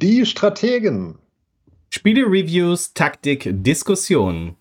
Die 0.00 0.26
Strategen. 0.26 1.18
Spiele-Reviews, 1.90 2.94
Taktik, 2.94 3.48
Diskussionen. 3.50 4.54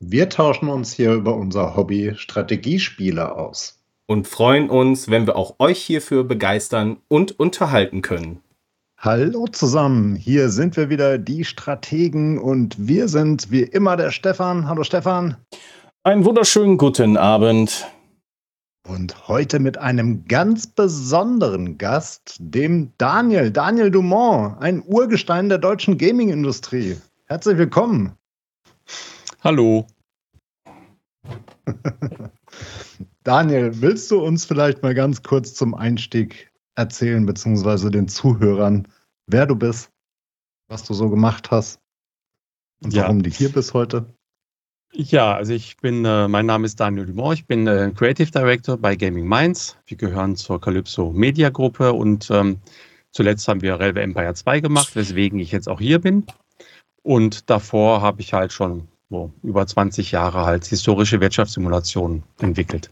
Wir 0.00 0.30
tauschen 0.30 0.68
uns 0.68 0.92
hier 0.92 1.12
über 1.12 1.36
unser 1.36 1.76
Hobby 1.76 2.14
Strategiespiele 2.16 3.36
aus. 3.36 3.80
Und 4.06 4.26
freuen 4.26 4.68
uns, 4.68 5.08
wenn 5.08 5.28
wir 5.28 5.36
auch 5.36 5.60
euch 5.60 5.80
hierfür 5.80 6.24
begeistern 6.24 6.96
und 7.06 7.38
unterhalten 7.38 8.02
können. 8.02 8.40
Hallo 8.98 9.46
zusammen, 9.46 10.16
hier 10.16 10.48
sind 10.48 10.76
wir 10.76 10.90
wieder, 10.90 11.18
die 11.18 11.44
Strategen, 11.44 12.40
und 12.40 12.74
wir 12.88 13.06
sind 13.06 13.52
wie 13.52 13.62
immer 13.62 13.96
der 13.96 14.10
Stefan. 14.10 14.66
Hallo 14.66 14.82
Stefan. 14.82 15.36
Einen 16.02 16.24
wunderschönen 16.24 16.78
guten 16.78 17.16
Abend. 17.16 17.86
Und 18.88 19.28
heute 19.28 19.60
mit 19.60 19.78
einem 19.78 20.24
ganz 20.24 20.66
besonderen 20.66 21.78
Gast, 21.78 22.36
dem 22.40 22.92
Daniel, 22.98 23.52
Daniel 23.52 23.92
Dumont, 23.92 24.60
ein 24.60 24.82
Urgestein 24.84 25.48
der 25.48 25.58
deutschen 25.58 25.98
Gaming-Industrie. 25.98 26.96
Herzlich 27.26 27.58
willkommen. 27.58 28.16
Hallo. 29.40 29.86
Daniel, 33.22 33.80
willst 33.80 34.10
du 34.10 34.20
uns 34.20 34.44
vielleicht 34.44 34.82
mal 34.82 34.94
ganz 34.94 35.22
kurz 35.22 35.54
zum 35.54 35.74
Einstieg 35.74 36.50
erzählen, 36.74 37.24
beziehungsweise 37.24 37.90
den 37.90 38.08
Zuhörern, 38.08 38.88
wer 39.28 39.46
du 39.46 39.54
bist, 39.54 39.90
was 40.68 40.82
du 40.82 40.94
so 40.94 41.08
gemacht 41.08 41.52
hast 41.52 41.80
und 42.82 42.92
ja. 42.92 43.04
warum 43.04 43.22
du 43.22 43.30
hier 43.30 43.52
bist 43.52 43.74
heute? 43.74 44.12
Ja, 44.94 45.34
also 45.34 45.54
ich 45.54 45.78
bin, 45.78 46.04
äh, 46.04 46.28
mein 46.28 46.44
Name 46.44 46.66
ist 46.66 46.78
Daniel 46.78 47.06
Dumont, 47.06 47.38
ich 47.38 47.46
bin 47.46 47.66
äh, 47.66 47.90
Creative 47.96 48.30
Director 48.30 48.76
bei 48.76 48.94
Gaming 48.94 49.26
Minds. 49.26 49.76
Wir 49.86 49.96
gehören 49.96 50.36
zur 50.36 50.60
Calypso 50.60 51.10
Media 51.12 51.48
Gruppe 51.48 51.94
und 51.94 52.30
ähm, 52.30 52.58
zuletzt 53.10 53.48
haben 53.48 53.62
wir 53.62 53.80
Relve 53.80 54.02
Empire 54.02 54.34
2 54.34 54.60
gemacht, 54.60 54.94
weswegen 54.94 55.38
ich 55.38 55.50
jetzt 55.50 55.66
auch 55.66 55.80
hier 55.80 55.98
bin. 55.98 56.26
Und 57.02 57.48
davor 57.48 58.02
habe 58.02 58.20
ich 58.20 58.34
halt 58.34 58.52
schon 58.52 58.86
so, 59.08 59.32
über 59.42 59.66
20 59.66 60.12
Jahre 60.12 60.44
halt 60.44 60.66
historische 60.66 61.20
Wirtschaftssimulationen 61.20 62.22
entwickelt. 62.40 62.90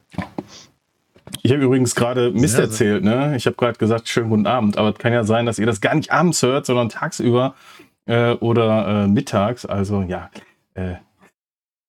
Ich 1.42 1.52
habe 1.52 1.62
übrigens 1.62 1.94
gerade 1.94 2.30
Mist 2.30 2.58
erzählt, 2.58 3.04
ne? 3.04 3.36
Ich 3.36 3.46
habe 3.46 3.56
gerade 3.56 3.78
gesagt, 3.78 4.08
schönen 4.08 4.30
guten 4.30 4.46
Abend, 4.46 4.78
aber 4.78 4.90
es 4.90 4.98
kann 4.98 5.12
ja 5.12 5.24
sein, 5.24 5.46
dass 5.46 5.58
ihr 5.58 5.66
das 5.66 5.80
gar 5.80 5.94
nicht 5.94 6.10
abends 6.10 6.42
hört, 6.42 6.64
sondern 6.66 6.88
tagsüber 6.88 7.54
äh, 8.06 8.32
oder 8.32 9.04
äh, 9.04 9.06
mittags. 9.06 9.64
Also 9.64 10.02
ja, 10.02 10.30
äh, 10.74 10.94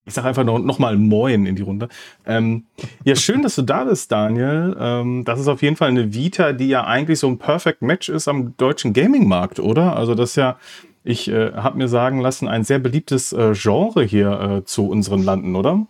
ich 0.06 0.14
sage 0.14 0.28
einfach 0.28 0.44
noch, 0.44 0.60
noch 0.60 0.80
mal 0.80 0.98
Moin 0.98 1.46
in 1.46 1.56
die 1.56 1.62
Runde. 1.62 1.88
Ähm, 2.26 2.66
ja, 3.04 3.16
schön, 3.16 3.44
dass 3.44 3.56
du 3.56 3.62
da 3.62 3.84
bist, 3.84 4.12
Daniel. 4.12 4.76
Ähm, 4.80 5.24
das 5.26 5.40
ist 5.40 5.48
auf 5.48 5.62
jeden 5.62 5.76
Fall 5.76 5.90
eine 5.90 6.14
Vita, 6.14 6.54
die 6.54 6.68
ja 6.68 6.86
eigentlich 6.86 7.20
so 7.20 7.28
ein 7.28 7.38
Perfect 7.38 7.82
Match 7.82 8.10
ist 8.10 8.28
am 8.28 8.58
deutschen 8.58 8.94
Gaming-Markt, 8.94 9.60
oder? 9.60 9.96
Also 9.96 10.16
das 10.16 10.32
ist 10.32 10.36
ja, 10.38 10.58
ich 11.04 11.30
äh, 11.30 11.54
habe 11.54 11.78
mir 11.78 11.88
sagen 11.88 12.20
lassen, 12.20 12.48
ein 12.48 12.64
sehr 12.64 12.80
beliebtes 12.80 13.32
äh, 13.32 13.54
Genre 13.54 14.04
hier 14.04 14.40
äh, 14.40 14.66
zu 14.66 14.88
unseren 14.90 15.24
Landen, 15.24 15.56
oder? 15.56 15.86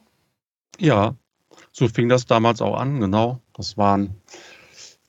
Ja, 0.78 1.16
so 1.72 1.88
fing 1.88 2.10
das 2.10 2.26
damals 2.26 2.62
auch 2.62 2.78
an, 2.78 3.00
genau. 3.00 3.40
Das 3.54 3.78
waren 3.78 4.16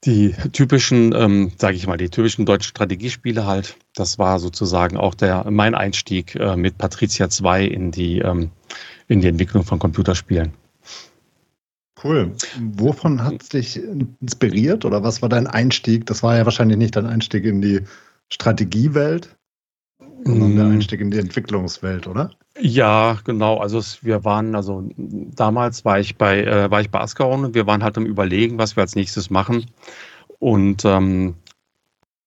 die 0.04 0.34
typischen, 0.52 1.14
ähm, 1.14 1.52
sage 1.56 1.76
ich 1.76 1.86
mal, 1.86 1.96
die 1.96 2.10
typischen 2.10 2.44
deutschen 2.44 2.70
Strategiespiele 2.70 3.46
halt. 3.46 3.76
Das 3.94 4.18
war 4.18 4.38
sozusagen 4.38 4.96
auch 4.96 5.14
der 5.14 5.48
mein 5.50 5.74
Einstieg 5.74 6.34
äh, 6.34 6.56
mit 6.56 6.78
Patricia 6.78 7.28
2 7.28 7.64
in 7.64 7.90
die 7.92 8.18
ähm, 8.18 8.50
in 9.08 9.20
die 9.20 9.28
Entwicklung 9.28 9.64
von 9.64 9.78
Computerspielen. 9.78 10.52
Cool. 12.02 12.32
Wovon 12.58 13.22
hat 13.22 13.42
es 13.42 13.48
dich 13.50 13.80
inspiriert 14.20 14.84
oder 14.84 15.02
was 15.02 15.22
war 15.22 15.28
dein 15.28 15.46
Einstieg? 15.46 16.06
Das 16.06 16.22
war 16.22 16.36
ja 16.36 16.44
wahrscheinlich 16.44 16.78
nicht 16.78 16.96
dein 16.96 17.06
Einstieg 17.06 17.44
in 17.44 17.62
die 17.62 17.80
Strategiewelt, 18.28 19.36
sondern 20.24 20.56
der 20.56 20.64
mm. 20.64 20.72
Einstieg 20.72 21.00
in 21.00 21.10
die 21.10 21.18
Entwicklungswelt, 21.18 22.06
oder? 22.06 22.30
Ja, 22.58 23.18
genau. 23.24 23.58
Also 23.58 23.78
es, 23.78 24.04
wir 24.04 24.24
waren, 24.24 24.54
also 24.54 24.88
damals 24.96 25.84
war 25.84 26.00
ich 26.00 26.16
bei, 26.16 26.42
äh, 26.42 26.70
war 26.70 26.80
ich 26.80 26.90
bei 26.90 27.00
Ascaron 27.00 27.44
und 27.44 27.54
wir 27.54 27.66
waren 27.66 27.84
halt 27.84 27.96
am 27.96 28.06
überlegen, 28.06 28.58
was 28.58 28.76
wir 28.76 28.82
als 28.82 28.96
nächstes 28.96 29.30
machen. 29.30 29.66
Und 30.38 30.84
ähm, 30.84 31.34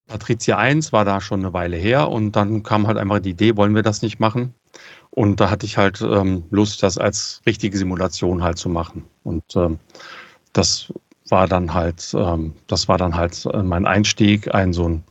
Patricia 0.07 0.57
1 0.57 0.93
war 0.93 1.05
da 1.05 1.19
schon 1.19 1.41
eine 1.41 1.53
Weile 1.53 1.77
her 1.77 2.09
und 2.09 2.35
dann 2.35 2.63
kam 2.63 2.87
halt 2.87 2.97
einfach 2.97 3.19
die 3.19 3.31
Idee, 3.31 3.57
wollen 3.57 3.75
wir 3.75 3.83
das 3.83 4.01
nicht 4.01 4.19
machen? 4.19 4.53
Und 5.11 5.39
da 5.39 5.49
hatte 5.49 5.65
ich 5.65 5.77
halt 5.77 6.01
ähm, 6.01 6.43
Lust, 6.51 6.83
das 6.83 6.97
als 6.97 7.41
richtige 7.45 7.77
Simulation 7.77 8.43
halt 8.43 8.57
zu 8.57 8.69
machen. 8.69 9.05
Und 9.23 9.43
ähm, 9.55 9.79
das 10.53 10.93
war 11.29 11.47
dann 11.47 11.73
halt, 11.73 12.13
ähm, 12.17 12.53
das 12.67 12.87
war 12.87 12.97
dann 12.97 13.15
halt 13.15 13.45
äh, 13.45 13.63
mein 13.63 13.85
Einstieg, 13.85 14.53
ein 14.53 14.73
so 14.73 14.89
ein, 14.89 15.03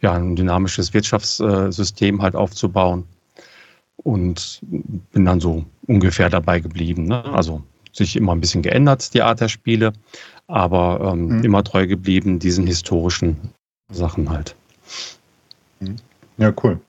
ja, 0.00 0.14
ein 0.14 0.34
dynamisches 0.34 0.94
Wirtschaftssystem 0.94 2.22
halt 2.22 2.34
aufzubauen. 2.34 3.04
Und 3.96 4.60
bin 5.12 5.26
dann 5.26 5.40
so 5.40 5.64
ungefähr 5.86 6.30
dabei 6.30 6.60
geblieben. 6.60 7.04
Ne? 7.04 7.22
Also 7.26 7.62
sich 7.92 8.16
immer 8.16 8.32
ein 8.32 8.40
bisschen 8.40 8.62
geändert, 8.62 9.12
die 9.12 9.22
Art 9.22 9.40
der 9.40 9.48
Spiele, 9.48 9.92
aber 10.46 11.12
ähm, 11.12 11.38
mhm. 11.38 11.44
immer 11.44 11.62
treu 11.64 11.86
geblieben 11.86 12.38
diesen 12.38 12.66
historischen 12.66 13.36
Sachen 13.90 14.30
halt. 14.30 14.54
Mhm. 15.80 15.96
Ja, 16.38 16.52
cool. 16.62 16.80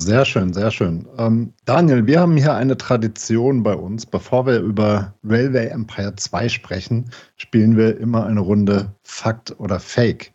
Sehr 0.00 0.24
schön, 0.24 0.52
sehr 0.52 0.70
schön. 0.70 1.06
Ähm, 1.18 1.52
Daniel, 1.64 2.06
wir 2.06 2.20
haben 2.20 2.36
hier 2.36 2.54
eine 2.54 2.76
Tradition 2.76 3.64
bei 3.64 3.74
uns. 3.74 4.06
Bevor 4.06 4.46
wir 4.46 4.60
über 4.60 5.14
Railway 5.24 5.66
Empire 5.66 6.14
2 6.14 6.48
sprechen, 6.48 7.10
spielen 7.36 7.76
wir 7.76 7.98
immer 7.98 8.24
eine 8.24 8.40
Runde 8.40 8.94
Fakt 9.02 9.58
oder 9.58 9.80
Fake. 9.80 10.32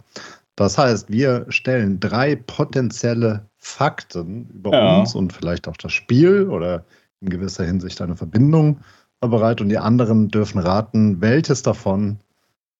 Das 0.55 0.77
heißt, 0.77 1.09
wir 1.09 1.45
stellen 1.47 1.99
drei 1.99 2.35
potenzielle 2.35 3.47
Fakten 3.57 4.49
über 4.53 4.71
ja. 4.73 4.99
uns 4.99 5.15
und 5.15 5.31
vielleicht 5.31 5.67
auch 5.67 5.77
das 5.77 5.93
Spiel 5.93 6.49
oder 6.49 6.83
in 7.21 7.29
gewisser 7.29 7.63
Hinsicht 7.63 8.01
eine 8.01 8.17
Verbindung 8.17 8.81
bereit 9.21 9.61
und 9.61 9.69
die 9.69 9.77
anderen 9.77 10.27
dürfen 10.27 10.59
raten, 10.59 11.21
welches 11.21 11.63
davon 11.63 12.19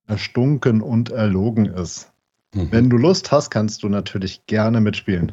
erstunken 0.07 0.81
und 0.81 1.11
erlogen 1.11 1.65
ist. 1.65 2.11
Mhm. 2.53 2.67
Wenn 2.71 2.89
du 2.89 2.97
Lust 2.97 3.31
hast, 3.31 3.49
kannst 3.49 3.83
du 3.83 3.89
natürlich 3.89 4.45
gerne 4.45 4.81
mitspielen. 4.81 5.31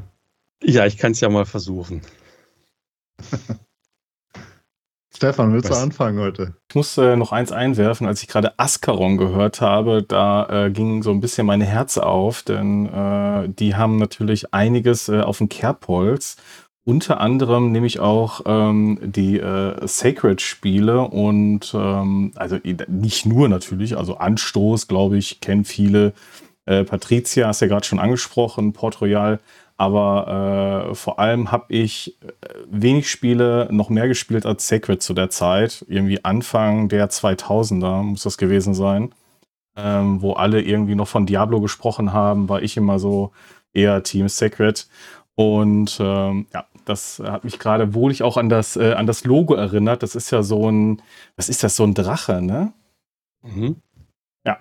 Ja, 0.63 0.87
ich 0.87 0.99
kann 0.99 1.13
es 1.13 1.21
ja 1.21 1.29
mal 1.29 1.47
versuchen. 1.47 2.03
Stefan, 5.15 5.53
willst 5.53 5.69
Was? 5.69 5.79
du 5.79 5.83
anfangen 5.83 6.19
heute? 6.21 6.55
Ich 6.69 6.75
muss 6.75 6.97
äh, 6.97 7.17
noch 7.17 7.33
eins 7.33 7.53
einwerfen, 7.53 8.07
als 8.07 8.23
ich 8.23 8.29
gerade 8.29 8.59
Ascaron 8.59 9.19
gehört 9.19 9.61
habe, 9.61 10.03
da 10.03 10.67
äh, 10.67 10.71
ging 10.71 11.03
so 11.03 11.11
ein 11.11 11.21
bisschen 11.21 11.47
meine 11.47 11.67
Herze 11.67 12.07
auf, 12.07 12.43
denn 12.43 12.87
äh, 12.87 13.49
die 13.49 13.75
haben 13.75 13.99
natürlich 13.99 14.55
einiges 14.55 15.09
äh, 15.09 15.21
auf 15.21 15.39
dem 15.39 15.49
Kerbholz. 15.49 16.37
Unter 16.85 17.21
anderem 17.21 17.73
nämlich 17.73 18.01
auch 18.01 18.41
ähm, 18.47 18.99
die 19.03 19.39
äh, 19.39 19.87
Sacred-Spiele 19.87 21.03
und 21.03 21.73
ähm, 21.75 22.33
also 22.37 22.59
nicht 22.89 23.27
nur 23.27 23.49
natürlich, 23.51 23.99
also 23.99 24.17
Anstoß, 24.17 24.89
glaube 24.89 25.19
ich, 25.19 25.41
kennen 25.41 25.67
viele. 25.67 26.15
Äh, 26.65 26.85
Patricia 26.85 27.49
hast 27.49 27.61
ja 27.61 27.67
gerade 27.67 27.85
schon 27.85 27.99
angesprochen, 27.99 28.73
Port 28.73 29.03
Royal 29.03 29.41
aber 29.81 30.91
äh, 30.91 30.95
vor 30.95 31.19
allem 31.19 31.51
habe 31.51 31.65
ich 31.69 32.19
äh, 32.23 32.29
wenig 32.69 33.11
Spiele 33.11 33.67
noch 33.71 33.89
mehr 33.89 34.09
gespielt 34.09 34.45
als 34.45 34.69
Sacred 34.69 35.03
zu 35.03 35.15
der 35.15 35.31
Zeit. 35.31 35.87
Irgendwie 35.89 36.23
Anfang 36.23 36.91
der 36.91 37.09
2000er 37.09 38.03
muss 38.03 38.25
das 38.25 38.37
gewesen 38.37 38.75
sein. 38.75 39.15
Ähm, 39.79 40.21
wo 40.21 40.35
alle 40.35 40.61
irgendwie 40.61 40.95
noch 40.95 41.09
von 41.09 41.25
Diablo 41.25 41.63
gesprochen 41.63 42.13
haben, 42.13 42.51
war 42.51 42.61
ich 42.63 42.77
immer 42.77 42.99
so 42.99 43.33
eher 43.73 44.03
Team 44.03 44.29
Sacred. 44.29 44.87
Und 45.35 45.97
ähm, 45.99 46.47
ja, 46.53 46.67
das 46.85 47.19
hat 47.21 47.45
mich 47.45 47.59
gerade 47.59 47.95
wohl 47.95 48.13
ich 48.13 48.23
auch 48.23 48.37
an 48.37 48.51
das, 48.51 48.77
äh, 48.77 48.93
an 48.93 49.07
das 49.07 49.25
Logo 49.25 49.55
erinnert. 49.55 50.03
Das 50.03 50.15
ist 50.15 50.31
ja 50.31 50.43
so 50.43 50.71
ein, 50.71 51.01
was 51.37 51.49
ist 51.49 51.63
das, 51.65 51.77
so 51.77 51.85
ein 51.85 51.95
Drache, 51.95 52.43
ne? 52.43 52.75
Mhm. 53.43 53.77
Ja, 54.47 54.59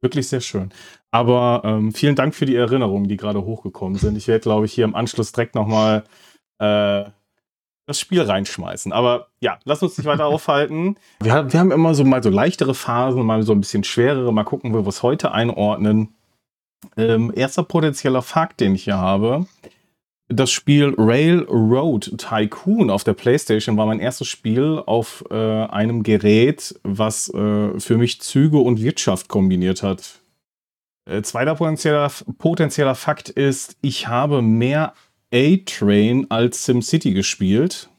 wirklich 0.00 0.26
sehr 0.26 0.40
schön. 0.40 0.72
Aber 1.10 1.62
ähm, 1.64 1.92
vielen 1.92 2.14
Dank 2.14 2.34
für 2.34 2.46
die 2.46 2.54
Erinnerungen, 2.54 3.08
die 3.08 3.16
gerade 3.16 3.44
hochgekommen 3.44 3.98
sind. 3.98 4.16
Ich 4.16 4.28
werde, 4.28 4.42
glaube 4.42 4.66
ich, 4.66 4.72
hier 4.72 4.84
im 4.84 4.94
Anschluss 4.94 5.32
direkt 5.32 5.54
nochmal 5.54 6.04
äh, 6.58 7.04
das 7.86 7.98
Spiel 7.98 8.22
reinschmeißen. 8.22 8.92
Aber 8.92 9.28
ja, 9.40 9.58
lass 9.64 9.82
uns 9.82 9.98
nicht 9.98 10.06
weiter 10.06 10.26
aufhalten. 10.26 10.96
Wir, 11.20 11.52
wir, 11.52 11.60
haben 11.60 11.72
immer 11.72 11.94
so 11.94 12.04
mal 12.04 12.22
so 12.22 12.30
leichtere 12.30 12.74
Phasen, 12.74 13.26
mal 13.26 13.42
so 13.42 13.52
ein 13.52 13.60
bisschen 13.60 13.82
schwerere. 13.82 14.32
Mal 14.32 14.44
gucken, 14.44 14.72
wie 14.72 14.78
wir 14.78 14.86
es 14.86 15.02
heute 15.02 15.32
einordnen. 15.32 16.14
Ähm, 16.96 17.32
erster 17.34 17.64
potenzieller 17.64 18.22
Fakt, 18.22 18.60
den 18.60 18.74
ich 18.74 18.84
hier 18.84 18.98
habe. 18.98 19.46
Das 20.28 20.52
Spiel 20.52 20.94
Railroad 20.96 22.16
Tycoon 22.16 22.88
auf 22.88 23.02
der 23.02 23.14
PlayStation 23.14 23.76
war 23.76 23.86
mein 23.86 23.98
erstes 23.98 24.28
Spiel 24.28 24.80
auf 24.86 25.24
äh, 25.28 25.34
einem 25.34 26.04
Gerät, 26.04 26.78
was 26.84 27.28
äh, 27.34 27.80
für 27.80 27.98
mich 27.98 28.20
Züge 28.20 28.58
und 28.58 28.80
Wirtschaft 28.80 29.28
kombiniert 29.28 29.82
hat. 29.82 30.19
Äh, 31.10 31.22
zweiter 31.22 31.56
potenzieller, 31.56 32.10
potenzieller 32.38 32.94
Fakt 32.94 33.30
ist, 33.30 33.76
ich 33.80 34.06
habe 34.06 34.42
mehr 34.42 34.94
A-Train 35.34 36.30
als 36.30 36.64
SimCity 36.64 37.12
gespielt. 37.12 37.90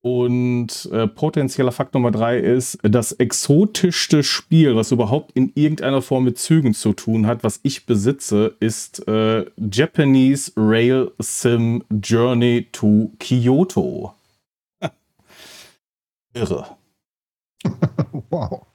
Und 0.00 0.88
äh, 0.92 1.06
potenzieller 1.06 1.70
Fakt 1.70 1.94
Nummer 1.94 2.10
drei 2.10 2.38
ist, 2.38 2.78
das 2.82 3.12
exotischste 3.12 4.24
Spiel, 4.24 4.74
was 4.74 4.90
überhaupt 4.90 5.32
in 5.32 5.52
irgendeiner 5.54 6.02
Form 6.02 6.24
mit 6.24 6.38
Zügen 6.38 6.74
zu 6.74 6.92
tun 6.92 7.26
hat, 7.26 7.44
was 7.44 7.60
ich 7.62 7.86
besitze, 7.86 8.56
ist 8.58 9.06
äh, 9.06 9.46
Japanese 9.56 10.52
Rail 10.56 11.12
Sim 11.18 11.84
Journey 11.90 12.68
to 12.72 13.12
Kyoto. 13.18 14.14
Irre. 16.34 16.66
wow. 18.30 18.66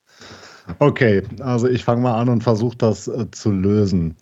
Okay, 0.80 1.24
also 1.40 1.68
ich 1.68 1.84
fange 1.84 2.02
mal 2.02 2.20
an 2.20 2.30
und 2.30 2.44
versuche 2.44 2.78
das 2.78 3.08
äh, 3.08 3.30
zu 3.32 3.52
lösen. 3.52 4.16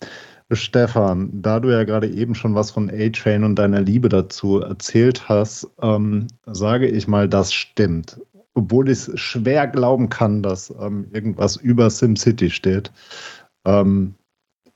Stefan, 0.50 1.30
da 1.40 1.60
du 1.60 1.70
ja 1.70 1.84
gerade 1.84 2.08
eben 2.08 2.34
schon 2.34 2.54
was 2.54 2.70
von 2.70 2.90
A-Train 2.90 3.44
und 3.44 3.56
deiner 3.56 3.80
Liebe 3.80 4.08
dazu 4.08 4.60
erzählt 4.60 5.28
hast, 5.28 5.68
ähm, 5.80 6.26
sage 6.46 6.88
ich 6.88 7.08
mal, 7.08 7.28
das 7.28 7.52
stimmt. 7.52 8.20
Obwohl 8.54 8.90
ich 8.90 9.08
es 9.08 9.20
schwer 9.20 9.66
glauben 9.66 10.08
kann, 10.08 10.42
dass 10.42 10.74
ähm, 10.78 11.06
irgendwas 11.12 11.56
über 11.56 11.88
SimCity 11.88 12.50
steht. 12.50 12.92
Ähm, 13.64 14.14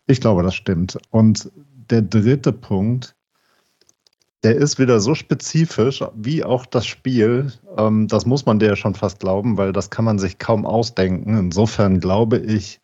ich 0.06 0.20
glaube, 0.20 0.42
das 0.42 0.54
stimmt. 0.54 0.96
Und 1.10 1.50
der 1.90 2.02
dritte 2.02 2.52
Punkt, 2.52 3.15
der 4.46 4.54
ist 4.54 4.78
wieder 4.78 5.00
so 5.00 5.16
spezifisch 5.16 6.04
wie 6.14 6.44
auch 6.44 6.66
das 6.66 6.86
Spiel. 6.86 7.52
Ähm, 7.76 8.06
das 8.06 8.26
muss 8.26 8.46
man 8.46 8.60
dir 8.60 8.68
ja 8.68 8.76
schon 8.76 8.94
fast 8.94 9.18
glauben, 9.18 9.56
weil 9.56 9.72
das 9.72 9.90
kann 9.90 10.04
man 10.04 10.20
sich 10.20 10.38
kaum 10.38 10.64
ausdenken. 10.64 11.36
Insofern 11.36 11.98
glaube 11.98 12.38
ich, 12.38 12.80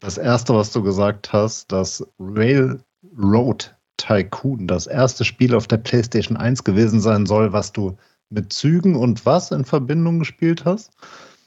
das 0.00 0.18
erste, 0.18 0.52
was 0.52 0.72
du 0.72 0.82
gesagt 0.82 1.32
hast, 1.32 1.70
dass 1.70 2.04
Railroad 2.18 3.76
Tycoon 3.98 4.66
das 4.66 4.88
erste 4.88 5.24
Spiel 5.24 5.54
auf 5.54 5.68
der 5.68 5.76
PlayStation 5.76 6.36
1 6.36 6.64
gewesen 6.64 7.00
sein 7.00 7.24
soll, 7.24 7.52
was 7.52 7.72
du 7.72 7.96
mit 8.28 8.52
Zügen 8.52 8.96
und 8.96 9.24
was 9.24 9.52
in 9.52 9.64
Verbindung 9.64 10.18
gespielt 10.18 10.64
hast? 10.64 10.90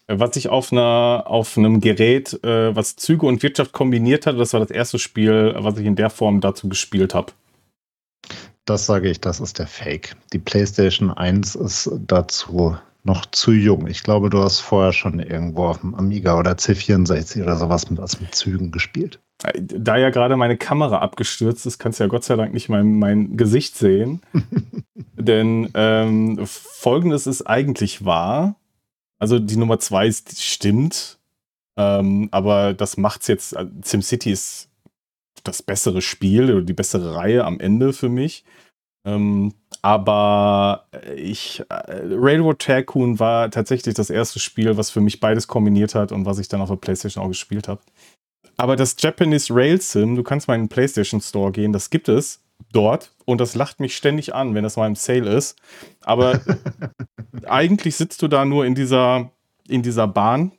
Was 0.07 0.37
ich 0.37 0.47
auf, 0.47 0.71
einer, 0.71 1.25
auf 1.25 1.57
einem 1.57 1.81
Gerät, 1.81 2.41
äh, 2.45 2.73
was 2.73 2.95
Züge 2.95 3.25
und 3.25 3.43
Wirtschaft 3.43 3.73
kombiniert 3.73 4.25
hat, 4.25 4.39
das 4.39 4.53
war 4.53 4.61
das 4.61 4.71
erste 4.71 4.99
Spiel, 4.99 5.53
was 5.57 5.77
ich 5.77 5.85
in 5.85 5.97
der 5.97 6.09
Form 6.09 6.39
dazu 6.39 6.69
gespielt 6.69 7.13
habe. 7.13 7.33
Das 8.65 8.85
sage 8.85 9.09
ich, 9.09 9.19
das 9.19 9.39
ist 9.39 9.59
der 9.59 9.67
Fake. 9.67 10.15
Die 10.31 10.39
PlayStation 10.39 11.11
1 11.11 11.55
ist 11.55 11.91
dazu 12.07 12.77
noch 13.03 13.25
zu 13.25 13.51
jung. 13.51 13.87
Ich 13.87 14.03
glaube, 14.03 14.29
du 14.29 14.39
hast 14.39 14.61
vorher 14.61 14.93
schon 14.93 15.19
irgendwo 15.19 15.65
auf 15.65 15.81
dem 15.81 15.93
Amiga 15.95 16.39
oder 16.39 16.51
C64 16.53 17.43
oder 17.43 17.57
sowas 17.57 17.89
mit, 17.89 17.99
was 17.99 18.21
mit 18.21 18.33
Zügen 18.33 18.71
gespielt. 18.71 19.19
Da 19.57 19.97
ja 19.97 20.09
gerade 20.09 20.37
meine 20.37 20.55
Kamera 20.55 20.99
abgestürzt 20.99 21.65
ist, 21.65 21.79
kannst 21.79 21.99
du 21.99 22.05
ja 22.05 22.07
Gott 22.07 22.23
sei 22.23 22.37
Dank 22.37 22.53
nicht 22.53 22.69
mein, 22.69 22.99
mein 22.99 23.35
Gesicht 23.35 23.75
sehen. 23.75 24.21
Denn 25.17 25.69
ähm, 25.73 26.39
folgendes 26.45 27.27
ist 27.27 27.45
eigentlich 27.45 28.05
wahr. 28.05 28.55
Also 29.19 29.39
die 29.39 29.57
Nummer 29.57 29.79
zwei 29.79 30.07
ist, 30.07 30.41
stimmt. 30.41 31.19
Ähm, 31.75 32.29
aber 32.31 32.73
das 32.73 32.95
macht's 32.95 33.27
jetzt. 33.27 33.53
Äh, 33.53 33.65
SimCity 33.83 34.31
ist 34.31 34.69
das 35.43 35.61
bessere 35.61 36.01
Spiel 36.01 36.51
oder 36.51 36.61
die 36.61 36.73
bessere 36.73 37.15
Reihe 37.15 37.45
am 37.45 37.59
Ende 37.59 37.93
für 37.93 38.09
mich. 38.09 38.43
Ähm, 39.05 39.53
aber 39.81 40.87
ich, 41.15 41.61
äh, 41.69 41.73
Railroad 42.11 42.59
Tycoon 42.59 43.19
war 43.19 43.51
tatsächlich 43.51 43.95
das 43.95 44.09
erste 44.09 44.39
Spiel, 44.39 44.77
was 44.77 44.89
für 44.89 45.01
mich 45.01 45.19
beides 45.19 45.47
kombiniert 45.47 45.93
hat 45.93 46.11
und 46.11 46.25
was 46.25 46.39
ich 46.39 46.47
dann 46.47 46.61
auf 46.61 46.69
der 46.69 46.77
PlayStation 46.77 47.23
auch 47.23 47.27
gespielt 47.27 47.67
habe. 47.67 47.81
Aber 48.55 48.75
das 48.75 48.95
Japanese 48.99 49.53
Rail 49.53 49.81
Sim, 49.81 50.15
du 50.15 50.23
kannst 50.23 50.47
mal 50.47 50.55
in 50.55 50.63
den 50.63 50.69
PlayStation 50.69 51.19
Store 51.19 51.51
gehen, 51.51 51.73
das 51.73 51.89
gibt 51.89 52.07
es 52.07 52.41
dort 52.71 53.11
und 53.25 53.41
das 53.41 53.55
lacht 53.55 53.79
mich 53.79 53.95
ständig 53.95 54.33
an, 54.33 54.55
wenn 54.55 54.63
das 54.63 54.77
mal 54.77 54.87
im 54.87 54.95
Sale 54.95 55.29
ist. 55.29 55.57
Aber 56.01 56.39
eigentlich 57.45 57.95
sitzt 57.95 58.21
du 58.21 58.27
da 58.29 58.45
nur 58.45 58.65
in 58.65 58.75
dieser, 58.75 59.31
in 59.67 59.81
dieser 59.81 60.07
Bahn 60.07 60.53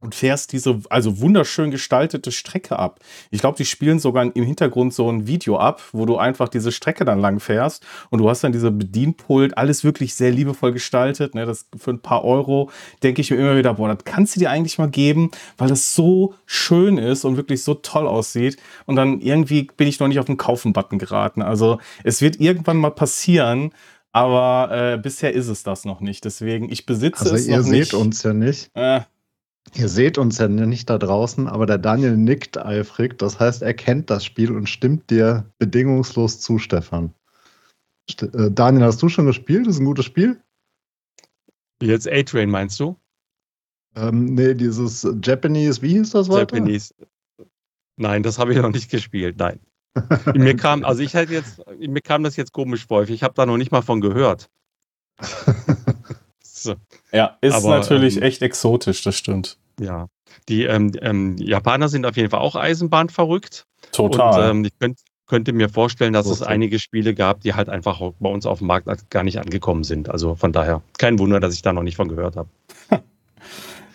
und 0.00 0.14
fährst 0.14 0.52
diese 0.52 0.80
also 0.90 1.20
wunderschön 1.20 1.70
gestaltete 1.70 2.30
Strecke 2.30 2.78
ab. 2.78 3.00
Ich 3.30 3.40
glaube, 3.40 3.56
die 3.56 3.64
spielen 3.64 3.98
sogar 3.98 4.24
im 4.24 4.44
Hintergrund 4.44 4.92
so 4.92 5.10
ein 5.10 5.26
Video 5.26 5.56
ab, 5.56 5.82
wo 5.92 6.04
du 6.04 6.18
einfach 6.18 6.48
diese 6.48 6.70
Strecke 6.70 7.04
dann 7.04 7.18
lang 7.18 7.40
fährst 7.40 7.84
und 8.10 8.18
du 8.20 8.28
hast 8.28 8.44
dann 8.44 8.52
diese 8.52 8.70
Bedienpult, 8.70 9.56
alles 9.56 9.84
wirklich 9.84 10.14
sehr 10.14 10.30
liebevoll 10.30 10.72
gestaltet. 10.72 11.34
Ne? 11.34 11.46
Das 11.46 11.66
für 11.76 11.92
ein 11.92 12.00
paar 12.00 12.24
Euro 12.24 12.70
denke 13.02 13.22
ich 13.22 13.30
mir 13.30 13.38
immer 13.38 13.56
wieder, 13.56 13.74
boah, 13.74 13.88
das 13.88 14.04
kannst 14.04 14.36
du 14.36 14.40
dir 14.40 14.50
eigentlich 14.50 14.78
mal 14.78 14.90
geben, 14.90 15.30
weil 15.56 15.68
das 15.68 15.94
so 15.94 16.34
schön 16.44 16.98
ist 16.98 17.24
und 17.24 17.36
wirklich 17.36 17.64
so 17.64 17.74
toll 17.74 18.06
aussieht. 18.06 18.58
Und 18.84 18.96
dann 18.96 19.20
irgendwie 19.20 19.68
bin 19.76 19.88
ich 19.88 19.98
noch 19.98 20.08
nicht 20.08 20.18
auf 20.18 20.26
den 20.26 20.36
Kaufen-Button 20.36 20.98
geraten. 20.98 21.40
Also 21.40 21.78
es 22.04 22.20
wird 22.20 22.38
irgendwann 22.38 22.76
mal 22.76 22.90
passieren, 22.90 23.72
aber 24.12 24.94
äh, 24.94 24.98
bisher 24.98 25.32
ist 25.34 25.48
es 25.48 25.62
das 25.62 25.84
noch 25.84 26.00
nicht. 26.00 26.24
Deswegen, 26.24 26.70
ich 26.70 26.86
besitze 26.86 27.24
also 27.24 27.34
es 27.34 27.48
noch 27.48 27.56
nicht. 27.58 27.66
ihr 27.66 27.84
seht 27.84 27.94
uns 27.94 28.22
ja 28.22 28.32
nicht. 28.32 28.70
Äh, 28.74 29.00
Ihr 29.74 29.88
seht 29.88 30.16
uns 30.16 30.38
ja 30.38 30.48
nicht 30.48 30.88
da 30.88 30.98
draußen, 30.98 31.48
aber 31.48 31.66
der 31.66 31.78
Daniel 31.78 32.16
nickt 32.16 32.56
eifrig. 32.56 33.18
Das 33.18 33.40
heißt, 33.40 33.62
er 33.62 33.74
kennt 33.74 34.10
das 34.10 34.24
Spiel 34.24 34.52
und 34.52 34.68
stimmt 34.68 35.10
dir 35.10 35.50
bedingungslos 35.58 36.40
zu, 36.40 36.58
Stefan. 36.58 37.12
St 38.10 38.22
äh, 38.22 38.50
Daniel, 38.50 38.84
hast 38.84 39.02
du 39.02 39.08
schon 39.08 39.26
gespielt? 39.26 39.66
Das 39.66 39.74
ist 39.74 39.80
ein 39.80 39.86
gutes 39.86 40.04
Spiel? 40.04 40.40
Jetzt 41.82 42.08
A-Train 42.08 42.48
meinst 42.48 42.78
du? 42.80 42.96
Ähm, 43.96 44.34
nee, 44.34 44.54
dieses 44.54 45.06
Japanese, 45.22 45.82
wie 45.82 45.94
hieß 45.94 46.10
das 46.10 46.28
weiter? 46.28 46.56
Japanese. 46.56 46.94
Nein, 47.96 48.22
das 48.22 48.38
habe 48.38 48.52
ich 48.52 48.58
noch 48.58 48.70
nicht 48.70 48.90
gespielt, 48.90 49.36
nein. 49.38 49.58
mir 50.34 50.56
kam, 50.56 50.84
also 50.84 51.02
ich 51.02 51.14
hätte 51.14 51.32
jetzt, 51.32 51.62
mir 51.78 52.02
kam 52.02 52.22
das 52.22 52.36
jetzt 52.36 52.52
komisch 52.52 52.86
vor. 52.86 53.08
Ich 53.08 53.22
habe 53.22 53.34
da 53.34 53.46
noch 53.46 53.56
nicht 53.56 53.72
mal 53.72 53.82
von 53.82 54.00
gehört. 54.00 54.50
so. 56.66 56.74
Ja, 57.12 57.36
ist 57.40 57.54
Aber, 57.54 57.78
natürlich 57.78 58.18
ähm, 58.18 58.22
echt 58.22 58.42
exotisch, 58.42 59.02
das 59.02 59.16
stimmt. 59.16 59.58
Ja, 59.80 60.08
die 60.48 60.64
ähm, 60.64 60.92
ähm, 61.00 61.36
Japaner 61.38 61.88
sind 61.88 62.06
auf 62.06 62.16
jeden 62.16 62.30
Fall 62.30 62.40
auch 62.40 62.56
Eisenbahn 62.56 63.08
verrückt. 63.08 63.66
Total. 63.92 64.50
Und 64.50 64.58
ähm, 64.58 64.64
ich 64.64 64.78
könnt, 64.78 64.98
könnte 65.26 65.52
mir 65.52 65.68
vorstellen, 65.68 66.12
dass 66.12 66.26
es 66.26 66.42
einige 66.42 66.78
Spiele 66.78 67.14
gab, 67.14 67.40
die 67.40 67.54
halt 67.54 67.68
einfach 67.68 68.00
bei 68.18 68.28
uns 68.28 68.46
auf 68.46 68.58
dem 68.58 68.68
Markt 68.68 68.88
gar 69.10 69.22
nicht 69.22 69.38
angekommen 69.38 69.84
sind. 69.84 70.08
Also 70.08 70.34
von 70.34 70.52
daher 70.52 70.82
kein 70.98 71.18
Wunder, 71.18 71.40
dass 71.40 71.54
ich 71.54 71.62
da 71.62 71.72
noch 71.72 71.82
nicht 71.82 71.96
von 71.96 72.08
gehört 72.08 72.36
habe. 72.36 72.48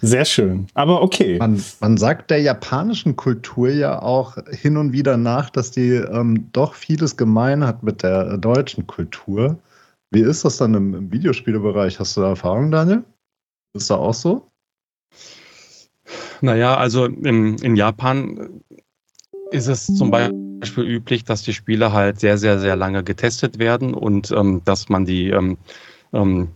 Sehr 0.01 0.25
schön. 0.25 0.68
Aber 0.73 1.03
okay. 1.03 1.38
Man, 1.38 1.63
man, 1.79 1.97
sagt 1.97 2.31
der 2.31 2.41
japanischen 2.41 3.15
Kultur 3.15 3.69
ja 3.69 4.01
auch 4.01 4.35
hin 4.50 4.77
und 4.77 4.94
wieder 4.94 5.15
nach, 5.15 5.51
dass 5.51 5.69
die 5.69 5.91
ähm, 5.91 6.50
doch 6.53 6.73
vieles 6.73 7.18
gemein 7.18 7.65
hat 7.65 7.83
mit 7.83 8.01
der 8.01 8.38
deutschen 8.38 8.88
Kultur. 8.88 9.59
Wie 10.12 10.22
ist 10.22 10.44
das 10.44 10.58
dann 10.58 10.74
im, 10.74 10.94
im 10.94 11.12
Videospielebereich? 11.12 12.00
Hast 12.00 12.18
du 12.18 12.22
da 12.22 12.30
Erfahrung, 12.30 12.69
Daniel? 12.69 13.04
Ist 13.74 13.90
da 13.90 13.96
auch 13.96 14.13
so? 14.13 14.52
Naja, 16.42 16.76
also 16.76 17.06
im, 17.06 17.56
in 17.57 17.76
Japan 17.78 18.62
ist 19.52 19.68
es 19.68 19.88
zum 19.88 20.12
Beispiel 20.12 20.83
üblich, 20.83 21.24
dass 21.24 21.44
die 21.44 21.54
Spiele 21.54 21.94
halt 21.94 22.19
sehr, 22.19 22.38
sehr, 22.38 22.59
sehr 22.59 22.76
lange 22.76 23.04
getestet 23.04 23.57
werden 23.57 23.94
und 23.94 24.31
ähm, 24.31 24.62
dass 24.66 24.90
man 24.90 25.06
die 25.06 25.30
ähm, 25.30 25.57
ähm, 26.12 26.50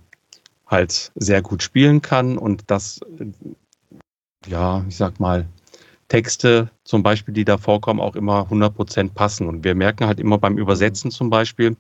halt 0.68 1.12
sehr 1.16 1.42
gut 1.42 1.64
spielen 1.64 2.02
kann 2.02 2.38
und 2.38 2.70
dass, 2.70 3.00
ja, 4.48 4.84
ich 4.90 4.98
sag 4.98 5.20
mal, 5.20 5.48
Texte 6.08 6.70
zum 6.84 7.02
Beispiel, 7.02 7.34
die 7.34 7.46
da 7.46 7.58
vorkommen, 7.58 8.00
auch 8.00 8.16
immer 8.16 8.48
100% 8.50 9.14
passen. 9.14 9.48
Und 9.48 9.64
wir 9.64 9.74
merken 9.74 10.06
halt 10.06 10.20
immer 10.20 10.38
beim 10.38 10.58
Übersetzen 10.58 11.10
zum 11.10 11.30
Beispiel, 11.30 11.76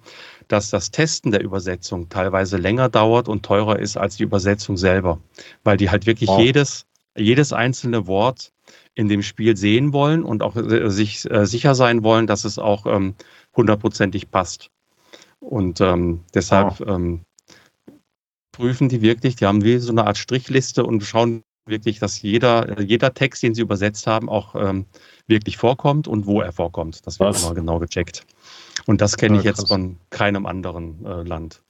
dass 0.47 0.69
das 0.69 0.91
Testen 0.91 1.31
der 1.31 1.43
Übersetzung 1.43 2.09
teilweise 2.09 2.57
länger 2.57 2.89
dauert 2.89 3.27
und 3.27 3.43
teurer 3.43 3.79
ist 3.79 3.97
als 3.97 4.17
die 4.17 4.23
Übersetzung 4.23 4.77
selber, 4.77 5.19
weil 5.63 5.77
die 5.77 5.89
halt 5.89 6.05
wirklich 6.05 6.29
wow. 6.29 6.39
jedes, 6.39 6.85
jedes 7.17 7.53
einzelne 7.53 8.07
Wort 8.07 8.51
in 8.93 9.09
dem 9.09 9.21
Spiel 9.21 9.57
sehen 9.57 9.93
wollen 9.93 10.23
und 10.23 10.41
auch 10.41 10.55
äh, 10.55 10.89
sich 10.89 11.29
äh, 11.29 11.45
sicher 11.45 11.75
sein 11.75 12.03
wollen, 12.03 12.27
dass 12.27 12.45
es 12.45 12.57
auch 12.57 12.85
ähm, 12.85 13.15
hundertprozentig 13.55 14.31
passt. 14.31 14.69
Und 15.39 15.81
ähm, 15.81 16.23
deshalb 16.33 16.79
wow. 16.79 16.87
ähm, 16.87 17.21
prüfen 18.51 18.89
die 18.89 19.01
wirklich, 19.01 19.35
die 19.35 19.45
haben 19.45 19.63
wie 19.63 19.77
so 19.77 19.91
eine 19.91 20.07
Art 20.07 20.17
Strichliste 20.17 20.85
und 20.85 21.03
schauen 21.03 21.43
wirklich, 21.65 21.99
dass 21.99 22.21
jeder, 22.21 22.79
jeder 22.79 23.13
Text, 23.13 23.43
den 23.43 23.53
sie 23.53 23.61
übersetzt 23.61 24.07
haben, 24.07 24.29
auch 24.29 24.55
ähm, 24.55 24.85
wirklich 25.27 25.57
vorkommt 25.57 26.07
und 26.07 26.25
wo 26.25 26.41
er 26.41 26.51
vorkommt. 26.51 27.05
Das 27.05 27.19
wird 27.19 27.35
Was? 27.35 27.43
immer 27.43 27.55
genau 27.55 27.79
gecheckt. 27.79 28.25
Und 28.85 29.01
das 29.01 29.17
kenne 29.17 29.35
ja, 29.35 29.39
ich 29.39 29.45
jetzt 29.45 29.67
von 29.67 29.97
keinem 30.09 30.45
anderen 30.45 31.05
äh, 31.05 31.23
Land. 31.23 31.61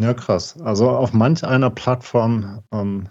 Ja, 0.00 0.14
krass. 0.14 0.60
Also 0.62 0.88
auf 0.88 1.12
manch 1.12 1.44
einer 1.44 1.70
Plattform 1.70 2.62
ähm, 2.72 3.08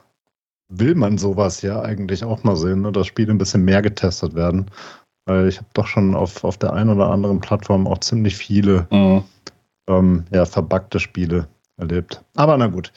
will 0.69 0.95
man 0.95 1.17
sowas 1.17 1.61
ja 1.61 1.81
eigentlich 1.81 2.23
auch 2.23 2.43
mal 2.43 2.55
sehen, 2.55 2.81
ne? 2.81 2.91
dass 2.91 3.07
Spiele 3.07 3.31
ein 3.31 3.37
bisschen 3.37 3.63
mehr 3.65 3.81
getestet 3.81 4.35
werden. 4.35 4.69
Weil 5.25 5.47
ich 5.47 5.57
habe 5.57 5.67
doch 5.73 5.87
schon 5.87 6.15
auf, 6.15 6.43
auf 6.43 6.57
der 6.57 6.73
einen 6.73 6.89
oder 6.89 7.09
anderen 7.09 7.39
Plattform 7.39 7.87
auch 7.87 7.99
ziemlich 7.99 8.35
viele 8.35 8.87
mhm. 8.91 9.23
ähm, 9.87 10.25
ja, 10.31 10.45
verbackte 10.45 10.99
Spiele 10.99 11.47
erlebt. 11.77 12.23
Aber 12.35 12.57
na 12.57 12.67
gut. 12.67 12.91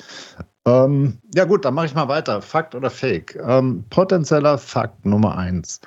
Ähm, 0.64 1.18
ja 1.34 1.44
gut, 1.44 1.64
dann 1.64 1.74
mache 1.74 1.86
ich 1.86 1.94
mal 1.94 2.08
weiter. 2.08 2.40
Fakt 2.40 2.74
oder 2.74 2.90
Fake? 2.90 3.38
Ähm, 3.46 3.84
potenzieller 3.90 4.58
Fakt 4.58 5.04
Nummer 5.04 5.36
eins. 5.36 5.80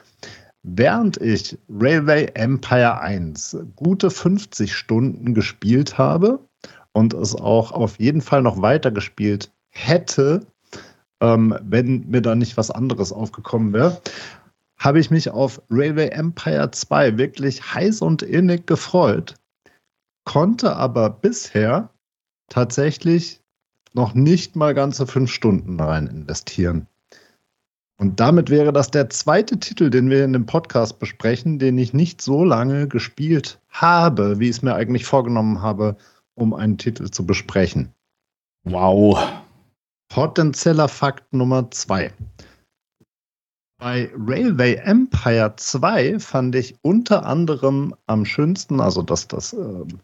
Während 0.68 1.18
ich 1.18 1.60
Railway 1.70 2.32
Empire 2.34 3.00
1 3.00 3.56
gute 3.76 4.10
50 4.10 4.74
Stunden 4.74 5.36
gespielt 5.36 6.00
habe 6.00 6.40
und 6.92 7.14
es 7.14 7.36
auch 7.36 7.72
auf 7.72 8.00
jeden 8.00 8.22
Fall 8.22 8.42
noch 8.42 8.60
weitergespielt 8.64 9.54
hätte, 9.70 10.48
ähm, 11.22 11.56
wenn 11.62 12.10
mir 12.10 12.24
da 12.24 12.34
nicht 12.34 12.58
was 12.58 12.72
anderes 12.72 13.12
aufgekommen 13.12 13.74
wäre, 13.74 14.02
habe 14.80 15.00
ich 15.00 15.12
mich 15.12 15.30
auf 15.30 15.62
Railway 15.70 16.08
Empire 16.08 16.72
2 16.72 17.20
wirklich 17.20 17.76
heiß 17.76 18.02
und 18.02 18.24
innig 18.24 18.66
gefreut, 18.66 19.36
konnte 20.24 20.76
aber 20.76 21.12
bisher 21.12 21.92
tatsächlich 22.50 23.40
noch 23.94 24.16
nicht 24.16 24.56
mal 24.56 24.74
ganze 24.74 25.06
fünf 25.06 25.32
Stunden 25.32 25.80
rein 25.80 26.08
investieren. 26.08 26.88
Und 27.98 28.20
damit 28.20 28.50
wäre 28.50 28.74
das 28.74 28.92
der 28.92 29.10
zweite 29.10 29.58
Titel, 29.58 29.90
den 29.90 30.10
wir 30.10 30.26
in 30.26 30.34
dem 30.34 30.46
Podcast 30.46 31.00
besprechen, 31.00 31.60
den 31.60 31.78
ich 31.78 31.94
nicht 31.94 32.22
so 32.22 32.44
lange 32.44 32.88
gespielt 32.88 33.60
habe, 33.70 34.40
wie 34.40 34.50
ich 34.50 34.58
es 34.58 34.62
mir 34.62 34.76
eigentlich 34.76 35.06
vorgenommen 35.06 35.62
habe, 35.62 35.96
um 36.36 36.54
einen 36.54 36.78
Titel 36.78 37.10
zu 37.10 37.26
besprechen. 37.26 37.94
Wow. 38.66 39.18
Potenzieller 40.10 40.88
Fakt 40.88 41.34
Nummer 41.34 41.72
zwei. 41.72 42.12
Bei 43.78 44.10
Railway 44.18 44.76
Empire 44.76 45.54
2 45.56 46.20
fand 46.20 46.56
ich 46.56 46.76
unter 46.82 47.26
anderem 47.26 47.94
am 48.08 48.26
schönsten, 48.26 48.80
also 48.80 49.02
dass 49.02 49.28
das 49.28 49.54
ähm, 49.54 50.00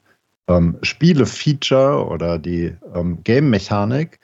ähm, 0.48 0.77
Spiele-Feature 0.81 2.05
oder 2.05 2.38
die 2.38 2.75
ähm, 2.93 3.24
Game-Mechanik, 3.24 4.19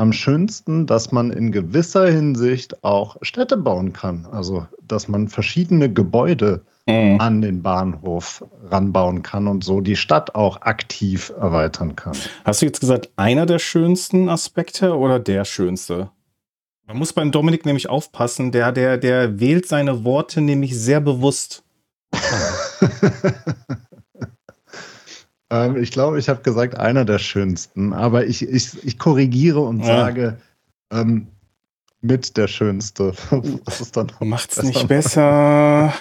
am 0.00 0.12
schönsten, 0.14 0.86
dass 0.86 1.12
man 1.12 1.30
in 1.30 1.52
gewisser 1.52 2.10
Hinsicht 2.10 2.82
auch 2.82 3.18
Städte 3.20 3.58
bauen 3.58 3.92
kann. 3.92 4.26
Also, 4.32 4.66
dass 4.82 5.08
man 5.08 5.28
verschiedene 5.28 5.92
Gebäude 5.92 6.64
mhm. 6.86 7.20
an 7.20 7.42
den 7.42 7.62
Bahnhof 7.62 8.42
ranbauen 8.64 9.22
kann 9.22 9.46
und 9.46 9.62
so 9.62 9.82
die 9.82 9.96
Stadt 9.96 10.34
auch 10.34 10.62
aktiv 10.62 11.32
erweitern 11.38 11.96
kann. 11.96 12.14
Hast 12.44 12.62
du 12.62 12.66
jetzt 12.66 12.80
gesagt, 12.80 13.10
einer 13.16 13.44
der 13.44 13.58
schönsten 13.58 14.30
Aspekte 14.30 14.96
oder 14.96 15.20
der 15.20 15.44
schönste? 15.44 16.10
Man 16.86 16.96
muss 16.96 17.12
beim 17.12 17.30
Dominik 17.30 17.66
nämlich 17.66 17.90
aufpassen, 17.90 18.52
der, 18.52 18.72
der, 18.72 18.96
der 18.96 19.38
wählt 19.38 19.68
seine 19.68 20.02
Worte 20.02 20.40
nämlich 20.40 20.76
sehr 20.76 21.00
bewusst. 21.00 21.62
Ähm, 25.50 25.76
ich 25.76 25.90
glaube, 25.90 26.18
ich 26.18 26.28
habe 26.28 26.42
gesagt, 26.42 26.76
einer 26.76 27.04
der 27.04 27.18
schönsten, 27.18 27.92
aber 27.92 28.26
ich, 28.26 28.42
ich, 28.42 28.84
ich 28.84 28.98
korrigiere 28.98 29.60
und 29.60 29.80
ja. 29.80 29.86
sage 29.86 30.36
ähm, 30.92 31.26
mit 32.00 32.36
der 32.36 32.48
schönste. 32.48 33.12
Das 33.64 33.80
ist 33.80 33.96
dann 33.96 34.10
Macht's 34.20 34.62
nicht 34.62 34.88
besser. 34.88 35.92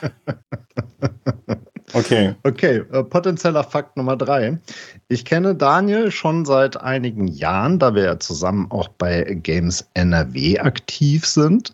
okay. 1.93 2.35
Okay, 2.43 2.83
äh, 2.91 3.03
potenzieller 3.03 3.63
Fakt 3.63 3.97
Nummer 3.97 4.15
drei. 4.15 4.59
Ich 5.07 5.25
kenne 5.25 5.55
Daniel 5.55 6.11
schon 6.11 6.45
seit 6.45 6.77
einigen 6.77 7.27
Jahren, 7.27 7.79
da 7.79 7.95
wir 7.95 8.03
ja 8.03 8.19
zusammen 8.19 8.67
auch 8.69 8.87
bei 8.87 9.23
Games 9.23 9.89
NRW 9.93 10.59
aktiv 10.59 11.25
sind. 11.25 11.73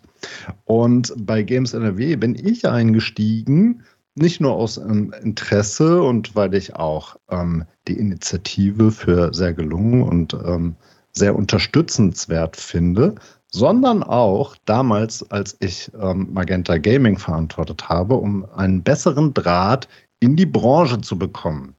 Und 0.64 1.12
bei 1.18 1.42
Games 1.42 1.74
NRW 1.74 2.16
bin 2.16 2.34
ich 2.34 2.66
eingestiegen 2.66 3.82
nicht 4.16 4.40
nur 4.40 4.54
aus 4.54 4.78
ähm, 4.78 5.14
Interesse 5.22 6.02
und 6.02 6.34
weil 6.34 6.54
ich 6.54 6.74
auch 6.74 7.16
ähm, 7.30 7.64
die 7.86 7.98
Initiative 7.98 8.90
für 8.90 9.32
sehr 9.32 9.52
gelungen 9.52 10.02
und 10.02 10.34
ähm, 10.34 10.74
sehr 11.12 11.36
unterstützenswert 11.36 12.56
finde, 12.56 13.14
sondern 13.52 14.02
auch 14.02 14.56
damals, 14.64 15.30
als 15.30 15.56
ich 15.60 15.90
ähm, 16.00 16.28
Magenta 16.32 16.78
Gaming 16.78 17.18
verantwortet 17.18 17.88
habe, 17.88 18.14
um 18.14 18.44
einen 18.56 18.82
besseren 18.82 19.32
Draht 19.32 19.88
in 20.20 20.36
die 20.36 20.46
Branche 20.46 21.00
zu 21.00 21.18
bekommen. 21.18 21.74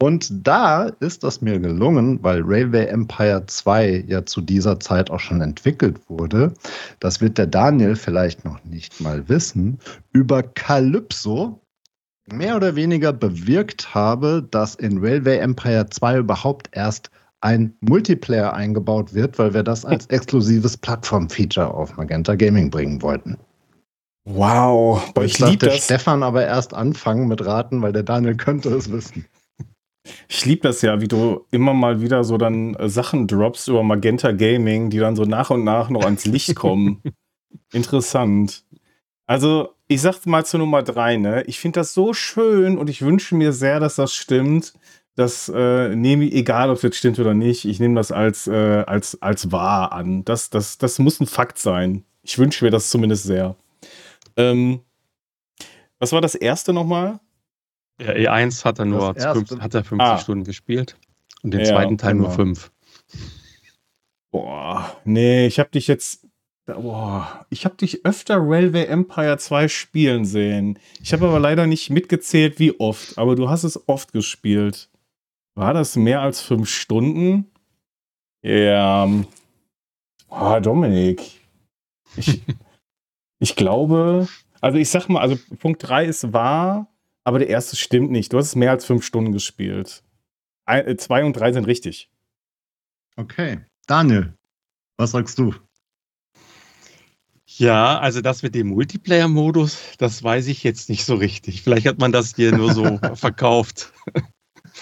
Und 0.00 0.46
da 0.46 0.84
ist 1.00 1.24
das 1.24 1.40
mir 1.40 1.58
gelungen, 1.58 2.22
weil 2.22 2.42
Railway 2.44 2.86
Empire 2.86 3.44
2 3.44 4.04
ja 4.06 4.24
zu 4.24 4.40
dieser 4.40 4.78
Zeit 4.78 5.10
auch 5.10 5.18
schon 5.18 5.40
entwickelt 5.40 5.98
wurde. 6.08 6.54
Das 7.00 7.20
wird 7.20 7.36
der 7.36 7.48
Daniel 7.48 7.96
vielleicht 7.96 8.44
noch 8.44 8.62
nicht 8.64 9.00
mal 9.00 9.28
wissen. 9.28 9.80
Über 10.12 10.44
Calypso 10.44 11.60
mehr 12.32 12.56
oder 12.56 12.76
weniger 12.76 13.12
bewirkt 13.12 13.94
habe, 13.94 14.46
dass 14.50 14.74
in 14.74 14.98
Railway 14.98 15.38
Empire 15.38 15.86
2 15.88 16.18
überhaupt 16.18 16.68
erst 16.72 17.10
ein 17.40 17.74
Multiplayer 17.80 18.52
eingebaut 18.52 19.14
wird, 19.14 19.38
weil 19.38 19.54
wir 19.54 19.62
das 19.62 19.84
als 19.84 20.06
exklusives 20.08 20.76
Plattform-Feature 20.76 21.72
auf 21.72 21.96
Magenta 21.96 22.34
Gaming 22.34 22.70
bringen 22.70 23.00
wollten. 23.02 23.36
Wow, 24.24 25.12
Boah, 25.14 25.24
ich 25.24 25.38
liebe 25.38 25.66
das. 25.66 25.84
Stefan 25.84 26.22
aber 26.22 26.44
erst 26.44 26.74
anfangen 26.74 27.28
mit 27.28 27.44
Raten, 27.44 27.80
weil 27.80 27.92
der 27.92 28.02
Daniel 28.02 28.36
könnte 28.36 28.68
es 28.70 28.92
wissen. 28.92 29.24
Ich 30.28 30.44
liebe 30.44 30.62
das 30.62 30.82
ja, 30.82 31.00
wie 31.00 31.08
du 31.08 31.46
immer 31.50 31.74
mal 31.74 32.00
wieder 32.00 32.24
so 32.24 32.36
dann 32.36 32.74
äh, 32.74 32.88
Sachen 32.88 33.26
droppst 33.26 33.68
über 33.68 33.82
Magenta 33.82 34.32
Gaming, 34.32 34.90
die 34.90 34.98
dann 34.98 35.16
so 35.16 35.24
nach 35.24 35.50
und 35.50 35.64
nach 35.64 35.90
noch 35.90 36.04
ans 36.04 36.24
Licht 36.24 36.54
kommen. 36.56 37.02
Interessant. 37.72 38.64
Also, 39.26 39.74
ich 39.88 40.02
sag's 40.02 40.26
mal 40.26 40.44
zu 40.44 40.58
Nummer 40.58 40.82
drei, 40.82 41.16
ne? 41.16 41.42
Ich 41.46 41.58
finde 41.58 41.80
das 41.80 41.94
so 41.94 42.12
schön 42.12 42.76
und 42.76 42.90
ich 42.90 43.02
wünsche 43.02 43.34
mir 43.34 43.52
sehr, 43.52 43.80
dass 43.80 43.96
das 43.96 44.14
stimmt. 44.14 44.74
Das 45.14 45.50
äh, 45.52 45.96
nehme 45.96 46.26
ich, 46.26 46.34
egal 46.34 46.70
ob 46.70 46.76
es 46.76 46.82
jetzt 46.82 46.98
stimmt 46.98 47.18
oder 47.18 47.34
nicht, 47.34 47.64
ich 47.64 47.80
nehme 47.80 47.96
das 47.96 48.12
als, 48.12 48.46
äh, 48.46 48.84
als, 48.86 49.20
als 49.20 49.50
wahr 49.50 49.92
an. 49.92 50.24
Das, 50.24 50.50
das, 50.50 50.78
das 50.78 50.98
muss 50.98 51.18
ein 51.20 51.26
Fakt 51.26 51.58
sein. 51.58 52.04
Ich 52.22 52.38
wünsche 52.38 52.64
mir 52.64 52.70
das 52.70 52.90
zumindest 52.90 53.24
sehr. 53.24 53.56
Ähm, 54.36 54.80
was 55.98 56.12
war 56.12 56.20
das 56.20 56.34
erste 56.34 56.72
nochmal? 56.72 57.18
Ja, 58.00 58.12
E1 58.12 58.64
hat 58.64 58.78
er 58.78 58.84
nur 58.84 59.14
fünf, 59.14 59.50
hat 59.58 59.74
er 59.74 59.82
50 59.82 60.00
ah. 60.00 60.18
Stunden 60.18 60.44
gespielt 60.44 60.96
und 61.42 61.52
den 61.52 61.60
ja, 61.60 61.66
zweiten 61.66 61.98
Teil 61.98 62.12
genau. 62.12 62.28
nur 62.28 62.36
5. 62.36 62.70
Boah, 64.30 65.00
nee, 65.04 65.46
ich 65.46 65.58
habe 65.58 65.70
dich 65.70 65.88
jetzt 65.88 66.27
Boah, 66.74 67.46
ich 67.48 67.64
habe 67.64 67.76
dich 67.76 68.04
öfter 68.04 68.36
Railway 68.38 68.84
Empire 68.84 69.38
2 69.38 69.68
spielen 69.68 70.26
sehen. 70.26 70.78
Ich 71.02 71.14
habe 71.14 71.26
aber 71.26 71.40
leider 71.40 71.66
nicht 71.66 71.88
mitgezählt, 71.88 72.58
wie 72.58 72.78
oft. 72.78 73.16
Aber 73.16 73.36
du 73.36 73.48
hast 73.48 73.64
es 73.64 73.88
oft 73.88 74.12
gespielt. 74.12 74.90
War 75.54 75.72
das 75.72 75.96
mehr 75.96 76.20
als 76.20 76.42
fünf 76.42 76.68
Stunden? 76.68 77.50
Ja. 78.42 79.08
Oh, 80.28 80.60
Dominik. 80.60 81.22
Ich, 82.16 82.42
ich 83.38 83.56
glaube, 83.56 84.28
also 84.60 84.78
ich 84.78 84.90
sag 84.90 85.08
mal, 85.08 85.20
also 85.20 85.38
Punkt 85.58 85.82
3 85.88 86.04
ist 86.04 86.32
wahr, 86.34 86.86
aber 87.24 87.38
der 87.38 87.48
erste 87.48 87.76
stimmt 87.76 88.10
nicht. 88.10 88.32
Du 88.32 88.36
hast 88.38 88.48
es 88.48 88.56
mehr 88.56 88.72
als 88.72 88.84
fünf 88.84 89.04
Stunden 89.04 89.32
gespielt. 89.32 90.02
Ein, 90.66 90.98
zwei 90.98 91.24
und 91.24 91.32
drei 91.32 91.50
sind 91.52 91.66
richtig. 91.66 92.10
Okay. 93.16 93.64
Daniel, 93.86 94.34
was 94.98 95.12
sagst 95.12 95.38
du? 95.38 95.54
Ja, 97.56 97.98
also 97.98 98.20
das 98.20 98.42
mit 98.42 98.54
dem 98.54 98.68
Multiplayer-Modus, 98.68 99.78
das 99.96 100.22
weiß 100.22 100.48
ich 100.48 100.62
jetzt 100.62 100.90
nicht 100.90 101.04
so 101.04 101.14
richtig. 101.14 101.62
Vielleicht 101.62 101.86
hat 101.86 101.98
man 101.98 102.12
das 102.12 102.36
hier 102.36 102.54
nur 102.54 102.74
so 102.74 102.98
verkauft. 103.14 103.92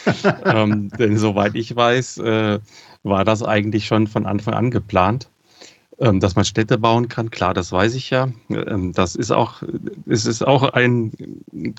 ähm, 0.45 0.89
denn 0.99 1.17
soweit 1.17 1.55
ich 1.55 1.75
weiß, 1.75 2.19
äh, 2.19 2.59
war 3.05 3.25
das 3.25 3.45
eigentlich 3.45 3.87
schon 3.87 4.09
von 4.09 4.27
Anfang 4.27 4.55
an 4.55 4.73
geplant, 4.73 5.31
ähm, 6.01 6.19
dass 6.19 6.35
man 6.35 6.45
Städte 6.45 6.77
bauen 6.77 7.09
kann. 7.09 7.31
Klar, 7.31 7.55
das 7.55 7.71
weiß 7.71 7.95
ich 7.95 8.11
ja. 8.11 8.31
Ähm, 8.51 8.93
das 8.93 9.15
ist 9.15 9.31
auch, 9.31 9.63
es 10.07 10.27
ist 10.27 10.45
auch 10.45 10.65
ein, 10.73 11.13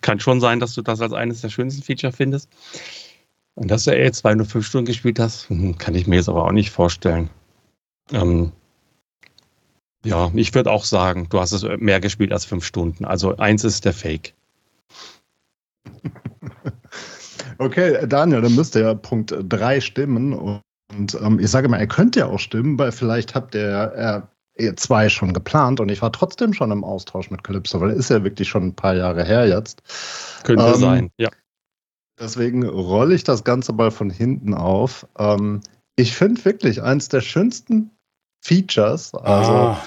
kann 0.01 0.21
schon 0.21 0.39
sein, 0.39 0.61
dass 0.61 0.73
du 0.73 0.81
das 0.81 1.01
als 1.01 1.11
eines 1.11 1.41
der 1.41 1.49
schönsten 1.49 1.83
Feature 1.83 2.13
findest. 2.13 2.49
Und 3.55 3.69
dass 3.69 3.83
du 3.83 3.95
jetzt 3.95 4.19
zwei 4.19 4.33
nur 4.35 4.45
fünf 4.45 4.65
Stunden 4.65 4.85
gespielt 4.85 5.19
hast, 5.19 5.49
hm, 5.49 5.77
kann 5.77 5.95
ich 5.95 6.07
mir 6.07 6.15
jetzt 6.15 6.29
aber 6.29 6.45
auch 6.45 6.51
nicht 6.53 6.69
vorstellen. 6.69 7.29
Ähm, 8.13 8.53
ja, 10.05 10.31
ich 10.35 10.53
würde 10.53 10.71
auch 10.71 10.85
sagen, 10.85 11.27
du 11.29 11.39
hast 11.39 11.51
es 11.51 11.63
mehr 11.79 11.99
gespielt 11.99 12.31
als 12.31 12.45
fünf 12.45 12.65
Stunden. 12.65 13.05
Also 13.05 13.37
eins 13.37 13.63
ist 13.63 13.85
der 13.85 13.93
Fake. 13.93 14.33
Okay, 17.59 18.05
Daniel, 18.07 18.41
dann 18.41 18.55
müsste 18.55 18.81
ja 18.81 18.93
Punkt 18.93 19.33
3 19.37 19.81
stimmen. 19.81 20.33
Und 20.33 21.17
ähm, 21.21 21.39
ich 21.39 21.49
sage 21.49 21.67
mal, 21.67 21.77
er 21.77 21.87
könnte 21.87 22.19
ja 22.19 22.27
auch 22.27 22.39
stimmen, 22.39 22.77
weil 22.77 22.91
vielleicht 22.91 23.35
habt 23.35 23.55
ihr 23.55 24.27
äh, 24.55 24.75
zwei 24.75 25.09
schon 25.09 25.33
geplant 25.33 25.79
und 25.79 25.89
ich 25.89 26.01
war 26.01 26.11
trotzdem 26.11 26.53
schon 26.53 26.71
im 26.71 26.83
Austausch 26.83 27.29
mit 27.29 27.43
Calypso, 27.43 27.79
weil 27.81 27.91
er 27.91 27.95
ist 27.95 28.09
ja 28.09 28.23
wirklich 28.23 28.47
schon 28.47 28.67
ein 28.67 28.75
paar 28.75 28.95
Jahre 28.95 29.23
her 29.23 29.47
jetzt. 29.47 29.81
Könnte 30.43 30.65
ähm, 30.65 30.75
sein, 30.75 31.09
ja. 31.17 31.29
Deswegen 32.19 32.67
rolle 32.67 33.13
ich 33.13 33.23
das 33.23 33.43
Ganze 33.43 33.73
mal 33.73 33.91
von 33.91 34.09
hinten 34.09 34.53
auf. 34.53 35.07
Ähm, 35.19 35.61
ich 35.95 36.15
finde 36.15 36.43
wirklich 36.45 36.81
eins 36.81 37.09
der 37.09 37.21
schönsten 37.21 37.91
Features. 38.41 39.13
Also 39.13 39.51
ah. 39.51 39.83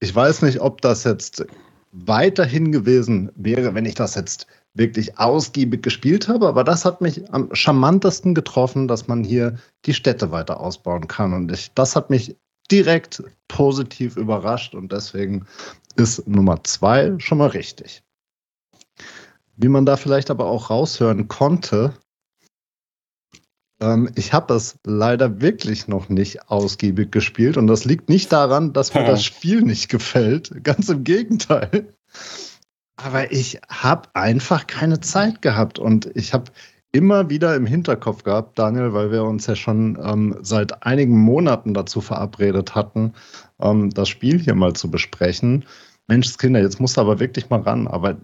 ich 0.00 0.14
weiß 0.14 0.42
nicht, 0.42 0.60
ob 0.60 0.80
das 0.80 1.04
jetzt 1.04 1.44
weiterhin 1.92 2.72
gewesen 2.72 3.30
wäre, 3.36 3.74
wenn 3.74 3.86
ich 3.86 3.94
das 3.94 4.14
jetzt 4.14 4.46
wirklich 4.74 5.18
ausgiebig 5.18 5.82
gespielt 5.82 6.28
habe, 6.28 6.48
aber 6.48 6.64
das 6.64 6.84
hat 6.84 7.00
mich 7.00 7.32
am 7.32 7.54
charmantesten 7.54 8.34
getroffen, 8.34 8.88
dass 8.88 9.06
man 9.06 9.22
hier 9.22 9.56
die 9.84 9.94
Städte 9.94 10.32
weiter 10.32 10.58
ausbauen 10.60 11.06
kann. 11.06 11.32
Und 11.32 11.52
ich, 11.52 11.72
das 11.74 11.94
hat 11.94 12.10
mich 12.10 12.36
direkt 12.70 13.22
positiv 13.46 14.16
überrascht 14.16 14.74
und 14.74 14.90
deswegen 14.90 15.46
ist 15.96 16.26
Nummer 16.26 16.64
zwei 16.64 17.14
schon 17.18 17.38
mal 17.38 17.48
richtig. 17.48 18.02
Wie 19.56 19.68
man 19.68 19.86
da 19.86 19.96
vielleicht 19.96 20.30
aber 20.30 20.46
auch 20.46 20.70
raushören 20.70 21.28
konnte, 21.28 21.94
Ähm, 23.84 24.08
ich 24.14 24.32
habe 24.32 24.54
es 24.54 24.78
leider 24.84 25.40
wirklich 25.40 25.88
noch 25.88 26.08
nicht 26.08 26.48
ausgiebig 26.48 27.12
gespielt 27.12 27.56
und 27.56 27.66
das 27.66 27.84
liegt 27.84 28.08
nicht 28.08 28.32
daran, 28.32 28.72
dass 28.72 28.94
mir 28.94 29.04
das 29.04 29.22
Spiel 29.24 29.62
nicht 29.62 29.88
gefällt. 29.90 30.64
Ganz 30.64 30.88
im 30.88 31.04
Gegenteil. 31.04 31.92
Aber 32.96 33.32
ich 33.32 33.60
habe 33.68 34.08
einfach 34.14 34.66
keine 34.66 35.00
Zeit 35.00 35.42
gehabt 35.42 35.78
und 35.78 36.10
ich 36.14 36.32
habe 36.32 36.44
immer 36.92 37.28
wieder 37.28 37.56
im 37.56 37.66
Hinterkopf 37.66 38.22
gehabt, 38.22 38.58
Daniel, 38.58 38.94
weil 38.94 39.10
wir 39.10 39.24
uns 39.24 39.46
ja 39.46 39.56
schon 39.56 39.98
ähm, 40.02 40.38
seit 40.42 40.84
einigen 40.86 41.18
Monaten 41.18 41.74
dazu 41.74 42.00
verabredet 42.00 42.74
hatten, 42.74 43.12
ähm, 43.60 43.90
das 43.90 44.08
Spiel 44.08 44.38
hier 44.38 44.54
mal 44.54 44.74
zu 44.74 44.90
besprechen. 44.90 45.64
Menschskinder, 46.06 46.60
jetzt 46.60 46.80
musst 46.80 46.96
du 46.96 47.00
aber 47.00 47.18
wirklich 47.18 47.50
mal 47.50 47.60
ran. 47.60 47.88
Aber 47.88 48.16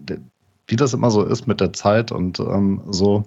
wie 0.67 0.75
das 0.77 0.93
immer 0.93 1.11
so 1.11 1.23
ist 1.23 1.47
mit 1.47 1.59
der 1.59 1.73
Zeit 1.73 2.13
und 2.13 2.39
ähm, 2.39 2.81
so, 2.89 3.25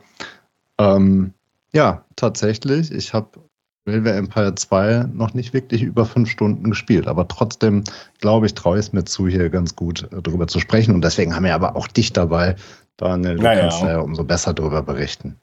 ähm, 0.79 1.35
ja, 1.75 2.05
tatsächlich, 2.17 2.93
ich 2.93 3.13
habe 3.13 3.41
Railway 3.87 4.17
Empire 4.17 4.55
2 4.55 5.09
noch 5.13 5.35
nicht 5.35 5.53
wirklich 5.53 5.83
über 5.83 6.07
fünf 6.07 6.31
Stunden 6.31 6.71
gespielt. 6.71 7.07
Aber 7.07 7.29
trotzdem, 7.29 7.85
glaube 8.21 8.47
ich, 8.47 8.55
traue 8.55 8.79
ich 8.79 8.87
es 8.87 8.93
mir 8.93 9.05
zu, 9.05 9.29
hier 9.29 9.51
ganz 9.51 9.77
gut 9.77 10.09
äh, 10.13 10.23
darüber 10.23 10.47
zu 10.47 10.59
sprechen. 10.59 10.95
Und 10.95 11.05
deswegen 11.05 11.35
haben 11.35 11.45
wir 11.45 11.55
aber 11.55 11.77
auch 11.77 11.87
dich 11.87 12.13
dabei, 12.13 12.57
Daniel. 12.97 13.37
Du 13.37 13.43
naja. 13.43 13.61
kannst 13.61 13.83
ja 13.83 13.99
umso 13.99 14.25
besser 14.25 14.55
darüber 14.55 14.83
berichten. 14.83 15.37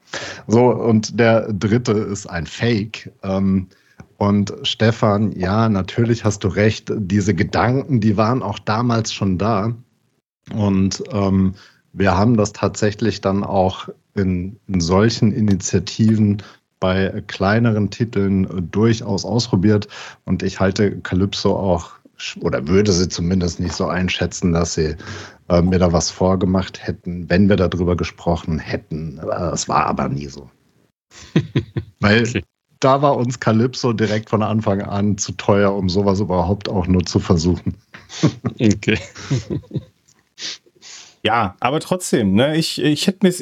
So, 0.48 0.70
und 0.70 1.20
der 1.20 1.54
dritte 1.54 1.92
ist 1.92 2.28
ein 2.28 2.48
Fake. 2.48 3.12
Ähm, 3.22 3.68
und 4.18 4.54
Stefan, 4.64 5.32
ja, 5.34 5.70
natürlich 5.70 6.26
hast 6.26 6.44
du 6.44 6.48
recht. 6.48 6.92
Diese 6.96 7.36
Gedanken, 7.36 8.00
die 8.00 8.18
waren 8.18 8.42
auch 8.42 8.60
damals 8.60 9.14
schon 9.14 9.38
da. 9.38 9.76
Und 10.56 11.04
ähm, 11.12 11.54
wir 11.94 12.18
haben 12.18 12.38
das 12.38 12.54
tatsächlich 12.54 13.22
dann 13.22 13.44
auch 13.44 13.90
in, 14.15 14.58
in 14.68 14.82
solchen 14.82 15.32
Initiativen 15.32 16.41
bei 16.80 17.24
kleineren 17.27 17.89
Titeln 17.91 18.70
durchaus 18.72 19.24
ausprobiert 19.24 19.88
und 20.25 20.41
ich 20.44 20.60
halte 20.60 21.00
Calypso 21.01 21.56
auch 21.56 21.91
oder 22.39 22.68
würde 22.68 22.91
sie 22.91 23.10
zumindest 23.10 23.60
nicht 23.60 23.74
so 23.74 23.88
einschätzen, 23.88 24.53
dass 24.53 24.75
sie 24.75 24.96
äh, 25.50 25.62
mir 25.62 25.80
da 25.80 25.91
was 25.91 26.10
vorgemacht 26.10 26.86
hätten, 26.86 27.30
wenn 27.30 27.50
wir 27.50 27.56
darüber 27.56 27.96
gesprochen 27.96 28.60
hätten. 28.60 29.20
Es 29.53 29.68
war 29.68 29.86
aber 29.86 30.08
nie 30.10 30.27
so. 30.27 30.50
Weil 32.00 32.22
okay. 32.22 32.44
da 32.80 33.01
war 33.01 33.18
uns 33.18 33.39
Calypso 33.39 33.94
direkt 33.94 34.30
von 34.30 34.44
Anfang 34.44 34.82
an 34.82 35.18
zu 35.18 35.32
teuer, 35.34 35.74
um 35.74 35.89
sowas 35.89 36.20
überhaupt 36.20 36.70
auch 36.70 36.88
nur 36.88 37.06
zu 37.06 37.20
versuchen. 37.20 37.75
okay. 38.60 39.00
ja, 41.24 41.56
aber 41.60 41.80
trotzdem, 41.80 42.34
ne, 42.34 42.56
ich, 42.56 42.82
ich 42.82 43.08
hätte 43.08 43.25
mir 43.25 43.34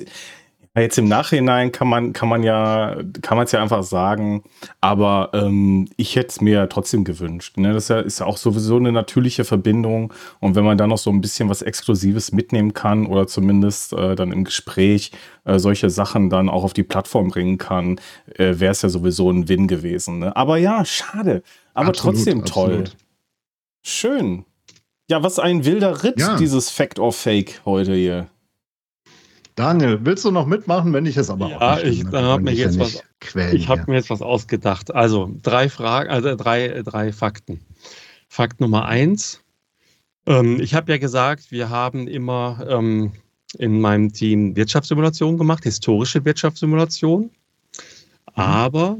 Jetzt 0.81 0.97
im 0.97 1.07
Nachhinein 1.07 1.71
kann 1.71 1.87
man, 1.87 2.13
kann 2.13 2.29
man 2.29 2.43
ja, 2.43 2.97
kann 3.21 3.37
man 3.37 3.45
es 3.45 3.51
ja 3.51 3.61
einfach 3.61 3.83
sagen, 3.83 4.43
aber 4.81 5.29
ähm, 5.33 5.87
ich 5.97 6.15
hätte 6.15 6.29
es 6.29 6.41
mir 6.41 6.69
trotzdem 6.69 7.03
gewünscht. 7.03 7.57
Ne? 7.57 7.73
Das 7.73 7.83
ist 7.83 7.89
ja, 7.89 7.99
ist 7.99 8.19
ja 8.19 8.25
auch 8.25 8.37
sowieso 8.37 8.77
eine 8.77 8.91
natürliche 8.91 9.43
Verbindung 9.43 10.13
und 10.39 10.55
wenn 10.55 10.63
man 10.63 10.77
dann 10.77 10.89
noch 10.89 10.97
so 10.97 11.09
ein 11.09 11.21
bisschen 11.21 11.49
was 11.49 11.61
Exklusives 11.61 12.31
mitnehmen 12.31 12.73
kann 12.73 13.05
oder 13.05 13.27
zumindest 13.27 13.93
äh, 13.93 14.15
dann 14.15 14.31
im 14.31 14.43
Gespräch 14.43 15.11
äh, 15.45 15.59
solche 15.59 15.89
Sachen 15.89 16.29
dann 16.29 16.49
auch 16.49 16.63
auf 16.63 16.73
die 16.73 16.83
Plattform 16.83 17.29
bringen 17.29 17.57
kann, 17.57 17.99
äh, 18.35 18.59
wäre 18.59 18.71
es 18.71 18.81
ja 18.81 18.89
sowieso 18.89 19.31
ein 19.31 19.49
Win 19.49 19.67
gewesen. 19.67 20.19
Ne? 20.19 20.35
Aber 20.35 20.57
ja, 20.57 20.85
schade, 20.85 21.43
aber 21.73 21.89
absolut, 21.89 22.15
trotzdem 22.15 22.45
toll. 22.45 22.69
Absolut. 22.69 22.97
Schön. 23.81 24.45
Ja, 25.09 25.23
was 25.23 25.39
ein 25.39 25.65
wilder 25.65 26.03
Ritt, 26.03 26.19
ja. 26.19 26.37
dieses 26.37 26.69
Fact 26.69 26.99
or 26.99 27.11
Fake 27.11 27.61
heute 27.65 27.95
hier. 27.95 28.27
Daniel, 29.59 29.99
willst 30.03 30.23
du 30.23 30.31
noch 30.31 30.45
mitmachen, 30.45 30.93
wenn 30.93 31.05
ich 31.05 31.17
es 31.17 31.29
aber 31.29 31.49
ja, 31.49 31.57
auch 31.57 31.83
ich 31.83 32.05
habe 32.05 32.41
mir 32.41 32.53
jetzt 32.53 32.79
was 32.79 33.03
ich 33.51 33.67
habe 33.67 33.83
mir 33.87 33.97
jetzt 33.97 34.09
was 34.09 34.21
ausgedacht. 34.21 34.95
Also 34.95 35.35
drei 35.41 35.67
Fragen, 35.67 36.09
also 36.09 36.33
drei, 36.37 36.81
drei 36.81 37.11
Fakten. 37.11 37.59
Fakt 38.29 38.61
Nummer 38.61 38.85
eins. 38.85 39.43
Ähm, 40.25 40.61
ich 40.61 40.75
habe 40.75 40.93
ja 40.93 40.97
gesagt, 40.97 41.51
wir 41.51 41.69
haben 41.69 42.07
immer 42.07 42.65
ähm, 42.69 43.11
in 43.57 43.81
meinem 43.81 44.13
Team 44.13 44.55
Wirtschaftssimulationen 44.55 45.37
gemacht, 45.37 45.65
historische 45.65 46.23
Wirtschaftssimulationen. 46.23 47.25
Mhm. 47.25 47.31
Aber 48.35 48.97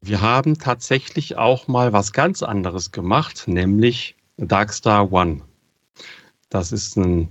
wir 0.00 0.20
haben 0.20 0.58
tatsächlich 0.58 1.38
auch 1.38 1.68
mal 1.68 1.92
was 1.92 2.12
ganz 2.12 2.42
anderes 2.42 2.90
gemacht, 2.90 3.44
nämlich 3.46 4.16
Darkstar 4.36 5.12
One. 5.12 5.42
Das 6.48 6.72
ist 6.72 6.96
ein 6.96 7.28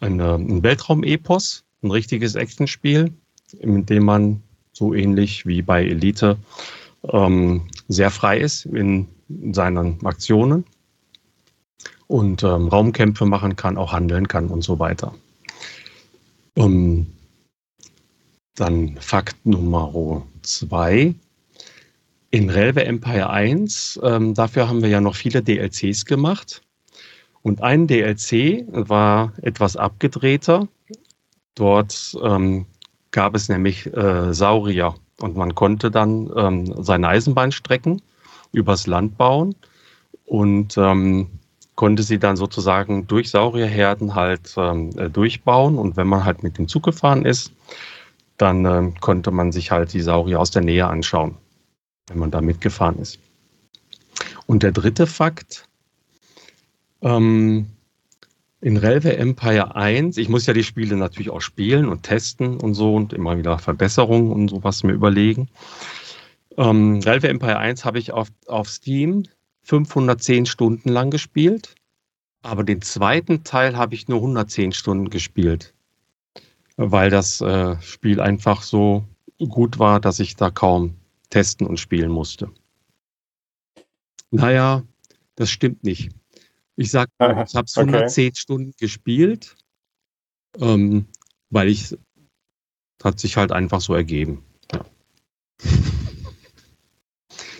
eine, 0.00 0.34
ein 0.34 0.62
Weltraum-Epos, 0.62 1.64
ein 1.82 1.90
richtiges 1.90 2.34
Actionspiel, 2.34 3.12
in 3.58 3.86
dem 3.86 4.04
man 4.04 4.42
so 4.72 4.94
ähnlich 4.94 5.46
wie 5.46 5.62
bei 5.62 5.84
Elite 5.84 6.38
ähm, 7.10 7.62
sehr 7.88 8.10
frei 8.10 8.38
ist 8.38 8.66
in, 8.66 9.08
seinen 9.52 10.04
Aktionen 10.04 10.64
und 12.08 12.42
ähm, 12.42 12.66
Raumkämpfe 12.66 13.26
machen 13.26 13.54
kann, 13.54 13.78
auch 13.78 13.92
handeln 13.92 14.26
kann 14.26 14.48
und 14.48 14.62
so 14.62 14.80
weiter. 14.80 15.14
Ähm, 16.56 17.06
dann 18.56 18.96
Fakt 19.00 19.46
Nummer 19.46 20.26
zwei. 20.42 21.14
In 22.32 22.50
Relve 22.50 22.84
Empire 22.84 23.30
1, 23.30 24.00
ähm, 24.02 24.34
dafür 24.34 24.68
haben 24.68 24.82
wir 24.82 24.88
ja 24.88 25.00
noch 25.00 25.14
viele 25.14 25.42
DLCs 25.42 26.04
gemacht. 26.04 26.62
Und 27.42 27.62
ein 27.62 27.86
DLC 27.86 28.64
war 28.68 29.32
etwas 29.42 29.76
abgedrehter. 29.76 30.68
Dort 31.54 32.16
ähm, 32.22 32.66
gab 33.10 33.34
es 33.34 33.48
nämlich 33.48 33.86
äh, 33.94 34.32
Saurier 34.32 34.94
und 35.20 35.36
man 35.36 35.54
konnte 35.54 35.90
dann 35.90 36.30
ähm, 36.36 36.74
seine 36.82 37.08
Eisenbahnstrecken 37.08 38.02
übers 38.52 38.86
Land 38.86 39.16
bauen 39.16 39.54
und 40.26 40.76
ähm, 40.76 41.28
konnte 41.80 42.02
sie 42.02 42.18
dann 42.18 42.36
sozusagen 42.36 43.06
durch 43.06 43.30
Saurierherden 43.30 44.14
halt 44.14 44.54
ähm, 44.58 44.90
äh, 44.98 45.08
durchbauen. 45.08 45.78
Und 45.78 45.96
wenn 45.96 46.06
man 46.06 46.26
halt 46.26 46.42
mit 46.42 46.58
dem 46.58 46.68
Zug 46.68 46.82
gefahren 46.82 47.24
ist, 47.24 47.52
dann 48.36 48.64
äh, 48.66 48.92
konnte 49.00 49.30
man 49.30 49.50
sich 49.50 49.70
halt 49.70 49.92
die 49.94 50.02
Saurier 50.02 50.40
aus 50.40 50.50
der 50.50 50.62
Nähe 50.62 50.86
anschauen, 50.86 51.36
wenn 52.08 52.18
man 52.18 52.30
da 52.30 52.42
mitgefahren 52.42 52.98
ist. 52.98 53.18
Und 54.46 54.62
der 54.62 54.72
dritte 54.72 55.06
Fakt, 55.06 55.69
ähm, 57.02 57.66
in 58.60 58.76
Relve 58.76 59.16
Empire 59.16 59.74
1, 59.74 60.18
ich 60.18 60.28
muss 60.28 60.46
ja 60.46 60.52
die 60.52 60.64
Spiele 60.64 60.96
natürlich 60.96 61.30
auch 61.30 61.40
spielen 61.40 61.88
und 61.88 62.02
testen 62.02 62.58
und 62.58 62.74
so 62.74 62.94
und 62.94 63.12
immer 63.12 63.38
wieder 63.38 63.58
Verbesserungen 63.58 64.32
und 64.32 64.48
sowas 64.48 64.82
mir 64.82 64.92
überlegen. 64.92 65.48
Ähm, 66.56 67.00
Relve 67.00 67.28
Empire 67.28 67.58
1 67.58 67.84
habe 67.84 67.98
ich 67.98 68.12
auf, 68.12 68.28
auf 68.46 68.68
Steam 68.68 69.24
510 69.62 70.46
Stunden 70.46 70.90
lang 70.90 71.10
gespielt, 71.10 71.74
aber 72.42 72.64
den 72.64 72.82
zweiten 72.82 73.44
Teil 73.44 73.76
habe 73.76 73.94
ich 73.94 74.08
nur 74.08 74.18
110 74.18 74.72
Stunden 74.72 75.08
gespielt, 75.08 75.72
weil 76.76 77.08
das 77.08 77.40
äh, 77.40 77.80
Spiel 77.80 78.20
einfach 78.20 78.62
so 78.62 79.04
gut 79.38 79.78
war, 79.78 80.00
dass 80.00 80.20
ich 80.20 80.36
da 80.36 80.50
kaum 80.50 80.96
testen 81.30 81.66
und 81.66 81.78
spielen 81.80 82.10
musste. 82.10 82.50
Naja, 84.30 84.82
das 85.36 85.50
stimmt 85.50 85.82
nicht. 85.82 86.10
Ich 86.80 86.92
sag, 86.92 87.10
ich 87.18 87.54
habe 87.54 87.66
es 87.66 87.76
110 87.76 88.28
okay. 88.28 88.32
Stunden 88.34 88.72
gespielt, 88.78 89.54
ähm, 90.56 91.04
weil 91.50 91.68
ich 91.68 91.94
hat 93.02 93.20
sich 93.20 93.36
halt 93.36 93.52
einfach 93.52 93.82
so 93.82 93.94
ergeben. 93.94 94.42
Ja. 94.72 94.86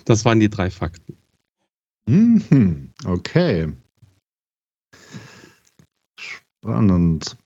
Das 0.06 0.24
waren 0.24 0.40
die 0.40 0.48
drei 0.48 0.70
Fakten. 0.70 1.18
Mhm, 2.06 2.92
okay. 3.04 3.72
Spannend. 6.18 7.37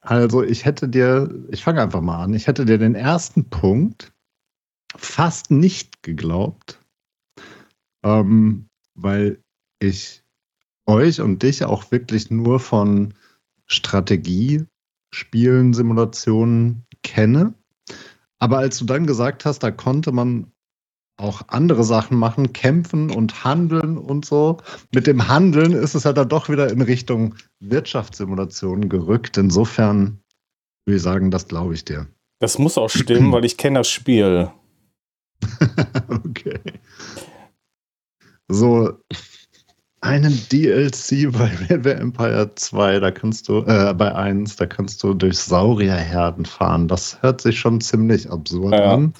Also 0.00 0.42
ich 0.42 0.64
hätte 0.64 0.88
dir, 0.88 1.28
ich 1.50 1.64
fange 1.64 1.82
einfach 1.82 2.00
mal 2.00 2.22
an, 2.22 2.32
ich 2.32 2.46
hätte 2.46 2.64
dir 2.64 2.78
den 2.78 2.94
ersten 2.94 3.50
Punkt 3.50 4.12
fast 4.96 5.50
nicht 5.50 6.02
geglaubt, 6.04 6.80
ähm, 8.04 8.68
weil 8.94 9.42
ich 9.80 10.23
euch 10.86 11.20
und 11.20 11.42
dich 11.42 11.64
auch 11.64 11.90
wirklich 11.90 12.30
nur 12.30 12.60
von 12.60 13.14
Strategiespielen, 13.66 15.72
Simulationen 15.72 16.84
kenne. 17.02 17.54
Aber 18.38 18.58
als 18.58 18.78
du 18.78 18.84
dann 18.84 19.06
gesagt 19.06 19.44
hast, 19.44 19.60
da 19.60 19.70
konnte 19.70 20.12
man 20.12 20.52
auch 21.16 21.42
andere 21.48 21.84
Sachen 21.84 22.18
machen, 22.18 22.52
kämpfen 22.52 23.10
und 23.10 23.44
handeln 23.44 23.98
und 23.98 24.24
so. 24.24 24.58
Mit 24.92 25.06
dem 25.06 25.28
Handeln 25.28 25.72
ist 25.72 25.94
es 25.94 26.04
ja 26.04 26.12
dann 26.12 26.28
doch 26.28 26.48
wieder 26.48 26.70
in 26.70 26.82
Richtung 26.82 27.36
Wirtschaftssimulationen 27.60 28.88
gerückt. 28.88 29.36
Insofern 29.36 30.20
würde 30.84 30.96
ich 30.96 31.02
sagen, 31.02 31.30
das 31.30 31.46
glaube 31.46 31.74
ich 31.74 31.84
dir. 31.84 32.08
Das 32.40 32.58
muss 32.58 32.76
auch 32.76 32.90
stimmen, 32.90 33.32
weil 33.32 33.44
ich 33.44 33.56
kenne 33.56 33.80
das 33.80 33.88
Spiel. 33.88 34.50
okay. 36.08 36.60
So, 38.48 38.98
einen 40.04 40.38
DLC 40.52 41.32
bei 41.32 41.50
Red 41.70 41.86
Empire 41.86 42.54
2, 42.54 43.00
da 43.00 43.10
kannst 43.10 43.48
du, 43.48 43.64
äh, 43.64 43.94
bei 43.94 44.14
1, 44.14 44.56
da 44.56 44.66
kannst 44.66 45.02
du 45.02 45.14
durch 45.14 45.38
Saurierherden 45.38 46.44
fahren. 46.44 46.88
Das 46.88 47.20
hört 47.22 47.40
sich 47.40 47.58
schon 47.58 47.80
ziemlich 47.80 48.30
absurd 48.30 48.74
ja. 48.74 48.94
an. 48.94 49.14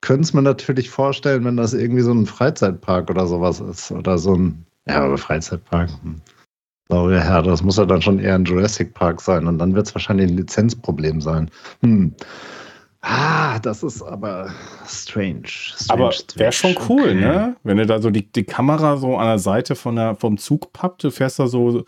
könnte 0.00 0.22
es 0.22 0.32
mir 0.32 0.42
natürlich 0.42 0.88
vorstellen, 0.88 1.44
wenn 1.44 1.56
das 1.56 1.74
irgendwie 1.74 2.02
so 2.02 2.12
ein 2.12 2.26
Freizeitpark 2.26 3.10
oder 3.10 3.26
sowas 3.26 3.60
ist. 3.60 3.90
Oder 3.90 4.16
so 4.16 4.34
ein, 4.34 4.64
ja, 4.88 5.04
aber 5.04 5.18
Freizeitpark. 5.18 5.90
Hm. 6.02 6.22
Herr, 6.88 7.42
das 7.42 7.62
muss 7.62 7.76
ja 7.76 7.84
dann 7.84 8.00
schon 8.00 8.18
eher 8.18 8.36
ein 8.36 8.44
Jurassic 8.44 8.94
Park 8.94 9.20
sein. 9.20 9.46
Und 9.46 9.58
dann 9.58 9.74
wird 9.74 9.88
es 9.88 9.94
wahrscheinlich 9.94 10.30
ein 10.30 10.36
Lizenzproblem 10.36 11.20
sein. 11.20 11.50
Hm. 11.82 12.14
Ah, 13.08 13.60
das 13.60 13.84
ist 13.84 14.02
aber 14.02 14.50
strange. 14.84 15.42
strange 15.46 15.90
aber 15.90 16.12
wäre 16.34 16.50
schon 16.50 16.74
cool, 16.88 17.02
okay. 17.02 17.14
ne? 17.14 17.56
Wenn 17.62 17.76
du 17.76 17.86
da 17.86 18.00
so 18.00 18.10
die, 18.10 18.30
die 18.32 18.42
Kamera 18.42 18.96
so 18.96 19.16
an 19.16 19.28
der 19.28 19.38
Seite 19.38 19.76
von 19.76 19.94
der, 19.94 20.16
vom 20.16 20.38
Zug 20.38 20.72
pappt, 20.72 21.04
du 21.04 21.12
fährst 21.12 21.38
da 21.38 21.46
so, 21.46 21.84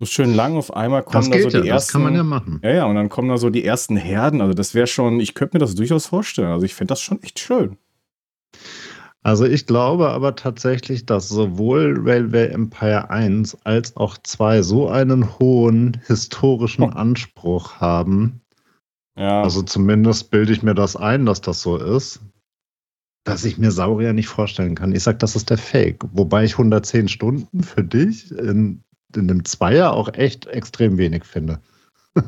so 0.00 0.06
schön 0.06 0.34
lang, 0.34 0.56
auf 0.56 0.74
einmal 0.74 1.04
kommen 1.04 1.30
da 1.30 1.38
so 1.38 1.50
die 1.50 1.58
ja, 1.58 1.74
ersten. 1.74 1.76
Das 1.76 1.88
kann 1.92 2.02
man 2.02 2.16
ja 2.16 2.24
machen. 2.24 2.60
Ja, 2.64 2.70
ja, 2.70 2.84
und 2.86 2.96
dann 2.96 3.08
kommen 3.08 3.28
da 3.28 3.36
so 3.36 3.48
die 3.48 3.64
ersten 3.64 3.96
Herden. 3.96 4.40
Also, 4.40 4.52
das 4.52 4.74
wäre 4.74 4.88
schon, 4.88 5.20
ich 5.20 5.34
könnte 5.34 5.54
mir 5.54 5.60
das 5.60 5.76
durchaus 5.76 6.06
vorstellen. 6.06 6.48
Also, 6.48 6.66
ich 6.66 6.74
finde 6.74 6.92
das 6.92 7.00
schon 7.00 7.22
echt 7.22 7.38
schön. 7.38 7.76
Also 9.22 9.44
ich 9.44 9.66
glaube 9.66 10.08
aber 10.08 10.34
tatsächlich, 10.34 11.04
dass 11.04 11.28
sowohl 11.28 11.94
Railway 12.02 12.46
Empire 12.46 13.10
1 13.10 13.58
als 13.64 13.94
auch 13.98 14.16
2 14.16 14.62
so 14.62 14.88
einen 14.88 15.38
hohen 15.38 16.00
historischen. 16.06 16.84
Anspruch 16.90 17.76
haben, 17.76 18.40
ja. 19.20 19.42
Also 19.42 19.62
zumindest 19.62 20.30
bilde 20.30 20.52
ich 20.52 20.62
mir 20.62 20.74
das 20.74 20.96
ein, 20.96 21.26
dass 21.26 21.42
das 21.42 21.60
so 21.60 21.76
ist, 21.76 22.20
dass 23.24 23.44
ich 23.44 23.58
mir 23.58 23.70
Saurier 23.70 24.14
nicht 24.14 24.28
vorstellen 24.28 24.74
kann. 24.74 24.94
Ich 24.94 25.02
sage, 25.02 25.18
das 25.18 25.36
ist 25.36 25.50
der 25.50 25.58
Fake. 25.58 26.02
Wobei 26.12 26.44
ich 26.44 26.52
110 26.52 27.08
Stunden 27.08 27.62
für 27.62 27.84
dich 27.84 28.30
in, 28.30 28.82
in 29.14 29.28
dem 29.28 29.44
Zweier 29.44 29.92
auch 29.92 30.14
echt 30.14 30.46
extrem 30.46 30.96
wenig 30.96 31.24
finde. 31.24 31.60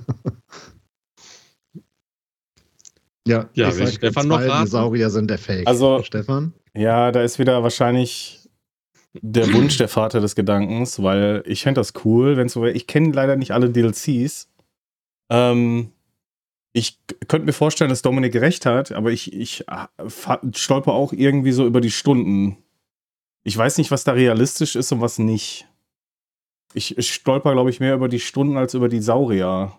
ja, 3.26 3.48
ja 3.54 3.68
ich 3.68 3.74
sag, 3.74 3.88
Stefan 3.88 4.28
noch 4.28 4.42
raten? 4.42 4.66
Saurier 4.66 5.08
sind 5.08 5.30
der 5.30 5.38
Fake. 5.38 5.66
Also, 5.66 6.02
Stefan? 6.02 6.52
Ja, 6.74 7.10
da 7.10 7.22
ist 7.22 7.38
wieder 7.38 7.62
wahrscheinlich 7.62 8.50
der 9.14 9.50
Wunsch 9.54 9.78
der 9.78 9.88
Vater 9.88 10.20
des 10.20 10.34
Gedankens, 10.34 11.02
weil 11.02 11.42
ich 11.46 11.62
fände 11.62 11.80
das 11.80 11.92
cool, 12.04 12.36
wenn 12.36 12.48
es 12.48 12.52
so 12.52 12.62
wäre. 12.62 12.72
Ich 12.72 12.86
kenne 12.86 13.12
leider 13.12 13.36
nicht 13.36 13.52
alle 13.52 13.70
DLCs. 13.70 14.50
Ähm, 15.30 15.91
ich 16.72 16.98
könnte 17.28 17.46
mir 17.46 17.52
vorstellen, 17.52 17.90
dass 17.90 18.02
Dominik 18.02 18.34
recht 18.36 18.64
hat, 18.66 18.92
aber 18.92 19.10
ich, 19.10 19.32
ich 19.32 19.64
äh, 19.68 20.36
stolper 20.54 20.92
auch 20.92 21.12
irgendwie 21.12 21.52
so 21.52 21.66
über 21.66 21.80
die 21.80 21.90
Stunden. 21.90 22.56
Ich 23.44 23.56
weiß 23.56 23.78
nicht, 23.78 23.90
was 23.90 24.04
da 24.04 24.12
realistisch 24.12 24.76
ist 24.76 24.90
und 24.92 25.00
was 25.00 25.18
nicht. 25.18 25.66
Ich, 26.74 26.96
ich 26.96 27.12
stolper, 27.12 27.52
glaube 27.52 27.70
ich, 27.70 27.80
mehr 27.80 27.94
über 27.94 28.08
die 28.08 28.20
Stunden 28.20 28.56
als 28.56 28.72
über 28.72 28.88
die 28.88 29.02
Saurier. 29.02 29.72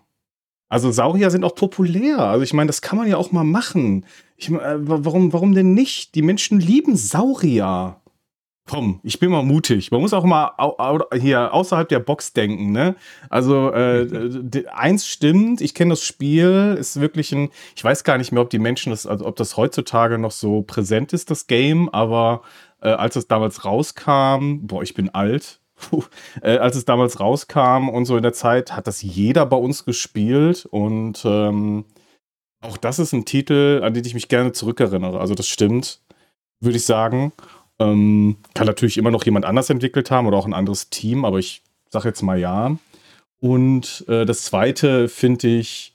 Also 0.68 0.92
Saurier 0.92 1.30
sind 1.30 1.44
auch 1.44 1.54
populär. 1.54 2.20
Also 2.20 2.44
ich 2.44 2.52
meine, 2.52 2.68
das 2.68 2.82
kann 2.82 2.98
man 2.98 3.08
ja 3.08 3.16
auch 3.16 3.32
mal 3.32 3.44
machen. 3.44 4.06
Ich, 4.36 4.50
äh, 4.50 4.88
warum, 4.88 5.32
warum 5.32 5.54
denn 5.54 5.74
nicht? 5.74 6.14
Die 6.14 6.22
Menschen 6.22 6.60
lieben 6.60 6.96
Saurier. 6.96 8.00
Komm, 8.66 9.00
ich 9.02 9.18
bin 9.18 9.30
mal 9.30 9.42
mutig. 9.42 9.90
Man 9.90 10.00
muss 10.00 10.14
auch 10.14 10.24
mal 10.24 10.52
hier 11.20 11.52
außerhalb 11.52 11.86
der 11.86 11.98
Box 11.98 12.32
denken, 12.32 12.72
ne? 12.72 12.96
Also 13.28 13.70
äh, 13.72 14.64
eins 14.74 15.06
stimmt, 15.06 15.60
ich 15.60 15.74
kenne 15.74 15.90
das 15.90 16.02
Spiel, 16.02 16.76
ist 16.78 16.98
wirklich 16.98 17.32
ein, 17.32 17.50
ich 17.76 17.84
weiß 17.84 18.04
gar 18.04 18.16
nicht 18.16 18.32
mehr, 18.32 18.42
ob 18.42 18.48
die 18.48 18.58
Menschen 18.58 18.90
das, 18.90 19.06
also 19.06 19.26
ob 19.26 19.36
das 19.36 19.58
heutzutage 19.58 20.18
noch 20.18 20.30
so 20.30 20.62
präsent 20.62 21.12
ist, 21.12 21.30
das 21.30 21.46
Game, 21.46 21.90
aber 21.90 22.40
äh, 22.80 22.88
als 22.88 23.16
es 23.16 23.28
damals 23.28 23.66
rauskam, 23.66 24.60
boah, 24.66 24.82
ich 24.82 24.94
bin 24.94 25.10
alt, 25.10 25.60
Puh, 25.76 26.04
äh, 26.40 26.56
als 26.58 26.76
es 26.76 26.84
damals 26.84 27.20
rauskam 27.20 27.88
und 27.88 28.04
so 28.06 28.16
in 28.16 28.22
der 28.22 28.32
Zeit, 28.32 28.76
hat 28.76 28.86
das 28.86 29.02
jeder 29.02 29.44
bei 29.44 29.56
uns 29.56 29.84
gespielt 29.84 30.66
und 30.66 31.22
ähm, 31.24 31.84
auch 32.60 32.76
das 32.76 32.98
ist 32.98 33.12
ein 33.12 33.24
Titel, 33.24 33.82
an 33.84 33.92
den 33.92 34.04
ich 34.04 34.14
mich 34.14 34.28
gerne 34.28 34.52
zurückerinnere. 34.52 35.20
Also 35.20 35.34
das 35.34 35.48
stimmt, 35.48 36.00
würde 36.60 36.76
ich 36.76 36.84
sagen. 36.84 37.32
Ähm, 37.78 38.36
kann 38.54 38.66
natürlich 38.66 38.98
immer 38.98 39.10
noch 39.10 39.24
jemand 39.24 39.44
anders 39.44 39.70
entwickelt 39.70 40.10
haben 40.10 40.26
oder 40.26 40.36
auch 40.36 40.46
ein 40.46 40.54
anderes 40.54 40.90
Team, 40.90 41.24
aber 41.24 41.38
ich 41.38 41.62
sage 41.90 42.08
jetzt 42.08 42.22
mal 42.22 42.38
ja. 42.38 42.76
Und 43.40 44.04
äh, 44.08 44.24
das 44.24 44.44
zweite 44.44 45.08
finde 45.08 45.48
ich 45.48 45.94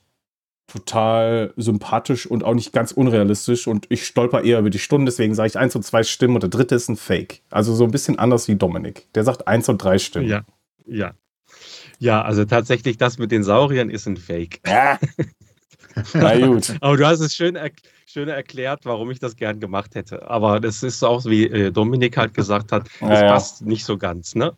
total 0.68 1.54
sympathisch 1.58 2.28
und 2.28 2.44
auch 2.44 2.54
nicht 2.54 2.74
ganz 2.74 2.92
unrealistisch 2.92 3.68
und 3.68 3.88
ich 3.90 4.06
stolper 4.06 4.44
eher 4.44 4.60
über 4.60 4.70
die 4.70 4.80
Stunden, 4.80 5.06
deswegen 5.06 5.34
sage 5.34 5.48
ich 5.48 5.58
eins 5.58 5.76
und 5.76 5.84
zwei 5.84 6.04
Stimmen 6.04 6.36
und 6.36 6.44
der 6.44 6.50
dritte 6.50 6.76
ist 6.76 6.90
ein 6.90 6.98
Fake. 6.98 7.42
Also 7.50 7.74
so 7.74 7.86
ein 7.86 7.92
bisschen 7.92 8.20
anders 8.20 8.48
wie 8.48 8.56
Dominik. 8.56 9.08
Der 9.16 9.24
sagt 9.24 9.48
eins 9.48 9.68
und 9.68 9.80
drei 9.84 9.98
Stimmen. 9.98 10.28
Ja, 10.28 10.44
ja. 10.86 11.14
Ja, 11.98 12.22
also 12.22 12.46
tatsächlich 12.46 12.98
das 12.98 13.18
mit 13.18 13.32
den 13.32 13.44
Sauriern 13.44 13.90
ist 13.90 14.06
ein 14.06 14.18
Fake. 14.18 14.62
Ja. 14.66 15.00
Na 16.14 16.38
gut. 16.38 16.76
Aber 16.82 16.96
du 16.96 17.06
hast 17.06 17.20
es 17.20 17.34
schön 17.34 17.56
erklärt 17.56 17.94
schön 18.10 18.28
erklärt, 18.28 18.86
warum 18.86 19.12
ich 19.12 19.20
das 19.20 19.36
gern 19.36 19.60
gemacht 19.60 19.94
hätte. 19.94 20.30
Aber 20.30 20.60
das 20.60 20.82
ist 20.82 21.04
auch, 21.04 21.26
wie 21.26 21.46
äh, 21.46 21.72
Dominik 21.72 22.18
halt 22.18 22.34
gesagt 22.34 22.72
hat, 22.72 22.88
es 23.02 23.02
ja, 23.02 23.32
passt 23.32 23.66
nicht 23.66 23.86
so 23.86 23.98
ganz, 23.98 24.34
ne? 24.34 24.56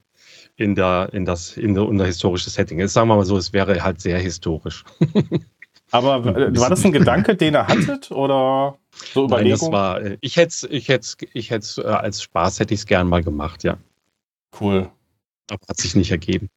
In 0.55 0.75
der, 0.75 1.09
in 1.11 1.25
das, 1.25 1.57
in 1.57 1.73
der, 1.73 1.83
in 1.89 1.97
der 1.97 2.07
historische 2.07 2.49
Setting. 2.49 2.79
Jetzt 2.79 2.93
sagen 2.93 3.09
wir 3.09 3.15
mal 3.15 3.25
so, 3.25 3.37
es 3.37 3.51
wäre 3.51 3.83
halt 3.83 3.99
sehr 3.99 4.19
historisch. 4.19 4.85
Aber 5.91 6.23
war 6.23 6.69
das 6.69 6.85
ein 6.85 6.93
Gedanke, 6.93 7.35
den 7.35 7.53
er 7.53 7.67
hattet 7.67 8.11
oder 8.11 8.77
so 8.91 9.27
Nein, 9.27 9.49
das 9.49 9.61
war, 9.69 10.01
äh, 10.01 10.17
ich 10.21 10.37
hätte 10.37 10.67
ich 10.69 10.87
hätte 10.87 11.07
ich 11.33 11.49
hätte 11.49 11.81
äh, 11.81 11.87
als 11.87 12.21
Spaß 12.21 12.61
hätte 12.61 12.73
ich 12.73 12.81
es 12.81 12.85
gern 12.85 13.09
mal 13.09 13.21
gemacht, 13.21 13.65
ja. 13.65 13.77
Cool. 14.57 14.89
Aber 15.49 15.59
hat 15.67 15.77
sich 15.77 15.95
nicht 15.95 16.11
ergeben. 16.11 16.47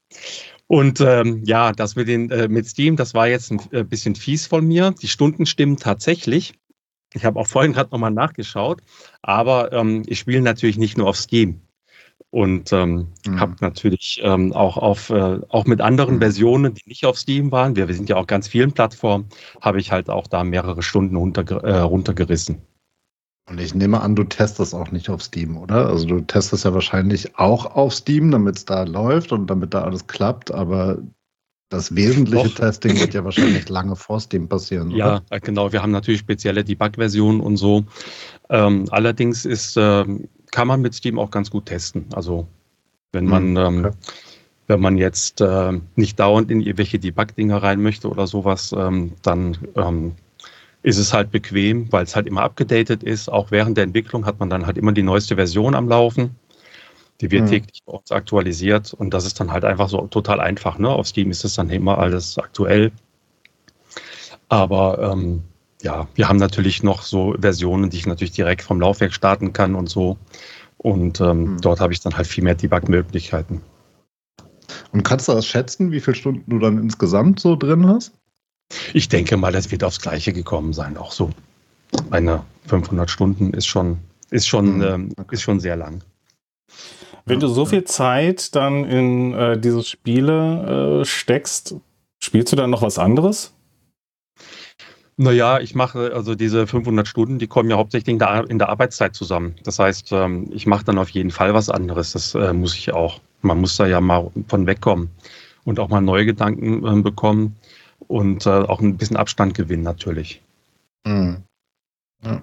Und 0.69 1.01
ähm, 1.01 1.43
ja, 1.45 1.73
das 1.73 1.97
mit, 1.97 2.07
den, 2.07 2.31
äh, 2.31 2.47
mit 2.47 2.69
Steam, 2.69 2.95
das 2.95 3.13
war 3.15 3.27
jetzt 3.27 3.51
ein 3.51 3.61
äh, 3.73 3.83
bisschen 3.83 4.15
fies 4.15 4.47
von 4.47 4.65
mir. 4.65 4.95
Die 5.03 5.09
Stunden 5.09 5.47
stimmen 5.47 5.77
tatsächlich. 5.77 6.55
Ich 7.15 7.25
habe 7.25 7.39
auch 7.39 7.47
vorhin 7.47 7.73
gerade 7.73 7.91
nochmal 7.91 8.11
nachgeschaut, 8.11 8.83
aber 9.23 9.73
ähm, 9.73 10.03
ich 10.07 10.19
spiele 10.19 10.43
natürlich 10.43 10.79
nicht 10.79 10.99
nur 10.99 11.09
auf 11.09 11.17
Steam 11.17 11.61
und 12.31 12.73
ähm, 12.73 13.13
mhm. 13.25 13.39
habe 13.39 13.55
natürlich 13.61 14.21
ähm, 14.25 14.53
auch 14.53 14.77
auf 14.77 15.11
äh, 15.11 15.39
auch 15.49 15.67
mit 15.67 15.81
anderen 15.81 16.17
mhm. 16.17 16.21
Versionen, 16.21 16.75
die 16.75 16.83
nicht 16.87 17.07
auf 17.07 17.17
Steam 17.17 17.53
waren. 17.53 17.77
Wir, 17.77 17.87
wir 17.87 17.95
sind 17.95 18.09
ja 18.09 18.17
auch 18.17 18.27
ganz 18.27 18.49
vielen 18.49 18.73
Plattformen, 18.73 19.29
habe 19.61 19.79
ich 19.79 19.93
halt 19.93 20.11
auch 20.11 20.27
da 20.27 20.43
mehrere 20.43 20.83
Stunden 20.83 21.15
runter, 21.15 21.45
äh, 21.63 21.79
runtergerissen. 21.79 22.61
Und 23.49 23.61
ich 23.61 23.75
nehme 23.75 24.01
an, 24.01 24.17
du 24.17 24.25
testest 24.25 24.75
auch 24.75 24.91
nicht 24.91 25.11
auf 25.11 25.23
Steam, 25.23 25.57
oder? 25.57 25.87
Also 25.87 26.07
du 26.07 26.21
testest 26.23 26.65
ja 26.65 26.75
wahrscheinlich 26.75 27.39
auch 27.39 27.77
auf 27.77 27.95
Steam, 27.95 28.33
damit 28.33 28.57
es 28.57 28.65
da 28.65 28.83
läuft 28.83 29.31
und 29.33 29.49
damit 29.49 29.75
da 29.75 29.83
alles 29.83 30.07
klappt, 30.07 30.51
aber 30.51 30.99
das 31.75 31.95
wesentliche 31.95 32.49
Doch. 32.49 32.55
Testing 32.55 32.99
wird 32.99 33.15
ja 33.15 33.25
wahrscheinlich 33.25 33.69
lange 33.69 33.97
vor 33.97 34.21
Steam 34.21 34.49
passieren. 34.49 34.93
Oder? 34.93 35.23
Ja, 35.31 35.39
genau. 35.39 35.73
Wir 35.73 35.83
haben 35.83 35.91
natürlich 35.91 36.21
spezielle 36.21 36.65
Debug-Versionen 36.65 37.41
und 37.41 37.57
so. 37.57 37.85
Ähm, 38.49 38.87
allerdings 38.91 39.45
ist, 39.45 39.77
äh, 39.77 40.05
kann 40.53 40.69
man 40.69 40.81
mit 40.81 40.95
Steam 40.95 41.19
auch 41.19 41.31
ganz 41.31 41.51
gut 41.51 41.67
testen. 41.67 42.07
Also 42.15 42.47
wenn 43.13 43.27
man, 43.27 43.57
hm, 43.57 43.57
okay. 43.57 43.87
ähm, 43.89 43.91
wenn 44.67 44.81
man 44.81 44.97
jetzt 44.97 45.41
äh, 45.41 45.73
nicht 45.97 46.19
dauernd 46.19 46.51
in 46.51 46.61
irgendwelche 46.61 46.99
Debug-Dinger 46.99 47.63
rein 47.63 47.83
möchte 47.83 48.09
oder 48.09 48.27
sowas, 48.27 48.75
ähm, 48.77 49.13
dann 49.23 49.59
ähm, 49.75 50.13
ist 50.83 50.99
es 50.99 51.13
halt 51.13 51.31
bequem, 51.31 51.91
weil 51.93 52.05
es 52.05 52.15
halt 52.15 52.27
immer 52.27 52.43
abgedatet 52.43 53.03
ist. 53.03 53.31
Auch 53.31 53.51
während 53.51 53.77
der 53.77 53.85
Entwicklung 53.85 54.27
hat 54.27 54.39
man 54.39 54.49
dann 54.51 54.67
halt 54.67 54.79
immer 54.79 54.93
die 54.93 55.03
neueste 55.03 55.37
Version 55.37 55.75
am 55.75 55.89
Laufen. 55.89 56.37
Die 57.21 57.31
wird 57.31 57.45
mhm. 57.45 57.49
täglich 57.49 57.83
bei 57.87 57.93
uns 57.93 58.11
aktualisiert 58.11 58.93
und 58.93 59.15
das 59.15 59.25
ist 59.25 59.39
dann 59.39 59.53
halt 59.53 59.65
einfach 59.65 59.89
so 59.89 60.07
total 60.09 60.41
einfach. 60.41 60.79
Ne? 60.79 60.89
Auf 60.89 61.07
Steam 61.07 61.31
ist 61.31 61.45
es 61.45 61.55
dann 61.55 61.71
immer 61.71 61.99
alles 61.99 62.39
aktuell. 62.39 62.93
Aber 64.49 64.99
ähm, 65.13 65.43
ja, 65.83 66.09
wir 66.15 66.29
haben 66.29 66.39
natürlich 66.39 66.83
noch 66.83 67.03
so 67.03 67.35
Versionen, 67.39 67.91
die 67.91 67.99
ich 67.99 68.07
natürlich 68.07 68.33
direkt 68.33 68.63
vom 68.63 68.81
Laufwerk 68.81 69.13
starten 69.13 69.53
kann 69.53 69.75
und 69.75 69.89
so. 69.89 70.19
Und 70.79 71.21
ähm, 71.21 71.53
mhm. 71.53 71.61
dort 71.61 71.81
habe 71.81 71.93
ich 71.93 72.01
dann 72.01 72.17
halt 72.17 72.27
viel 72.27 72.45
mehr 72.45 72.55
Debug-Möglichkeiten. 72.55 73.63
Und 74.93 75.03
kannst 75.03 75.29
du 75.29 75.33
das 75.33 75.47
schätzen, 75.47 75.93
wie 75.93 76.01
viele 76.01 76.17
Stunden 76.17 76.51
du 76.51 76.59
dann 76.59 76.79
insgesamt 76.79 77.41
so 77.41 77.57
drin 77.57 77.87
hast? 77.87 78.13
Ich 78.93 79.09
denke 79.09 79.37
mal, 79.37 79.53
das 79.53 79.71
wird 79.71 79.85
aufs 79.85 80.01
Gleiche 80.01 80.33
gekommen 80.33 80.73
sein. 80.73 80.97
Auch 80.97 81.13
so 81.13 81.31
eine 82.11 82.45
500 82.67 83.11
Stunden 83.11 83.53
ist 83.53 83.67
schon, 83.67 83.99
ist 84.31 84.47
schon, 84.47 84.77
mhm. 84.77 84.83
ähm, 84.83 85.15
ist 85.31 85.43
schon 85.43 85.61
sehr 85.61 85.77
lang. 85.77 86.03
Wenn 87.27 87.41
du 87.41 87.49
so 87.49 87.65
viel 87.65 87.85
Zeit 87.85 88.55
dann 88.55 88.85
in 88.85 89.33
äh, 89.33 89.59
diese 89.59 89.83
Spiele 89.83 91.01
äh, 91.01 91.05
steckst, 91.05 91.77
spielst 92.23 92.53
du 92.53 92.57
dann 92.57 92.71
noch 92.71 92.83
was 92.83 92.99
anderes? 92.99 93.55
Naja, 95.17 95.61
ich 95.61 95.75
mache 95.75 96.13
also 96.13 96.35
diese 96.35 96.67
500 96.67 97.07
Stunden, 97.07 97.39
die 97.39 97.47
kommen 97.47 97.71
ja 97.71 97.77
hauptsächlich 97.77 98.13
in 98.13 98.19
der, 98.19 98.51
in 98.51 98.59
der 98.59 98.69
Arbeitszeit 98.69 99.15
zusammen. 99.15 99.55
Das 99.63 99.79
heißt, 99.79 100.11
ähm, 100.13 100.51
ich 100.53 100.67
mache 100.67 100.85
dann 100.85 100.99
auf 100.99 101.09
jeden 101.11 101.31
Fall 101.31 101.55
was 101.55 101.71
anderes. 101.71 102.13
Das 102.13 102.35
äh, 102.35 102.53
muss 102.53 102.75
ich 102.75 102.93
auch. 102.93 103.21
Man 103.41 103.61
muss 103.61 103.77
da 103.77 103.87
ja 103.87 104.01
mal 104.01 104.31
von 104.49 104.67
wegkommen 104.67 105.11
und 105.65 105.79
auch 105.79 105.89
mal 105.89 106.01
neue 106.01 106.27
Gedanken 106.27 106.85
äh, 106.85 107.01
bekommen 107.01 107.57
und 108.09 108.45
äh, 108.47 108.51
auch 108.51 108.81
ein 108.81 108.97
bisschen 108.97 109.17
Abstand 109.17 109.55
gewinnen 109.55 109.83
natürlich. 109.83 110.43
Mhm. 111.07 111.45
Ja. 112.25 112.43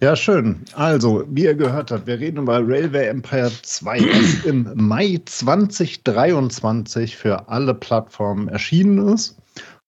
Ja, 0.00 0.14
schön. 0.14 0.64
Also, 0.74 1.24
wie 1.28 1.42
ihr 1.42 1.56
gehört 1.56 1.90
habt, 1.90 2.06
wir 2.06 2.20
reden 2.20 2.38
über 2.38 2.60
Railway 2.60 3.08
Empire 3.08 3.50
2, 3.62 3.98
das 3.98 4.34
im 4.44 4.70
Mai 4.76 5.20
2023 5.24 7.16
für 7.16 7.48
alle 7.48 7.74
Plattformen 7.74 8.46
erschienen 8.46 9.08
ist 9.08 9.36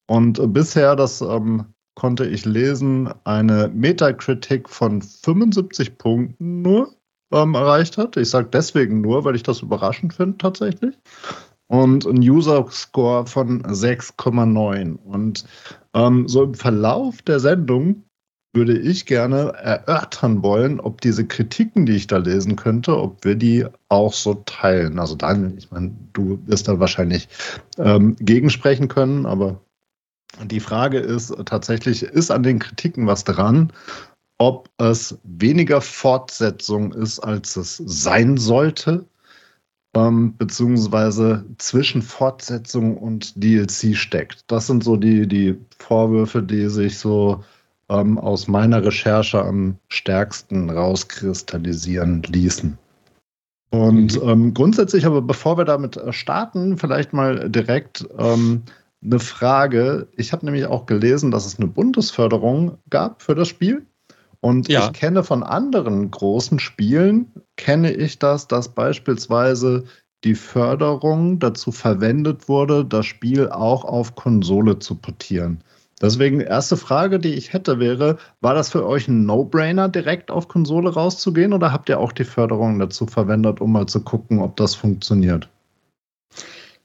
und 0.09 0.53
bisher 0.53 0.97
das 0.97 1.21
ähm, 1.21 1.67
konnte 1.95 2.27
ich 2.27 2.45
lesen, 2.45 3.13
eine 3.23 3.71
Metakritik 3.73 4.69
von 4.69 5.01
75 5.01 5.97
Punkten 5.97 6.63
nur 6.63 6.93
ähm, 7.33 7.55
erreicht 7.55 7.97
hat. 7.97 8.17
Ich 8.17 8.31
sage 8.31 8.49
deswegen 8.53 9.03
nur, 9.03 9.25
weil 9.25 9.37
ich 9.37 9.45
das 9.45 9.63
überraschend 9.63 10.15
finde 10.15 10.39
tatsächlich. 10.39 10.99
Und 11.69 12.05
ein 12.05 12.19
User-Score 12.19 13.27
von 13.29 13.63
6,9. 13.63 14.97
Und 14.97 15.45
ähm, 15.95 16.27
so 16.27 16.43
im 16.43 16.55
Verlauf 16.55 17.23
der 17.23 17.39
Sendung 17.39 18.03
würde 18.53 18.77
ich 18.77 19.07
gerne 19.07 19.53
erörtern 19.53 20.43
wollen, 20.43 20.81
ob 20.81 21.01
diese 21.01 21.27
Kritiken, 21.27 21.87
die 21.87 21.95
ich 21.95 22.07
da 22.09 22.17
lesen 22.17 22.57
könnte, 22.57 22.99
ob 22.99 23.25
wir 23.25 23.37
die 23.37 23.67
auch 23.89 24.13
so 24.13 24.35
teilen. 24.47 24.99
Also 24.99 25.15
Daniel, 25.15 25.55
ich 25.57 25.71
meine, 25.71 25.93
du 26.13 26.41
wirst 26.47 26.67
da 26.67 26.81
wahrscheinlich 26.81 27.29
ähm, 27.79 28.17
gegensprechen 28.19 28.89
können, 28.89 29.25
aber 29.25 29.61
die 30.45 30.61
Frage 30.61 30.99
ist 30.99 31.35
tatsächlich, 31.47 32.03
ist 32.03 32.31
an 32.31 32.43
den 32.43 32.59
Kritiken 32.59 33.07
was 33.07 33.25
dran? 33.25 33.73
Ob 34.39 34.71
es 34.79 35.19
weniger 35.23 35.81
Fortsetzung 35.81 36.93
ist, 36.93 37.21
als 37.21 37.57
es 37.57 37.77
sein 37.77 38.37
sollte, 38.37 39.05
ähm, 39.95 40.37
beziehungsweise 40.37 41.45
zwischen 41.59 42.03
Fortsetzung 42.03 42.97
und 42.97 43.33
DLC 43.43 43.97
steckt. 43.97 44.45
Das 44.47 44.67
sind 44.67 44.83
so 44.83 44.97
die, 44.97 45.27
die 45.27 45.59
Vorwürfe, 45.79 46.43
die 46.43 46.69
sich 46.69 46.99
so 46.99 47.45
ähm, 47.91 48.19
aus 48.19 48.49
meiner 48.49 48.85
Recherche 48.85 49.43
am 49.43 49.77
stärksten 49.89 50.71
rauskristallisieren 50.71 52.23
ließen. 52.23 52.79
Und 53.71 54.21
mhm. 54.21 54.29
ähm, 54.29 54.55
grundsätzlich, 54.55 55.05
aber 55.07 55.23
bevor 55.23 55.59
wir 55.59 55.65
damit 55.65 55.97
äh, 55.97 56.13
starten, 56.13 56.79
vielleicht 56.79 57.13
mal 57.13 57.51
direkt 57.51 58.07
ähm, 58.19 58.63
eine 59.03 59.19
Frage. 59.19 60.09
Ich 60.17 60.33
habe 60.33 60.45
nämlich 60.45 60.67
auch 60.67 60.87
gelesen, 60.87 61.31
dass 61.31 61.47
es 61.47 61.59
eine 61.59 61.69
Bundesförderung 61.69 62.79
gab 62.91 63.23
für 63.23 63.35
das 63.35 63.49
Spiel. 63.49 63.87
Und 64.41 64.69
ja. 64.69 64.87
ich 64.87 64.93
kenne 64.93 65.23
von 65.23 65.43
anderen 65.43 66.11
großen 66.11 66.59
Spielen, 66.59 67.31
kenne 67.57 67.93
ich 67.93 68.19
das, 68.19 68.49
dass 68.49 68.69
beispielsweise 68.69 69.85
die 70.25 70.35
Förderung 70.35 71.39
dazu 71.39 71.73
verwendet 71.73 72.49
wurde, 72.49 72.85
das 72.85 73.07
Spiel 73.07 73.49
auch 73.49 73.85
auf 73.85 74.15
Konsole 74.15 74.79
zu 74.79 74.95
portieren. 74.95 75.63
Deswegen, 76.01 76.41
erste 76.41 76.77
Frage, 76.77 77.19
die 77.19 77.35
ich 77.35 77.53
hätte, 77.53 77.79
wäre, 77.79 78.17
war 78.41 78.55
das 78.55 78.71
für 78.71 78.87
euch 78.87 79.07
ein 79.09 79.27
No-Brainer, 79.27 79.89
direkt 79.89 80.31
auf 80.31 80.49
Konsole 80.49 80.95
rauszugehen 80.95 81.53
oder 81.53 81.73
habt 81.73 81.89
ihr 81.89 82.01
auch 82.01 82.13
die 82.13 82.25
Förderung 82.25 82.79
dazu 82.79 83.07
verwendet, 83.07 83.61
um 83.61 83.73
mal 83.73 83.87
zu 83.87 84.03
gucken, 84.03 84.41
ob 84.41 84.57
das 84.57 84.75
funktioniert? 84.75 85.49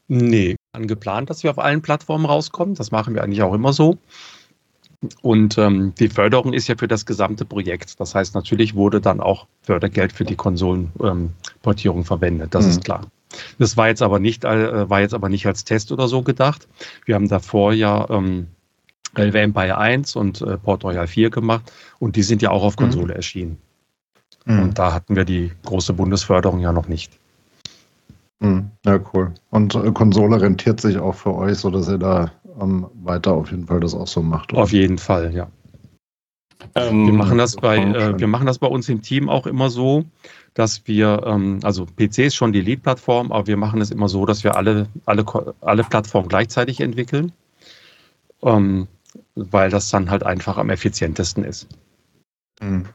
Nee, 0.08 0.56
geplant, 0.74 1.30
dass 1.30 1.44
wir 1.44 1.52
auf 1.52 1.60
allen 1.60 1.82
Plattformen 1.82 2.26
rauskommen. 2.26 2.76
Das 2.76 2.92
machen 2.92 3.16
wir 3.16 3.24
eigentlich 3.24 3.42
auch 3.42 3.54
immer 3.54 3.74
so. 3.74 3.98
Und 5.22 5.58
ähm, 5.58 5.94
die 6.00 6.10
Förderung 6.10 6.54
ist 6.54 6.68
ja 6.68 6.76
für 6.78 6.88
das 6.88 7.06
gesamte 7.06 7.46
Projekt. 7.46 8.00
Das 8.00 8.16
heißt, 8.16 8.36
natürlich 8.36 8.76
wurde 8.76 9.02
dann 9.02 9.20
auch 9.22 9.48
Fördergeld 9.62 10.14
für 10.14 10.26
die 10.26 10.36
Konsolenportierung 10.36 12.00
ähm, 12.00 12.06
verwendet. 12.06 12.54
Das 12.56 12.66
mhm. 12.66 12.72
ist 12.72 12.84
klar. 12.84 13.02
Das 13.60 13.78
war 13.78 13.88
jetzt 13.88 14.02
aber 14.02 14.20
nicht, 14.20 14.46
äh, 14.46 14.90
war 14.90 15.02
jetzt 15.02 15.14
aber 15.14 15.30
nicht 15.30 15.46
als 15.46 15.64
Test 15.64 15.92
oder 15.92 16.08
so 16.08 16.22
gedacht. 16.22 16.68
Wir 17.06 17.16
haben 17.16 17.28
davor 17.28 17.74
ja 17.74 18.10
ähm, 18.10 18.48
Railway 19.18 19.44
Empire 19.44 19.78
1 19.78 20.16
und 20.16 20.42
äh, 20.42 20.58
Port 20.58 20.84
Royal 20.84 21.08
4 21.08 21.30
gemacht 21.30 21.72
und 22.00 22.16
die 22.16 22.24
sind 22.24 22.42
ja 22.42 22.52
auch 22.52 22.64
auf 22.64 22.74
mhm. 22.76 22.84
Konsole 22.84 23.14
mhm. 23.14 23.18
erschienen. 23.18 23.58
Mhm. 24.46 24.62
Und 24.62 24.80
da 24.80 24.94
hatten 24.94 25.16
wir 25.16 25.26
die 25.26 25.52
große 25.64 25.94
Bundesförderung 25.94 26.60
ja 26.60 26.72
noch 26.72 26.88
nicht. 26.88 27.12
Mhm. 28.40 28.72
Ja, 28.86 29.00
cool. 29.14 29.34
Und 29.50 29.76
äh, 29.76 29.92
Konsole 29.92 30.42
rentiert 30.42 30.82
sich 30.82 30.98
auch 30.98 31.16
für 31.16 31.34
euch, 31.34 31.58
sodass 31.58 31.88
ihr 31.88 31.98
da 31.98 32.32
ähm, 32.60 32.88
weiter 33.04 33.34
auf 33.34 33.52
jeden 33.52 33.66
Fall 33.66 33.80
das 33.80 33.94
auch 33.94 34.08
so 34.08 34.22
macht. 34.22 34.54
Oder? 34.54 34.64
Auf 34.64 34.72
jeden 34.72 34.98
Fall, 34.98 35.34
ja. 35.34 35.48
Ähm, 36.74 37.08
wir, 37.08 37.14
machen 37.14 37.38
das 37.38 37.56
bei, 37.56 37.78
äh, 37.78 38.20
wir 38.20 38.28
machen 38.28 38.48
das 38.48 38.60
bei 38.60 38.68
uns 38.68 38.90
im 38.90 39.02
Team 39.02 39.30
auch 39.30 39.46
immer 39.46 39.70
so, 39.70 40.06
dass 40.54 40.88
wir, 40.88 41.22
ähm, 41.26 41.60
also 41.64 41.86
PC 41.86 42.20
ist 42.20 42.36
schon 42.36 42.54
die 42.54 42.62
Lead-Plattform, 42.62 43.32
aber 43.32 43.48
wir 43.48 43.58
machen 43.58 43.82
es 43.82 43.92
immer 43.92 44.08
so, 44.08 44.26
dass 44.26 44.44
wir 44.44 44.56
alle, 44.56 44.88
alle, 45.06 45.26
alle 45.62 45.84
Plattformen 45.84 46.28
gleichzeitig 46.28 46.80
entwickeln. 46.80 47.34
Ähm, 48.42 48.88
weil 49.36 49.70
das 49.70 49.90
dann 49.90 50.10
halt 50.10 50.24
einfach 50.24 50.58
am 50.58 50.70
effizientesten 50.70 51.44
ist. 51.44 51.68
Mhm. 52.62 52.86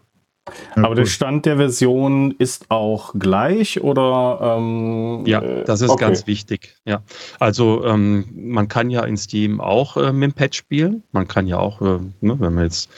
Ja, 0.77 0.85
Aber 0.85 0.95
der 0.95 1.07
Stand 1.07 1.47
der 1.47 1.57
Version 1.57 2.33
ist 2.33 2.71
auch 2.71 3.13
gleich 3.17 3.83
oder? 3.83 4.57
Ähm, 4.59 5.25
ja, 5.27 5.41
das 5.41 5.81
ist 5.81 5.91
okay. 5.91 6.07
ganz 6.07 6.27
wichtig. 6.27 6.77
Ja, 6.85 7.03
also 7.39 7.85
ähm, 7.85 8.27
man 8.35 8.69
kann 8.69 8.91
ja 8.91 9.05
in 9.05 9.17
Steam 9.17 9.61
auch 9.61 9.97
äh, 9.97 10.13
mit 10.13 10.33
dem 10.33 10.35
Patch 10.35 10.59
spielen. 10.59 11.03
Man 11.13 11.29
kann 11.29 11.47
ja 11.47 11.59
auch, 11.59 11.81
äh, 11.83 11.99
ne, 12.21 12.41
wenn 12.41 12.55
man 12.55 12.65
jetzt 12.65 12.91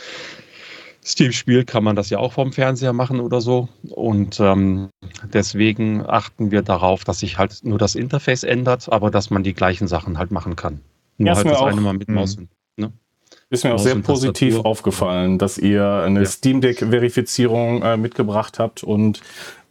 Steam 1.04 1.32
spielt, 1.32 1.66
kann 1.66 1.82
man 1.82 1.96
das 1.96 2.10
ja 2.10 2.18
auch 2.18 2.32
vom 2.32 2.52
Fernseher 2.52 2.92
machen 2.92 3.18
oder 3.20 3.40
so. 3.40 3.68
Und 3.90 4.38
ähm, 4.38 4.88
deswegen 5.32 6.06
achten 6.06 6.52
wir 6.52 6.62
darauf, 6.62 7.02
dass 7.04 7.20
sich 7.20 7.38
halt 7.38 7.64
nur 7.64 7.78
das 7.78 7.96
Interface 7.96 8.44
ändert, 8.44 8.90
aber 8.90 9.10
dass 9.10 9.30
man 9.30 9.42
die 9.42 9.54
gleichen 9.54 9.88
Sachen 9.88 10.16
halt 10.16 10.30
machen 10.30 10.54
kann. 10.54 10.80
Nur 11.18 11.28
ja, 11.28 11.36
halt 11.36 11.46
das 11.46 11.60
eine 11.60 11.80
mal 11.80 11.92
mit 11.92 12.08
Maus 12.08 12.36
mhm. 12.36 12.42
und 12.42 12.50
ne? 12.76 12.92
Ist 13.52 13.64
mir 13.64 13.74
auch 13.74 13.78
sehr 13.78 13.96
positiv 13.96 14.60
aufgefallen, 14.60 15.36
dass 15.36 15.58
ihr 15.58 15.86
eine 15.86 16.20
ja. 16.20 16.26
Steam 16.26 16.62
Deck-Verifizierung 16.62 17.82
äh, 17.82 17.98
mitgebracht 17.98 18.58
habt 18.58 18.82
und 18.82 19.20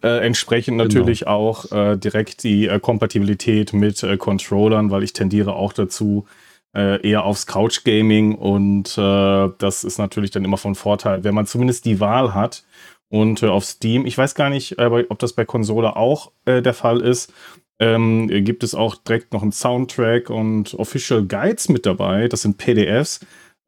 äh, 0.03 0.23
entsprechend 0.23 0.77
genau. 0.77 0.83
natürlich 0.83 1.25
auch 1.25 1.71
äh, 1.71 1.97
direkt 1.97 2.43
die 2.43 2.67
äh, 2.67 2.79
Kompatibilität 2.79 3.73
mit 3.73 4.03
äh, 4.03 4.17
Controllern, 4.17 4.91
weil 4.91 5.01
ich 5.01 5.13
tendiere 5.13 5.53
auch 5.55 5.73
dazu 5.73 6.27
äh, 6.75 7.01
eher 7.01 7.23
aufs 7.25 7.47
Couch 7.47 7.83
Gaming 7.83 8.35
und 8.35 8.97
das 8.97 9.83
ist 9.83 9.97
natürlich 9.97 10.29
dann 10.29 10.45
immer 10.45 10.57
von 10.57 10.75
Vorteil, 10.75 11.23
wenn 11.23 11.33
man 11.33 11.47
zumindest 11.47 11.85
die 11.85 11.99
Wahl 11.99 12.35
hat 12.35 12.63
und 13.09 13.43
auf 13.43 13.65
Steam, 13.65 14.05
ich 14.05 14.15
weiß 14.15 14.35
gar 14.35 14.51
nicht, 14.51 14.79
ob 14.79 15.17
das 15.17 15.33
bei 15.33 15.43
Konsole 15.43 15.95
auch 15.95 16.31
der 16.45 16.73
Fall 16.75 17.01
ist, 17.01 17.33
ähm, 17.79 18.27
gibt 18.27 18.63
es 18.63 18.75
auch 18.75 18.93
direkt 18.95 19.33
noch 19.33 19.41
einen 19.41 19.51
Soundtrack 19.51 20.29
und 20.29 20.75
Official 20.75 21.25
Guides 21.25 21.67
mit 21.67 21.87
dabei. 21.87 22.27
Das 22.27 22.43
sind 22.43 22.57
PDFs. 22.57 23.21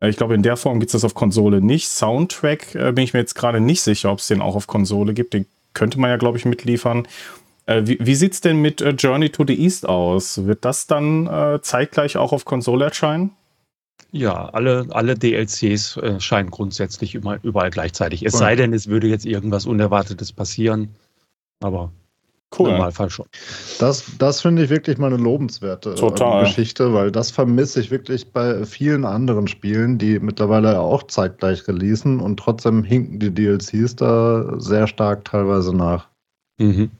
Äh, 0.04 0.10
ich 0.10 0.18
glaube, 0.18 0.36
in 0.36 0.44
der 0.44 0.58
Form 0.58 0.80
gibt 0.80 0.90
es 0.90 0.94
das 0.94 1.06
auf 1.06 1.16
Konsole 1.16 1.62
nicht. 1.62 1.88
Soundtrack 1.88 2.76
äh, 2.76 2.92
bin 2.92 3.04
ich 3.04 3.14
mir 3.14 3.22
jetzt 3.22 3.36
gerade 3.36 3.60
nicht 3.60 3.82
sicher, 3.82 4.12
ob 4.12 4.20
es 4.20 4.28
den 4.28 4.42
auch 4.42 4.56
auf 4.56 4.68
Konsole 4.68 5.14
gibt. 5.14 5.34
Den 5.34 5.46
könnte 5.74 6.00
man 6.00 6.10
ja, 6.10 6.18
glaube 6.18 6.38
ich, 6.38 6.46
mitliefern. 6.46 7.08
Äh, 7.66 7.84
wie 7.86 7.98
wie 8.00 8.16
sieht 8.16 8.34
es 8.34 8.42
denn 8.42 8.58
mit 8.58 8.82
äh, 8.82 8.90
Journey 8.92 9.30
to 9.30 9.46
the 9.48 9.60
East 9.60 9.88
aus? 9.88 10.46
Wird 10.46 10.66
das 10.66 10.86
dann 10.86 11.28
äh, 11.28 11.60
zeitgleich 11.62 12.18
auch 12.18 12.34
auf 12.34 12.46
Konsole 12.46 12.86
erscheinen? 12.86 13.32
Ja, 14.12 14.50
alle, 14.50 14.86
alle 14.92 15.16
DLCs 15.16 15.98
äh, 15.98 16.20
scheinen 16.20 16.52
grundsätzlich 16.52 17.16
immer, 17.16 17.40
überall 17.42 17.72
gleichzeitig. 17.72 18.24
Es 18.24 18.34
sei 18.34 18.56
denn, 18.56 18.72
es 18.72 18.88
würde 18.88 19.08
jetzt 19.08 19.26
irgendwas 19.26 19.66
Unerwartetes 19.66 20.32
passieren. 20.32 20.90
Aber 21.62 21.92
Cool. 22.58 22.72
Normalfall 22.72 23.10
schon. 23.10 23.26
Das, 23.80 24.06
das 24.20 24.42
finde 24.42 24.64
ich 24.64 24.70
wirklich 24.70 24.98
mal 24.98 25.14
eine 25.14 25.22
lobenswerte 25.22 25.92
äh, 25.92 25.96
Total. 25.96 26.44
Geschichte, 26.44 26.94
weil 26.94 27.12
das 27.12 27.32
vermisse 27.32 27.80
ich 27.80 27.90
wirklich 27.90 28.32
bei 28.32 28.66
vielen 28.66 29.06
anderen 29.06 29.48
Spielen, 29.48 29.98
die 29.98 30.20
mittlerweile 30.20 30.80
auch 30.80 31.04
zeitgleich 31.04 31.68
releasen 31.68 32.20
und 32.20 32.38
trotzdem 32.38 32.84
hinken 32.84 33.20
die 33.20 33.34
DLCs 33.34 33.96
da 33.96 34.60
sehr 34.60 34.88
stark 34.88 35.26
teilweise 35.26 35.76
nach. 35.76 36.10
Mhm. 36.60 36.92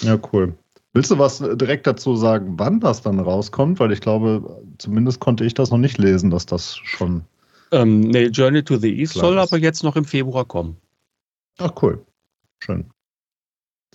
Ja, 0.00 0.18
cool. 0.32 0.54
Willst 0.94 1.10
du 1.10 1.18
was 1.18 1.38
direkt 1.38 1.86
dazu 1.86 2.16
sagen, 2.16 2.54
wann 2.58 2.78
das 2.78 3.02
dann 3.02 3.18
rauskommt? 3.18 3.80
Weil 3.80 3.92
ich 3.92 4.00
glaube, 4.00 4.62
zumindest 4.78 5.20
konnte 5.20 5.44
ich 5.44 5.54
das 5.54 5.70
noch 5.70 5.78
nicht 5.78 5.98
lesen, 5.98 6.30
dass 6.30 6.44
das 6.46 6.76
schon. 6.76 7.22
Ähm, 7.70 8.00
nee, 8.00 8.26
Journey 8.26 8.62
to 8.62 8.76
the 8.76 8.94
East 8.94 9.14
soll 9.14 9.38
ist. 9.38 9.40
aber 9.40 9.58
jetzt 9.58 9.82
noch 9.82 9.96
im 9.96 10.04
Februar 10.04 10.44
kommen. 10.44 10.76
Ach, 11.58 11.72
cool. 11.80 12.04
Schön. 12.62 12.90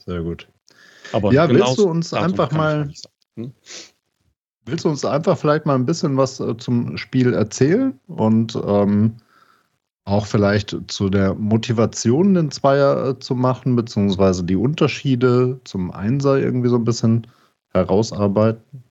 Sehr 0.03 0.23
gut. 0.23 0.47
Aber 1.13 1.31
ja, 1.33 1.49
willst 1.49 1.77
du 1.77 1.89
uns 1.89 2.13
einfach 2.13 2.51
mal. 2.51 2.91
Hm? 3.35 3.51
Willst 4.65 4.83
du 4.83 4.89
uns 4.89 5.05
einfach 5.05 5.37
vielleicht 5.37 5.65
mal 5.65 5.75
ein 5.75 5.85
bisschen 5.85 6.17
was 6.17 6.41
äh, 6.41 6.57
zum 6.57 6.97
Spiel 6.97 7.33
erzählen 7.33 7.97
und 8.07 8.59
ähm, 8.67 9.15
auch 10.03 10.25
vielleicht 10.25 10.75
zu 10.87 11.09
der 11.09 11.35
Motivation, 11.35 12.33
den 12.33 12.51
Zweier 12.51 13.09
äh, 13.09 13.19
zu 13.19 13.35
machen, 13.35 13.75
beziehungsweise 13.75 14.43
die 14.43 14.55
Unterschiede 14.55 15.59
zum 15.63 15.91
Einser 15.91 16.37
irgendwie 16.39 16.69
so 16.69 16.75
ein 16.75 16.83
bisschen 16.83 17.27
herausarbeiten? 17.73 18.83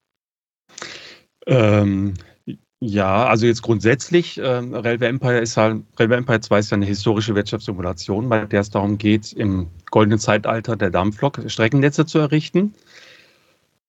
Ähm, 1.47 2.15
ja, 2.81 3.27
also 3.27 3.47
jetzt 3.47 3.63
grundsätzlich, 3.63 4.39
ähm, 4.43 4.75
Railway 4.75 5.09
Empire 5.09 5.39
ist 5.39 5.57
halt, 5.57 5.83
Railway 5.99 6.19
Empire 6.19 6.41
2 6.41 6.59
ist 6.59 6.71
ja 6.71 6.75
eine 6.77 6.85
historische 6.85 7.35
Wirtschaftssimulation, 7.35 8.29
bei 8.29 8.45
der 8.45 8.61
es 8.61 8.71
darum 8.71 8.99
geht, 8.99 9.33
im 9.33 9.69
goldenen 9.91 10.19
Zeitalter 10.19 10.77
der 10.77 10.91
Dampflok 10.91 11.41
Streckennetze 11.47 12.05
zu 12.05 12.19
errichten 12.19 12.75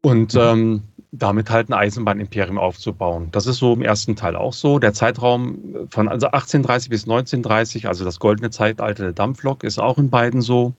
und 0.02 0.36
mhm. 0.36 0.40
ähm, 0.40 0.84
damit 1.12 1.50
halt 1.50 1.70
ein 1.70 1.74
Eisenbahnimperium 1.74 2.58
aufzubauen. 2.58 3.28
Das 3.32 3.46
ist 3.46 3.58
so 3.58 3.74
im 3.74 3.82
ersten 3.82 4.16
Teil 4.16 4.36
auch 4.38 4.54
so. 4.54 4.80
Der 4.80 4.94
Zeitraum 4.94 5.88
von 5.90 6.08
also 6.08 6.28
1830 6.28 6.90
bis 6.90 7.04
1930, 7.04 7.88
also 7.88 8.06
das 8.06 8.20
goldene 8.20 8.52
Zeitalter 8.52 9.04
der 9.04 9.14
Dampflok, 9.14 9.64
ist 9.64 9.80
auch 9.80 9.98
in 9.98 10.10
beiden 10.10 10.42
so. 10.42 10.76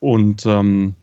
Und 0.00 0.46
ähm, 0.46 0.94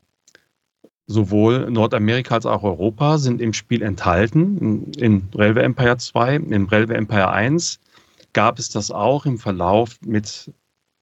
Sowohl 1.07 1.69
Nordamerika 1.69 2.35
als 2.35 2.45
auch 2.45 2.63
Europa 2.63 3.17
sind 3.17 3.41
im 3.41 3.53
Spiel 3.53 3.81
enthalten. 3.81 4.91
In 4.93 5.27
Railway 5.35 5.63
Empire 5.63 5.97
2, 5.97 6.35
in 6.35 6.65
Railway 6.65 6.95
Empire 6.95 7.29
1 7.29 7.79
gab 8.31 8.57
es 8.57 8.69
das 8.69 8.89
auch 8.89 9.25
im 9.25 9.37
Verlauf 9.37 9.99
mit, 10.01 10.51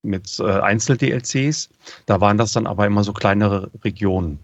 mit 0.02 0.40
äh, 0.40 0.44
Einzel-DLCs. 0.44 1.70
Da 2.06 2.20
waren 2.20 2.38
das 2.38 2.52
dann 2.52 2.68
aber 2.68 2.86
immer 2.86 3.04
so 3.04 3.14
kleinere 3.14 3.70
Regionen. 3.84 4.40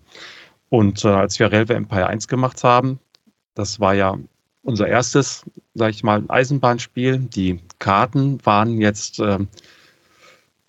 Und 0.70 1.04
äh, 1.04 1.10
als 1.10 1.40
wir 1.40 1.52
Railway 1.52 1.76
Empire 1.76 2.08
1 2.08 2.28
gemacht 2.28 2.64
haben, 2.64 3.00
das 3.56 3.80
war 3.80 3.94
ja 3.94 4.18
unser 4.64 4.88
erstes, 4.88 5.46
sag 5.74 5.92
ich 5.92 6.04
mal, 6.04 6.24
Eisenbahnspiel. 6.28 7.20
Die 7.20 7.60
Karten 7.80 8.46
waren 8.46 8.80
jetzt 8.80 9.20
äh, 9.20 9.40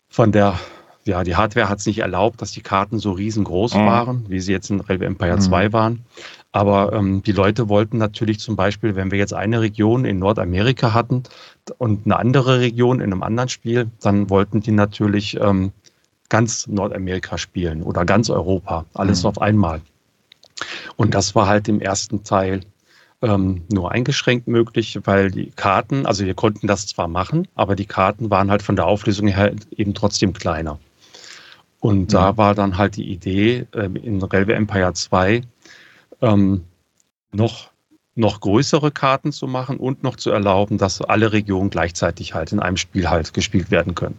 von 0.09 0.33
der, 0.33 0.59
ja, 1.09 1.25
die 1.25 1.37
Hardware 1.37 1.69
hat 1.69 1.81
es 1.81 1.87
nicht 1.87 1.99
erlaubt, 1.99 2.41
dass 2.41 2.53
die 2.53 2.61
Karten 2.61 2.99
so 2.99 3.13
riesengroß 3.13 3.75
mhm. 3.75 3.87
waren, 3.87 4.25
wie 4.29 4.41
sie 4.41 4.53
jetzt 4.53 4.71
in 4.71 4.81
Railway 4.81 5.07
Empire 5.07 5.37
mhm. 5.37 5.41
2 5.41 5.73
waren. 5.73 6.05
Aber 6.53 6.93
ähm, 6.93 7.23
die 7.23 7.33
Leute 7.33 7.69
wollten 7.69 7.99
natürlich 7.99 8.41
zum 8.41 8.57
Beispiel, 8.57 8.97
wenn 8.97 9.11
wir 9.11 9.19
jetzt 9.19 9.35
eine 9.35 9.61
Region 9.61 10.05
in 10.05 10.19
Nordamerika 10.19 10.95
hatten 10.95 11.25
und 11.79 12.07
eine 12.07 12.19
andere 12.19 12.61
Region 12.61 13.01
in 13.01 13.13
einem 13.13 13.23
anderen 13.23 13.49
Spiel, 13.49 13.91
dann 14.01 14.31
wollten 14.31 14.61
die 14.61 14.73
natürlich 14.73 15.39
ähm, 15.41 15.73
ganz 16.29 16.67
Nordamerika 16.67 17.39
spielen 17.39 17.83
oder 17.83 18.05
ganz 18.05 18.31
Europa, 18.31 18.87
alles 18.95 19.23
mhm. 19.23 19.29
auf 19.29 19.41
einmal. 19.41 19.81
Und 20.97 21.15
das 21.15 21.35
war 21.35 21.47
halt 21.47 21.69
im 21.69 21.81
ersten 21.81 22.25
Teil 22.25 22.63
ähm, 23.23 23.63
nur 23.73 23.93
eingeschränkt 23.93 24.49
möglich, 24.49 24.99
weil 25.05 25.31
die 25.31 25.51
Karten, 25.51 26.07
also 26.07 26.25
wir 26.25 26.35
konnten 26.35 26.67
das 26.67 26.87
zwar 26.87 27.09
machen, 27.09 27.49
aber 27.55 27.77
die 27.77 27.87
Karten 27.87 28.31
waren 28.31 28.51
halt 28.51 28.63
von 28.63 28.77
der 28.77 28.87
Auflösung 28.87 29.29
her 29.29 29.53
eben 29.77 29.95
trotzdem 29.95 30.33
kleiner. 30.33 30.79
Und 31.81 32.01
mhm. 32.01 32.09
da 32.09 32.37
war 32.37 32.55
dann 32.55 32.79
halt 32.79 32.97
die 32.97 33.11
Idee, 33.11 33.67
äh, 33.73 33.87
in 33.87 34.23
Railway 34.23 34.55
Empire 34.55 34.93
2 34.93 35.43
ähm, 36.21 36.65
noch, 37.33 37.71
noch 38.15 38.41
größere 38.41 38.91
Karten 38.91 39.33
zu 39.33 39.47
machen 39.47 39.77
und 39.77 40.03
noch 40.03 40.17
zu 40.17 40.31
erlauben, 40.31 40.79
dass 40.79 41.01
alle 41.01 41.33
Regionen 41.33 41.71
gleichzeitig 41.71 42.35
halt 42.35 42.53
in 42.53 42.61
einem 42.61 42.77
Spiel 42.77 43.09
halt 43.09 43.33
gespielt 43.33 43.71
werden 43.71 43.95
können. 43.95 44.19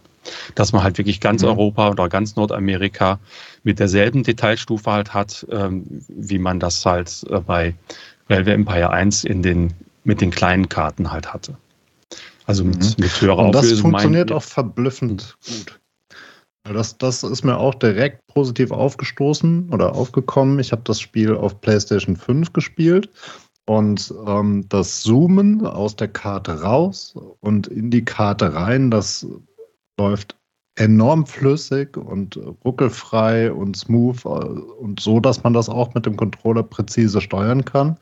Dass 0.54 0.72
man 0.72 0.82
halt 0.82 0.96
wirklich 0.98 1.20
ganz 1.20 1.42
mhm. 1.42 1.48
Europa 1.48 1.90
oder 1.90 2.08
ganz 2.08 2.36
Nordamerika 2.36 3.18
mit 3.62 3.78
derselben 3.78 4.22
Detailstufe 4.22 4.90
halt 4.90 5.12
hat, 5.12 5.46
ähm, 5.50 5.84
wie 6.08 6.38
man 6.38 6.60
das 6.60 6.84
halt 6.86 7.24
äh, 7.28 7.40
bei 7.40 7.74
Railway 8.30 8.54
Empire 8.54 8.90
1 8.90 9.24
in 9.24 9.42
den, 9.42 9.74
mit 10.04 10.20
den 10.20 10.30
kleinen 10.30 10.68
Karten 10.68 11.10
halt 11.10 11.32
hatte. 11.32 11.56
Also 12.46 12.64
mit, 12.64 12.82
mhm. 12.82 12.94
mit 12.98 13.20
höherer 13.20 13.44
Und 13.46 13.54
das 13.54 13.72
funktioniert 13.72 14.32
auch 14.32 14.42
verblüffend 14.42 15.36
gut. 15.46 15.79
Das, 16.64 16.98
das 16.98 17.22
ist 17.22 17.42
mir 17.42 17.56
auch 17.56 17.74
direkt 17.74 18.26
positiv 18.26 18.70
aufgestoßen 18.70 19.70
oder 19.72 19.94
aufgekommen. 19.94 20.58
Ich 20.58 20.72
habe 20.72 20.82
das 20.84 21.00
Spiel 21.00 21.34
auf 21.34 21.60
PlayStation 21.60 22.16
5 22.16 22.52
gespielt 22.52 23.08
und 23.66 24.12
ähm, 24.26 24.66
das 24.68 25.00
Zoomen 25.00 25.66
aus 25.66 25.96
der 25.96 26.08
Karte 26.08 26.62
raus 26.62 27.14
und 27.40 27.66
in 27.66 27.90
die 27.90 28.04
Karte 28.04 28.54
rein, 28.54 28.90
das 28.90 29.26
läuft 29.98 30.36
enorm 30.76 31.26
flüssig 31.26 31.96
und 31.96 32.38
ruckelfrei 32.64 33.52
und 33.52 33.76
smooth 33.76 34.24
äh, 34.24 34.28
und 34.28 35.00
so, 35.00 35.20
dass 35.20 35.42
man 35.42 35.52
das 35.52 35.68
auch 35.68 35.94
mit 35.94 36.06
dem 36.06 36.16
Controller 36.16 36.62
präzise 36.62 37.20
steuern 37.20 37.64
kann. 37.64 37.98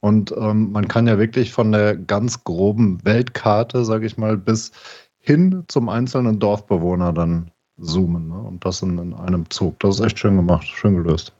Und 0.00 0.32
ähm, 0.38 0.70
man 0.70 0.86
kann 0.86 1.06
ja 1.08 1.18
wirklich 1.18 1.52
von 1.52 1.72
der 1.72 1.96
ganz 1.96 2.44
groben 2.44 3.04
Weltkarte, 3.04 3.84
sage 3.84 4.06
ich 4.06 4.16
mal, 4.16 4.36
bis 4.36 4.70
hin 5.18 5.64
zum 5.68 5.88
einzelnen 5.88 6.38
Dorfbewohner 6.38 7.12
dann 7.12 7.50
zoomen. 7.78 8.28
Ne? 8.28 8.38
Und 8.38 8.64
das 8.64 8.82
in, 8.82 8.98
in 8.98 9.14
einem 9.14 9.48
Zug. 9.50 9.78
Das 9.80 9.98
ist 9.98 10.04
echt 10.04 10.18
schön 10.18 10.36
gemacht, 10.36 10.66
schön 10.66 11.02
gelöst. 11.02 11.32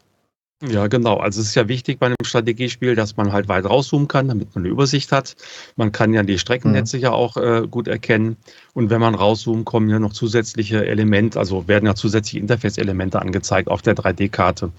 Ja, 0.66 0.88
genau. 0.88 1.18
Also 1.18 1.40
es 1.40 1.48
ist 1.48 1.54
ja 1.54 1.68
wichtig 1.68 2.00
bei 2.00 2.06
einem 2.06 2.16
Strategiespiel, 2.24 2.96
dass 2.96 3.16
man 3.16 3.32
halt 3.32 3.48
weit 3.48 3.64
rauszoomen 3.64 4.08
kann, 4.08 4.26
damit 4.26 4.56
man 4.56 4.64
eine 4.64 4.72
Übersicht 4.72 5.12
hat. 5.12 5.36
Man 5.76 5.92
kann 5.92 6.12
ja 6.12 6.24
die 6.24 6.36
Streckennetze 6.36 6.96
mhm. 6.96 7.02
ja 7.04 7.12
auch 7.12 7.36
äh, 7.36 7.68
gut 7.70 7.86
erkennen. 7.86 8.36
Und 8.74 8.90
wenn 8.90 9.00
man 9.00 9.14
rauszoomt, 9.14 9.64
kommen 9.64 9.88
ja 9.88 10.00
noch 10.00 10.12
zusätzliche 10.12 10.84
Elemente, 10.84 11.38
also 11.38 11.68
werden 11.68 11.86
ja 11.86 11.94
zusätzliche 11.94 12.40
Interface-Elemente 12.40 13.22
angezeigt 13.22 13.68
auf 13.68 13.82
der 13.82 13.94
3D-Karte, 13.94 14.72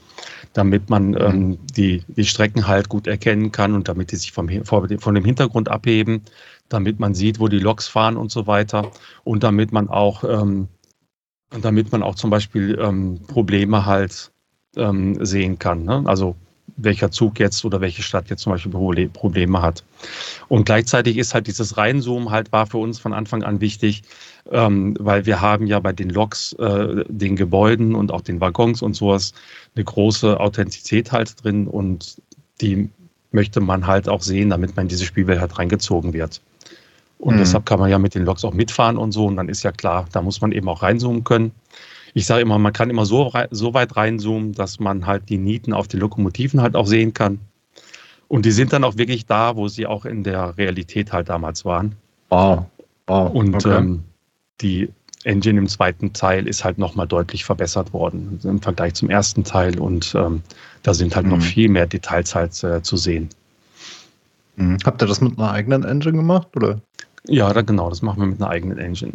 damit 0.51 0.89
man 0.89 1.11
mhm. 1.11 1.17
ähm, 1.17 1.59
die, 1.77 2.03
die 2.09 2.25
Strecken 2.25 2.67
halt 2.67 2.89
gut 2.89 3.07
erkennen 3.07 3.53
kann 3.53 3.73
und 3.73 3.87
damit 3.87 4.11
die 4.11 4.17
sich 4.17 4.33
vom, 4.33 4.49
von 4.65 5.15
dem 5.15 5.23
Hintergrund 5.23 5.69
abheben, 5.69 6.23
damit 6.67 6.99
man 6.99 7.13
sieht, 7.13 7.39
wo 7.39 7.47
die 7.47 7.59
Loks 7.59 7.87
fahren 7.87 8.17
und 8.17 8.31
so 8.31 8.47
weiter. 8.47 8.91
Und 9.23 9.43
damit 9.43 9.71
man 9.71 9.87
auch, 9.87 10.25
ähm, 10.25 10.67
damit 11.49 11.91
man 11.91 12.03
auch 12.03 12.15
zum 12.15 12.29
Beispiel 12.29 12.77
ähm, 12.79 13.19
Probleme 13.27 13.85
halt 13.85 14.31
ähm, 14.75 15.23
sehen 15.23 15.59
kann. 15.59 15.83
Ne? 15.83 16.03
Also 16.05 16.35
welcher 16.77 17.11
Zug 17.11 17.39
jetzt 17.39 17.65
oder 17.65 17.81
welche 17.81 18.01
Stadt 18.01 18.29
jetzt 18.29 18.43
zum 18.43 18.53
Beispiel 18.53 19.09
Probleme 19.09 19.61
hat. 19.61 19.83
Und 20.47 20.65
gleichzeitig 20.65 21.17
ist 21.17 21.33
halt 21.33 21.47
dieses 21.47 21.77
Reinzoomen 21.77 22.29
halt 22.29 22.51
war 22.51 22.67
für 22.67 22.77
uns 22.77 22.99
von 22.99 23.13
Anfang 23.13 23.43
an 23.43 23.61
wichtig, 23.61 24.03
ähm, 24.51 24.95
weil 24.99 25.25
wir 25.25 25.41
haben 25.41 25.67
ja 25.67 25.79
bei 25.79 25.91
den 25.91 26.09
Loks, 26.09 26.53
äh, 26.53 27.03
den 27.07 27.35
Gebäuden 27.35 27.95
und 27.95 28.11
auch 28.11 28.21
den 28.21 28.39
Waggons 28.39 28.81
und 28.81 28.95
sowas 28.95 29.33
eine 29.75 29.83
große 29.83 30.39
Authentizität 30.39 31.11
halt 31.11 31.43
drin 31.43 31.67
und 31.67 32.21
die 32.61 32.89
möchte 33.31 33.61
man 33.61 33.85
halt 33.85 34.09
auch 34.09 34.21
sehen, 34.21 34.49
damit 34.49 34.75
man 34.75 34.85
in 34.85 34.89
diese 34.89 35.05
Spielwelt 35.05 35.39
halt 35.39 35.57
reingezogen 35.57 36.13
wird. 36.13 36.41
Und 37.19 37.35
mhm. 37.35 37.39
deshalb 37.39 37.65
kann 37.65 37.79
man 37.79 37.91
ja 37.91 37.99
mit 37.99 38.15
den 38.15 38.25
Loks 38.25 38.43
auch 38.43 38.53
mitfahren 38.53 38.97
und 38.97 39.11
so 39.11 39.27
und 39.27 39.35
dann 39.35 39.49
ist 39.49 39.63
ja 39.63 39.71
klar, 39.71 40.07
da 40.11 40.21
muss 40.21 40.41
man 40.41 40.51
eben 40.51 40.67
auch 40.67 40.81
reinzoomen 40.81 41.23
können 41.23 41.51
ich 42.13 42.25
sage 42.25 42.41
immer, 42.41 42.57
man 42.57 42.73
kann 42.73 42.89
immer 42.89 43.05
so, 43.05 43.31
so 43.51 43.73
weit 43.73 43.95
reinzoomen, 43.95 44.53
dass 44.53 44.79
man 44.79 45.05
halt 45.05 45.29
die 45.29 45.37
Nieten 45.37 45.73
auf 45.73 45.87
den 45.87 45.99
Lokomotiven 45.99 46.61
halt 46.61 46.75
auch 46.75 46.87
sehen 46.87 47.13
kann. 47.13 47.39
Und 48.27 48.45
die 48.45 48.51
sind 48.51 48.73
dann 48.73 48.83
auch 48.83 48.97
wirklich 48.97 49.25
da, 49.25 49.55
wo 49.55 49.67
sie 49.67 49.87
auch 49.87 50.05
in 50.05 50.23
der 50.23 50.57
Realität 50.57 51.11
halt 51.11 51.29
damals 51.29 51.65
waren. 51.65 51.95
Wow. 52.29 52.65
wow. 53.07 53.33
Und 53.33 53.55
okay. 53.55 53.77
ähm, 53.77 54.03
die 54.61 54.89
Engine 55.23 55.59
im 55.59 55.67
zweiten 55.67 56.13
Teil 56.13 56.47
ist 56.47 56.63
halt 56.63 56.77
nochmal 56.77 57.07
deutlich 57.07 57.43
verbessert 57.43 57.91
worden 57.91 58.39
im 58.43 58.61
Vergleich 58.61 58.93
zum 58.93 59.09
ersten 59.09 59.43
Teil. 59.43 59.79
Und 59.79 60.13
ähm, 60.15 60.43
da 60.83 60.93
sind 60.93 61.15
halt 61.15 61.25
mhm. 61.25 61.33
noch 61.33 61.41
viel 61.41 61.69
mehr 61.69 61.87
Details 61.87 62.35
halt 62.35 62.63
äh, 62.63 62.83
zu 62.83 62.97
sehen. 62.97 63.29
Mhm. 64.57 64.77
Habt 64.85 65.01
ihr 65.01 65.07
das 65.07 65.21
mit 65.21 65.37
einer 65.39 65.51
eigenen 65.51 65.83
Engine 65.83 66.17
gemacht? 66.17 66.47
Oder? 66.55 66.79
Ja, 67.27 67.51
da, 67.53 67.61
genau, 67.61 67.89
das 67.89 68.01
machen 68.01 68.19
wir 68.21 68.27
mit 68.27 68.41
einer 68.41 68.49
eigenen 68.49 68.77
Engine. 68.77 69.13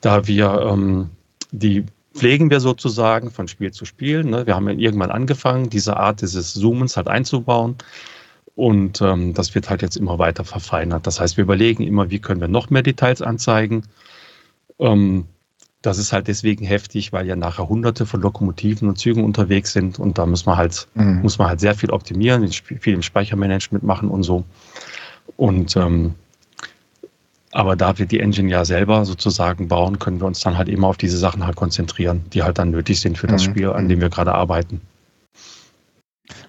Da 0.00 0.26
wir 0.26 0.60
ähm, 0.60 1.10
die 1.52 1.84
pflegen 2.14 2.50
wir 2.50 2.60
sozusagen 2.60 3.30
von 3.30 3.46
Spiel 3.46 3.72
zu 3.72 3.84
Spiel. 3.84 4.24
Ne? 4.24 4.46
Wir 4.46 4.54
haben 4.54 4.68
irgendwann 4.68 5.10
angefangen, 5.10 5.70
diese 5.70 5.96
Art 5.96 6.22
dieses 6.22 6.54
Zoomens 6.54 6.96
halt 6.96 7.08
einzubauen. 7.08 7.76
Und 8.54 9.02
ähm, 9.02 9.34
das 9.34 9.54
wird 9.54 9.68
halt 9.68 9.82
jetzt 9.82 9.96
immer 9.96 10.18
weiter 10.18 10.44
verfeinert. 10.44 11.06
Das 11.06 11.20
heißt, 11.20 11.36
wir 11.36 11.44
überlegen 11.44 11.82
immer, 11.82 12.10
wie 12.10 12.20
können 12.20 12.40
wir 12.40 12.48
noch 12.48 12.70
mehr 12.70 12.82
Details 12.82 13.20
anzeigen. 13.20 13.82
Ähm, 14.78 15.26
das 15.82 15.98
ist 15.98 16.12
halt 16.12 16.26
deswegen 16.26 16.64
heftig, 16.64 17.12
weil 17.12 17.26
ja 17.26 17.36
nachher 17.36 17.68
hunderte 17.68 18.06
von 18.06 18.20
Lokomotiven 18.20 18.88
und 18.88 18.98
Zügen 18.98 19.22
unterwegs 19.22 19.72
sind 19.72 19.98
und 19.98 20.18
da 20.18 20.26
muss 20.26 20.46
man 20.46 20.56
halt, 20.56 20.88
mhm. 20.94 21.20
muss 21.22 21.38
man 21.38 21.48
halt 21.48 21.60
sehr 21.60 21.74
viel 21.74 21.90
optimieren, 21.90 22.50
viel 22.50 22.94
im 22.94 23.02
Speichermanagement 23.02 23.84
machen 23.84 24.10
und 24.10 24.22
so. 24.22 24.44
Und 25.36 25.76
ähm, 25.76 26.14
aber 27.56 27.74
da 27.74 27.96
wir 27.96 28.04
die 28.04 28.20
Engine 28.20 28.50
ja 28.50 28.66
selber 28.66 29.06
sozusagen 29.06 29.66
bauen, 29.66 29.98
können 29.98 30.20
wir 30.20 30.26
uns 30.26 30.40
dann 30.40 30.58
halt 30.58 30.68
immer 30.68 30.88
auf 30.88 30.98
diese 30.98 31.16
Sachen 31.16 31.46
halt 31.46 31.56
konzentrieren, 31.56 32.22
die 32.34 32.42
halt 32.42 32.58
dann 32.58 32.70
nötig 32.70 33.00
sind 33.00 33.16
für 33.16 33.28
das 33.28 33.46
mhm. 33.46 33.50
Spiel, 33.50 33.70
an 33.70 33.88
dem 33.88 34.02
wir 34.02 34.10
gerade 34.10 34.34
arbeiten. 34.34 34.82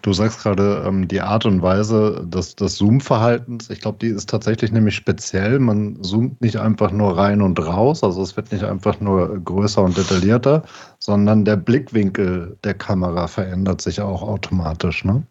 Du 0.02 0.12
sagst 0.12 0.44
gerade 0.44 0.84
ähm, 0.86 1.08
die 1.08 1.22
Art 1.22 1.46
und 1.46 1.62
Weise 1.62 2.26
des, 2.28 2.58
des 2.58 2.76
Zoom-Verhaltens. 2.76 3.70
Ich 3.70 3.80
glaube, 3.80 4.00
die 4.02 4.08
ist 4.08 4.30
tatsächlich 4.30 4.74
nämlich 4.74 4.96
speziell. 4.96 5.60
Man 5.60 6.04
zoomt 6.04 6.42
nicht 6.42 6.58
einfach 6.58 6.92
nur 6.92 7.18
rein 7.18 7.42
und 7.42 7.58
raus, 7.58 8.04
also 8.04 8.22
es 8.22 8.36
wird 8.36 8.52
nicht 8.52 8.66
einfach 8.66 9.00
nur 9.00 9.40
größer 9.40 9.82
und 9.82 9.96
detaillierter, 9.96 10.64
sondern 11.00 11.46
der 11.46 11.56
Blickwinkel 11.56 12.58
der 12.66 12.74
Kamera 12.74 13.28
verändert 13.28 13.80
sich 13.80 14.02
auch 14.02 14.24
automatisch. 14.24 15.06
Ne? 15.06 15.24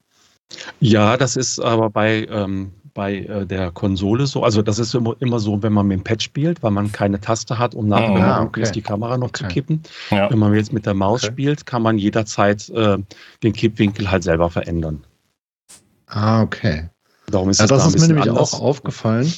Ja, 0.80 1.18
das 1.18 1.36
ist 1.36 1.60
aber 1.60 1.90
bei, 1.90 2.26
ähm, 2.30 2.72
bei 2.96 3.18
äh, 3.18 3.46
der 3.46 3.70
Konsole 3.70 4.26
so. 4.26 4.42
Also 4.42 4.62
das 4.62 4.80
ist 4.80 4.94
immer, 4.94 5.14
immer 5.20 5.38
so, 5.38 5.62
wenn 5.62 5.72
man 5.72 5.86
mit 5.86 6.00
dem 6.00 6.04
Pad 6.04 6.22
spielt, 6.22 6.62
weil 6.62 6.72
man 6.72 6.90
keine 6.90 7.20
Taste 7.20 7.58
hat, 7.58 7.74
um 7.74 7.86
nachher 7.86 8.38
ah, 8.38 8.42
okay. 8.42 8.68
die 8.74 8.82
Kamera 8.82 9.16
noch 9.16 9.28
okay. 9.28 9.44
zu 9.44 9.48
kippen. 9.48 9.82
Ja. 10.10 10.28
Wenn 10.30 10.38
man 10.38 10.52
jetzt 10.54 10.72
mit 10.72 10.86
der 10.86 10.94
Maus 10.94 11.22
okay. 11.22 11.32
spielt, 11.32 11.66
kann 11.66 11.82
man 11.82 11.98
jederzeit 11.98 12.68
äh, 12.70 12.98
den 13.42 13.52
Kippwinkel 13.52 14.10
halt 14.10 14.24
selber 14.24 14.50
verändern. 14.50 15.04
Ah, 16.06 16.42
okay. 16.42 16.88
Darum 17.30 17.50
ist 17.50 17.60
ja, 17.60 17.66
das, 17.66 17.84
das 17.84 17.94
ist 17.94 18.00
mir 18.00 18.08
nämlich 18.08 18.28
anders. 18.28 18.54
auch 18.54 18.60
aufgefallen. 18.60 19.32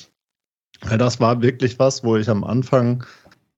Weil 0.83 0.99
das 0.99 1.21
war 1.21 1.43
wirklich 1.43 1.79
was, 1.79 2.05
wo 2.05 2.17
ich 2.17 2.31
am 2.31 2.45
Anfang 2.45 3.05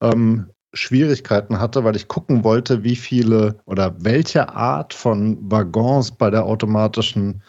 ähm, 0.00 0.46
Schwierigkeiten 0.72 1.60
hatte, 1.60 1.84
weil 1.84 1.96
ich 1.96 2.08
gucken 2.08 2.42
wollte, 2.44 2.82
wie 2.84 2.96
viele 2.96 3.56
oder 3.66 3.94
welche 3.98 4.48
Art 4.48 4.94
von 4.94 5.36
Waggons 5.50 6.12
bei 6.12 6.30
der 6.30 6.46
automatischen 6.46 7.42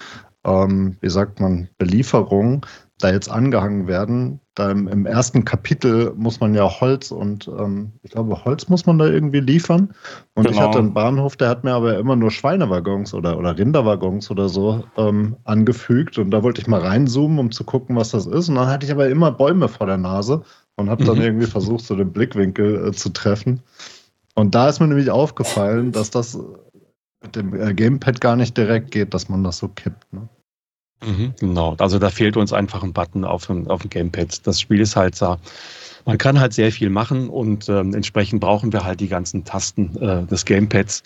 ähm, 0.45 0.97
wie 1.01 1.09
sagt 1.09 1.39
man, 1.39 1.69
Belieferungen 1.77 2.61
da 3.01 3.11
jetzt 3.11 3.29
angehangen 3.29 3.87
werden. 3.87 4.39
Da 4.55 4.69
im, 4.69 4.87
im, 4.87 5.05
ersten 5.05 5.45
Kapitel 5.45 6.13
muss 6.15 6.39
man 6.39 6.53
ja 6.53 6.69
Holz 6.69 7.11
und 7.11 7.47
ähm, 7.47 7.93
ich 8.03 8.11
glaube, 8.11 8.43
Holz 8.43 8.67
muss 8.67 8.85
man 8.85 8.99
da 8.99 9.05
irgendwie 9.05 9.39
liefern. 9.39 9.93
Und 10.35 10.45
genau. 10.45 10.57
ich 10.57 10.61
hatte 10.61 10.79
einen 10.79 10.93
Bahnhof, 10.93 11.37
der 11.37 11.49
hat 11.49 11.63
mir 11.63 11.73
aber 11.73 11.97
immer 11.97 12.15
nur 12.15 12.31
Schweinewaggons 12.31 13.13
oder, 13.13 13.37
oder 13.37 13.57
Rinderwaggons 13.57 14.29
oder 14.29 14.49
so 14.49 14.83
ähm, 14.97 15.37
angefügt. 15.45 16.17
Und 16.17 16.31
da 16.31 16.43
wollte 16.43 16.61
ich 16.61 16.67
mal 16.67 16.81
reinzoomen, 16.81 17.39
um 17.39 17.51
zu 17.51 17.63
gucken, 17.63 17.95
was 17.95 18.11
das 18.11 18.25
ist. 18.25 18.49
Und 18.49 18.55
dann 18.55 18.67
hatte 18.67 18.85
ich 18.85 18.91
aber 18.91 19.09
immer 19.09 19.31
Bäume 19.31 19.67
vor 19.67 19.87
der 19.87 19.97
Nase 19.97 20.43
und 20.75 20.89
habe 20.89 21.03
dann 21.05 21.17
mhm. 21.17 21.23
irgendwie 21.23 21.47
versucht, 21.47 21.85
so 21.85 21.95
den 21.95 22.11
Blickwinkel 22.11 22.89
äh, 22.89 22.91
zu 22.91 23.09
treffen. 23.09 23.61
Und 24.35 24.55
da 24.55 24.69
ist 24.69 24.79
mir 24.79 24.87
nämlich 24.87 25.11
aufgefallen, 25.11 25.91
dass 25.91 26.09
das 26.09 26.37
mit 27.21 27.35
dem 27.35 27.59
äh, 27.59 27.73
Gamepad 27.73 28.21
gar 28.21 28.35
nicht 28.35 28.57
direkt 28.57 28.91
geht, 28.91 29.13
dass 29.13 29.29
man 29.29 29.43
das 29.43 29.57
so 29.57 29.67
kippt. 29.67 30.11
Ne? 30.13 30.27
Mhm, 31.03 31.33
genau, 31.39 31.75
also 31.79 31.97
da 31.99 32.09
fehlt 32.09 32.37
uns 32.37 32.53
einfach 32.53 32.83
ein 32.83 32.93
Button 32.93 33.25
auf 33.25 33.47
dem, 33.47 33.67
auf 33.67 33.81
dem 33.81 33.89
Gamepad. 33.89 34.45
Das 34.45 34.61
Spiel 34.61 34.79
ist 34.81 34.95
halt 34.95 35.21
da. 35.21 35.39
Man 36.05 36.17
kann 36.17 36.39
halt 36.39 36.53
sehr 36.53 36.71
viel 36.71 36.89
machen 36.89 37.29
und 37.29 37.69
ähm, 37.69 37.93
entsprechend 37.93 38.41
brauchen 38.41 38.73
wir 38.73 38.83
halt 38.83 38.99
die 38.99 39.07
ganzen 39.07 39.45
Tasten 39.45 39.95
äh, 40.01 40.25
des 40.25 40.45
Gamepads 40.45 41.03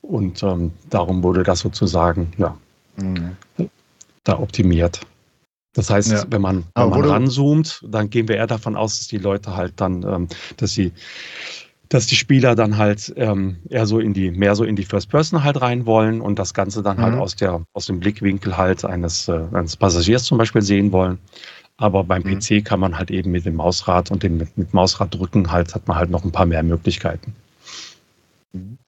und 0.00 0.42
ähm, 0.42 0.72
darum 0.88 1.22
wurde 1.22 1.42
das 1.42 1.60
sozusagen 1.60 2.32
ja, 2.38 2.56
mhm. 2.96 3.36
da 4.24 4.38
optimiert. 4.38 5.00
Das 5.74 5.90
heißt, 5.90 6.10
ja. 6.10 6.24
wenn 6.30 6.40
man, 6.40 6.64
wenn 6.74 6.88
man 6.88 7.04
ranzoomt, 7.04 7.84
dann 7.86 8.08
gehen 8.08 8.26
wir 8.26 8.36
eher 8.36 8.46
davon 8.46 8.74
aus, 8.74 8.98
dass 8.98 9.08
die 9.08 9.18
Leute 9.18 9.54
halt 9.54 9.74
dann, 9.76 10.02
ähm, 10.02 10.28
dass 10.56 10.72
sie 10.72 10.92
dass 11.88 12.06
die 12.06 12.16
Spieler 12.16 12.54
dann 12.54 12.76
halt 12.76 13.12
ähm, 13.16 13.58
eher 13.68 13.86
so 13.86 13.98
in 13.98 14.12
die, 14.12 14.30
mehr 14.30 14.54
so 14.54 14.64
in 14.64 14.76
die 14.76 14.84
First 14.84 15.10
Person 15.10 15.42
halt 15.42 15.60
rein 15.60 15.86
wollen 15.86 16.20
und 16.20 16.38
das 16.38 16.54
Ganze 16.54 16.82
dann 16.82 16.98
halt 16.98 17.08
mhm. 17.08 17.12
halt 17.14 17.22
aus 17.22 17.36
der, 17.36 17.64
aus 17.72 17.86
dem 17.86 18.00
Blickwinkel 18.00 18.56
halt 18.56 18.84
eines, 18.84 19.28
äh, 19.28 19.44
eines 19.52 19.76
Passagiers 19.76 20.24
zum 20.24 20.38
Beispiel 20.38 20.62
sehen 20.62 20.92
wollen. 20.92 21.18
Aber 21.78 22.04
beim 22.04 22.22
mhm. 22.22 22.40
PC 22.40 22.64
kann 22.64 22.80
man 22.80 22.98
halt 22.98 23.10
eben 23.10 23.30
mit 23.30 23.46
dem 23.46 23.54
Mausrad 23.54 24.10
und 24.10 24.22
dem 24.22 24.36
mit, 24.36 24.58
mit 24.58 24.74
Mausrad 24.74 25.14
drücken 25.14 25.50
halt, 25.50 25.74
hat 25.74 25.86
man 25.88 25.96
halt 25.96 26.10
noch 26.10 26.24
ein 26.24 26.32
paar 26.32 26.46
mehr 26.46 26.62
Möglichkeiten. 26.62 27.34
Mhm. 28.52 28.78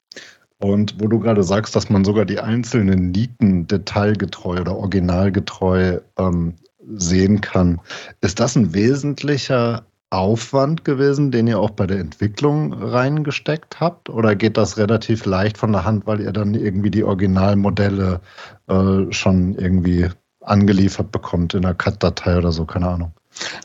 Und 0.59 1.01
wo 1.01 1.09
du 1.09 1.21
gerade 1.21 1.43
sagst, 1.43 1.75
dass 1.75 1.89
man 1.89 2.05
sogar 2.05 2.27
die 2.27 2.39
einzelnen 2.39 3.13
Nieten 3.13 3.67
detailgetreu 3.67 4.61
oder 4.61 4.77
originalgetreu 4.77 6.01
ähm, 6.19 6.55
sehen 6.97 7.41
kann, 7.41 7.81
ist 8.21 8.41
das 8.41 8.57
ein 8.57 8.75
wesentlicher 8.75 9.87
Aufwand 10.11 10.85
gewesen, 10.85 11.31
den 11.31 11.47
ihr 11.47 11.61
auch 11.61 11.71
bei 11.71 11.87
der 11.87 12.01
Entwicklung 12.01 12.73
reingesteckt 12.73 13.81
habt? 13.81 14.11
Oder 14.11 14.35
geht 14.35 14.57
das 14.57 14.77
relativ 14.77 15.25
leicht 15.25 15.57
von 15.57 15.73
der 15.73 15.85
Hand, 15.85 16.07
weil 16.07 16.21
ihr 16.21 16.33
dann 16.33 16.55
irgendwie 16.55 16.91
die 16.91 17.05
Originalmodelle 17.05 18.21
äh, 18.69 19.13
schon 19.13 19.55
irgendwie 19.55 20.09
angeliefert 20.41 21.13
bekommt 21.13 21.55
in 21.55 21.65
einer 21.65 21.75
CAD-Datei 21.75 22.39
oder 22.39 22.51
so? 22.51 22.65
Keine 22.65 22.89
Ahnung. 22.89 23.13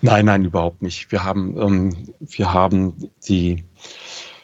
Nein, 0.02 0.26
nein, 0.26 0.46
überhaupt 0.46 0.84
nicht. 0.84 1.12
Wir 1.12 1.24
haben, 1.24 1.58
ähm, 1.60 2.14
wir 2.20 2.54
haben 2.54 3.10
die 3.28 3.66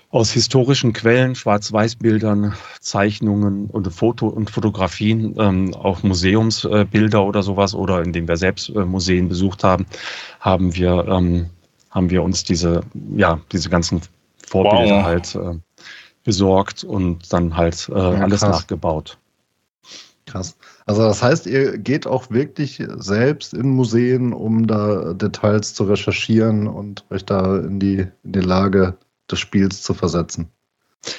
aus 0.09 0.31
historischen 0.31 0.91
Quellen, 0.91 1.35
Schwarz-Weiß-Bildern, 1.35 2.53
Zeichnungen 2.81 3.67
und 3.67 3.93
Foto 3.93 4.27
und 4.27 4.49
Fotografien, 4.49 5.35
ähm, 5.37 5.73
auch 5.73 6.03
Museumsbilder 6.03 7.23
oder 7.23 7.43
sowas, 7.43 7.73
oder 7.73 8.01
indem 8.01 8.27
wir 8.27 8.37
selbst 8.37 8.69
äh, 8.69 8.85
Museen 8.85 9.29
besucht 9.29 9.63
haben, 9.63 9.85
haben 10.39 10.75
wir 10.75 11.07
ähm, 11.07 11.49
haben 11.91 12.09
wir 12.09 12.23
uns 12.23 12.43
diese, 12.43 12.81
ja, 13.15 13.39
diese 13.51 13.69
ganzen 13.69 14.01
Vorbilder 14.47 14.97
wow. 14.97 15.03
halt 15.03 15.35
äh, 15.35 15.59
besorgt 16.23 16.83
und 16.83 17.31
dann 17.31 17.55
halt 17.55 17.89
äh, 17.89 17.93
ja, 17.93 18.21
alles 18.21 18.41
nachgebaut. 18.41 19.17
Krass. 20.25 20.55
Also 20.85 21.01
das 21.01 21.21
heißt, 21.21 21.47
ihr 21.47 21.77
geht 21.77 22.07
auch 22.07 22.29
wirklich 22.29 22.81
selbst 22.97 23.53
in 23.53 23.69
Museen, 23.69 24.33
um 24.33 24.65
da 24.65 25.13
Details 25.13 25.73
zu 25.73 25.83
recherchieren 25.83 26.67
und 26.67 27.05
euch 27.09 27.25
da 27.25 27.57
in 27.57 27.79
die, 27.79 28.07
in 28.23 28.31
die 28.31 28.39
Lage 28.39 28.97
des 29.29 29.39
Spiels 29.39 29.81
zu 29.81 29.93
versetzen. 29.93 30.49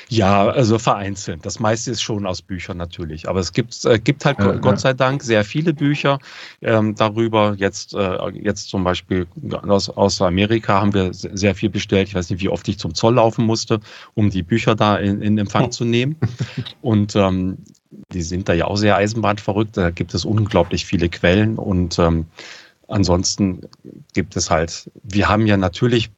Ja, 0.08 0.48
also 0.48 0.78
vereinzelt. 0.78 1.44
Das 1.44 1.58
meiste 1.58 1.90
ist 1.90 2.02
schon 2.02 2.26
aus 2.26 2.42
Büchern 2.42 2.76
natürlich. 2.76 3.28
Aber 3.28 3.40
es 3.40 3.52
gibt, 3.52 3.84
äh, 3.84 3.98
gibt 3.98 4.24
halt 4.24 4.38
ja, 4.38 4.52
Gott 4.52 4.78
sei 4.78 4.92
Dank 4.92 5.22
sehr 5.22 5.44
viele 5.44 5.74
Bücher 5.74 6.18
ähm, 6.60 6.94
darüber. 6.94 7.54
Jetzt, 7.56 7.94
äh, 7.94 8.30
jetzt 8.30 8.68
zum 8.68 8.84
Beispiel 8.84 9.26
aus, 9.50 9.88
aus 9.88 10.22
Amerika 10.22 10.80
haben 10.80 10.94
wir 10.94 11.12
sehr 11.12 11.54
viel 11.54 11.70
bestellt. 11.70 12.08
Ich 12.08 12.14
weiß 12.14 12.30
nicht, 12.30 12.42
wie 12.42 12.48
oft 12.48 12.68
ich 12.68 12.78
zum 12.78 12.94
Zoll 12.94 13.14
laufen 13.14 13.44
musste, 13.44 13.80
um 14.14 14.30
die 14.30 14.42
Bücher 14.42 14.76
da 14.76 14.96
in, 14.96 15.20
in 15.20 15.38
Empfang 15.38 15.64
oh. 15.64 15.68
zu 15.70 15.84
nehmen. 15.84 16.16
Und 16.80 17.16
ähm, 17.16 17.58
die 18.12 18.22
sind 18.22 18.48
da 18.48 18.52
ja 18.52 18.66
auch 18.66 18.76
sehr 18.76 18.96
eisenbahnverrückt. 18.96 19.76
Da 19.76 19.90
gibt 19.90 20.14
es 20.14 20.24
unglaublich 20.24 20.86
viele 20.86 21.08
Quellen 21.08 21.58
und 21.58 21.98
ähm, 21.98 22.26
ansonsten 22.88 23.62
gibt 24.14 24.36
es 24.36 24.50
halt, 24.50 24.90
wir 25.02 25.28
haben 25.28 25.46
ja 25.46 25.56
natürlich 25.56 26.10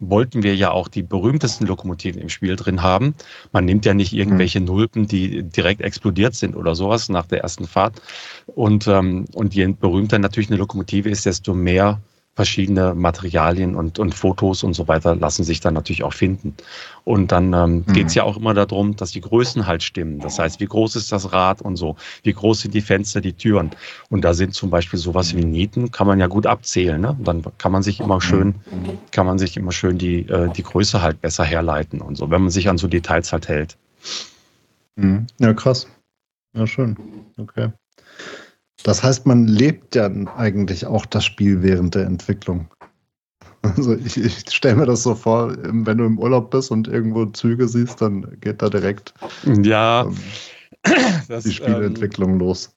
wollten 0.00 0.42
wir 0.42 0.54
ja 0.54 0.70
auch 0.70 0.88
die 0.88 1.02
berühmtesten 1.02 1.66
Lokomotiven 1.66 2.20
im 2.20 2.28
Spiel 2.28 2.56
drin 2.56 2.82
haben. 2.82 3.14
Man 3.52 3.64
nimmt 3.64 3.84
ja 3.84 3.94
nicht 3.94 4.12
irgendwelche 4.12 4.60
mhm. 4.60 4.66
Nulpen, 4.66 5.06
die 5.06 5.42
direkt 5.42 5.80
explodiert 5.80 6.34
sind 6.34 6.56
oder 6.56 6.74
sowas 6.74 7.08
nach 7.08 7.26
der 7.26 7.40
ersten 7.40 7.66
Fahrt. 7.66 8.00
Und, 8.46 8.86
ähm, 8.86 9.26
und 9.34 9.54
je 9.54 9.66
berühmter 9.66 10.18
natürlich 10.18 10.50
eine 10.50 10.58
Lokomotive 10.58 11.08
ist, 11.08 11.26
desto 11.26 11.54
mehr 11.54 12.00
verschiedene 12.38 12.94
Materialien 12.94 13.74
und, 13.74 13.98
und 13.98 14.14
Fotos 14.14 14.62
und 14.62 14.72
so 14.72 14.86
weiter 14.86 15.16
lassen 15.16 15.42
sich 15.42 15.58
dann 15.58 15.74
natürlich 15.74 16.04
auch 16.04 16.12
finden. 16.12 16.54
Und 17.02 17.32
dann 17.32 17.52
ähm, 17.52 17.84
mhm. 17.84 17.92
geht 17.92 18.06
es 18.06 18.14
ja 18.14 18.22
auch 18.22 18.36
immer 18.36 18.54
darum, 18.54 18.94
dass 18.94 19.10
die 19.10 19.20
Größen 19.20 19.66
halt 19.66 19.82
stimmen. 19.82 20.20
Das 20.20 20.38
heißt, 20.38 20.60
wie 20.60 20.66
groß 20.66 20.94
ist 20.94 21.10
das 21.10 21.32
Rad 21.32 21.60
und 21.62 21.74
so, 21.74 21.96
wie 22.22 22.32
groß 22.32 22.60
sind 22.60 22.74
die 22.74 22.80
Fenster, 22.80 23.20
die 23.20 23.32
Türen. 23.32 23.72
Und 24.08 24.22
da 24.22 24.34
sind 24.34 24.54
zum 24.54 24.70
Beispiel 24.70 25.00
sowas 25.00 25.34
wie 25.34 25.44
Nieten, 25.44 25.90
kann 25.90 26.06
man 26.06 26.20
ja 26.20 26.28
gut 26.28 26.46
abzählen. 26.46 27.00
Ne? 27.00 27.16
dann 27.18 27.42
kann 27.58 27.72
man 27.72 27.82
sich 27.82 27.98
immer 27.98 28.20
schön, 28.20 28.54
kann 29.10 29.26
man 29.26 29.40
sich 29.40 29.56
immer 29.56 29.72
schön 29.72 29.98
die, 29.98 30.20
äh, 30.28 30.48
die 30.52 30.62
Größe 30.62 31.02
halt 31.02 31.20
besser 31.20 31.42
herleiten 31.42 32.00
und 32.00 32.16
so, 32.16 32.30
wenn 32.30 32.42
man 32.42 32.50
sich 32.50 32.68
an 32.68 32.78
so 32.78 32.86
Details 32.86 33.32
halt 33.32 33.48
hält. 33.48 33.76
Mhm. 34.94 35.26
Ja, 35.40 35.54
krass. 35.54 35.88
Ja, 36.54 36.68
schön. 36.68 36.96
Okay. 37.36 37.72
Das 38.84 39.02
heißt, 39.02 39.26
man 39.26 39.46
lebt 39.46 39.94
ja 39.94 40.10
eigentlich 40.36 40.86
auch 40.86 41.06
das 41.06 41.24
Spiel 41.24 41.62
während 41.62 41.94
der 41.94 42.06
Entwicklung. 42.06 42.68
Also 43.62 43.96
ich, 43.96 44.16
ich 44.16 44.50
stelle 44.50 44.76
mir 44.76 44.86
das 44.86 45.02
so 45.02 45.14
vor, 45.14 45.56
wenn 45.62 45.98
du 45.98 46.04
im 46.04 46.18
Urlaub 46.18 46.50
bist 46.50 46.70
und 46.70 46.86
irgendwo 46.86 47.26
Züge 47.26 47.66
siehst, 47.66 48.00
dann 48.00 48.38
geht 48.40 48.62
da 48.62 48.68
direkt 48.68 49.14
ja, 49.62 50.02
ähm, 50.02 50.16
das, 51.28 51.44
die 51.44 51.52
Spielentwicklung 51.52 52.34
ähm, 52.34 52.38
los. 52.38 52.74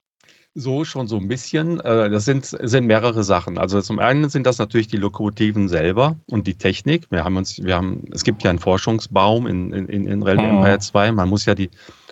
So 0.54 0.84
schon 0.84 1.08
so 1.08 1.18
ein 1.18 1.30
bisschen. 1.30 1.80
Äh, 1.80 2.10
das 2.10 2.26
sind, 2.26 2.46
sind 2.46 2.86
mehrere 2.86 3.24
Sachen. 3.24 3.58
Also 3.58 3.82
zum 3.82 4.00
einen 4.00 4.28
sind 4.30 4.46
das 4.46 4.58
natürlich 4.58 4.88
die 4.88 4.98
Lokomotiven 4.98 5.70
selber 5.70 6.18
und 6.26 6.46
die 6.46 6.56
Technik. 6.56 7.10
Wir 7.10 7.24
haben 7.24 7.38
uns, 7.38 7.64
wir 7.64 7.76
haben, 7.76 8.04
es 8.12 8.24
gibt 8.24 8.44
ja 8.44 8.50
einen 8.50 8.60
Forschungsbaum 8.60 9.48
in, 9.48 9.72
in, 9.72 10.08
in 10.08 10.24
Realm. 10.24 10.40
Empire 10.40 10.80
2. 10.80 11.14
Man 11.14 11.30
muss 11.30 11.46
ja 11.46 11.56
die 11.56 11.70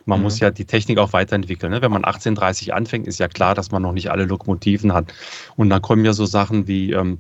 man 0.10 0.20
mhm. 0.20 0.24
muss 0.24 0.39
ja 0.39 0.51
die 0.51 0.66
Technik 0.66 0.97
auch 0.97 1.14
weiterentwickeln. 1.14 1.72
Ne? 1.72 1.82
Wenn 1.82 1.91
man 1.91 2.03
1830 2.03 2.74
anfängt, 2.74 3.07
ist 3.07 3.20
ja 3.20 3.30
klar, 3.30 3.55
dass 3.55 3.72
man 3.72 3.82
noch 3.82 3.93
nicht 3.93 4.12
alle 4.12 4.26
Lokomotiven 4.26 4.93
hat. 4.93 5.14
Und 5.55 5.70
dann 5.70 5.82
kommen 5.82 6.03
ja 6.03 6.14
so 6.14 6.26
Sachen 6.26 6.68
wie, 6.68 6.91
ähm, 6.91 7.20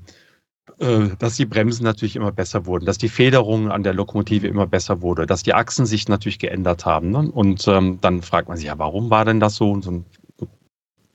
äh, 0.79 1.09
dass 1.17 1.35
die 1.35 1.45
Bremsen 1.45 1.83
natürlich 1.83 2.15
immer 2.15 2.31
besser 2.31 2.65
wurden, 2.65 2.85
dass 2.85 2.97
die 2.97 3.09
Federung 3.09 3.71
an 3.71 3.83
der 3.83 3.93
Lokomotive 3.93 4.47
immer 4.47 4.67
besser 4.67 5.01
wurde, 5.01 5.25
dass 5.25 5.43
die 5.43 5.53
Achsen 5.53 5.85
sich 5.85 6.07
natürlich 6.09 6.39
geändert 6.39 6.85
haben. 6.85 7.11
Ne? 7.11 7.31
Und 7.31 7.67
ähm, 7.67 7.99
dann 8.01 8.21
fragt 8.21 8.49
man 8.49 8.57
sich 8.57 8.67
ja, 8.67 8.77
warum 8.77 9.09
war 9.09 9.23
denn 9.23 9.39
das 9.39 9.55
so? 9.55 9.71
Und, 9.71 9.83
so 9.83 9.91
und 9.91 10.05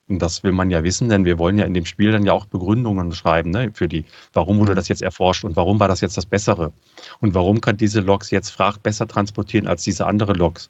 das 0.07 0.43
will 0.43 0.53
man 0.53 0.71
ja 0.71 0.85
wissen, 0.85 1.09
denn 1.09 1.25
wir 1.25 1.39
wollen 1.39 1.59
ja 1.59 1.65
in 1.65 1.73
dem 1.73 1.87
Spiel 1.87 2.13
dann 2.13 2.27
ja 2.27 2.33
auch 2.33 2.45
Begründungen 2.45 3.13
schreiben, 3.13 3.51
ne, 3.51 3.71
für 3.73 3.89
die, 3.89 4.05
warum 4.35 4.59
wurde 4.59 4.73
mhm. 4.73 4.77
das 4.77 4.89
jetzt 4.89 5.03
erforscht 5.03 5.45
und 5.45 5.57
warum 5.57 5.81
war 5.81 5.89
das 5.89 6.03
jetzt 6.03 6.17
das 6.17 6.27
Bessere? 6.27 6.73
Und 7.21 7.35
warum 7.35 7.61
kann 7.61 7.79
diese 7.79 8.01
Loks 8.01 8.31
jetzt 8.31 8.51
Fracht 8.51 8.83
besser 8.83 9.09
transportieren 9.09 9.67
als 9.67 9.83
diese 9.83 10.07
andere 10.07 10.35
Loks? 10.35 10.69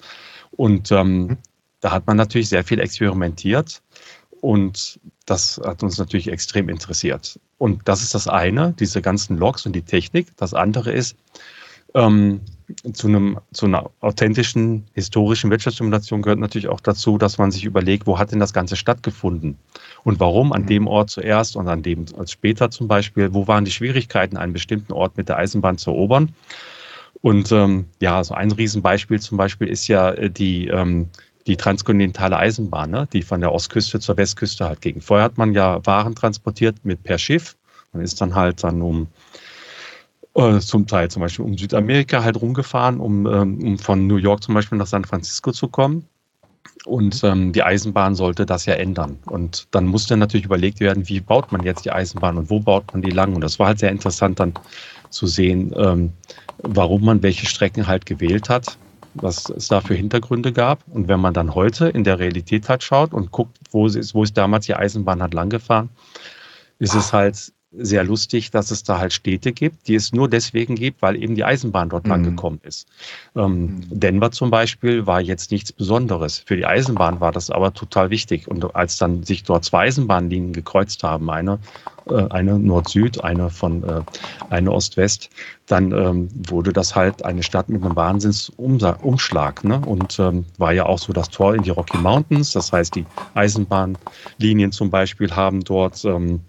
Und 0.56 0.92
ähm, 0.92 1.26
mhm. 1.26 1.38
da 1.80 1.90
hat 1.90 2.06
man 2.06 2.16
natürlich 2.16 2.48
sehr 2.48 2.64
viel 2.64 2.80
experimentiert 2.80 3.82
und 4.40 5.00
das 5.26 5.60
hat 5.64 5.82
uns 5.82 5.98
natürlich 5.98 6.28
extrem 6.28 6.68
interessiert. 6.68 7.40
Und 7.58 7.88
das 7.88 8.02
ist 8.02 8.14
das 8.14 8.28
eine, 8.28 8.74
diese 8.78 9.00
ganzen 9.00 9.38
Logs 9.38 9.64
und 9.64 9.72
die 9.72 9.82
Technik. 9.82 10.36
Das 10.36 10.52
andere 10.52 10.92
ist, 10.92 11.16
ähm, 11.94 12.40
zu, 12.92 13.08
einem, 13.08 13.38
zu 13.52 13.66
einer 13.66 13.90
authentischen 14.00 14.84
historischen 14.94 15.50
Wirtschaftssimulation 15.50 16.22
gehört 16.22 16.40
natürlich 16.40 16.68
auch 16.68 16.80
dazu, 16.80 17.18
dass 17.18 17.38
man 17.38 17.50
sich 17.50 17.64
überlegt, 17.64 18.06
wo 18.06 18.18
hat 18.18 18.32
denn 18.32 18.40
das 18.40 18.52
Ganze 18.52 18.76
stattgefunden 18.76 19.58
und 20.02 20.18
warum 20.20 20.52
an 20.52 20.62
mhm. 20.62 20.66
dem 20.66 20.86
Ort 20.88 21.10
zuerst 21.10 21.56
und 21.56 21.68
an 21.68 21.82
dem 21.82 22.06
als 22.18 22.32
später 22.32 22.70
zum 22.70 22.88
Beispiel, 22.88 23.32
wo 23.32 23.46
waren 23.46 23.64
die 23.64 23.70
Schwierigkeiten, 23.70 24.36
einen 24.36 24.52
bestimmten 24.52 24.92
Ort 24.92 25.16
mit 25.16 25.28
der 25.28 25.36
Eisenbahn 25.38 25.78
zu 25.78 25.90
erobern 25.90 26.34
und 27.24 27.50
ähm, 27.52 27.86
ja, 28.00 28.22
so 28.22 28.34
ein 28.34 28.52
Riesenbeispiel 28.52 29.18
zum 29.18 29.38
Beispiel 29.38 29.68
ist 29.68 29.88
ja 29.88 30.10
äh, 30.10 30.28
die, 30.28 30.68
ähm, 30.68 31.08
die 31.46 31.56
transkontinentale 31.56 32.36
Eisenbahn, 32.36 32.90
ne? 32.90 33.08
die 33.14 33.22
von 33.22 33.40
der 33.40 33.50
Ostküste 33.50 33.98
zur 33.98 34.18
Westküste 34.18 34.66
halt 34.66 34.82
ging. 34.82 35.00
Vorher 35.00 35.24
hat 35.24 35.38
man 35.38 35.54
ja 35.54 35.80
Waren 35.86 36.14
transportiert 36.14 36.76
mit 36.82 37.02
per 37.02 37.16
Schiff. 37.16 37.56
Man 37.94 38.02
ist 38.02 38.20
dann 38.20 38.34
halt 38.34 38.62
dann 38.62 38.82
um 38.82 39.06
äh, 40.34 40.58
zum 40.58 40.86
Teil 40.86 41.10
zum 41.10 41.22
Beispiel 41.22 41.46
um 41.46 41.56
Südamerika 41.56 42.22
halt 42.22 42.38
rumgefahren, 42.38 43.00
um, 43.00 43.26
ähm, 43.26 43.58
um 43.62 43.78
von 43.78 44.06
New 44.06 44.16
York 44.16 44.42
zum 44.42 44.52
Beispiel 44.52 44.76
nach 44.76 44.86
San 44.86 45.06
Francisco 45.06 45.50
zu 45.50 45.68
kommen. 45.68 46.06
Und 46.84 47.24
ähm, 47.24 47.54
die 47.54 47.62
Eisenbahn 47.62 48.14
sollte 48.14 48.44
das 48.44 48.66
ja 48.66 48.74
ändern. 48.74 49.18
Und 49.24 49.66
dann 49.70 49.86
musste 49.86 50.18
natürlich 50.18 50.44
überlegt 50.44 50.80
werden, 50.80 51.08
wie 51.08 51.20
baut 51.20 51.52
man 51.52 51.62
jetzt 51.62 51.86
die 51.86 51.90
Eisenbahn 51.90 52.36
und 52.36 52.50
wo 52.50 52.60
baut 52.60 52.92
man 52.92 53.00
die 53.00 53.12
lang. 53.12 53.34
Und 53.34 53.40
das 53.40 53.58
war 53.58 53.68
halt 53.68 53.78
sehr 53.78 53.90
interessant 53.90 54.40
dann 54.40 54.52
zu 55.08 55.26
sehen, 55.26 55.72
ähm, 55.74 56.12
warum 56.62 57.04
man 57.04 57.22
welche 57.22 57.46
Strecken 57.46 57.86
halt 57.86 58.06
gewählt 58.06 58.48
hat, 58.48 58.78
was 59.14 59.48
es 59.48 59.68
da 59.68 59.80
für 59.80 59.94
Hintergründe 59.94 60.52
gab. 60.52 60.86
Und 60.88 61.08
wenn 61.08 61.20
man 61.20 61.34
dann 61.34 61.54
heute 61.54 61.88
in 61.88 62.04
der 62.04 62.18
Realität 62.18 62.68
halt 62.68 62.82
schaut 62.82 63.12
und 63.12 63.30
guckt, 63.30 63.58
wo 63.70 63.86
ist, 63.86 64.14
wo 64.14 64.22
ist 64.22 64.36
damals 64.36 64.66
die 64.66 64.74
Eisenbahn 64.74 65.22
halt 65.22 65.34
langgefahren, 65.34 65.90
ist 66.78 66.94
es 66.94 67.12
halt 67.12 67.52
sehr 67.78 68.04
lustig, 68.04 68.50
dass 68.50 68.70
es 68.70 68.84
da 68.84 68.98
halt 68.98 69.12
Städte 69.12 69.52
gibt, 69.52 69.88
die 69.88 69.94
es 69.94 70.12
nur 70.12 70.28
deswegen 70.28 70.74
gibt, 70.74 71.02
weil 71.02 71.20
eben 71.20 71.34
die 71.34 71.44
Eisenbahn 71.44 71.88
dort 71.88 72.04
mhm. 72.04 72.10
lang 72.10 72.22
gekommen 72.22 72.60
ist. 72.62 72.88
Ähm, 73.36 73.62
mhm. 73.62 73.82
Denver 73.90 74.30
zum 74.30 74.50
Beispiel 74.50 75.06
war 75.06 75.20
jetzt 75.20 75.50
nichts 75.50 75.72
Besonderes. 75.72 76.38
Für 76.38 76.56
die 76.56 76.66
Eisenbahn 76.66 77.20
war 77.20 77.32
das 77.32 77.50
aber 77.50 77.72
total 77.74 78.10
wichtig. 78.10 78.48
Und 78.48 78.74
als 78.74 78.98
dann 78.98 79.22
sich 79.22 79.42
dort 79.42 79.64
zwei 79.64 79.84
Eisenbahnlinien 79.84 80.52
gekreuzt 80.52 81.02
haben, 81.02 81.30
eine, 81.30 81.58
äh, 82.08 82.26
eine 82.30 82.58
Nord-Süd, 82.58 83.22
eine 83.24 83.50
von 83.50 83.82
äh, 83.84 84.02
eine 84.50 84.70
Ost-West, 84.70 85.30
dann 85.66 85.92
ähm, 85.92 86.28
wurde 86.48 86.72
das 86.72 86.94
halt 86.94 87.24
eine 87.24 87.42
Stadt 87.42 87.68
mit 87.68 87.82
einem 87.82 87.96
Wahnsinnsumschlag. 87.96 89.64
Ne? 89.64 89.80
Und 89.80 90.18
ähm, 90.18 90.44
war 90.58 90.72
ja 90.72 90.86
auch 90.86 90.98
so 90.98 91.12
das 91.12 91.30
Tor 91.30 91.54
in 91.54 91.62
die 91.62 91.70
Rocky 91.70 91.98
Mountains. 91.98 92.52
Das 92.52 92.72
heißt, 92.72 92.94
die 92.94 93.06
Eisenbahnlinien 93.34 94.72
zum 94.72 94.90
Beispiel 94.90 95.34
haben 95.34 95.64
dort 95.64 96.04
ähm, 96.04 96.40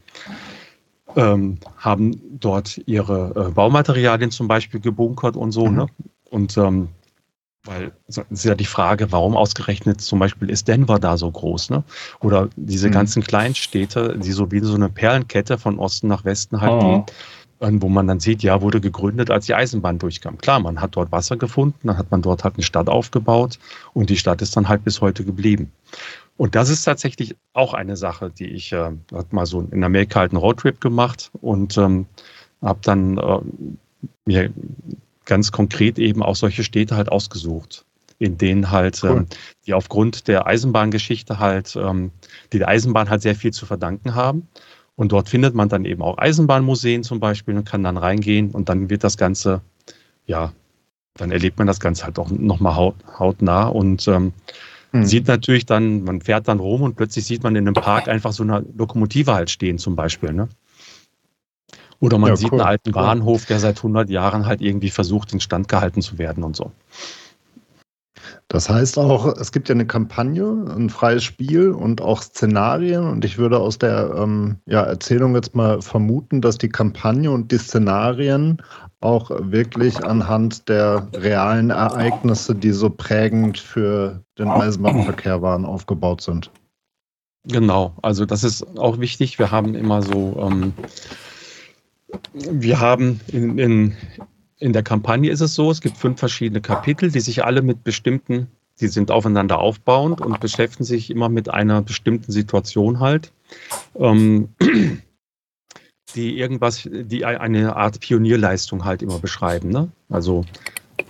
ähm, 1.15 1.57
haben 1.77 2.19
dort 2.39 2.79
ihre 2.85 3.47
äh, 3.47 3.51
Baumaterialien 3.51 4.31
zum 4.31 4.47
Beispiel 4.47 4.79
gebunkert 4.79 5.35
und 5.35 5.51
so. 5.51 5.67
Mhm. 5.67 5.75
Ne? 5.75 5.87
Und 6.29 6.57
ähm, 6.57 6.89
weil 7.65 7.91
es 8.07 8.17
ist 8.17 8.45
ja 8.45 8.55
die 8.55 8.65
Frage, 8.65 9.11
warum 9.11 9.35
ausgerechnet 9.35 9.99
zum 9.99 10.19
Beispiel 10.19 10.49
ist 10.49 10.67
Denver 10.67 10.99
da 10.99 11.17
so 11.17 11.29
groß, 11.29 11.71
ne? 11.71 11.83
Oder 12.19 12.49
diese 12.55 12.87
mhm. 12.87 12.93
ganzen 12.93 13.23
Kleinstädte, 13.23 14.19
die 14.19 14.31
so 14.31 14.51
wie 14.51 14.59
so 14.59 14.75
eine 14.75 14.89
Perlenkette 14.89 15.57
von 15.57 15.79
Osten 15.79 16.07
nach 16.07 16.25
Westen 16.25 16.61
halt 16.61 16.83
oh. 16.83 17.05
gehen, 17.59 17.81
wo 17.81 17.89
man 17.89 18.05
dann 18.07 18.19
sieht, 18.19 18.43
ja, 18.43 18.61
wurde 18.61 18.81
gegründet, 18.81 19.31
als 19.31 19.47
die 19.47 19.55
Eisenbahn 19.55 19.97
durchkam. 19.97 20.37
Klar, 20.37 20.59
man 20.59 20.79
hat 20.79 20.95
dort 20.95 21.11
Wasser 21.11 21.37
gefunden, 21.37 21.87
dann 21.87 21.97
hat 21.97 22.11
man 22.11 22.21
dort 22.21 22.43
halt 22.43 22.55
eine 22.55 22.63
Stadt 22.63 22.87
aufgebaut 22.87 23.57
und 23.93 24.09
die 24.09 24.17
Stadt 24.17 24.41
ist 24.41 24.55
dann 24.55 24.69
halt 24.69 24.83
bis 24.83 25.01
heute 25.01 25.23
geblieben. 25.25 25.71
Und 26.37 26.55
das 26.55 26.69
ist 26.69 26.83
tatsächlich 26.83 27.35
auch 27.53 27.73
eine 27.73 27.95
Sache, 27.95 28.29
die 28.29 28.47
ich, 28.47 28.71
äh, 28.73 28.91
hat 29.13 29.31
mal 29.31 29.45
so 29.45 29.61
in 29.71 29.83
Amerika 29.83 30.19
halt 30.19 30.31
einen 30.31 30.41
Roadtrip 30.41 30.81
gemacht 30.81 31.31
und 31.41 31.77
ähm, 31.77 32.05
habe 32.61 32.79
dann 32.83 33.17
äh, 33.17 33.39
mir 34.25 34.51
ganz 35.25 35.51
konkret 35.51 35.97
eben 35.97 36.21
auch 36.21 36.35
solche 36.35 36.63
Städte 36.63 36.95
halt 36.95 37.11
ausgesucht, 37.11 37.85
in 38.19 38.37
denen 38.37 38.71
halt, 38.71 39.01
cool. 39.03 39.11
ähm, 39.11 39.27
die 39.65 39.73
aufgrund 39.73 40.27
der 40.27 40.45
Eisenbahngeschichte 40.45 41.39
halt, 41.39 41.75
ähm, 41.75 42.11
die 42.51 42.59
der 42.59 42.67
Eisenbahn 42.67 43.09
halt 43.09 43.21
sehr 43.21 43.35
viel 43.35 43.51
zu 43.51 43.65
verdanken 43.65 44.15
haben. 44.15 44.47
Und 44.97 45.11
dort 45.11 45.29
findet 45.29 45.55
man 45.55 45.67
dann 45.67 45.83
eben 45.83 46.01
auch 46.01 46.17
Eisenbahnmuseen 46.17 47.03
zum 47.03 47.19
Beispiel 47.19 47.55
und 47.57 47.65
kann 47.65 47.83
dann 47.83 47.97
reingehen 47.97 48.51
und 48.51 48.69
dann 48.69 48.89
wird 48.89 49.03
das 49.03 49.17
Ganze, 49.17 49.61
ja, 50.25 50.53
dann 51.15 51.31
erlebt 51.31 51.57
man 51.57 51.67
das 51.67 51.79
Ganze 51.79 52.05
halt 52.05 52.19
auch 52.19 52.29
nochmal 52.29 52.75
haut, 52.75 52.95
hautnah 53.19 53.67
und 53.67 54.07
ähm, 54.07 54.33
Mhm. 54.95 55.05
Sieht 55.05 55.27
natürlich 55.27 55.65
dann, 55.65 56.03
man 56.03 56.21
fährt 56.21 56.47
dann 56.47 56.59
rum 56.59 56.81
und 56.81 56.95
plötzlich 56.95 57.25
sieht 57.25 57.43
man 57.43 57.55
in 57.55 57.67
einem 57.67 57.73
Park 57.73 58.07
einfach 58.07 58.31
so 58.31 58.43
eine 58.43 58.65
Lokomotive 58.77 59.33
halt 59.33 59.49
stehen 59.49 59.77
zum 59.77 59.95
Beispiel. 59.95 60.31
Ne? 60.31 60.47
Oder 61.99 62.17
man 62.17 62.29
ja, 62.29 62.35
sieht 62.37 62.51
cool. 62.51 62.61
einen 62.61 62.69
alten 62.69 62.91
Bahnhof, 62.93 63.45
der 63.45 63.59
seit 63.59 63.77
100 63.77 64.09
Jahren 64.09 64.45
halt 64.45 64.61
irgendwie 64.61 64.89
versucht, 64.89 65.33
instand 65.33 65.67
gehalten 65.67 66.01
zu 66.01 66.17
werden 66.17 66.43
und 66.43 66.55
so. 66.55 66.71
Das 68.47 68.69
heißt 68.69 68.97
auch, 68.97 69.35
es 69.37 69.51
gibt 69.51 69.69
ja 69.69 69.75
eine 69.75 69.85
Kampagne, 69.85 70.45
ein 70.75 70.89
freies 70.89 71.23
Spiel 71.23 71.71
und 71.71 72.01
auch 72.01 72.21
Szenarien. 72.21 73.07
Und 73.07 73.25
ich 73.25 73.37
würde 73.37 73.59
aus 73.59 73.77
der 73.77 74.13
ähm, 74.17 74.57
ja, 74.65 74.83
Erzählung 74.83 75.35
jetzt 75.35 75.55
mal 75.55 75.81
vermuten, 75.81 76.41
dass 76.41 76.57
die 76.57 76.69
Kampagne 76.69 77.31
und 77.31 77.51
die 77.51 77.57
Szenarien 77.57 78.61
auch 79.01 79.29
wirklich 79.29 80.03
anhand 80.03 80.67
der 80.69 81.07
realen 81.13 81.69
Ereignisse, 81.69 82.55
die 82.55 82.71
so 82.71 82.89
prägend 82.89 83.59
für 83.59 84.21
den 84.37 84.47
Eisenbahnverkehr 84.47 85.41
waren, 85.41 85.65
aufgebaut 85.65 86.21
sind. 86.21 86.49
Genau, 87.47 87.93
also 88.01 88.25
das 88.25 88.43
ist 88.43 88.63
auch 88.77 88.99
wichtig. 88.99 89.37
Wir 89.37 89.51
haben 89.51 89.75
immer 89.75 90.01
so, 90.01 90.35
ähm, 90.39 90.73
wir 92.33 92.79
haben 92.79 93.19
in, 93.27 93.59
in, 93.59 93.97
in 94.59 94.73
der 94.73 94.83
Kampagne 94.83 95.31
ist 95.31 95.41
es 95.41 95.55
so, 95.55 95.71
es 95.71 95.81
gibt 95.81 95.97
fünf 95.97 96.19
verschiedene 96.19 96.61
Kapitel, 96.61 97.11
die 97.11 97.19
sich 97.19 97.43
alle 97.43 97.61
mit 97.61 97.83
bestimmten, 97.83 98.47
die 98.79 98.87
sind 98.87 99.11
aufeinander 99.11 99.59
aufbauend 99.59 100.21
und 100.21 100.39
beschäftigen 100.39 100.83
sich 100.83 101.09
immer 101.09 101.29
mit 101.29 101.49
einer 101.49 101.81
bestimmten 101.81 102.31
Situation 102.31 102.99
halt. 102.99 103.31
Ähm, 103.95 104.49
die 106.15 106.37
irgendwas, 106.39 106.87
die 106.89 107.25
eine 107.25 107.75
Art 107.75 107.99
Pionierleistung 107.99 108.85
halt 108.85 109.01
immer 109.01 109.19
beschreiben. 109.19 109.69
Ne? 109.69 109.89
Also 110.09 110.45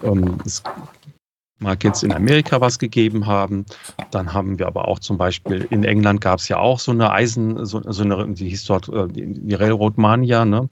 ähm, 0.04 0.38
es 0.46 0.64
mag 1.60 1.84
jetzt 1.84 2.04
in 2.04 2.12
Amerika 2.12 2.60
was 2.60 2.80
gegeben 2.80 3.28
haben, 3.28 3.66
dann 4.12 4.34
haben 4.34 4.60
wir 4.60 4.68
aber 4.68 4.88
auch 4.88 5.00
zum 5.00 5.18
Beispiel 5.18 5.68
in 5.70 5.84
England 5.84 6.22
gab 6.22 6.40
es 6.40 6.48
ja 6.48 6.58
auch 6.58 6.80
so 6.80 6.92
eine 6.92 7.12
Eisen, 7.12 7.66
so, 7.66 7.82
so 7.86 8.04
eine, 8.04 8.28
die 8.34 8.50
hieß 8.50 8.66
dort 8.66 8.90
äh, 8.90 9.08
die 9.08 9.54
Railroad 9.54 9.98
Mania, 9.98 10.44
ne? 10.46 10.70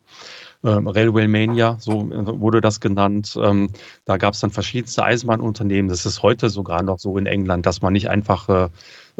Ähm, 0.64 0.88
Railway 0.88 1.28
Mania, 1.28 1.78
so 1.80 2.09
wurde 2.09 2.61
das 2.61 2.80
genannt. 2.80 3.38
Ähm, 3.41 3.70
da 4.05 4.18
gab 4.18 4.34
es 4.34 4.39
dann 4.39 4.51
verschiedenste 4.51 5.03
Eisenbahnunternehmen. 5.03 5.89
Das 5.89 6.05
ist 6.05 6.24
heute 6.24 6.49
sogar 6.49 6.84
noch 6.84 6.99
so 6.99 7.18
in 7.18 7.26
England, 7.26 7.66
dass 7.66 7.82
man 7.82 7.93
nicht 7.93 8.09
einfach 8.09 8.49
äh, 8.49 8.70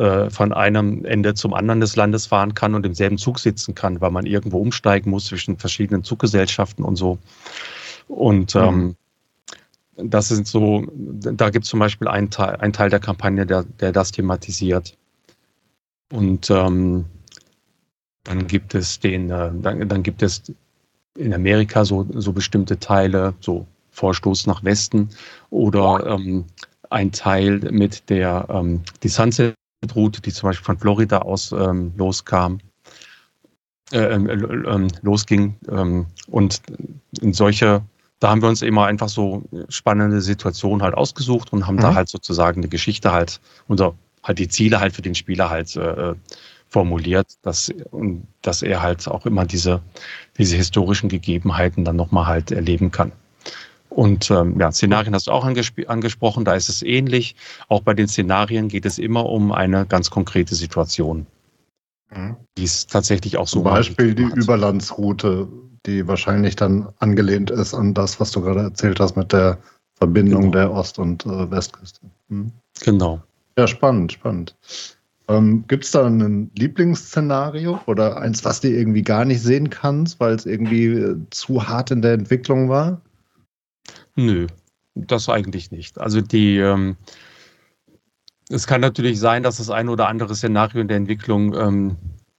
äh, 0.02 0.30
von 0.30 0.54
einem 0.54 1.06
Ende 1.06 1.34
zum 1.34 1.54
anderen 1.54 1.82
des 1.82 1.96
Landes 1.96 2.26
fahren 2.28 2.54
kann 2.54 2.76
und 2.76 2.86
im 2.86 2.94
selben 2.94 3.18
Zug 3.18 3.40
sitzen 3.40 3.76
kann, 3.76 4.00
weil 4.00 4.12
man 4.12 4.26
irgendwo 4.26 4.60
umsteigen 4.60 5.12
muss 5.12 5.26
zwischen 5.26 5.58
verschiedenen 5.58 6.04
Zuggesellschaften 6.04 6.84
und 6.84 6.96
so. 6.96 7.18
Und 8.08 8.56
ähm, 8.56 8.96
mhm. 9.98 10.10
das 10.10 10.30
sind 10.30 10.48
so, 10.48 10.86
da 10.94 11.50
gibt 11.50 11.66
es 11.66 11.70
zum 11.70 11.80
Beispiel 11.80 12.08
einen 12.08 12.30
Teil, 12.30 12.56
einen 12.56 12.74
Teil 12.74 12.90
der 12.90 13.00
Kampagne, 13.00 13.46
der, 13.46 13.64
der 13.64 13.92
das 13.92 14.12
thematisiert. 14.12 14.98
Und 16.12 16.50
ähm, 16.50 17.06
dann 18.24 18.48
gibt 18.48 18.76
es 18.76 19.00
den, 19.00 19.30
äh, 19.30 19.52
dann, 19.54 19.90
dann 19.90 20.04
gibt 20.04 20.24
es 20.24 20.44
in 21.18 21.34
Amerika 21.34 21.86
so, 21.86 22.06
so 22.14 22.34
bestimmte 22.34 22.80
Teile, 22.80 23.34
so 23.40 23.66
Vorstoß 23.92 24.48
nach 24.48 24.64
Westen 24.64 25.10
oder 25.50 26.06
ähm, 26.08 26.46
ein 26.90 27.12
Teil 27.12 27.60
mit 27.72 28.10
der 28.10 28.48
ähm, 28.50 28.82
die 29.04 29.10
Sunset 29.10 29.56
Route, 29.96 30.22
die 30.22 30.32
zum 30.32 30.50
Beispiel 30.50 30.66
von 30.66 30.78
Florida 30.78 31.20
aus 31.20 31.52
ähm, 31.52 31.94
loskam, 31.98 32.60
äh, 33.92 34.00
ähm, 34.00 34.30
äh, 34.30 34.34
äh, 34.34 34.88
losging. 35.02 35.56
Ähm, 35.70 36.06
und 36.28 36.62
in 37.22 37.34
solche, 37.34 37.84
da 38.20 38.30
haben 38.30 38.42
wir 38.42 38.50
uns 38.50 38.62
immer 38.62 38.86
einfach 38.86 39.10
so 39.10 39.44
spannende 39.70 40.22
Situationen 40.22 40.82
halt 40.82 40.96
ausgesucht 40.96 41.52
und 41.54 41.68
haben 41.68 41.76
mhm. 41.76 41.82
da 41.82 41.94
halt 41.94 42.10
sozusagen 42.10 42.62
eine 42.62 42.70
Geschichte 42.70 43.12
halt, 43.12 43.40
unser, 43.68 43.94
halt 44.24 44.40
die 44.40 44.48
Ziele 44.48 44.80
halt 44.80 44.94
für 44.94 45.02
den 45.02 45.16
Spieler 45.16 45.50
halt 45.50 45.76
äh, 45.76 46.16
formuliert, 46.74 47.28
dass, 47.44 47.72
dass 48.42 48.62
er 48.64 48.82
halt 48.82 49.08
auch 49.08 49.26
immer 49.26 49.46
diese, 49.46 49.82
diese 50.38 50.58
historischen 50.58 51.08
Gegebenheiten 51.08 51.86
dann 51.86 51.96
nochmal 51.96 52.26
halt 52.26 52.52
erleben 52.52 52.92
kann. 52.92 53.12
Und 53.90 54.32
ähm, 54.32 54.60
ja, 54.60 54.72
Szenarien 54.72 55.14
hast 55.14 55.28
du 55.28 55.32
auch 55.32 55.46
angesprochen, 55.46 56.46
da 56.46 56.56
ist 56.56 56.68
es 56.68 56.82
ähnlich. 56.82 57.36
Auch 57.70 57.82
bei 57.84 57.94
den 57.94 58.08
Szenarien 58.08 58.68
geht 58.68 58.88
es 58.88 58.98
immer 58.98 59.28
um 59.28 59.52
eine 59.52 59.86
ganz 59.86 60.10
konkrete 60.10 60.56
Situation. 60.56 61.28
Mhm. 62.10 62.36
Die 62.58 62.64
ist 62.64 62.90
tatsächlich 62.90 63.38
auch 63.38 63.48
so. 63.48 63.58
Zum 63.58 63.66
Beispiel 63.66 64.16
die 64.16 64.24
Überlandsroute, 64.24 65.48
die 65.86 66.08
wahrscheinlich 66.08 66.56
dann 66.56 66.90
angelehnt 67.00 67.52
ist 67.52 67.76
an 67.76 67.94
das, 67.94 68.20
was 68.20 68.32
du 68.32 68.42
gerade 68.42 68.62
erzählt 68.62 69.00
hast 69.00 69.16
mit 69.16 69.32
der 69.32 69.60
Verbindung 69.94 70.52
genau. 70.52 70.54
der 70.54 70.72
Ost- 70.72 70.98
und 70.98 71.24
äh, 71.28 71.52
Westküste. 71.52 72.02
Mhm. 72.30 72.52
Genau. 72.84 73.22
Ja, 73.60 73.68
spannend, 73.68 74.14
spannend. 74.14 74.56
Ähm, 75.30 75.64
Gibt 75.68 75.86
es 75.86 75.92
da 75.92 76.06
ein 76.06 76.52
Lieblingsszenario 76.58 77.80
oder 77.86 78.18
eins, 78.18 78.44
was 78.44 78.60
du 78.60 78.70
irgendwie 78.70 79.04
gar 79.04 79.24
nicht 79.24 79.42
sehen 79.42 79.70
kannst, 79.70 80.20
weil 80.20 80.34
es 80.34 80.46
irgendwie 80.46 80.86
äh, 80.88 81.18
zu 81.30 81.68
hart 81.68 81.92
in 81.92 82.02
der 82.02 82.14
Entwicklung 82.14 82.68
war? 82.70 83.02
Nö, 84.16 84.48
das 84.96 85.30
eigentlich 85.30 85.72
nicht. 85.72 86.00
Also 86.00 86.20
die, 86.22 86.58
ähm, 86.58 86.98
es 88.50 88.68
kann 88.68 88.82
natürlich 88.82 89.20
sein, 89.20 89.44
dass 89.44 89.58
das 89.58 89.70
ein 89.70 89.88
oder 89.88 90.08
andere 90.10 90.36
Szenario 90.36 90.82
in 90.82 90.88
der 90.90 90.98
Entwicklung 90.98 91.56
ähm, 91.56 91.96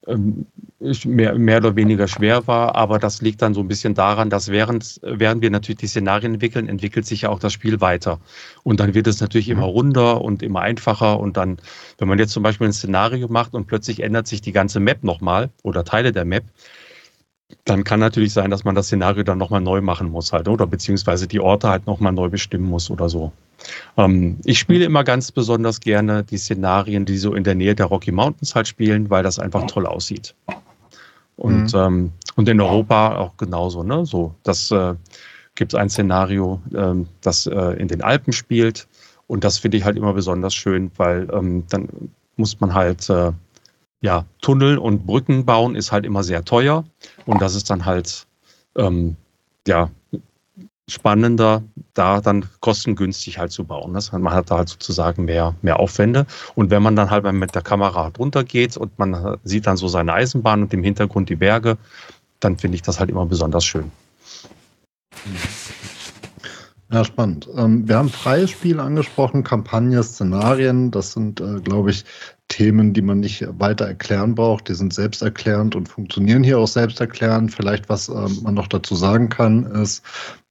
ähm, 0.07 0.47
mehr, 1.05 1.35
mehr 1.35 1.59
oder 1.59 1.77
weniger 1.77 2.09
schwer 2.09 2.47
war, 2.47 2.75
aber 2.75 2.99
das 2.99 3.23
liegt 3.23 3.43
dann 3.43 3.55
so 3.55 3.61
ein 3.61 3.69
bisschen 3.69 3.95
daran, 3.95 4.31
dass 4.31 4.49
während, 4.49 5.01
während 5.03 5.43
wir 5.43 5.51
natürlich 5.51 5.79
die 5.79 5.87
Szenarien 5.87 6.35
entwickeln, 6.35 6.69
entwickelt 6.69 7.07
sich 7.07 7.23
ja 7.23 7.31
auch 7.31 7.39
das 7.39 7.53
Spiel 7.53 7.81
weiter. 7.81 8.21
Und 8.63 8.81
dann 8.81 8.95
wird 8.95 9.07
es 9.07 9.21
natürlich 9.21 9.49
immer 9.49 9.67
mhm. 9.67 9.73
runder 9.73 10.21
und 10.21 10.43
immer 10.43 10.61
einfacher. 10.61 11.19
Und 11.19 11.37
dann, 11.37 11.59
wenn 11.99 12.09
man 12.09 12.19
jetzt 12.19 12.33
zum 12.33 12.43
Beispiel 12.43 12.69
ein 12.69 12.73
Szenario 12.73 13.29
macht 13.29 13.55
und 13.55 13.67
plötzlich 13.67 14.01
ändert 14.01 14.27
sich 14.27 14.41
die 14.41 14.53
ganze 14.53 14.81
Map 14.81 15.05
nochmal 15.05 15.51
oder 15.63 15.85
Teile 15.85 16.13
der 16.13 16.25
Map, 16.25 16.45
dann 17.65 17.85
kann 17.85 18.01
natürlich 18.01 18.33
sein, 18.33 18.51
dass 18.51 18.65
man 18.65 18.75
das 18.75 18.87
Szenario 18.87 19.23
dann 19.23 19.39
nochmal 19.39 19.61
neu 19.61 19.81
machen 19.81 20.11
muss 20.11 20.33
halt, 20.33 20.49
oder 20.49 20.67
beziehungsweise 20.67 21.27
die 21.29 21.41
Orte 21.41 21.69
halt 21.69 21.87
nochmal 21.87 22.13
neu 22.13 22.29
bestimmen 22.29 22.69
muss 22.69 22.91
oder 22.91 23.09
so. 23.09 23.33
Ähm, 23.97 24.39
ich 24.45 24.59
spiele 24.59 24.85
immer 24.85 25.05
ganz 25.05 25.33
besonders 25.33 25.81
gerne 25.81 26.25
die 26.25 26.39
Szenarien, 26.39 27.05
die 27.05 27.17
so 27.17 27.35
in 27.35 27.45
der 27.45 27.55
Nähe 27.55 27.75
der 27.75 27.87
Rocky 27.87 28.13
Mountains 28.13 28.55
halt 28.55 28.69
spielen, 28.69 29.11
weil 29.11 29.23
das 29.23 29.39
einfach 29.39 29.67
toll 29.67 29.87
aussieht. 29.87 30.35
Und, 31.37 31.73
mhm. 31.73 31.79
ähm, 31.79 32.13
und 32.37 32.49
in 32.49 32.61
Europa 32.61 33.17
auch 33.17 33.37
genauso, 33.37 33.83
ne? 33.83 34.07
So, 34.07 34.35
das 34.43 34.71
äh, 34.71 34.95
gibt 35.55 35.73
es 35.73 35.79
ein 35.79 35.89
Szenario, 35.89 36.61
ähm, 36.75 37.07
das 37.21 37.47
äh, 37.47 37.73
in 37.79 37.89
den 37.89 38.03
Alpen 38.03 38.33
spielt. 38.33 38.87
Und 39.27 39.45
das 39.45 39.59
finde 39.59 39.77
ich 39.77 39.85
halt 39.85 39.97
immer 39.97 40.13
besonders 40.13 40.55
schön, 40.55 40.91
weil 40.97 41.29
ähm, 41.33 41.65
dann 41.71 41.89
muss 42.37 42.61
man 42.61 42.75
halt 42.75 43.09
äh, 43.09 43.33
ja, 44.01 44.27
Tunnel 44.43 44.77
und 44.77 45.07
Brücken 45.07 45.47
bauen 45.47 45.75
ist 45.77 45.91
halt 45.91 46.05
immer 46.05 46.23
sehr 46.23 46.45
teuer 46.45 46.85
und 47.25 47.41
das 47.41 47.55
ist 47.55 47.71
dann 47.71 47.87
halt 47.87 48.27
ähm, 48.77 49.17
ja, 49.67 49.91
spannender, 50.89 51.63
da 51.95 52.21
dann 52.21 52.45
kostengünstig 52.61 53.39
halt 53.39 53.53
zu 53.53 53.65
bauen. 53.65 53.95
Das, 53.95 54.13
man 54.13 54.33
hat 54.33 54.51
da 54.51 54.59
halt 54.59 54.69
sozusagen 54.69 55.25
mehr, 55.25 55.55
mehr 55.63 55.81
Aufwände. 55.81 56.27
Und 56.55 56.71
wenn 56.71 56.83
man 56.83 56.97
dann 56.97 57.11
halt 57.11 57.25
mit 57.33 57.55
der 57.55 57.63
Kamera 57.63 58.11
drunter 58.11 58.45
geht 58.45 58.77
und 58.77 58.99
man 58.99 59.39
sieht 59.45 59.67
dann 59.67 59.77
so 59.77 59.89
seine 59.89 60.13
Eisenbahn 60.13 60.63
und 60.63 60.75
im 60.75 60.83
Hintergrund 60.83 61.29
die 61.29 61.37
Berge, 61.37 61.79
dann 62.41 62.59
finde 62.59 62.77
ich 62.77 62.83
das 62.83 63.01
halt 63.01 63.11
immer 63.11 63.25
besonders 63.25 63.65
schön. 63.65 63.91
Ja, 66.93 67.05
spannend. 67.05 67.49
Ähm, 67.57 67.89
wir 67.89 67.97
haben 67.97 68.11
freies 68.11 68.51
Spiel 68.51 68.79
angesprochen, 68.79 69.43
Kampagne, 69.43 70.03
Szenarien. 70.03 70.91
Das 70.91 71.13
sind, 71.13 71.41
äh, 71.41 71.61
glaube 71.61 71.91
ich, 71.91 72.05
Themen, 72.49 72.93
die 72.93 73.03
man 73.03 73.21
nicht 73.21 73.45
weiter 73.59 73.87
erklären 73.87 74.35
braucht. 74.35 74.69
Die 74.69 74.75
sind 74.75 74.93
selbsterklärend 74.93 75.75
und 75.75 75.89
funktionieren 75.89 76.45
hier 76.45 76.59
auch 76.59 76.69
selbsterklärend. 76.69 77.53
Vielleicht, 77.53 77.89
was 77.89 78.09
äh, 78.09 78.29
man 78.43 78.55
noch 78.55 78.69
dazu 78.69 78.95
sagen 78.95 79.29
kann, 79.29 79.65
ist, 79.65 80.05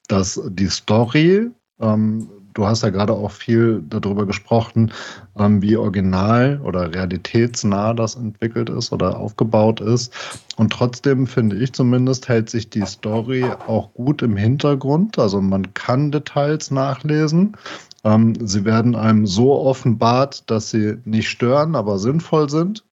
dass 0.08 0.42
die 0.50 0.68
Story, 0.68 1.50
ähm, 1.80 2.30
du 2.54 2.66
hast 2.66 2.84
ja 2.84 2.90
gerade 2.90 3.14
auch 3.14 3.32
viel 3.32 3.84
darüber 3.90 4.26
gesprochen, 4.26 4.92
ähm, 5.38 5.62
wie 5.62 5.76
original 5.76 6.62
oder 6.64 6.94
realitätsnah 6.94 7.94
das 7.94 8.16
entwickelt 8.16 8.70
ist 8.70 8.92
oder 8.92 9.18
aufgebaut 9.18 9.82
ist. 9.82 10.14
Und 10.58 10.72
trotzdem 10.72 11.28
finde 11.28 11.58
ich 11.58 11.74
zumindest, 11.74 12.28
hält 12.28 12.50
sich 12.50 12.70
die 12.70 12.86
Story 12.86 13.46
auch 13.68 13.94
gut 13.94 14.22
im 14.22 14.38
Hintergrund. 14.38 15.18
Also 15.18 15.42
man 15.42 15.74
kann 15.74 16.12
Details 16.12 16.72
nachlesen. 16.72 17.58
Ähm, 18.04 18.36
sie 18.46 18.66
werden 18.66 18.96
einem 18.96 19.26
so 19.26 19.60
offenbart, 19.60 20.50
dass 20.50 20.70
sie 20.70 20.98
nicht 21.06 21.30
stören, 21.30 21.76
aber 21.76 21.98
sinnvoll 21.98 22.50
sind. 22.50 22.84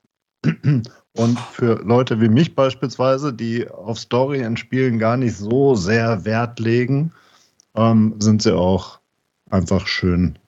Und 1.18 1.40
für 1.40 1.82
Leute 1.84 2.22
wie 2.22 2.30
mich 2.30 2.56
beispielsweise, 2.56 3.34
die 3.34 3.68
auf 3.70 4.00
Story 4.00 4.42
in 4.42 4.56
Spielen 4.56 4.98
gar 4.98 5.18
nicht 5.18 5.36
so 5.36 5.76
sehr 5.76 6.24
Wert 6.24 6.60
legen, 6.60 7.12
ähm, 7.76 8.16
sind 8.20 8.42
sie 8.42 8.56
auch 8.56 9.00
einfach 9.50 9.88
schön 9.88 10.40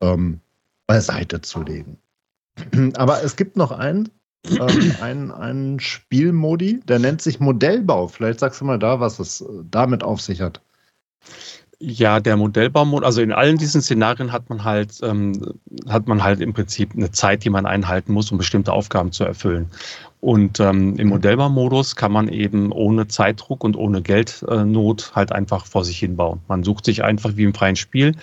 ähm, 0.00 0.40
beiseite 0.86 1.40
zu 1.40 1.62
legen. 1.62 1.98
Aber 2.96 3.22
es 3.22 3.36
gibt 3.36 3.56
noch 3.56 3.72
einen, 3.72 4.10
ähm, 4.46 4.94
einen, 5.00 5.30
einen 5.30 5.80
Spielmodi, 5.80 6.80
der 6.80 6.98
nennt 6.98 7.22
sich 7.22 7.40
Modellbau. 7.40 8.08
Vielleicht 8.08 8.40
sagst 8.40 8.60
du 8.60 8.66
mal 8.66 8.78
da, 8.78 9.00
was 9.00 9.18
es 9.18 9.44
damit 9.70 10.02
auf 10.02 10.20
sich 10.20 10.42
hat. 10.42 10.60
Ja, 11.82 12.20
der 12.20 12.36
Modellbaumodus, 12.36 13.06
also 13.06 13.22
in 13.22 13.32
allen 13.32 13.56
diesen 13.56 13.80
Szenarien 13.80 14.32
hat 14.32 14.50
man 14.50 14.64
halt, 14.64 15.00
ähm, 15.02 15.54
hat 15.88 16.08
man 16.08 16.22
halt 16.22 16.40
im 16.40 16.52
Prinzip 16.52 16.94
eine 16.94 17.10
Zeit, 17.10 17.42
die 17.42 17.48
man 17.48 17.64
einhalten 17.64 18.12
muss, 18.12 18.30
um 18.30 18.36
bestimmte 18.36 18.70
Aufgaben 18.70 19.12
zu 19.12 19.24
erfüllen. 19.24 19.70
Und 20.20 20.60
ähm, 20.60 20.96
im 20.96 21.06
mhm. 21.06 21.14
Modellbaumodus 21.14 21.96
kann 21.96 22.12
man 22.12 22.28
eben 22.28 22.72
ohne 22.72 23.08
Zeitdruck 23.08 23.64
und 23.64 23.76
ohne 23.76 24.02
Geldnot 24.02 25.12
halt 25.14 25.32
einfach 25.32 25.64
vor 25.64 25.84
sich 25.84 25.98
hin 25.98 26.16
bauen. 26.16 26.40
Man 26.46 26.62
sucht 26.62 26.84
sich 26.84 27.02
einfach 27.02 27.36
wie 27.36 27.44
im 27.44 27.54
freien 27.54 27.76
Spiel 27.76 28.14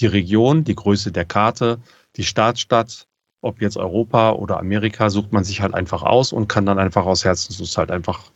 die 0.00 0.06
Region, 0.06 0.64
die 0.64 0.74
Größe 0.74 1.12
der 1.12 1.24
Karte, 1.24 1.78
die 2.16 2.24
Startstadt, 2.24 3.06
ob 3.40 3.60
jetzt 3.60 3.76
Europa 3.76 4.32
oder 4.32 4.58
Amerika, 4.58 5.10
sucht 5.10 5.32
man 5.32 5.44
sich 5.44 5.60
halt 5.60 5.74
einfach 5.74 6.02
aus 6.02 6.32
und 6.32 6.48
kann 6.48 6.66
dann 6.66 6.78
einfach 6.78 7.06
aus 7.06 7.24
Herzenslust 7.24 7.78
halt 7.78 7.90
einfach, 7.92 8.32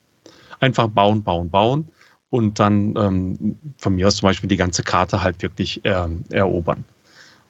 einfach 0.60 0.88
bauen, 0.88 1.22
bauen, 1.22 1.50
bauen 1.50 1.88
und 2.30 2.60
dann 2.60 2.94
ähm, 2.96 3.58
von 3.78 3.94
mir 3.94 4.06
aus 4.06 4.16
zum 4.16 4.28
Beispiel 4.28 4.48
die 4.48 4.56
ganze 4.56 4.82
Karte 4.82 5.22
halt 5.22 5.42
wirklich 5.42 5.80
ähm, 5.84 6.24
erobern. 6.30 6.84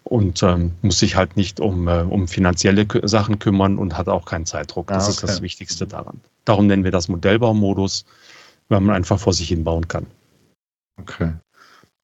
Und 0.09 0.42
ähm, 0.42 0.72
muss 0.80 1.00
sich 1.00 1.16
halt 1.16 1.36
nicht 1.36 1.61
um, 1.61 1.86
äh, 1.86 2.00
um 2.00 2.28
finanzielle 2.28 2.86
Sachen 3.06 3.38
kümmern 3.38 3.76
und 3.76 3.98
hat 3.98 4.09
auch 4.09 4.24
keinen 4.24 4.46
Zeitdruck. 4.46 4.86
Das 4.86 5.04
ah, 5.04 5.06
okay. 5.06 5.11
ist 5.11 5.22
das 5.22 5.42
Wichtigste 5.42 5.86
daran. 5.86 6.22
Darum 6.46 6.66
nennen 6.66 6.82
wir 6.82 6.90
das 6.90 7.09
Modellbaumodus, 7.09 8.06
weil 8.70 8.80
man 8.80 8.96
einfach 8.96 9.18
vor 9.18 9.34
sich 9.34 9.48
hin 9.48 9.64
bauen 9.64 9.86
kann. 9.86 10.06
Okay. 10.98 11.34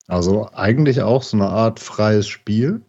Also 0.07 0.47
eigentlich 0.53 1.01
auch 1.01 1.23
so 1.23 1.35
eine 1.35 1.49
Art 1.49 1.79
freies 1.79 2.27
Spiel. 2.27 2.81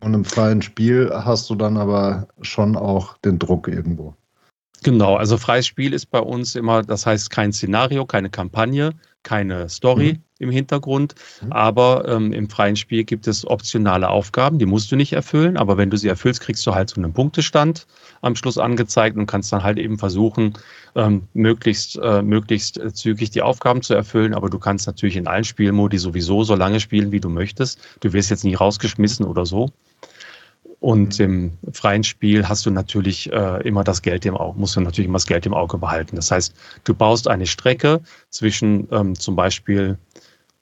Und 0.00 0.14
im 0.14 0.24
freien 0.24 0.62
Spiel 0.62 1.10
hast 1.12 1.50
du 1.50 1.56
dann 1.56 1.76
aber 1.76 2.28
schon 2.42 2.76
auch 2.76 3.18
den 3.18 3.40
Druck 3.40 3.66
irgendwo. 3.66 4.14
Genau, 4.84 5.16
also 5.16 5.38
freies 5.38 5.66
Spiel 5.66 5.92
ist 5.92 6.06
bei 6.06 6.20
uns 6.20 6.54
immer, 6.54 6.84
das 6.84 7.04
heißt 7.04 7.30
kein 7.30 7.52
Szenario, 7.52 8.06
keine 8.06 8.30
Kampagne, 8.30 8.92
keine 9.26 9.68
Story 9.68 10.12
mhm. 10.14 10.18
im 10.38 10.50
Hintergrund, 10.50 11.16
mhm. 11.42 11.52
aber 11.52 12.06
ähm, 12.08 12.32
im 12.32 12.48
freien 12.48 12.76
Spiel 12.76 13.02
gibt 13.02 13.26
es 13.26 13.44
optionale 13.44 14.08
Aufgaben, 14.08 14.58
die 14.58 14.66
musst 14.66 14.90
du 14.92 14.96
nicht 14.96 15.12
erfüllen, 15.12 15.56
aber 15.56 15.76
wenn 15.76 15.90
du 15.90 15.98
sie 15.98 16.06
erfüllst, 16.06 16.40
kriegst 16.40 16.64
du 16.64 16.74
halt 16.74 16.90
so 16.90 17.00
einen 17.00 17.12
Punktestand 17.12 17.88
am 18.22 18.36
Schluss 18.36 18.56
angezeigt 18.56 19.16
und 19.16 19.26
kannst 19.26 19.52
dann 19.52 19.64
halt 19.64 19.78
eben 19.78 19.98
versuchen, 19.98 20.54
ähm, 20.94 21.24
möglichst, 21.34 21.98
äh, 22.00 22.22
möglichst 22.22 22.80
zügig 22.94 23.30
die 23.30 23.42
Aufgaben 23.42 23.82
zu 23.82 23.94
erfüllen, 23.94 24.32
aber 24.32 24.48
du 24.48 24.60
kannst 24.60 24.86
natürlich 24.86 25.16
in 25.16 25.26
allen 25.26 25.44
Spielmodi 25.44 25.98
sowieso 25.98 26.44
so 26.44 26.54
lange 26.54 26.78
spielen, 26.78 27.10
wie 27.10 27.20
du 27.20 27.28
möchtest. 27.28 27.80
Du 28.00 28.12
wirst 28.12 28.30
jetzt 28.30 28.44
nicht 28.44 28.60
rausgeschmissen 28.60 29.26
oder 29.26 29.44
so. 29.44 29.70
Und 30.86 31.18
im 31.18 31.58
freien 31.72 32.04
Spiel 32.04 32.48
hast 32.48 32.64
du 32.64 32.70
natürlich 32.70 33.32
äh, 33.32 33.60
immer 33.66 33.82
das 33.82 34.02
Geld 34.02 34.24
im 34.24 34.36
Auge, 34.36 34.56
musst 34.60 34.76
du 34.76 34.80
natürlich 34.80 35.08
immer 35.08 35.16
das 35.18 35.26
Geld 35.26 35.44
im 35.44 35.52
Auge 35.52 35.78
behalten. 35.78 36.14
Das 36.14 36.30
heißt, 36.30 36.54
du 36.84 36.94
baust 36.94 37.26
eine 37.26 37.48
Strecke 37.48 38.02
zwischen 38.30 38.86
ähm, 38.92 39.18
zum 39.18 39.34
Beispiel 39.34 39.98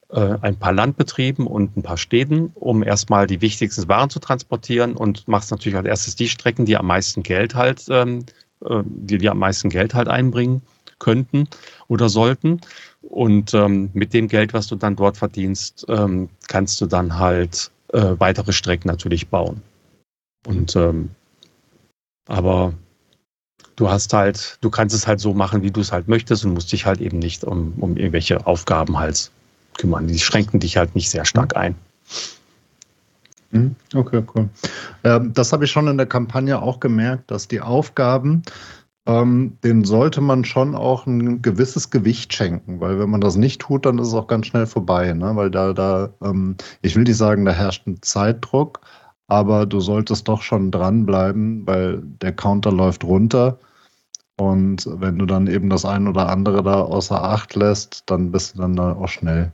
äh, 0.09 0.35
ein 0.41 0.55
paar 0.55 0.73
Landbetrieben 0.73 1.45
und 1.45 1.77
ein 1.77 1.83
paar 1.83 1.97
Städten, 1.97 2.49
um 2.55 2.81
erstmal 2.81 3.27
die 3.27 3.39
wichtigsten 3.41 3.87
Waren 3.87 4.09
zu 4.09 4.17
transportieren 4.17 4.95
und 4.95 5.27
machst 5.27 5.51
natürlich 5.51 5.77
als 5.77 5.85
erstes 5.85 6.15
die 6.15 6.27
Strecken, 6.27 6.65
die 6.65 6.75
am 6.75 6.87
meisten 6.87 7.21
Geld 7.21 7.53
halt, 7.53 7.85
ähm, 7.91 8.25
äh, 8.67 8.81
die, 8.83 9.19
die 9.19 9.29
am 9.29 9.37
meisten 9.37 9.69
Geld 9.69 9.93
halt 9.93 10.07
einbringen 10.07 10.63
könnten 10.97 11.47
oder 11.87 12.09
sollten. 12.09 12.61
Und 13.03 13.53
ähm, 13.53 13.91
mit 13.93 14.11
dem 14.15 14.27
Geld, 14.27 14.55
was 14.55 14.65
du 14.65 14.75
dann 14.75 14.95
dort 14.95 15.17
verdienst, 15.17 15.85
ähm, 15.87 16.29
kannst 16.47 16.81
du 16.81 16.87
dann 16.87 17.19
halt 17.19 17.69
äh, 17.93 18.15
weitere 18.17 18.53
Strecken 18.53 18.87
natürlich 18.87 19.27
bauen. 19.27 19.61
Und 20.45 20.75
ähm, 20.75 21.09
aber 22.27 22.73
du 23.75 23.89
hast 23.89 24.13
halt, 24.13 24.57
du 24.61 24.69
kannst 24.69 24.95
es 24.95 25.07
halt 25.07 25.19
so 25.19 25.33
machen, 25.33 25.61
wie 25.61 25.71
du 25.71 25.81
es 25.81 25.91
halt 25.91 26.07
möchtest 26.07 26.45
und 26.45 26.53
musst 26.53 26.71
dich 26.71 26.85
halt 26.85 27.01
eben 27.01 27.19
nicht 27.19 27.43
um, 27.43 27.73
um 27.79 27.97
irgendwelche 27.97 28.45
Aufgaben 28.45 28.97
halt 28.97 29.31
kümmern. 29.77 30.07
Die 30.07 30.19
schränken 30.19 30.59
dich 30.59 30.77
halt 30.77 30.95
nicht 30.95 31.09
sehr 31.09 31.25
stark 31.25 31.55
ein. 31.55 31.75
Mhm. 33.51 33.75
Okay, 33.93 34.23
cool. 34.33 34.49
Ähm, 35.03 35.33
das 35.33 35.53
habe 35.53 35.65
ich 35.65 35.71
schon 35.71 35.87
in 35.87 35.97
der 35.97 36.07
Kampagne 36.07 36.61
auch 36.61 36.79
gemerkt, 36.79 37.31
dass 37.31 37.47
die 37.47 37.61
Aufgaben, 37.61 38.43
ähm, 39.05 39.57
denen 39.63 39.83
sollte 39.83 40.21
man 40.21 40.45
schon 40.45 40.75
auch 40.75 41.05
ein 41.05 41.41
gewisses 41.41 41.91
Gewicht 41.91 42.33
schenken, 42.33 42.79
weil 42.79 42.99
wenn 42.99 43.09
man 43.09 43.21
das 43.21 43.35
nicht 43.35 43.61
tut, 43.61 43.85
dann 43.85 43.99
ist 43.99 44.07
es 44.07 44.13
auch 44.13 44.27
ganz 44.27 44.47
schnell 44.47 44.65
vorbei, 44.65 45.13
ne? 45.13 45.35
weil 45.35 45.51
da, 45.51 45.73
da, 45.73 46.09
ähm, 46.23 46.55
ich 46.81 46.95
will 46.95 47.03
nicht 47.03 47.17
sagen, 47.17 47.45
da 47.45 47.51
herrscht 47.51 47.85
ein 47.85 48.01
Zeitdruck, 48.01 48.81
aber 49.27 49.65
du 49.65 49.79
solltest 49.79 50.27
doch 50.27 50.41
schon 50.41 50.71
dranbleiben, 50.71 51.65
weil 51.65 52.01
der 52.03 52.33
Counter 52.33 52.71
läuft 52.71 53.03
runter. 53.03 53.57
Und 54.37 54.87
wenn 54.99 55.17
du 55.17 55.25
dann 55.25 55.47
eben 55.47 55.69
das 55.69 55.85
ein 55.85 56.07
oder 56.07 56.29
andere 56.29 56.61
da 56.61 56.81
außer 56.81 57.23
Acht 57.23 57.55
lässt, 57.55 58.03
dann 58.07 58.31
bist 58.31 58.55
du 58.55 58.61
dann 58.61 58.75
da 58.75 58.93
auch 58.93 59.07
schnell, 59.07 59.51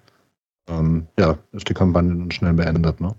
ähm, 0.67 1.07
ja, 1.19 1.37
ist 1.51 1.69
die 1.69 1.73
Kampagne 1.73 2.15
dann 2.15 2.31
schnell 2.31 2.53
beendet, 2.53 2.99
ne? 2.99 3.15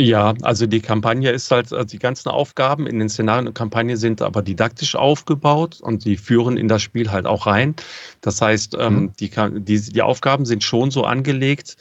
Ja, 0.00 0.32
also 0.42 0.68
die 0.68 0.78
Kampagne 0.78 1.32
ist 1.32 1.50
halt, 1.50 1.72
also 1.72 1.84
die 1.84 1.98
ganzen 1.98 2.28
Aufgaben 2.28 2.86
in 2.86 3.00
den 3.00 3.08
Szenarien 3.08 3.48
und 3.48 3.54
Kampagne 3.54 3.96
sind 3.96 4.22
aber 4.22 4.42
didaktisch 4.42 4.94
aufgebaut 4.94 5.80
und 5.80 6.04
die 6.04 6.16
führen 6.16 6.56
in 6.56 6.68
das 6.68 6.82
Spiel 6.82 7.10
halt 7.10 7.26
auch 7.26 7.48
rein. 7.48 7.74
Das 8.20 8.40
heißt, 8.40 8.76
ähm, 8.78 8.94
mhm. 8.94 9.12
die, 9.18 9.30
die, 9.64 9.80
die 9.80 10.02
Aufgaben 10.02 10.46
sind 10.46 10.62
schon 10.62 10.92
so 10.92 11.02
angelegt, 11.02 11.78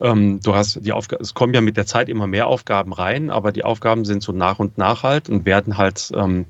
ähm, 0.00 0.40
du 0.42 0.54
hast 0.54 0.84
die 0.84 0.92
Aufgaben, 0.92 1.22
es 1.22 1.34
kommen 1.34 1.54
ja 1.54 1.60
mit 1.60 1.76
der 1.76 1.86
Zeit 1.86 2.08
immer 2.08 2.26
mehr 2.26 2.46
Aufgaben 2.46 2.92
rein, 2.92 3.30
aber 3.30 3.52
die 3.52 3.64
Aufgaben 3.64 4.04
sind 4.04 4.22
so 4.22 4.32
nach 4.32 4.58
und 4.58 4.78
nach 4.78 5.02
halt 5.02 5.28
und 5.28 5.44
werden 5.44 5.76
halt 5.76 6.10
ähm, 6.14 6.46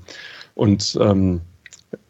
und 0.55 0.99
ähm, 1.01 1.41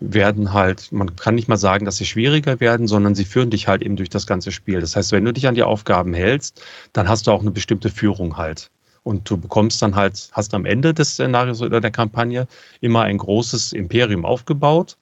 werden 0.00 0.52
halt, 0.52 0.92
man 0.92 1.16
kann 1.16 1.34
nicht 1.34 1.48
mal 1.48 1.56
sagen, 1.56 1.84
dass 1.84 1.96
sie 1.96 2.04
schwieriger 2.04 2.60
werden, 2.60 2.86
sondern 2.86 3.14
sie 3.14 3.24
führen 3.24 3.50
dich 3.50 3.68
halt 3.68 3.82
eben 3.82 3.96
durch 3.96 4.10
das 4.10 4.26
ganze 4.26 4.52
Spiel. 4.52 4.80
Das 4.80 4.96
heißt, 4.96 5.12
wenn 5.12 5.24
du 5.24 5.32
dich 5.32 5.46
an 5.46 5.54
die 5.54 5.62
Aufgaben 5.62 6.12
hältst, 6.12 6.62
dann 6.92 7.08
hast 7.08 7.26
du 7.26 7.30
auch 7.30 7.40
eine 7.40 7.50
bestimmte 7.50 7.90
Führung 7.90 8.36
halt. 8.36 8.70
Und 9.02 9.30
du 9.30 9.38
bekommst 9.38 9.80
dann 9.80 9.94
halt, 9.94 10.28
hast 10.32 10.52
am 10.52 10.66
Ende 10.66 10.92
des 10.92 11.12
Szenarios 11.12 11.62
oder 11.62 11.80
der 11.80 11.90
Kampagne 11.90 12.46
immer 12.80 13.02
ein 13.02 13.16
großes 13.16 13.72
Imperium 13.72 14.26
aufgebaut. 14.26 14.96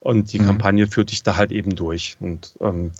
Und 0.00 0.32
die 0.32 0.38
mhm. 0.38 0.46
Kampagne 0.46 0.86
führt 0.86 1.10
dich 1.10 1.22
da 1.22 1.36
halt 1.36 1.52
eben 1.52 1.74
durch. 1.74 2.16
Und 2.20 2.54
ähm, 2.60 2.92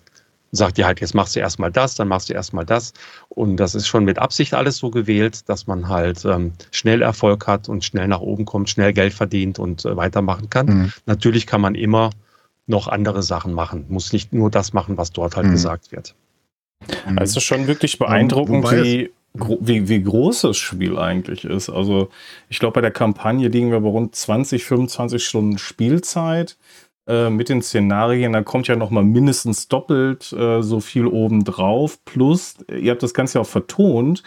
sagt 0.53 0.79
dir 0.79 0.87
halt, 0.87 1.01
jetzt 1.01 1.15
machst 1.15 1.37
du 1.37 1.41
erstmal 1.41 1.71
das, 1.71 1.95
dann 1.95 2.09
machst 2.09 2.29
du 2.29 2.33
erstmal 2.33 2.65
das. 2.65 2.93
Und 3.29 3.57
das 3.57 3.75
ist 3.75 3.87
schon 3.87 4.05
mit 4.05 4.19
Absicht 4.19 4.55
alles 4.55 4.79
so 4.79 4.91
gewählt, 4.91 5.49
dass 5.49 5.67
man 5.67 5.89
halt 5.89 6.25
ähm, 6.25 6.53
schnell 6.71 7.03
Erfolg 7.03 7.47
hat 7.47 7.69
und 7.69 7.85
schnell 7.85 8.09
nach 8.09 8.21
oben 8.21 8.45
kommt, 8.45 8.71
schnell 8.71 8.93
Geld 8.93 9.13
verdient 9.13 9.59
und 9.59 9.85
äh, 9.85 9.97
weitermachen 9.97 10.51
kann. 10.51 10.67
Mhm. 10.67 10.93
Natürlich 11.07 11.47
kann 11.47 11.61
man 11.61 11.75
immer 11.75 12.11
noch 12.67 12.89
andere 12.89 13.23
Sachen 13.23 13.53
machen, 13.53 13.87
muss 13.89 14.13
nicht 14.13 14.33
nur 14.33 14.51
das 14.51 14.73
machen, 14.73 14.97
was 14.97 15.13
dort 15.13 15.37
halt 15.37 15.47
mhm. 15.47 15.53
gesagt 15.53 15.93
wird. 15.93 16.15
Also 17.17 17.41
schon 17.41 17.67
wirklich 17.67 17.99
beeindruckend, 17.99 18.71
wie, 18.71 19.11
wie, 19.35 19.89
wie 19.89 20.03
groß 20.03 20.43
das 20.43 20.57
Spiel 20.57 20.99
eigentlich 20.99 21.45
ist. 21.45 21.71
Also 21.71 22.11
ich 22.49 22.59
glaube, 22.59 22.75
bei 22.75 22.81
der 22.81 22.91
Kampagne 22.91 23.49
liegen 23.49 23.71
wir 23.71 23.81
bei 23.81 23.89
rund 23.89 24.15
20, 24.15 24.65
25 24.65 25.25
Stunden 25.25 25.59
Spielzeit 25.59 26.57
äh, 27.07 27.31
mit 27.31 27.49
den 27.49 27.63
Szenarien. 27.63 28.33
Da 28.33 28.43
kommt 28.43 28.69
ja 28.69 28.77
noch 28.77 28.91
mal 28.91 29.05
mindestens 29.05 29.69
doppelt 29.69 30.33
äh, 30.33 30.63
so 30.63 30.81
viel 30.81 31.07
oben 31.07 31.45
drauf. 31.45 32.05
Plus, 32.05 32.57
ihr 32.71 32.91
habt 32.91 33.03
das 33.03 33.15
Ganze 33.15 33.41
auch 33.41 33.47
vertont. 33.47 34.23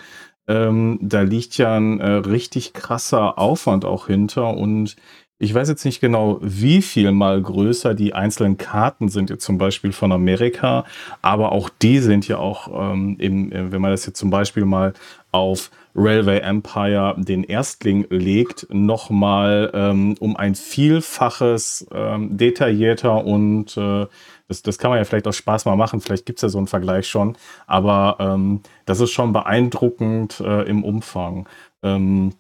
Ähm, 0.48 0.98
da 1.02 1.22
liegt 1.22 1.58
ja 1.58 1.76
ein 1.76 2.00
äh, 2.00 2.10
richtig 2.10 2.74
krasser 2.74 3.38
Aufwand 3.38 3.86
auch 3.86 4.08
hinter 4.08 4.56
und 4.58 4.96
ich 5.42 5.54
weiß 5.54 5.70
jetzt 5.70 5.86
nicht 5.86 6.02
genau, 6.02 6.40
wie 6.42 6.82
viel 6.82 7.12
mal 7.14 7.42
größer 7.42 7.94
die 7.94 8.14
einzelnen 8.14 8.58
Karten 8.58 9.08
sind, 9.08 9.30
jetzt 9.30 9.46
zum 9.46 9.58
Beispiel 9.58 9.94
von 9.94 10.12
Amerika, 10.12 10.84
aber 11.22 11.54
auch 11.54 11.70
die 11.70 12.00
sind 12.00 12.28
ja 12.28 12.38
auch, 12.38 12.92
ähm, 12.92 13.16
im, 13.20 13.52
äh, 13.52 13.72
wenn 13.72 13.82
man 13.82 13.92
das 13.92 14.06
jetzt 14.06 14.20
zum 14.20 14.32
Beispiel 14.32 14.66
mal 14.66 14.94
auf 15.32 15.72
Railway 15.96 16.40
Empire 16.40 17.16
den 17.18 17.44
Erstling 17.44 18.06
legt, 18.10 18.68
nochmal 18.70 19.72
ähm, 19.74 20.16
um 20.20 20.36
ein 20.38 20.56
Vielfaches 20.56 21.88
ähm, 21.92 22.38
detaillierter 22.38 23.26
und 23.26 23.76
äh, 23.78 24.06
das, 24.48 24.62
das 24.64 24.78
kann 24.78 24.90
man 24.90 24.98
ja 24.98 25.06
vielleicht 25.06 25.28
auch 25.28 25.34
Spaß 25.34 25.66
mal 25.66 25.76
machen, 25.76 26.02
vielleicht 26.02 26.26
gibt 26.26 26.40
es 26.40 26.44
ja 26.44 26.50
so 26.50 26.58
einen 26.58 26.68
Vergleich 26.68 27.08
schon, 27.08 27.38
aber 27.68 28.18
ähm, 28.20 28.62
das 28.86 29.00
ist 29.00 29.12
schon 29.12 29.34
beeindruckend 29.34 30.40
äh, 30.40 30.64
im 30.64 30.84
Umfang. 30.84 31.48
Ähm, 31.84 32.34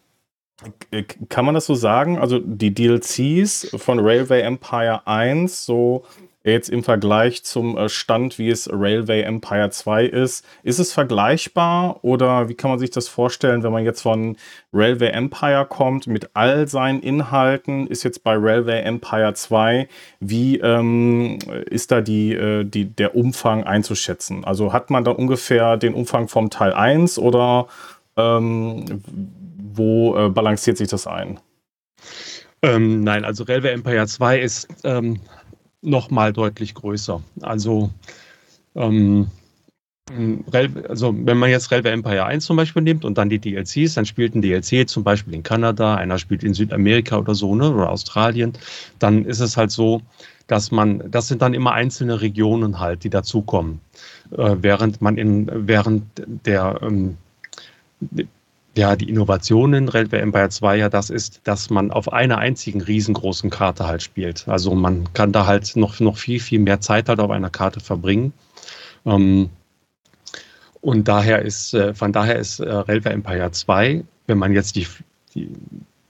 kann 1.30 1.45
man 1.45 1.56
das 1.56 1.66
so 1.66 1.76
sagen? 1.76 2.18
Also 2.18 2.39
die 2.39 2.74
DLCs 2.74 3.76
von 3.78 4.00
Railway 4.00 4.41
Empire 4.41 5.08
1, 5.08 5.66
so 5.66 6.04
jetzt 6.43 6.69
im 6.69 6.83
Vergleich 6.83 7.43
zum 7.43 7.77
äh, 7.77 7.89
Stand, 7.89 8.37
wie 8.37 8.49
es 8.49 8.69
Railway 8.71 9.21
Empire 9.21 9.69
2 9.69 10.05
ist, 10.05 10.45
ist 10.63 10.79
es 10.79 10.93
vergleichbar 10.93 12.03
oder 12.03 12.47
wie 12.49 12.53
kann 12.53 12.69
man 12.71 12.79
sich 12.79 12.91
das 12.91 13.07
vorstellen, 13.07 13.63
wenn 13.63 13.71
man 13.71 13.83
jetzt 13.83 14.01
von 14.01 14.37
Railway 14.73 15.09
Empire 15.09 15.65
kommt 15.67 16.07
mit 16.07 16.29
all 16.33 16.67
seinen 16.67 17.01
Inhalten, 17.01 17.87
ist 17.87 18.03
jetzt 18.03 18.23
bei 18.23 18.35
Railway 18.37 18.81
Empire 18.81 19.33
2, 19.33 19.87
wie 20.19 20.57
ähm, 20.59 21.39
ist 21.69 21.91
da 21.91 22.01
die, 22.01 22.33
äh, 22.33 22.63
die, 22.63 22.85
der 22.85 23.15
Umfang 23.15 23.63
einzuschätzen? 23.65 24.45
Also 24.45 24.71
hat 24.71 24.89
man 24.89 25.03
da 25.03 25.11
ungefähr 25.11 25.77
den 25.77 25.93
Umfang 25.93 26.27
vom 26.27 26.49
Teil 26.49 26.73
1 26.73 27.19
oder 27.19 27.67
ähm, 28.15 29.03
wo 29.73 30.17
äh, 30.17 30.29
balanciert 30.29 30.77
sich 30.77 30.87
das 30.87 31.05
ein? 31.05 31.39
Ähm, 32.61 33.03
nein, 33.03 33.23
also 33.23 33.43
Railway 33.43 33.71
Empire 33.71 34.05
2 34.05 34.39
ist 34.39 34.67
ähm, 34.83 35.21
nochmal 35.82 36.34
deutlich 36.34 36.73
größer. 36.73 37.21
Also, 37.41 37.89
ähm, 38.75 39.27
also 40.88 41.13
wenn 41.15 41.38
man 41.38 41.51
jetzt 41.51 41.71
Railway 41.71 41.91
Empire 41.91 42.25
1 42.25 42.45
zum 42.45 42.57
Beispiel 42.57 42.82
nimmt 42.82 43.05
und 43.05 43.17
dann 43.17 43.30
die 43.30 43.39
DLCs, 43.39 43.93
dann 43.93 44.05
spielt 44.05 44.34
ein 44.34 44.41
DLC 44.41 44.89
zum 44.89 45.03
Beispiel 45.03 45.36
in 45.36 45.43
Kanada, 45.43 45.95
einer 45.95 46.17
spielt 46.17 46.43
in 46.43 46.53
Südamerika 46.53 47.17
oder 47.17 47.36
so, 47.36 47.55
ne, 47.55 47.71
oder 47.71 47.89
Australien, 47.89 48.53
dann 48.97 49.25
ist 49.25 49.39
es 49.39 49.55
halt 49.55 49.71
so, 49.71 50.01
dass 50.47 50.71
man, 50.71 51.03
das 51.11 51.27
sind 51.27 51.43
dann 51.43 51.53
immer 51.53 51.73
einzelne 51.73 52.21
Regionen 52.21 52.80
halt, 52.80 53.03
die 53.03 53.11
dazukommen. 53.11 53.82
Äh, 54.32 54.55
während 54.61 54.99
man 54.99 55.17
in, 55.17 55.47
während 55.67 56.05
der 56.25 56.80
ähm, 56.82 57.17
ja, 58.80 58.95
die 58.95 59.09
Innovation 59.09 59.73
in 59.73 59.89
Railway 59.89 60.19
Empire 60.19 60.49
2 60.49 60.77
ja 60.77 60.89
das 60.89 61.09
ist, 61.09 61.41
dass 61.43 61.69
man 61.69 61.91
auf 61.91 62.13
einer 62.13 62.38
einzigen 62.38 62.82
riesengroßen 62.82 63.49
Karte 63.49 63.86
halt 63.86 64.01
spielt. 64.01 64.47
Also 64.47 64.73
man 64.73 65.11
kann 65.13 65.34
da 65.34 65.45
halt 65.45 65.75
noch, 65.75 65.99
noch 65.99 66.17
viel, 66.17 66.39
viel 66.39 66.59
mehr 66.59 66.80
Zeit 66.80 67.09
halt 67.09 67.19
auf 67.19 67.30
einer 67.30 67.49
Karte 67.49 67.82
verbringen. 67.82 68.32
Ähm, 69.05 69.49
und 70.80 71.09
daher 71.09 71.41
ist, 71.41 71.73
äh, 71.73 71.93
von 71.93 72.13
daher 72.13 72.39
ist 72.39 72.61
äh, 72.61 72.71
Railway 72.71 73.11
Empire 73.11 73.51
2, 73.51 74.05
wenn 74.27 74.38
man 74.38 74.53
jetzt 74.53 74.77
die, 74.77 74.88
die, 75.36 75.49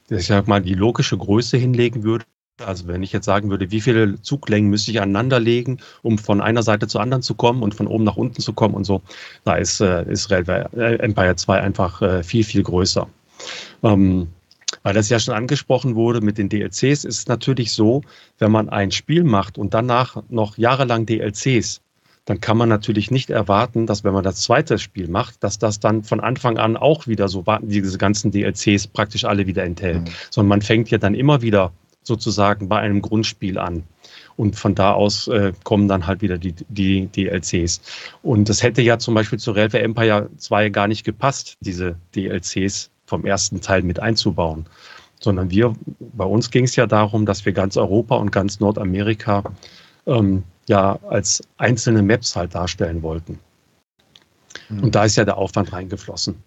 ich 0.10 0.28
sag 0.28 0.48
mal, 0.48 0.62
die 0.62 0.76
logische 0.76 1.18
Größe 1.18 1.58
hinlegen 1.58 2.04
würde, 2.04 2.26
also 2.66 2.88
wenn 2.88 3.04
ich 3.04 3.12
jetzt 3.12 3.26
sagen 3.26 3.50
würde, 3.50 3.72
wie 3.72 3.82
viele 3.82 4.22
Zuglängen 4.22 4.70
müsste 4.70 4.92
ich 4.92 5.02
aneinander 5.02 5.40
legen, 5.40 5.80
um 6.02 6.18
von 6.18 6.42
einer 6.42 6.64
Seite 6.64 6.88
zur 6.88 7.02
anderen 7.02 7.24
zu 7.24 7.36
kommen 7.36 7.64
und 7.64 7.76
von 7.76 7.88
oben 7.88 8.04
nach 8.04 8.18
unten 8.18 8.42
zu 8.42 8.54
kommen 8.54 8.76
und 8.76 8.84
so, 8.84 9.02
da 9.44 9.56
ist, 9.56 9.80
äh, 9.82 10.04
ist 10.10 10.32
äh, 10.32 10.42
Empire 10.96 11.36
2 11.36 11.62
einfach 11.62 12.02
äh, 12.02 12.24
viel, 12.24 12.44
viel 12.44 12.64
größer. 12.64 13.08
Ähm, 13.84 14.28
weil 14.84 14.94
das 14.94 15.10
ja 15.10 15.20
schon 15.20 15.34
angesprochen 15.34 15.96
wurde 15.96 16.22
mit 16.22 16.38
den 16.38 16.50
DLCs, 16.50 16.82
ist 16.82 17.06
es 17.06 17.28
natürlich 17.28 17.72
so, 17.72 18.02
wenn 18.38 18.52
man 18.52 18.70
ein 18.70 18.92
Spiel 18.92 19.24
macht 19.24 19.58
und 19.58 19.74
danach 19.74 20.22
noch 20.30 20.58
jahrelang 20.58 21.06
DLCs, 21.06 21.82
dann 22.26 22.40
kann 22.40 22.58
man 22.58 22.70
natürlich 22.70 23.10
nicht 23.10 23.32
erwarten, 23.32 23.88
dass 23.88 24.04
wenn 24.04 24.14
man 24.14 24.24
das 24.24 24.42
zweite 24.42 24.78
Spiel 24.78 25.08
macht, 25.08 25.44
dass 25.44 25.58
das 25.58 25.80
dann 25.80 26.04
von 26.04 26.20
Anfang 26.20 26.60
an 26.60 26.78
auch 26.78 27.08
wieder 27.08 27.28
so 27.28 27.44
diese 27.64 27.98
ganzen 27.98 28.30
DLCs 28.32 28.86
praktisch 28.88 29.26
alle 29.26 29.48
wieder 29.48 29.64
enthält. 29.64 30.02
Mhm. 30.02 30.12
Sondern 30.30 30.50
man 30.50 30.62
fängt 30.62 30.92
ja 30.92 31.00
dann 31.00 31.16
immer 31.16 31.42
wieder 31.42 31.72
sozusagen 32.04 32.70
bei 32.70 32.80
einem 32.80 33.02
Grundspiel 33.02 33.58
an. 33.58 33.84
Und 34.36 34.56
von 34.56 34.74
da 34.74 34.94
aus 34.94 35.28
äh, 35.28 35.54
kommen 35.64 35.88
dann 35.88 36.08
halt 36.08 36.22
wieder 36.22 36.38
die, 36.38 36.54
die 36.70 37.08
DLCs. 37.08 37.82
Und 38.24 38.48
das 38.48 38.64
hätte 38.64 38.82
ja 38.82 38.98
zum 38.98 39.14
Beispiel 39.14 39.38
zu 39.38 39.52
Railway 39.52 39.82
Empire 39.82 40.30
2 40.38 40.70
gar 40.70 40.88
nicht 40.88 41.04
gepasst, 41.04 41.58
diese 41.60 41.98
DLCs 42.16 42.90
vom 43.06 43.26
ersten 43.26 43.60
Teil 43.60 43.82
mit 43.82 44.00
einzubauen. 44.00 44.66
Sondern 45.20 45.52
wir, 45.52 45.76
bei 46.00 46.24
uns 46.24 46.50
ging 46.52 46.64
es 46.64 46.78
ja 46.78 46.88
darum, 46.88 47.26
dass 47.26 47.46
wir 47.46 47.52
ganz 47.52 47.76
Europa 47.76 48.16
und 48.16 48.32
ganz 48.32 48.62
Nordamerika 48.62 49.44
ähm, 50.06 50.44
ja 50.70 50.98
als 51.10 51.42
einzelne 51.58 52.02
Maps 52.02 52.36
halt 52.36 52.56
darstellen 52.56 53.02
wollten. 53.02 53.40
Mhm. 54.70 54.84
Und 54.84 54.96
da 54.96 55.04
ist 55.04 55.18
ja 55.18 55.26
der 55.26 55.38
Aufwand 55.38 55.74
reingeflossen. 55.74 56.42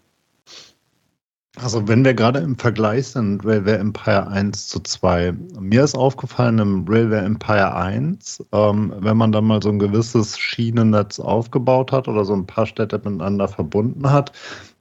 Also 1.61 1.86
wenn 1.86 2.03
wir 2.03 2.14
gerade 2.14 2.38
im 2.38 2.57
Vergleich 2.57 3.09
sind, 3.09 3.44
Railway 3.44 3.74
Empire 3.74 4.26
1 4.26 4.68
zu 4.68 4.80
2, 4.80 5.32
mir 5.61 5.84
ist 5.84 5.94
aufgefallen 5.94 6.59
im 6.59 6.86
Railway 6.88 7.22
Empire 7.22 7.74
1, 7.74 8.42
ähm, 8.53 8.94
wenn 9.00 9.18
man 9.18 9.32
da 9.32 9.42
mal 9.42 9.62
so 9.62 9.68
ein 9.68 9.78
gewisses 9.78 10.38
Schienennetz 10.38 11.20
aufgebaut 11.20 11.92
hat 11.92 12.09
oder 12.09 12.24
so 12.24 12.32
ein 12.32 12.46
paar 12.46 12.64
Städte 12.64 12.96
miteinander 12.96 13.48
verbunden 13.48 14.11
hat, 14.11 14.32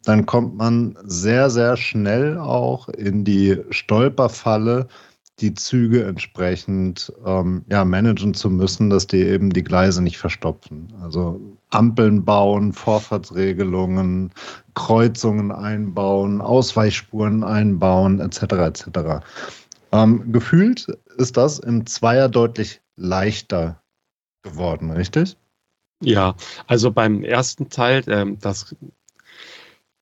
dann 0.06 0.26
kommt 0.26 0.56
man 0.56 0.98
sehr, 1.04 1.50
sehr 1.50 1.76
schnell 1.76 2.38
auch 2.38 2.88
in 2.88 3.26
die 3.26 3.58
Stolperfalle, 3.70 4.88
die 5.40 5.54
Züge 5.54 6.06
entsprechend 6.06 7.12
ähm, 7.26 7.66
ja, 7.70 7.84
managen 7.84 8.34
zu 8.34 8.50
müssen, 8.50 8.90
dass 8.90 9.08
die 9.08 9.24
eben 9.24 9.50
die 9.50 9.64
Gleise 9.64 10.02
nicht 10.02 10.18
verstopfen. 10.20 10.94
Also 11.02 11.58
Ampeln 11.72 12.24
bauen, 12.24 12.74
Vorfahrtsregelungen, 12.74 14.32
Kreuzungen 14.76 15.52
einbauen, 15.52 16.42
Ausweichspuren 16.42 17.44
einbauen, 17.44 18.20
etc. 18.20 18.42
etc. 18.42 18.88
Ähm, 19.92 20.32
gefühlt 20.32 20.88
ist 21.18 21.38
das 21.38 21.60
im 21.60 21.86
Zweier 21.86 22.30
deutlich 22.30 22.82
leichter 22.96 23.82
geworden, 24.44 24.92
richtig? 24.92 25.38
Ja, 26.04 26.36
also 26.68 26.92
beim 26.92 27.24
ersten 27.24 27.70
Teil, 27.70 28.04
ähm, 28.08 28.38
das 28.40 28.76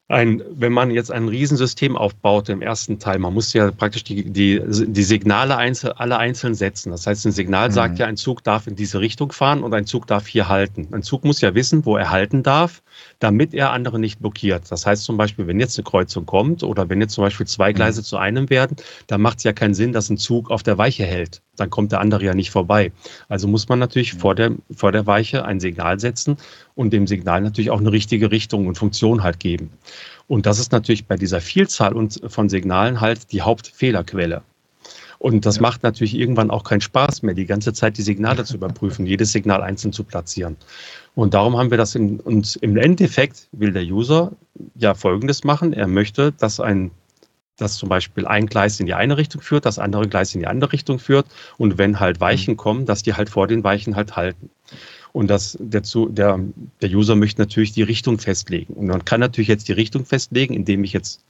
ein, 0.10 0.41
wenn 0.49 0.74
man 0.74 0.89
jetzt 0.89 1.12
ein 1.12 1.28
Riesensystem 1.28 1.95
aufbaut 1.95 2.49
im 2.49 2.64
ersten 2.64 2.97
Teil, 2.97 3.20
man 3.20 3.32
muss 3.32 3.53
ja 3.53 3.70
praktisch 3.70 4.03
die, 4.03 4.24
die, 4.24 4.60
die 4.68 5.03
Signale 5.03 5.55
einzel, 5.55 5.91
alle 5.93 6.18
einzeln 6.18 6.55
setzen. 6.55 6.89
Das 6.89 7.05
heißt, 7.05 7.28
ein 7.28 7.32
Signal 7.32 7.70
mhm. 7.70 7.74
sagt 7.74 7.99
ja, 7.99 8.07
ein 8.07 8.18
Zug 8.18 8.43
darf 8.43 8.66
in 8.66 8.76
diese 8.76 8.99
Richtung 8.99 9.32
fahren 9.32 9.62
und 9.64 9.72
ein 9.76 9.86
Zug 9.86 10.07
darf 10.07 10.26
hier 10.26 10.49
halten. 10.49 10.88
Ein 10.91 11.03
Zug 11.03 11.24
muss 11.26 11.41
ja 11.41 11.53
wissen, 11.53 11.86
wo 11.86 11.95
er 11.95 12.10
halten 12.10 12.41
darf, 12.41 12.82
damit 13.20 13.53
er 13.53 13.72
andere 13.72 13.99
nicht 13.99 14.20
blockiert. 14.20 14.63
Das 14.70 14.86
heißt 14.86 15.03
zum 15.03 15.17
Beispiel, 15.17 15.45
wenn 15.47 15.59
jetzt 15.59 15.78
eine 15.78 15.84
Kreuzung 15.84 16.26
kommt 16.26 16.63
oder 16.63 16.89
wenn 16.89 17.01
jetzt 17.01 17.13
zum 17.13 17.24
Beispiel 17.24 17.45
zwei 17.45 17.74
Gleise 17.74 18.01
mhm. 18.01 18.05
zu 18.05 18.17
einem 18.17 18.49
werden, 18.49 18.78
dann 19.07 19.22
macht 19.22 19.39
es 19.39 19.43
ja 19.43 19.53
keinen 19.53 19.74
Sinn, 19.74 19.91
dass 19.91 20.09
ein 20.09 20.17
Zug 20.17 20.49
auf 20.49 20.63
der 20.63 20.78
Weiche 20.78 21.05
hält. 21.05 21.41
Dann 21.57 21.70
kommt 21.70 21.91
der 21.91 21.99
andere 21.99 22.24
ja 22.24 22.34
nicht 22.34 22.49
vorbei. 22.49 22.91
Also 23.28 23.47
muss 23.47 23.67
man 23.67 23.80
natürlich 23.80 24.15
mhm. 24.15 24.20
vor, 24.20 24.36
der, 24.36 24.51
vor 24.74 24.91
der 24.91 25.05
Weiche 25.05 25.45
ein 25.45 25.59
Signal 25.59 25.99
setzen 25.99 26.38
und 26.76 26.93
dem 26.93 27.07
Signal 27.07 27.41
natürlich 27.41 27.72
auch 27.72 27.80
eine 27.80 27.91
richtige 27.91 28.32
Richtung 28.32 28.67
und 28.67 28.78
Funktion 28.78 29.22
halt 29.22 29.39
geben. 29.39 29.70
Und 30.28 30.45
das 30.45 30.59
ist 30.59 30.72
natürlich 30.72 31.05
bei 31.05 31.15
dieser 31.15 31.41
Vielzahl 31.41 31.93
von 32.28 32.49
Signalen 32.49 33.01
halt 33.01 33.32
die 33.32 33.41
Hauptfehlerquelle. 33.41 34.43
Und 35.20 35.45
das 35.45 35.57
ja. 35.57 35.63
macht 35.63 35.84
natürlich 35.84 36.15
irgendwann 36.15 36.49
auch 36.49 36.63
keinen 36.63 36.80
Spaß 36.80 37.24
mehr, 37.24 37.36
die 37.36 37.45
ganze 37.45 37.74
Zeit 37.74 37.97
die 37.97 38.01
Signale 38.01 38.45
zu 38.45 38.55
überprüfen, 38.55 39.05
jedes 39.07 39.34
Signal 39.34 39.61
einzeln 39.61 39.91
zu 39.91 40.05
platzieren. 40.05 40.55
Und 41.16 41.34
darum 41.34 41.57
haben 41.57 41.72
wir 41.72 41.78
das 41.78 41.95
in, 41.95 42.20
und 42.20 42.57
im 42.62 42.78
Endeffekt 42.78 43.47
will 43.51 43.72
der 43.72 43.84
User 43.84 44.32
ja 44.76 44.93
Folgendes 44.93 45.43
machen. 45.43 45.74
Er 45.74 45.88
möchte, 45.88 46.32
dass 46.32 46.60
ein 46.60 46.91
dass 47.60 47.78
zum 47.78 47.89
Beispiel 47.89 48.26
ein 48.26 48.45
Gleis 48.45 48.80
in 48.80 48.86
die 48.86 48.93
eine 48.93 49.18
Richtung 49.18 49.41
führt, 49.41 49.66
das 49.66 49.80
andere 49.80 50.07
Gleis 50.07 50.34
in 50.34 50.39
die 50.39 50.47
andere 50.47 50.72
Richtung 50.72 50.99
führt 50.99 51.28
und 51.57 51.78
wenn 51.78 51.99
halt 51.99 52.22
Weichen 52.22 52.53
mhm. 52.53 52.57
kommen, 52.57 52.86
dass 52.86 53.03
die 53.03 53.14
halt 53.14 53.30
vor 53.30 53.47
den 53.47 53.64
Weichen 53.64 53.95
halt 53.95 54.16
halten. 54.16 54.49
Und 55.12 55.28
das, 55.30 55.57
der, 55.60 55.82
der, 55.82 56.39
der 56.82 56.89
User 56.89 57.16
möchte 57.16 57.41
natürlich 57.41 57.72
die 57.72 57.84
Richtung 57.84 58.20
festlegen. 58.20 58.74
Und 58.74 58.88
man 58.88 59.05
kann 59.05 59.20
natürlich 59.20 59.47
jetzt 59.47 59.68
die 59.68 59.74
Richtung 59.74 60.05
festlegen, 60.05 60.53
indem 60.53 60.84
ich 60.84 60.93
jetzt 60.93 61.24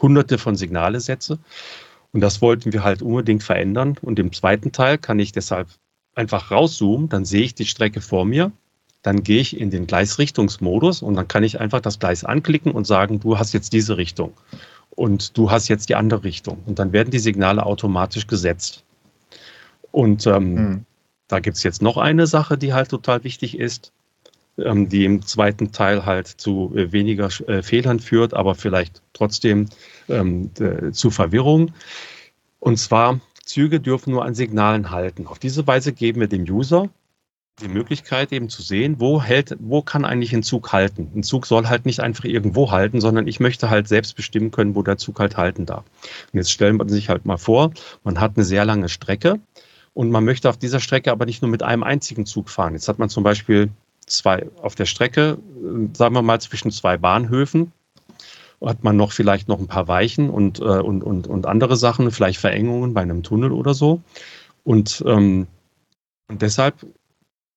hunderte 0.00 0.38
von 0.38 0.56
Signale 0.56 1.00
setze. 1.00 1.38
Und 2.12 2.20
das 2.20 2.40
wollten 2.40 2.72
wir 2.72 2.84
halt 2.84 3.02
unbedingt 3.02 3.42
verändern. 3.42 3.96
Und 4.00 4.18
im 4.18 4.32
zweiten 4.32 4.70
Teil 4.72 4.98
kann 4.98 5.18
ich 5.18 5.32
deshalb 5.32 5.68
einfach 6.14 6.50
rauszoomen, 6.50 7.08
dann 7.08 7.24
sehe 7.24 7.42
ich 7.42 7.54
die 7.54 7.66
Strecke 7.66 8.00
vor 8.00 8.24
mir 8.24 8.52
dann 9.02 9.22
gehe 9.22 9.40
ich 9.40 9.58
in 9.58 9.70
den 9.70 9.86
Gleisrichtungsmodus 9.86 11.02
und 11.02 11.14
dann 11.14 11.28
kann 11.28 11.44
ich 11.44 11.60
einfach 11.60 11.80
das 11.80 11.98
Gleis 11.98 12.24
anklicken 12.24 12.72
und 12.72 12.86
sagen, 12.86 13.20
du 13.20 13.38
hast 13.38 13.52
jetzt 13.52 13.72
diese 13.72 13.96
Richtung 13.96 14.32
und 14.90 15.38
du 15.38 15.50
hast 15.50 15.68
jetzt 15.68 15.88
die 15.88 15.94
andere 15.94 16.24
Richtung. 16.24 16.58
Und 16.66 16.78
dann 16.78 16.92
werden 16.92 17.10
die 17.10 17.20
Signale 17.20 17.64
automatisch 17.64 18.26
gesetzt. 18.26 18.84
Und 19.92 20.26
ähm, 20.26 20.54
mhm. 20.54 20.84
da 21.28 21.38
gibt 21.38 21.56
es 21.56 21.62
jetzt 21.62 21.82
noch 21.82 21.96
eine 21.96 22.26
Sache, 22.26 22.58
die 22.58 22.72
halt 22.72 22.90
total 22.90 23.22
wichtig 23.24 23.58
ist, 23.58 23.92
ähm, 24.58 24.88
die 24.88 25.04
im 25.04 25.22
zweiten 25.22 25.70
Teil 25.70 26.04
halt 26.04 26.26
zu 26.26 26.72
äh, 26.74 26.90
weniger 26.90 27.28
äh, 27.48 27.62
Fehlern 27.62 28.00
führt, 28.00 28.34
aber 28.34 28.56
vielleicht 28.56 29.02
trotzdem 29.12 29.68
ähm, 30.08 30.50
zu 30.92 31.10
Verwirrung. 31.10 31.72
Und 32.58 32.78
zwar, 32.78 33.20
Züge 33.44 33.80
dürfen 33.80 34.10
nur 34.10 34.24
an 34.24 34.34
Signalen 34.34 34.90
halten. 34.90 35.26
Auf 35.26 35.38
diese 35.38 35.66
Weise 35.66 35.92
geben 35.92 36.20
wir 36.20 36.28
dem 36.28 36.42
User 36.42 36.90
die 37.60 37.68
Möglichkeit 37.68 38.32
eben 38.32 38.48
zu 38.48 38.62
sehen, 38.62 38.96
wo 38.98 39.22
hält, 39.22 39.56
wo 39.58 39.82
kann 39.82 40.04
eigentlich 40.04 40.32
ein 40.32 40.42
Zug 40.42 40.72
halten. 40.72 41.10
Ein 41.14 41.22
Zug 41.22 41.46
soll 41.46 41.66
halt 41.66 41.86
nicht 41.86 42.00
einfach 42.00 42.24
irgendwo 42.24 42.70
halten, 42.70 43.00
sondern 43.00 43.26
ich 43.26 43.40
möchte 43.40 43.70
halt 43.70 43.88
selbst 43.88 44.14
bestimmen 44.14 44.50
können, 44.50 44.74
wo 44.74 44.82
der 44.82 44.98
Zug 44.98 45.18
halt 45.18 45.36
halten 45.36 45.66
darf. 45.66 45.84
Und 46.32 46.38
jetzt 46.38 46.52
stellen 46.52 46.78
wir 46.78 46.88
sich 46.88 47.08
halt 47.08 47.26
mal 47.26 47.36
vor, 47.36 47.72
man 48.04 48.20
hat 48.20 48.32
eine 48.36 48.44
sehr 48.44 48.64
lange 48.64 48.88
Strecke 48.88 49.40
und 49.94 50.10
man 50.10 50.24
möchte 50.24 50.48
auf 50.48 50.56
dieser 50.56 50.80
Strecke 50.80 51.10
aber 51.10 51.26
nicht 51.26 51.42
nur 51.42 51.50
mit 51.50 51.62
einem 51.62 51.82
einzigen 51.82 52.26
Zug 52.26 52.50
fahren. 52.50 52.74
Jetzt 52.74 52.88
hat 52.88 52.98
man 52.98 53.08
zum 53.08 53.24
Beispiel 53.24 53.70
zwei 54.06 54.46
auf 54.62 54.74
der 54.74 54.86
Strecke, 54.86 55.38
äh, 55.56 55.96
sagen 55.96 56.14
wir 56.14 56.22
mal 56.22 56.40
zwischen 56.40 56.70
zwei 56.70 56.96
Bahnhöfen, 56.96 57.72
hat 58.64 58.82
man 58.82 58.96
noch 58.96 59.12
vielleicht 59.12 59.48
noch 59.48 59.58
ein 59.58 59.68
paar 59.68 59.88
Weichen 59.88 60.30
und, 60.30 60.60
äh, 60.60 60.62
und, 60.62 61.02
und, 61.02 61.26
und 61.26 61.46
andere 61.46 61.76
Sachen, 61.76 62.10
vielleicht 62.10 62.40
Verengungen 62.40 62.94
bei 62.94 63.02
einem 63.02 63.22
Tunnel 63.22 63.52
oder 63.52 63.74
so. 63.74 64.00
Und, 64.64 65.02
ähm, 65.06 65.46
und 66.28 66.42
deshalb 66.42 66.74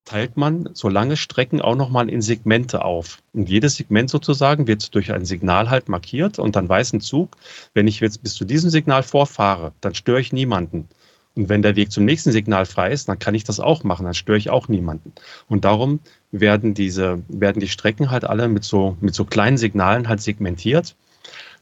teilt 0.06 0.36
man 0.36 0.70
so 0.74 0.90
lange 0.90 1.16
Strecken 1.16 1.62
auch 1.62 1.76
nochmal 1.76 2.10
in 2.10 2.22
Segmente 2.22 2.84
auf. 2.84 3.20
Und 3.34 3.50
jedes 3.50 3.76
Segment 3.76 4.10
sozusagen 4.10 4.68
wird 4.68 4.94
durch 4.96 5.12
ein 5.12 5.26
Signal 5.26 5.70
halt 5.70 5.90
markiert 5.90 6.40
und 6.40 6.56
dann 6.56 6.68
weiß 6.68 6.94
ein 6.94 7.02
Zug, 7.02 7.38
wenn 7.74 7.88
ich 7.88 8.00
jetzt 8.00 8.24
bis 8.24 8.34
zu 8.34 8.46
diesem 8.46 8.70
Signal 8.70 9.04
vorfahre, 9.04 9.74
dann 9.82 9.96
störe 9.96 10.22
ich 10.22 10.34
niemanden. 10.34 10.88
Und 11.36 11.48
wenn 11.48 11.62
der 11.62 11.76
Weg 11.76 11.92
zum 11.92 12.04
nächsten 12.04 12.32
Signal 12.32 12.66
frei 12.66 12.92
ist, 12.92 13.08
dann 13.08 13.20
kann 13.20 13.36
ich 13.36 13.46
das 13.46 13.60
auch 13.60 13.84
machen, 13.84 14.04
dann 14.04 14.14
störe 14.14 14.38
ich 14.38 14.50
auch 14.50 14.68
niemanden. 14.68 15.14
Und 15.48 15.64
darum 15.64 16.00
werden 16.32 16.74
diese, 16.74 17.22
werden 17.30 17.62
die 17.62 17.70
Strecken 17.70 18.12
halt 18.12 18.26
alle 18.26 18.48
mit 18.48 18.64
so, 18.64 18.98
mit 19.00 19.16
so 19.16 19.24
kleinen 19.24 19.58
Signalen 19.58 20.10
halt 20.10 20.22
segmentiert, 20.22 20.96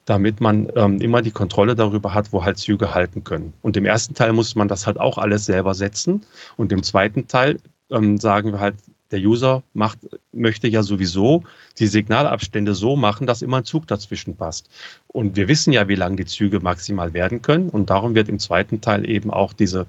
damit 0.05 0.41
man 0.41 0.71
ähm, 0.75 0.99
immer 1.01 1.21
die 1.21 1.31
Kontrolle 1.31 1.75
darüber 1.75 2.15
hat, 2.15 2.33
wo 2.33 2.43
halt 2.43 2.57
Züge 2.57 2.95
halten 2.95 3.23
können. 3.23 3.53
Und 3.61 3.77
im 3.77 3.85
ersten 3.85 4.15
Teil 4.15 4.33
muss 4.33 4.55
man 4.55 4.67
das 4.67 4.87
halt 4.87 4.99
auch 4.99 5.19
alles 5.19 5.45
selber 5.45 5.75
setzen. 5.75 6.25
Und 6.57 6.71
im 6.71 6.81
zweiten 6.81 7.27
Teil 7.27 7.59
ähm, 7.91 8.17
sagen 8.17 8.51
wir 8.51 8.59
halt, 8.59 8.75
der 9.11 9.19
User 9.19 9.63
macht, 9.73 9.99
möchte 10.31 10.67
ja 10.67 10.83
sowieso 10.83 11.43
die 11.79 11.87
Signalabstände 11.87 12.75
so 12.75 12.95
machen, 12.95 13.25
dass 13.25 13.41
immer 13.41 13.57
ein 13.57 13.65
Zug 13.65 13.87
dazwischen 13.87 14.35
passt. 14.35 14.69
Und 15.07 15.35
wir 15.35 15.47
wissen 15.47 15.73
ja, 15.73 15.87
wie 15.87 15.95
lang 15.95 16.15
die 16.15 16.25
Züge 16.25 16.59
maximal 16.59 17.13
werden 17.13 17.41
können. 17.41 17.69
Und 17.69 17.89
darum 17.89 18.13
wird 18.13 18.29
im 18.29 18.39
zweiten 18.39 18.81
Teil 18.81 19.09
eben 19.09 19.31
auch 19.31 19.53
diese, 19.53 19.87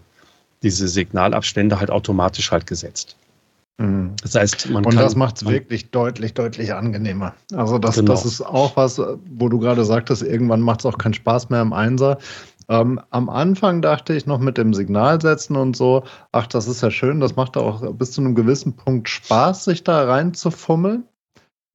diese 0.63 0.89
Signalabstände 0.89 1.79
halt 1.79 1.91
automatisch 1.91 2.51
halt 2.51 2.67
gesetzt. 2.67 3.17
Mhm. 3.81 4.13
Das 4.23 4.35
heißt, 4.35 4.71
man 4.71 4.85
Und 4.85 4.95
kann, 4.95 5.03
das 5.03 5.17
macht 5.17 5.37
es 5.37 5.49
wirklich 5.49 5.91
deutlich, 5.91 6.35
deutlich 6.35 6.73
angenehmer. 6.75 7.35
Also 7.55 7.79
das, 7.79 7.97
genau. 7.97 8.13
das 8.13 8.27
ist 8.27 8.43
auch 8.43 8.77
was, 8.77 9.01
wo 9.37 9.49
du 9.49 9.59
gerade 9.59 9.85
sagtest, 9.85 10.23
irgendwann 10.23 10.61
macht 10.61 10.81
es 10.81 10.87
auch 10.87 10.99
keinen 10.99 11.15
Spaß 11.15 11.49
mehr 11.49 11.63
im 11.63 11.73
Einser. 11.73 12.19
Ähm, 12.71 13.01
am 13.11 13.29
Anfang 13.29 13.83
dachte 13.83 14.15
ich 14.15 14.27
noch 14.27 14.39
mit 14.39 14.57
dem 14.57 14.73
Signalsetzen 14.75 15.57
und 15.57 15.77
so, 15.77 16.05
ach, 16.31 16.47
das 16.47 16.69
ist 16.69 16.83
ja 16.83 16.93
schön, 16.93 17.19
das 17.19 17.35
macht 17.35 17.57
auch 17.57 17.83
bis 17.95 18.13
zu 18.13 18.21
einem 18.21 18.37
gewissen 18.37 18.77
Punkt 18.77 19.09
Spaß, 19.09 19.65
sich 19.65 19.83
da 19.83 20.05
reinzufummeln. 20.05 21.03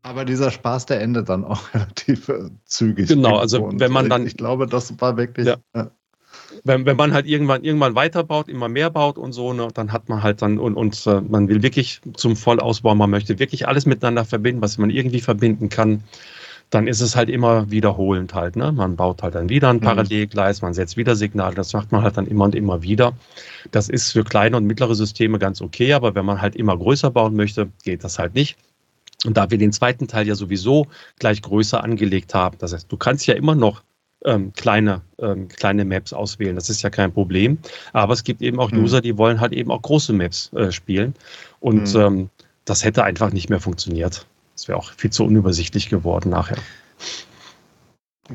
Aber 0.03 0.23
dieser 0.23 0.51
Spaß, 0.51 0.85
der 0.85 1.01
endet 1.01 1.27
dann 1.27 1.43
auch 1.43 1.61
relativ 1.73 2.29
äh, 2.29 2.49
zügig. 2.63 3.09
Genau, 3.09 3.37
also 3.37 3.69
wenn 3.73 3.91
man 3.91 4.09
dann. 4.09 4.25
Ich 4.25 4.37
glaube, 4.37 4.67
das 4.67 4.93
war 5.01 5.17
wirklich. 5.17 5.47
Ja. 5.47 5.57
Ja. 5.75 5.91
Wenn, 6.63 6.85
wenn 6.85 6.95
man 6.95 7.11
halt 7.11 7.25
irgendwann, 7.25 7.65
irgendwann 7.65 7.95
weiterbaut, 7.95 8.47
immer 8.47 8.69
mehr 8.69 8.89
baut 8.89 9.17
und 9.17 9.33
so, 9.33 9.51
ne, 9.51 9.67
dann 9.73 9.91
hat 9.91 10.07
man 10.07 10.23
halt 10.23 10.41
dann 10.41 10.59
und, 10.59 10.75
und 10.75 11.05
äh, 11.07 11.19
man 11.19 11.49
will 11.49 11.61
wirklich 11.61 11.99
zum 12.13 12.37
Vollausbau, 12.37 12.95
man 12.95 13.09
möchte 13.09 13.37
wirklich 13.39 13.67
alles 13.67 13.85
miteinander 13.85 14.23
verbinden, 14.23 14.61
was 14.61 14.77
man 14.77 14.89
irgendwie 14.89 15.19
verbinden 15.19 15.67
kann 15.67 16.03
dann 16.69 16.87
ist 16.87 17.01
es 17.01 17.15
halt 17.15 17.29
immer 17.29 17.69
wiederholend 17.71 18.33
halt. 18.33 18.55
Ne? 18.55 18.71
Man 18.71 18.95
baut 18.95 19.23
halt 19.23 19.35
dann 19.35 19.49
wieder 19.49 19.69
ein 19.69 19.77
mhm. 19.77 19.81
Parallelgleis, 19.81 20.61
man 20.61 20.73
setzt 20.73 20.97
wieder 20.97 21.15
Signale, 21.15 21.55
das 21.55 21.73
macht 21.73 21.91
man 21.91 22.01
halt 22.01 22.17
dann 22.17 22.27
immer 22.27 22.45
und 22.45 22.55
immer 22.55 22.81
wieder. 22.81 23.13
Das 23.71 23.89
ist 23.89 24.11
für 24.11 24.23
kleine 24.23 24.57
und 24.57 24.65
mittlere 24.65 24.95
Systeme 24.95 25.39
ganz 25.39 25.61
okay, 25.61 25.93
aber 25.93 26.15
wenn 26.15 26.25
man 26.25 26.41
halt 26.41 26.55
immer 26.55 26.77
größer 26.77 27.11
bauen 27.11 27.35
möchte, 27.35 27.69
geht 27.83 28.03
das 28.03 28.19
halt 28.19 28.35
nicht. 28.35 28.57
Und 29.25 29.37
da 29.37 29.49
wir 29.49 29.57
den 29.57 29.71
zweiten 29.71 30.07
Teil 30.07 30.27
ja 30.27 30.35
sowieso 30.35 30.87
gleich 31.19 31.41
größer 31.41 31.83
angelegt 31.83 32.33
haben, 32.33 32.57
das 32.59 32.73
heißt, 32.73 32.91
du 32.91 32.97
kannst 32.97 33.25
ja 33.27 33.33
immer 33.35 33.55
noch 33.55 33.81
ähm, 34.23 34.53
kleine, 34.53 35.01
ähm, 35.19 35.47
kleine 35.47 35.85
Maps 35.85 36.13
auswählen. 36.13 36.55
Das 36.55 36.69
ist 36.69 36.81
ja 36.81 36.89
kein 36.89 37.11
Problem. 37.11 37.59
Aber 37.93 38.13
es 38.13 38.23
gibt 38.23 38.41
eben 38.41 38.59
auch 38.59 38.71
mhm. 38.71 38.83
User, 38.83 39.01
die 39.01 39.17
wollen 39.17 39.39
halt 39.39 39.53
eben 39.53 39.71
auch 39.71 39.81
große 39.81 40.13
Maps 40.13 40.51
äh, 40.53 40.71
spielen. 40.71 41.13
Und 41.59 41.93
mhm. 41.93 42.01
ähm, 42.01 42.29
das 42.65 42.83
hätte 42.83 43.03
einfach 43.03 43.31
nicht 43.31 43.49
mehr 43.49 43.59
funktioniert. 43.59 44.25
Das 44.55 44.67
wäre 44.67 44.79
auch 44.79 44.91
viel 44.91 45.11
zu 45.11 45.25
unübersichtlich 45.25 45.89
geworden 45.89 46.29
nachher. 46.29 46.57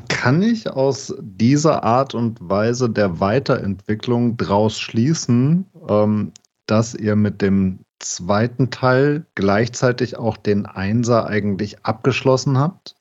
Kann 0.07 0.41
ich 0.41 0.69
aus 0.69 1.13
dieser 1.19 1.83
Art 1.83 2.15
und 2.15 2.37
Weise 2.41 2.89
der 2.89 3.19
Weiterentwicklung 3.19 4.37
daraus 4.37 4.79
schließen, 4.79 5.65
ähm, 5.89 6.31
dass 6.65 6.95
ihr 6.95 7.17
mit 7.17 7.41
dem 7.41 7.79
zweiten 7.99 8.69
Teil 8.69 9.25
gleichzeitig 9.35 10.17
auch 10.17 10.37
den 10.37 10.65
Einser 10.65 11.27
eigentlich 11.27 11.83
abgeschlossen 11.83 12.57
habt? 12.57 12.95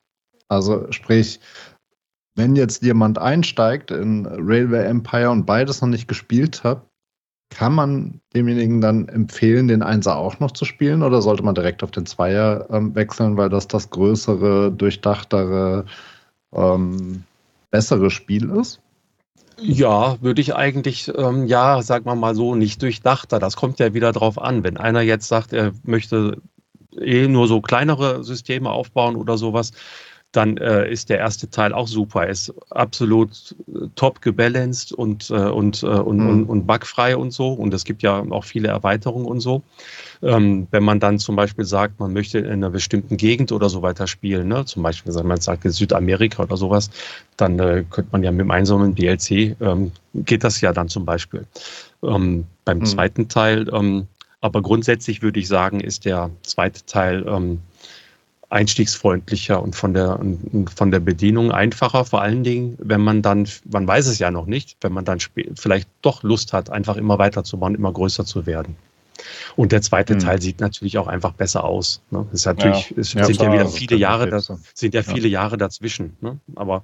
Also 0.48 0.90
sprich, 0.90 1.38
wenn 2.34 2.56
jetzt 2.56 2.82
jemand 2.82 3.18
einsteigt 3.18 3.92
in 3.92 4.26
Railway 4.26 4.86
Empire 4.86 5.30
und 5.30 5.46
beides 5.46 5.80
noch 5.80 5.88
nicht 5.88 6.08
gespielt 6.08 6.64
hat, 6.64 6.89
kann 7.50 7.74
man 7.74 8.20
demjenigen 8.34 8.80
dann 8.80 9.08
empfehlen, 9.08 9.68
den 9.68 9.82
Einser 9.82 10.16
auch 10.16 10.38
noch 10.38 10.52
zu 10.52 10.64
spielen 10.64 11.02
oder 11.02 11.20
sollte 11.20 11.42
man 11.42 11.54
direkt 11.54 11.82
auf 11.82 11.90
den 11.90 12.06
Zweier 12.06 12.66
ähm, 12.70 12.94
wechseln, 12.94 13.36
weil 13.36 13.48
das 13.48 13.68
das 13.68 13.90
größere, 13.90 14.72
durchdachtere, 14.72 15.84
ähm, 16.52 17.24
bessere 17.70 18.10
Spiel 18.10 18.48
ist? 18.50 18.80
Ja, 19.58 20.16
würde 20.22 20.40
ich 20.40 20.54
eigentlich, 20.54 21.12
ähm, 21.14 21.46
ja, 21.46 21.82
sag 21.82 22.06
mal 22.06 22.14
mal 22.14 22.34
so, 22.34 22.54
nicht 22.54 22.80
durchdachter. 22.80 23.38
Das 23.38 23.56
kommt 23.56 23.78
ja 23.78 23.92
wieder 23.92 24.12
drauf 24.12 24.40
an. 24.40 24.64
Wenn 24.64 24.78
einer 24.78 25.02
jetzt 25.02 25.28
sagt, 25.28 25.52
er 25.52 25.72
möchte 25.82 26.40
eh 26.98 27.28
nur 27.28 27.46
so 27.46 27.60
kleinere 27.60 28.24
Systeme 28.24 28.70
aufbauen 28.70 29.16
oder 29.16 29.36
sowas, 29.36 29.72
dann 30.32 30.58
äh, 30.58 30.88
ist 30.90 31.10
der 31.10 31.18
erste 31.18 31.50
Teil 31.50 31.72
auch 31.72 31.88
super. 31.88 32.22
Er 32.22 32.30
ist 32.30 32.54
absolut 32.70 33.54
äh, 33.66 33.86
top 33.96 34.22
gebalanced 34.22 34.92
und, 34.92 35.28
äh, 35.30 35.34
und, 35.34 35.82
äh, 35.82 35.86
und, 35.86 36.18
mhm. 36.18 36.28
und, 36.28 36.44
und, 36.44 36.66
bugfrei 36.66 37.16
und 37.16 37.32
so. 37.32 37.52
Und 37.52 37.74
es 37.74 37.84
gibt 37.84 38.02
ja 38.02 38.24
auch 38.30 38.44
viele 38.44 38.68
Erweiterungen 38.68 39.26
und 39.26 39.40
so. 39.40 39.62
Ähm, 40.22 40.68
wenn 40.70 40.84
man 40.84 41.00
dann 41.00 41.18
zum 41.18 41.34
Beispiel 41.34 41.64
sagt, 41.64 41.98
man 41.98 42.12
möchte 42.12 42.38
in 42.38 42.46
einer 42.46 42.70
bestimmten 42.70 43.16
Gegend 43.16 43.50
oder 43.50 43.68
so 43.68 43.82
weiter 43.82 44.06
spielen, 44.06 44.48
ne? 44.48 44.64
zum 44.66 44.82
Beispiel, 44.82 45.14
wenn 45.14 45.26
man 45.26 45.40
sagt 45.40 45.64
Südamerika 45.64 46.44
oder 46.44 46.56
sowas, 46.56 46.90
dann 47.36 47.58
äh, 47.58 47.84
könnte 47.90 48.10
man 48.12 48.22
ja 48.22 48.30
mit 48.30 48.40
dem 48.40 48.50
einsamen 48.50 48.94
DLC, 48.94 49.56
ähm, 49.60 49.90
geht 50.14 50.44
das 50.44 50.60
ja 50.60 50.72
dann 50.72 50.88
zum 50.88 51.04
Beispiel. 51.04 51.44
Ähm, 52.04 52.46
beim 52.64 52.78
mhm. 52.78 52.86
zweiten 52.86 53.28
Teil, 53.28 53.68
ähm, 53.72 54.06
aber 54.40 54.62
grundsätzlich 54.62 55.22
würde 55.22 55.40
ich 55.40 55.48
sagen, 55.48 55.80
ist 55.80 56.04
der 56.04 56.30
zweite 56.42 56.84
Teil 56.86 57.26
ähm, 57.26 57.60
einstiegsfreundlicher 58.50 59.62
und 59.62 59.76
von 59.76 59.94
der, 59.94 60.20
von 60.74 60.90
der 60.90 61.00
Bedienung 61.00 61.52
einfacher. 61.52 62.04
Vor 62.04 62.20
allen 62.20 62.42
Dingen, 62.42 62.76
wenn 62.78 63.00
man 63.00 63.22
dann, 63.22 63.48
man 63.70 63.86
weiß 63.86 64.08
es 64.08 64.18
ja 64.18 64.30
noch 64.30 64.46
nicht, 64.46 64.76
wenn 64.80 64.92
man 64.92 65.04
dann 65.04 65.18
vielleicht 65.54 65.88
doch 66.02 66.22
Lust 66.22 66.52
hat, 66.52 66.68
einfach 66.68 66.96
immer 66.96 67.18
weiterzubauen, 67.18 67.74
immer 67.74 67.92
größer 67.92 68.24
zu 68.24 68.46
werden. 68.46 68.76
Und 69.54 69.72
der 69.72 69.82
zweite 69.82 70.14
hm. 70.14 70.20
Teil 70.20 70.40
sieht 70.42 70.60
natürlich 70.60 70.98
auch 70.98 71.06
einfach 71.06 71.32
besser 71.32 71.64
aus. 71.64 72.02
Ne? 72.10 72.26
Es 72.32 72.40
ist 72.40 72.46
natürlich, 72.46 72.90
ja. 72.90 72.96
es 72.98 73.10
sind 73.10 73.20
ja, 73.20 73.44
ja 73.44 73.52
wieder 73.52 73.68
viele 73.68 73.96
Jahre, 73.96 74.28
das 74.28 74.52
sind 74.74 74.94
ja 74.94 75.02
viele 75.02 75.28
Jahre 75.28 75.56
dazwischen. 75.56 76.16
Ne? 76.20 76.38
Aber 76.56 76.82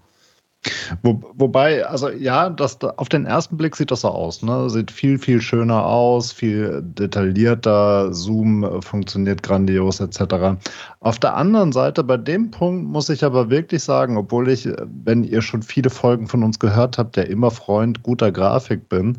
wo, 1.02 1.20
wobei, 1.34 1.86
also 1.86 2.08
ja, 2.10 2.50
das, 2.50 2.82
auf 2.82 3.08
den 3.08 3.26
ersten 3.26 3.56
Blick 3.56 3.76
sieht 3.76 3.90
das 3.90 4.00
so 4.00 4.08
aus. 4.08 4.42
Ne? 4.42 4.68
Sieht 4.70 4.90
viel, 4.90 5.18
viel 5.18 5.40
schöner 5.40 5.84
aus, 5.84 6.32
viel 6.32 6.82
detaillierter, 6.82 8.12
Zoom 8.12 8.64
äh, 8.64 8.82
funktioniert 8.82 9.42
grandios 9.42 10.00
etc. 10.00 10.58
Auf 11.00 11.18
der 11.18 11.36
anderen 11.36 11.72
Seite, 11.72 12.02
bei 12.04 12.16
dem 12.16 12.50
Punkt 12.50 12.86
muss 12.86 13.08
ich 13.08 13.24
aber 13.24 13.50
wirklich 13.50 13.82
sagen, 13.82 14.16
obwohl 14.16 14.48
ich, 14.48 14.66
äh, 14.66 14.76
wenn 15.04 15.24
ihr 15.24 15.42
schon 15.42 15.62
viele 15.62 15.90
Folgen 15.90 16.26
von 16.26 16.42
uns 16.42 16.58
gehört 16.58 16.98
habt, 16.98 17.16
der 17.16 17.28
immer 17.28 17.50
Freund 17.50 18.02
guter 18.02 18.32
Grafik 18.32 18.88
bin, 18.88 19.18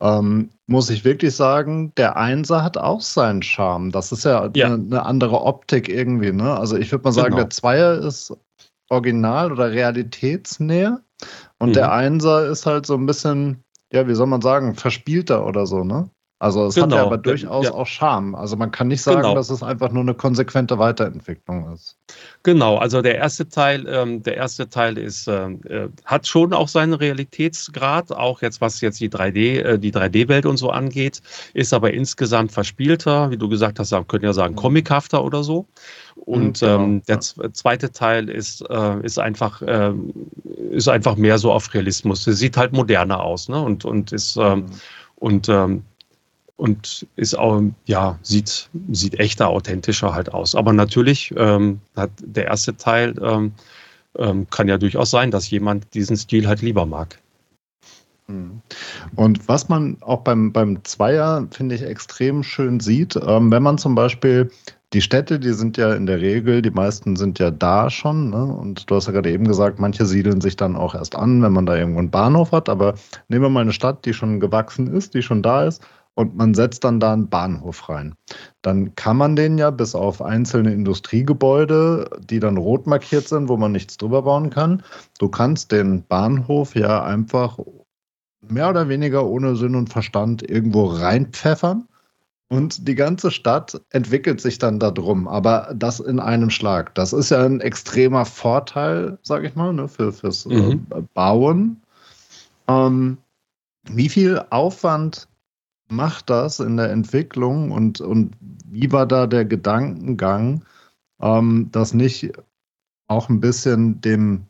ähm, 0.00 0.50
muss 0.66 0.88
ich 0.88 1.04
wirklich 1.04 1.36
sagen, 1.36 1.92
der 1.96 2.16
Einser 2.16 2.62
hat 2.62 2.78
auch 2.78 3.00
seinen 3.00 3.42
Charme. 3.42 3.90
Das 3.90 4.12
ist 4.12 4.24
ja, 4.24 4.48
ja. 4.54 4.66
Eine, 4.66 4.74
eine, 4.76 5.04
andere 5.04 5.42
Optik 5.42 5.88
irgendwie. 5.88 6.32
Ne? 6.32 6.56
Also 6.56 6.76
ich 6.76 6.90
würde 6.90 7.04
mal 7.04 7.12
sagen, 7.12 7.30
genau. 7.30 7.42
der 7.42 7.50
Zweier 7.50 7.98
ist 7.98 8.32
original 8.90 9.52
oder 9.52 9.70
realitätsnäher. 9.72 11.00
Und 11.58 11.70
mhm. 11.70 11.74
der 11.74 11.92
Einser 11.92 12.46
ist 12.46 12.66
halt 12.66 12.86
so 12.86 12.94
ein 12.94 13.06
bisschen, 13.06 13.64
ja, 13.92 14.06
wie 14.06 14.14
soll 14.14 14.26
man 14.26 14.42
sagen, 14.42 14.74
verspielter 14.74 15.46
oder 15.46 15.66
so, 15.66 15.84
ne? 15.84 16.10
Also 16.40 16.64
es 16.64 16.74
genau. 16.74 16.86
hat 16.86 16.92
ja 16.94 17.02
aber 17.02 17.18
durchaus 17.18 17.66
ja. 17.66 17.74
auch 17.74 17.86
Charme. 17.86 18.34
Also 18.34 18.56
man 18.56 18.70
kann 18.70 18.88
nicht 18.88 19.02
sagen, 19.02 19.20
genau. 19.20 19.34
dass 19.34 19.50
es 19.50 19.62
einfach 19.62 19.92
nur 19.92 20.00
eine 20.00 20.14
konsequente 20.14 20.78
Weiterentwicklung 20.78 21.70
ist. 21.74 21.98
Genau, 22.44 22.78
also 22.78 23.02
der 23.02 23.16
erste 23.16 23.46
Teil, 23.46 23.86
ähm, 23.86 24.22
der 24.22 24.38
erste 24.38 24.70
Teil 24.70 24.96
ist, 24.96 25.28
ähm, 25.28 25.60
äh, 25.68 25.88
hat 26.06 26.26
schon 26.26 26.54
auch 26.54 26.68
seinen 26.68 26.94
Realitätsgrad, 26.94 28.12
auch 28.12 28.40
jetzt 28.40 28.62
was 28.62 28.80
jetzt 28.80 29.00
die 29.00 29.10
3D, 29.10 29.60
äh, 29.60 29.78
die 29.78 29.92
3D-Welt 29.92 30.46
und 30.46 30.56
so 30.56 30.70
angeht, 30.70 31.20
ist 31.52 31.74
aber 31.74 31.92
insgesamt 31.92 32.52
verspielter, 32.52 33.30
wie 33.30 33.36
du 33.36 33.50
gesagt 33.50 33.78
hast, 33.78 33.90
man 33.90 34.08
könnte 34.08 34.26
ja 34.26 34.32
sagen, 34.32 34.54
mhm. 34.54 34.60
comichafter 34.60 35.22
oder 35.22 35.44
so. 35.44 35.66
Und 36.14 36.62
mhm, 36.62 36.66
genau. 36.66 36.82
ähm, 36.84 37.02
der 37.06 37.20
zweite 37.20 37.92
Teil 37.92 38.30
ist, 38.30 38.64
äh, 38.70 39.00
ist 39.04 39.18
einfach, 39.18 39.60
äh, 39.60 39.92
ist 40.70 40.88
einfach 40.88 41.16
mehr 41.16 41.36
so 41.36 41.52
auf 41.52 41.74
Realismus. 41.74 42.26
Es 42.26 42.38
sieht 42.38 42.56
halt 42.56 42.72
moderner 42.72 43.20
aus, 43.20 43.50
ne? 43.50 43.60
Und, 43.60 43.84
und 43.84 44.12
ist, 44.12 44.38
ähm, 44.38 44.60
mhm. 44.60 44.66
und 45.16 45.48
ähm, 45.50 45.84
und 46.60 47.06
ist 47.16 47.38
auch, 47.38 47.62
ja, 47.86 48.18
sieht, 48.22 48.68
sieht 48.90 49.18
echter, 49.18 49.48
authentischer 49.48 50.14
halt 50.14 50.32
aus. 50.32 50.54
Aber 50.54 50.74
natürlich 50.74 51.32
ähm, 51.36 51.80
hat 51.96 52.10
der 52.20 52.46
erste 52.48 52.76
Teil 52.76 53.14
ähm, 53.22 53.52
ähm, 54.18 54.46
kann 54.50 54.68
ja 54.68 54.76
durchaus 54.76 55.10
sein, 55.10 55.30
dass 55.30 55.50
jemand 55.50 55.94
diesen 55.94 56.16
Stil 56.16 56.46
halt 56.46 56.60
lieber 56.60 56.84
mag. 56.84 57.18
Mhm. 58.26 58.60
Und 59.16 59.48
was 59.48 59.70
man 59.70 59.96
auch 60.02 60.20
beim, 60.20 60.52
beim 60.52 60.84
Zweier, 60.84 61.46
finde 61.50 61.76
ich, 61.76 61.82
extrem 61.82 62.42
schön 62.42 62.78
sieht, 62.78 63.16
ähm, 63.16 63.50
wenn 63.50 63.62
man 63.62 63.78
zum 63.78 63.94
Beispiel 63.94 64.50
die 64.92 65.00
Städte, 65.00 65.38
die 65.38 65.52
sind 65.52 65.78
ja 65.78 65.94
in 65.94 66.04
der 66.04 66.20
Regel, 66.20 66.60
die 66.60 66.70
meisten 66.70 67.16
sind 67.16 67.38
ja 67.38 67.50
da 67.50 67.88
schon. 67.88 68.28
Ne? 68.30 68.44
Und 68.44 68.90
du 68.90 68.96
hast 68.96 69.06
ja 69.06 69.12
gerade 69.12 69.30
eben 69.30 69.46
gesagt, 69.46 69.78
manche 69.78 70.04
siedeln 70.04 70.42
sich 70.42 70.56
dann 70.56 70.76
auch 70.76 70.94
erst 70.94 71.14
an, 71.14 71.40
wenn 71.42 71.52
man 71.52 71.64
da 71.64 71.76
irgendwo 71.76 72.00
einen 72.00 72.10
Bahnhof 72.10 72.52
hat. 72.52 72.68
Aber 72.68 72.94
nehmen 73.28 73.44
wir 73.44 73.50
mal 73.50 73.60
eine 73.60 73.72
Stadt, 73.72 74.04
die 74.04 74.12
schon 74.12 74.40
gewachsen 74.40 74.88
ist, 74.88 75.14
die 75.14 75.22
schon 75.22 75.42
da 75.42 75.64
ist 75.64 75.80
und 76.14 76.36
man 76.36 76.54
setzt 76.54 76.84
dann 76.84 77.00
da 77.00 77.12
einen 77.12 77.28
Bahnhof 77.28 77.88
rein. 77.88 78.14
Dann 78.62 78.94
kann 78.94 79.16
man 79.16 79.36
den 79.36 79.58
ja 79.58 79.70
bis 79.70 79.94
auf 79.94 80.20
einzelne 80.20 80.72
Industriegebäude, 80.72 82.10
die 82.20 82.40
dann 82.40 82.56
rot 82.56 82.86
markiert 82.86 83.28
sind, 83.28 83.48
wo 83.48 83.56
man 83.56 83.72
nichts 83.72 83.96
drüber 83.96 84.22
bauen 84.22 84.50
kann. 84.50 84.82
Du 85.18 85.28
kannst 85.28 85.72
den 85.72 86.04
Bahnhof 86.04 86.74
ja 86.74 87.02
einfach 87.02 87.58
mehr 88.48 88.70
oder 88.70 88.88
weniger 88.88 89.26
ohne 89.26 89.56
Sinn 89.56 89.74
und 89.74 89.90
Verstand 89.90 90.48
irgendwo 90.48 90.86
reinpfeffern. 90.86 91.86
Und 92.48 92.88
die 92.88 92.96
ganze 92.96 93.30
Stadt 93.30 93.80
entwickelt 93.90 94.40
sich 94.40 94.58
dann 94.58 94.80
darum, 94.80 95.28
aber 95.28 95.72
das 95.72 96.00
in 96.00 96.18
einem 96.18 96.50
Schlag. 96.50 96.92
Das 96.96 97.12
ist 97.12 97.30
ja 97.30 97.44
ein 97.44 97.60
extremer 97.60 98.24
Vorteil, 98.24 99.18
sage 99.22 99.46
ich 99.46 99.54
mal, 99.54 99.72
ne, 99.72 99.86
für, 99.86 100.12
fürs 100.12 100.46
äh, 100.46 100.54
mhm. 100.54 100.86
äh, 100.90 101.00
Bauen. 101.14 101.80
Ähm, 102.66 103.18
wie 103.88 104.08
viel 104.08 104.42
Aufwand 104.50 105.28
macht 105.90 106.30
das 106.30 106.60
in 106.60 106.76
der 106.76 106.90
Entwicklung 106.90 107.70
und, 107.72 108.00
und 108.00 108.32
wie 108.66 108.92
war 108.92 109.06
da 109.06 109.26
der 109.26 109.44
Gedankengang, 109.44 110.64
ähm, 111.20 111.68
das 111.72 111.94
nicht 111.94 112.32
auch 113.08 113.28
ein 113.28 113.40
bisschen 113.40 114.00
dem 114.00 114.46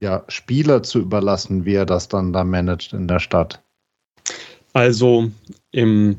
ja, 0.00 0.22
Spieler 0.28 0.82
zu 0.82 1.00
überlassen, 1.00 1.64
wie 1.64 1.74
er 1.74 1.86
das 1.86 2.08
dann 2.08 2.32
da 2.32 2.44
managt 2.44 2.92
in 2.92 3.08
der 3.08 3.18
Stadt? 3.18 3.62
Also 4.72 5.30
im 5.72 6.18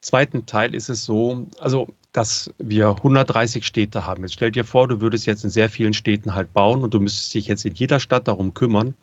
zweiten 0.00 0.46
Teil 0.46 0.74
ist 0.74 0.88
es 0.88 1.04
so, 1.04 1.46
also 1.58 1.88
dass 2.12 2.52
wir 2.58 2.88
130 2.88 3.64
Städte 3.64 4.06
haben. 4.06 4.22
Jetzt 4.22 4.34
stell 4.34 4.50
dir 4.50 4.64
vor, 4.64 4.86
du 4.86 5.00
würdest 5.00 5.26
jetzt 5.26 5.44
in 5.44 5.50
sehr 5.50 5.70
vielen 5.70 5.94
Städten 5.94 6.34
halt 6.34 6.52
bauen 6.52 6.82
und 6.82 6.92
du 6.92 7.00
müsstest 7.00 7.32
dich 7.34 7.46
jetzt 7.46 7.64
in 7.64 7.74
jeder 7.74 8.00
Stadt 8.00 8.28
darum 8.28 8.52
kümmern, 8.52 8.94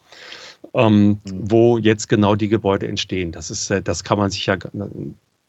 ähm, 0.73 1.07
mhm. 1.07 1.19
wo 1.25 1.77
jetzt 1.77 2.09
genau 2.09 2.35
die 2.35 2.49
Gebäude 2.49 2.87
entstehen. 2.87 3.31
Das 3.31 3.51
ist, 3.51 3.69
äh, 3.69 3.81
das 3.81 4.03
kann 4.03 4.17
man 4.17 4.31
sich 4.31 4.45
ja, 4.45 4.57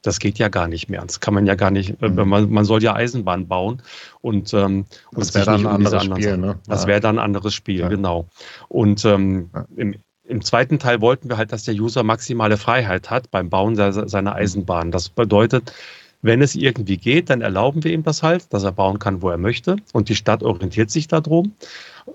das 0.02 0.18
geht 0.18 0.38
ja 0.38 0.48
gar 0.48 0.68
nicht 0.68 0.88
mehr. 0.88 1.02
Das 1.02 1.20
kann 1.20 1.34
man 1.34 1.46
ja 1.46 1.54
gar 1.54 1.70
nicht, 1.70 2.00
mhm. 2.00 2.28
man, 2.28 2.50
man 2.50 2.64
soll 2.64 2.82
ja 2.82 2.94
Eisenbahn 2.94 3.48
bauen 3.48 3.82
und, 4.20 4.52
ähm, 4.54 4.86
das 5.12 5.34
wäre 5.34 5.46
dann 5.46 5.60
ein 5.60 5.66
anderes 5.66 6.04
Spiel, 6.04 6.36
ne? 6.36 6.58
Das 6.66 6.86
wäre 6.86 7.00
dann 7.00 7.18
ein 7.18 7.24
anderes 7.24 7.54
Spiel, 7.54 7.88
genau. 7.88 8.26
Und 8.68 9.04
ähm, 9.04 9.50
ja. 9.54 9.66
im, 9.76 9.96
im 10.24 10.44
zweiten 10.44 10.78
Teil 10.78 11.00
wollten 11.00 11.28
wir 11.28 11.36
halt, 11.36 11.52
dass 11.52 11.64
der 11.64 11.74
User 11.74 12.04
maximale 12.04 12.56
Freiheit 12.56 13.10
hat 13.10 13.30
beim 13.30 13.50
Bauen 13.50 13.74
seiner 13.74 14.34
Eisenbahn. 14.34 14.92
Das 14.92 15.08
bedeutet, 15.08 15.72
wenn 16.22 16.42
es 16.42 16.54
irgendwie 16.54 16.96
geht, 16.96 17.30
dann 17.30 17.40
erlauben 17.40 17.82
wir 17.84 17.92
ihm 17.92 18.02
das 18.02 18.22
halt, 18.22 18.52
dass 18.52 18.64
er 18.64 18.72
bauen 18.72 18.98
kann, 18.98 19.22
wo 19.22 19.30
er 19.30 19.38
möchte. 19.38 19.76
Und 19.92 20.08
die 20.08 20.16
Stadt 20.16 20.42
orientiert 20.42 20.90
sich 20.90 21.08
darum. 21.08 21.54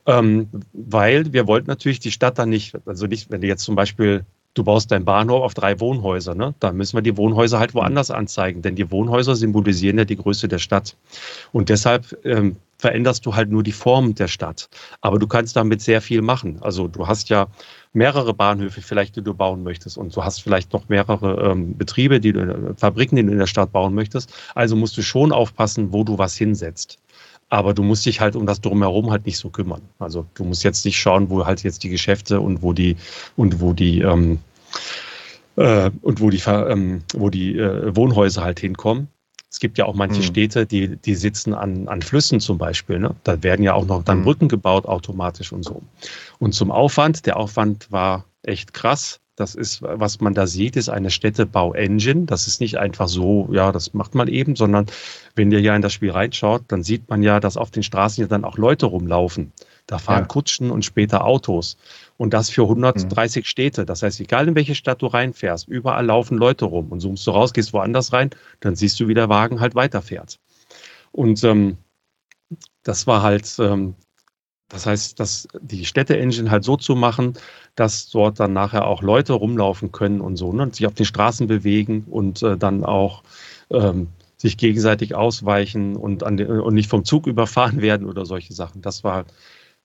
Ähm, 0.06 0.50
weil 0.74 1.34
wir 1.34 1.48
wollten 1.48 1.68
natürlich 1.68 2.00
die 2.00 2.12
Stadt 2.12 2.38
dann 2.38 2.50
nicht, 2.50 2.76
also 2.86 3.08
nicht, 3.08 3.32
wenn 3.32 3.42
du 3.42 3.48
jetzt 3.48 3.64
zum 3.64 3.76
Beispiel, 3.76 4.26
du 4.54 4.64
baust 4.64 4.92
deinen 4.92 5.06
Bahnhof 5.06 5.44
auf 5.44 5.54
drei 5.54 5.80
Wohnhäuser, 5.80 6.36
ne? 6.36 6.54
dann 6.60 6.78
müssen 6.78 6.98
wir 6.98 7.02
die 7.02 7.18
Wohnhäuser 7.18 7.60
halt 7.60 7.74
woanders 7.74 8.12
anzeigen, 8.12 8.62
denn 8.62 8.76
die 8.76 8.92
Wohnhäuser 8.92 9.36
symbolisieren 9.36 9.98
ja 9.98 10.06
die 10.06 10.18
Größe 10.18 10.48
der 10.48 10.60
Stadt. 10.60 10.96
Und 11.52 11.70
deshalb 11.70 12.18
ähm, 12.26 12.58
veränderst 12.78 13.26
du 13.26 13.36
halt 13.36 13.50
nur 13.50 13.64
die 13.64 13.72
Form 13.72 14.16
der 14.16 14.28
Stadt. 14.28 14.70
Aber 15.02 15.20
du 15.20 15.28
kannst 15.28 15.56
damit 15.56 15.82
sehr 15.82 16.02
viel 16.02 16.22
machen. 16.22 16.58
Also 16.62 16.88
du 16.88 17.08
hast 17.08 17.30
ja 17.30 17.48
mehrere 17.94 18.34
Bahnhöfe 18.34 18.82
vielleicht, 18.82 19.16
die 19.16 19.22
du 19.22 19.34
bauen 19.34 19.64
möchtest 19.64 19.98
und 19.98 20.16
du 20.16 20.24
hast 20.24 20.42
vielleicht 20.42 20.74
noch 20.74 20.90
mehrere 20.90 21.52
ähm, 21.52 21.78
Betriebe, 21.78 22.20
die 22.20 22.34
du, 22.34 22.42
äh, 22.42 22.74
Fabriken, 22.76 23.16
die 23.16 23.24
du 23.24 23.32
in 23.32 23.40
der 23.40 23.48
Stadt 23.48 23.72
bauen 23.72 23.94
möchtest. 23.94 24.34
Also 24.54 24.76
musst 24.76 24.98
du 24.98 25.02
schon 25.02 25.32
aufpassen, 25.32 25.94
wo 25.94 26.04
du 26.04 26.18
was 26.18 26.36
hinsetzt. 26.36 27.00
Aber 27.50 27.74
du 27.74 27.84
musst 27.84 28.06
dich 28.06 28.22
halt 28.22 28.36
um 28.36 28.46
das 28.46 28.60
drumherum 28.60 29.12
halt 29.12 29.26
nicht 29.26 29.38
so 29.38 29.50
kümmern. 29.50 29.82
Also 30.00 30.26
du 30.34 30.44
musst 30.44 30.64
jetzt 30.64 30.84
nicht 30.84 31.00
schauen, 31.00 31.30
wo 31.30 31.46
halt 31.46 31.64
jetzt 31.64 31.84
die 31.84 31.90
Geschäfte 31.90 32.42
und 32.42 32.62
wo 32.64 32.74
die 32.74 32.98
und 33.36 33.62
wo 33.62 33.74
die 33.74 34.02
ähm, 34.02 34.40
äh, 35.56 35.92
und 36.02 36.22
wo 36.22 36.30
die, 36.30 36.42
ähm, 36.48 37.04
wo 37.14 37.30
die 37.30 37.58
äh, 37.58 37.96
Wohnhäuser 37.96 38.44
halt 38.44 38.60
hinkommen. 38.60 39.08
Es 39.56 39.62
gibt 39.62 39.78
ja 39.78 39.86
auch 39.86 39.96
manche 39.96 40.20
mhm. 40.20 40.26
Städte, 40.26 40.66
die, 40.66 40.98
die 40.98 41.16
sitzen 41.16 41.54
an, 41.54 41.88
an 41.88 42.02
Flüssen 42.02 42.42
zum 42.42 42.58
Beispiel. 42.58 43.00
Ne? 43.00 43.16
Da 43.24 43.42
werden 43.42 43.64
ja 43.64 43.74
auch 43.74 43.86
noch 43.86 44.04
dann 44.04 44.20
mhm. 44.20 44.24
Brücken 44.26 44.48
gebaut 44.50 44.86
automatisch 44.86 45.54
und 45.54 45.64
so. 45.64 45.82
Und 46.40 46.54
zum 46.54 46.72
Aufwand, 46.72 47.26
der 47.26 47.38
Aufwand 47.38 47.90
war 47.90 48.26
echt 48.44 48.74
krass. 48.74 49.22
Das 49.38 49.56
ist, 49.56 49.82
was 49.82 50.20
man 50.20 50.34
da 50.34 50.46
sieht, 50.46 50.76
ist 50.76 50.90
eine 50.90 51.10
Städtebau-Engine. 51.10 52.26
Das 52.26 52.48
ist 52.48 52.60
nicht 52.60 52.78
einfach 52.80 53.08
so, 53.08 53.48
ja, 53.54 53.72
das 53.72 53.94
macht 53.94 54.14
man 54.14 54.28
eben, 54.28 54.58
sondern 54.58 54.88
wenn 55.36 55.54
ihr 55.54 55.62
ja 55.62 55.74
in 55.74 55.82
das 55.82 55.94
Spiel 55.94 56.12
reinschaut, 56.12 56.64
dann 56.68 56.84
sieht 56.84 57.10
man 57.10 57.24
ja, 57.24 57.40
dass 57.40 57.56
auf 57.56 57.72
den 57.72 57.84
Straßen 57.84 58.24
ja 58.24 58.28
dann 58.28 58.44
auch 58.44 58.58
Leute 58.58 58.88
rumlaufen. 58.88 59.54
Da 59.88 60.00
fahren 60.00 60.24
ja. 60.24 60.28
Kutschen 60.28 60.70
und 60.70 60.84
später 60.84 61.24
Autos. 61.24 61.78
Und 62.18 62.34
das 62.34 62.50
für 62.50 62.64
130 62.64 63.44
mhm. 63.44 63.46
Städte. 63.46 63.86
Das 63.86 64.02
heißt, 64.02 64.20
egal 64.22 64.48
in 64.48 64.56
welche 64.56 64.76
Stadt 64.76 65.02
du 65.02 65.08
reinfährst, 65.08 65.68
überall 65.68 66.06
laufen 66.06 66.38
Leute 66.38 66.66
rum. 66.66 66.92
Und 66.92 67.02
zoomst 67.02 67.28
du 67.28 67.32
raus, 67.32 67.54
gehst 67.54 67.74
woanders 67.74 68.14
rein, 68.14 68.30
dann 68.62 68.76
siehst 68.76 69.00
du, 69.00 69.08
wie 69.08 69.14
der 69.14 69.30
Wagen 69.30 69.60
halt 69.60 69.76
weiterfährt. 69.76 70.40
Und 71.12 71.44
ähm, 71.44 71.78
das 72.84 73.08
war 73.08 73.22
halt, 73.22 73.54
ähm, 73.60 73.96
das 74.70 74.86
heißt, 74.86 75.20
dass 75.20 75.48
die 75.62 75.86
Städte-Engine 75.86 76.50
halt 76.50 76.64
so 76.64 76.78
zu 76.78 76.96
machen, 76.96 77.34
dass 77.76 78.10
dort 78.10 78.40
dann 78.40 78.54
nachher 78.54 78.88
auch 78.88 79.02
Leute 79.02 79.34
rumlaufen 79.34 79.92
können 79.92 80.22
und 80.22 80.38
so, 80.38 80.54
ne, 80.54 80.64
und 80.64 80.76
sich 80.76 80.88
auf 80.88 80.94
den 80.94 81.06
Straßen 81.06 81.48
bewegen 81.48 82.06
und 82.10 82.42
äh, 82.44 82.58
dann 82.58 82.84
auch 82.84 83.24
ähm, 83.70 84.08
sich 84.38 84.58
gegenseitig 84.58 85.16
ausweichen 85.16 85.96
und, 85.96 86.24
an 86.24 86.38
den, 86.38 86.48
und 86.48 86.74
nicht 86.74 86.90
vom 86.90 87.06
Zug 87.06 87.28
überfahren 87.28 87.82
werden 87.82 88.08
oder 88.08 88.26
solche 88.26 88.54
Sachen. 88.54 88.82
Das 88.82 89.04
war 89.04 89.26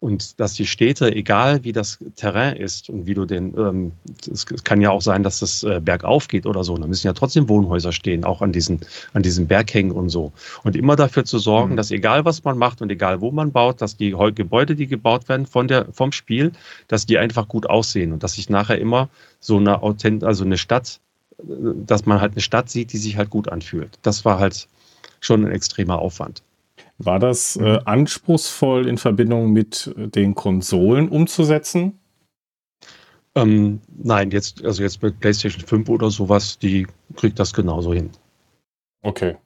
und 0.01 0.40
dass 0.40 0.55
die 0.55 0.66
Städte, 0.66 1.14
egal 1.14 1.62
wie 1.62 1.72
das 1.72 1.98
Terrain 2.16 2.57
ist 2.57 2.88
und 2.88 3.07
wie 3.07 3.12
du 3.12 3.26
den, 3.26 3.57
ähm, 3.57 3.92
es 4.32 4.46
kann 4.64 4.80
ja 4.80 4.90
auch 4.90 5.03
sein, 5.03 5.22
dass 5.22 5.40
das 5.40 5.62
äh, 5.62 5.78
bergauf 5.78 6.26
geht 6.26 6.46
oder 6.46 6.64
so, 6.64 6.76
da 6.78 6.86
müssen 6.86 7.07
ja 7.07 7.12
trotzdem 7.12 7.51
Wohnhäuser 7.51 7.92
stehen, 7.92 8.24
auch 8.24 8.40
an 8.40 8.51
diesen, 8.51 8.80
an 9.12 9.22
diesen 9.22 9.46
Berghängen 9.46 9.92
und 9.92 10.09
so. 10.09 10.32
Und 10.64 10.74
immer 10.74 10.96
dafür 10.96 11.26
zu 11.26 11.38
sorgen, 11.38 11.72
mhm. 11.72 11.76
dass 11.76 11.90
egal 11.90 12.24
was 12.24 12.42
man 12.44 12.57
macht 12.57 12.80
und 12.80 12.90
egal 12.90 13.20
wo 13.20 13.30
man 13.30 13.53
baut, 13.53 13.82
dass 13.82 13.98
die 13.98 14.16
Gebäude, 14.34 14.74
die 14.74 14.86
gebaut 14.86 15.28
werden 15.28 15.44
von 15.44 15.68
der, 15.68 15.86
vom 15.92 16.12
Spiel, 16.12 16.53
dass 16.88 17.05
die 17.05 17.18
einfach 17.18 17.46
gut 17.46 17.68
aussehen 17.68 18.12
und 18.12 18.22
dass 18.22 18.34
sich 18.34 18.48
nachher 18.48 18.78
immer 18.78 19.11
so 19.38 19.59
eine 19.59 19.82
Authent 19.82 20.24
also 20.24 20.44
eine 20.44 20.57
Stadt, 20.57 20.98
äh, 21.38 21.53
dass 21.86 22.07
man 22.07 22.22
halt 22.22 22.32
eine 22.32 22.40
Stadt 22.40 22.70
sieht, 22.70 22.94
die 22.94 22.98
sich 22.98 23.18
halt 23.18 23.28
gut 23.28 23.48
anfühlt. 23.48 23.98
Das 24.01 24.24
war 24.24 24.38
halt 24.38 24.66
schon 25.20 25.44
ein 25.44 25.53
extremer 25.53 25.98
Aufwand. 25.98 26.42
War 27.03 27.18
das 27.18 27.57
äh, 27.57 27.62
mhm. 27.62 27.78
anspruchsvoll 27.86 28.86
in 28.86 28.98
Verbindung 28.98 29.53
mit 29.53 29.92
äh, 29.96 30.09
den 30.09 30.34
Konsolen 30.34 31.09
umzusetzen? 31.09 31.98
Ähm, 33.34 33.80
nein, 33.88 34.30
jetzt, 34.30 34.62
also 34.64 34.82
jetzt 34.82 35.03
mit 35.03 35.18
PlayStation 35.18 35.64
5 35.64 35.88
oder 35.88 36.11
sowas, 36.11 36.59
die 36.59 36.86
kriegt 37.16 37.38
das 37.38 37.55
genauso 37.55 37.94
hin. 37.94 38.11
Okay. 39.01 39.36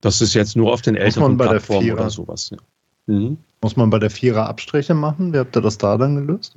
Das 0.00 0.22
ist 0.22 0.32
jetzt 0.32 0.56
nur 0.56 0.72
auf 0.72 0.80
den 0.80 0.96
älteren 0.96 1.36
Plattformen 1.36 1.92
oder 1.92 2.08
sowas. 2.08 2.50
Ja. 2.50 2.58
Mhm. 3.06 3.36
Muss 3.60 3.76
man 3.76 3.90
bei 3.90 3.98
der 3.98 4.10
Vierer 4.10 4.48
Abstriche 4.48 4.94
machen? 4.94 5.34
Wie 5.34 5.38
habt 5.38 5.54
ihr 5.56 5.62
das 5.62 5.76
da 5.76 5.98
dann 5.98 6.14
gelöst? 6.16 6.56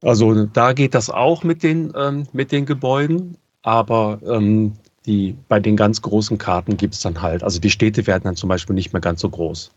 Also 0.00 0.46
da 0.46 0.74
geht 0.74 0.94
das 0.94 1.10
auch 1.10 1.42
mit 1.42 1.64
den, 1.64 1.92
ähm, 1.96 2.28
mit 2.32 2.52
den 2.52 2.66
Gebäuden, 2.66 3.36
aber 3.62 4.20
ähm, 4.24 4.74
die, 5.06 5.36
bei 5.48 5.60
den 5.60 5.76
ganz 5.76 6.02
großen 6.02 6.38
Karten 6.38 6.76
gibt 6.76 6.94
es 6.94 7.00
dann 7.00 7.22
halt, 7.22 7.42
also 7.42 7.60
die 7.60 7.70
Städte 7.70 8.06
werden 8.06 8.24
dann 8.24 8.36
zum 8.36 8.48
Beispiel 8.48 8.74
nicht 8.74 8.92
mehr 8.92 9.00
ganz 9.00 9.20
so 9.20 9.30
groß. 9.30 9.70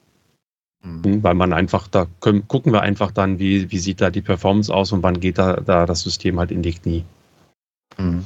Mhm. 0.83 1.23
Weil 1.23 1.35
man 1.35 1.53
einfach, 1.53 1.87
da 1.87 2.07
können, 2.19 2.47
gucken 2.47 2.73
wir 2.73 2.81
einfach 2.81 3.11
dann, 3.11 3.39
wie, 3.39 3.71
wie 3.71 3.79
sieht 3.79 4.01
da 4.01 4.09
die 4.09 4.21
Performance 4.21 4.73
aus 4.73 4.91
und 4.91 5.03
wann 5.03 5.19
geht 5.19 5.37
da, 5.37 5.57
da 5.57 5.85
das 5.85 6.01
System 6.01 6.39
halt 6.39 6.51
in 6.51 6.61
die 6.61 6.73
Knie. 6.73 7.05
Mhm. 7.97 8.25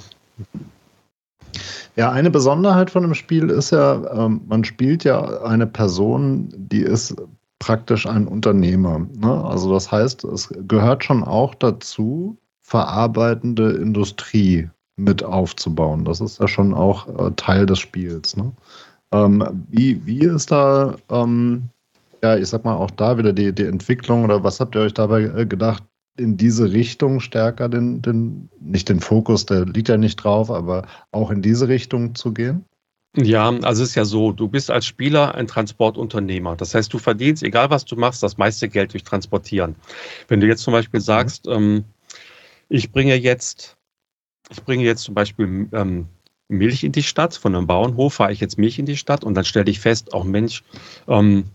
Ja, 1.96 2.12
eine 2.12 2.32
Besonderheit 2.32 2.90
von 2.90 3.04
dem 3.04 3.14
Spiel 3.14 3.50
ist 3.50 3.72
ja, 3.72 4.26
ähm, 4.26 4.42
man 4.48 4.64
spielt 4.64 5.04
ja 5.04 5.44
eine 5.44 5.68
Person, 5.68 6.50
die 6.56 6.82
ist 6.82 7.16
praktisch 7.60 8.08
ein 8.08 8.28
Unternehmer. 8.28 9.06
Ne? 9.16 9.46
Also 9.46 9.72
das 9.72 9.92
heißt, 9.92 10.24
es 10.24 10.52
gehört 10.68 11.04
schon 11.04 11.24
auch 11.24 11.54
dazu, 11.56 12.38
verarbeitende 12.62 13.74
Industrie 13.74 14.70
mit 14.96 15.24
aufzubauen. 15.24 16.06
Das 16.06 16.22
ist 16.22 16.40
ja 16.40 16.48
schon 16.48 16.74
auch 16.74 17.08
äh, 17.08 17.32
Teil 17.36 17.66
des 17.66 17.80
Spiels. 17.80 18.38
Ne? 18.38 18.52
Ähm, 19.12 19.66
wie, 19.70 20.06
wie 20.06 20.20
ist 20.20 20.52
da, 20.52 20.96
ähm, 21.10 21.70
ja, 22.24 22.38
ich 22.38 22.48
sag 22.48 22.64
mal, 22.64 22.76
auch 22.76 22.92
da 22.92 23.18
wieder 23.18 23.34
die, 23.34 23.54
die 23.54 23.66
Entwicklung 23.66 24.24
oder 24.24 24.44
was 24.44 24.60
habt 24.60 24.76
ihr 24.76 24.82
euch 24.82 24.94
dabei 24.94 25.24
äh, 25.24 25.46
gedacht, 25.46 25.84
in 26.18 26.38
diese 26.38 26.72
Richtung 26.72 27.20
stärker 27.20 27.70
den, 27.70 28.02
den, 28.02 28.50
nicht 28.60 28.88
den 28.90 29.00
Fokus, 29.00 29.46
der 29.48 29.66
liegt 29.66 29.90
ja 29.90 29.98
nicht 29.98 30.18
drauf, 30.18 30.52
aber 30.52 30.86
auch 31.12 31.32
in 31.32 31.42
diese 31.42 31.68
Richtung 31.68 32.14
zu 32.14 32.34
gehen? 32.34 32.66
Ja, 33.16 33.50
also 33.50 33.84
es 33.84 33.90
ist 33.90 33.96
ja 33.96 34.06
so, 34.06 34.32
du 34.32 34.48
bist 34.48 34.72
als 34.72 34.88
Spieler 34.88 35.36
ein 35.36 35.46
Transportunternehmer. 35.46 36.56
Das 36.56 36.74
heißt, 36.74 36.92
du 36.92 36.98
verdienst, 36.98 37.44
egal 37.44 37.70
was 37.70 37.86
du 37.86 37.96
machst, 37.96 38.24
das 38.24 38.38
meiste 38.38 38.70
Geld 38.70 38.94
durch 38.94 39.04
Transportieren. 39.04 39.76
Wenn 40.28 40.40
du 40.40 40.48
jetzt 40.48 40.64
zum 40.64 40.74
Beispiel 40.74 41.00
mhm. 41.00 41.04
sagst, 41.04 41.48
ähm, 41.48 41.84
ich 42.70 42.92
bringe 42.92 43.16
jetzt, 43.16 43.78
ich 44.54 44.64
bringe 44.64 44.84
jetzt 44.84 45.04
zum 45.04 45.16
Beispiel 45.16 45.68
ähm, 45.72 46.08
Milch 46.48 46.84
in 46.84 46.92
die 46.92 47.04
Stadt, 47.04 47.36
von 47.36 47.56
einem 47.56 47.68
Bauernhof 47.68 48.16
fahre 48.16 48.32
ich 48.32 48.40
jetzt 48.40 48.58
Milch 48.58 48.80
in 48.80 48.86
die 48.86 48.98
Stadt 48.98 49.24
und 49.24 49.34
dann 49.36 49.46
stelle 49.46 49.70
ich 49.70 49.80
fest, 49.80 50.14
auch 50.14 50.24
Mensch, 50.24 50.64
ähm, 51.08 51.46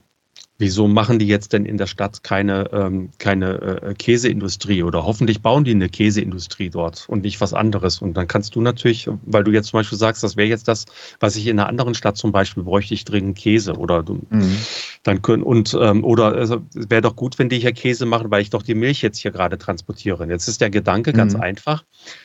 Wieso 0.61 0.88
machen 0.88 1.20
die 1.20 1.28
jetzt 1.28 1.52
denn 1.52 1.64
in 1.64 1.76
der 1.76 1.86
Stadt 1.86 2.24
keine, 2.24 2.68
ähm, 2.72 3.11
keine 3.18 3.80
äh, 3.80 3.94
Käseindustrie 3.94 4.82
oder 4.82 5.04
hoffentlich 5.04 5.40
bauen 5.40 5.62
die 5.62 5.70
eine 5.70 5.88
Käseindustrie 5.88 6.68
dort 6.68 7.09
und 7.09 7.22
nicht 7.22 7.40
was 7.40 7.54
anderes? 7.54 8.02
Und 8.02 8.14
dann 8.14 8.26
kannst 8.26 8.56
du 8.56 8.61
natürlich, 8.61 9.09
weil 9.24 9.44
du 9.44 9.52
jetzt 9.52 9.68
zum 9.68 9.78
Beispiel 9.78 9.96
sagst, 9.96 10.24
das 10.24 10.36
wäre 10.36 10.48
jetzt 10.48 10.66
das, 10.66 10.86
was 11.20 11.36
ich 11.36 11.46
in 11.46 11.61
einer 11.61 11.68
anderen 11.68 11.94
Stadt 11.94 12.16
zum 12.16 12.32
Beispiel 12.32 12.64
bräuchte 12.64 12.92
ich 12.92 13.04
dringend 13.04 13.38
Käse 13.38 13.74
oder 13.74 14.02
du, 14.02 14.26
mhm. 14.30 14.56
dann 15.04 15.22
können 15.22 15.44
und 15.44 15.78
ähm, 15.80 16.02
oder 16.02 16.32
also, 16.34 16.61
es 16.74 16.90
wäre 16.90 17.02
doch 17.02 17.14
gut, 17.14 17.38
wenn 17.38 17.48
die 17.48 17.61
hier 17.61 17.72
Käse 17.72 18.04
machen, 18.04 18.28
weil 18.32 18.42
ich 18.42 18.50
doch 18.50 18.64
die 18.64 18.74
Milch 18.74 19.00
jetzt 19.00 19.18
hier 19.18 19.30
gerade 19.30 19.59
transportiere. 19.59 20.26
Jetzt 20.26 20.48
ist 20.48 20.61
der 20.61 20.70
Gedanke 20.70 21.12
ganz 21.12 21.34
mhm. 21.34 21.40
einfach, 21.40 21.84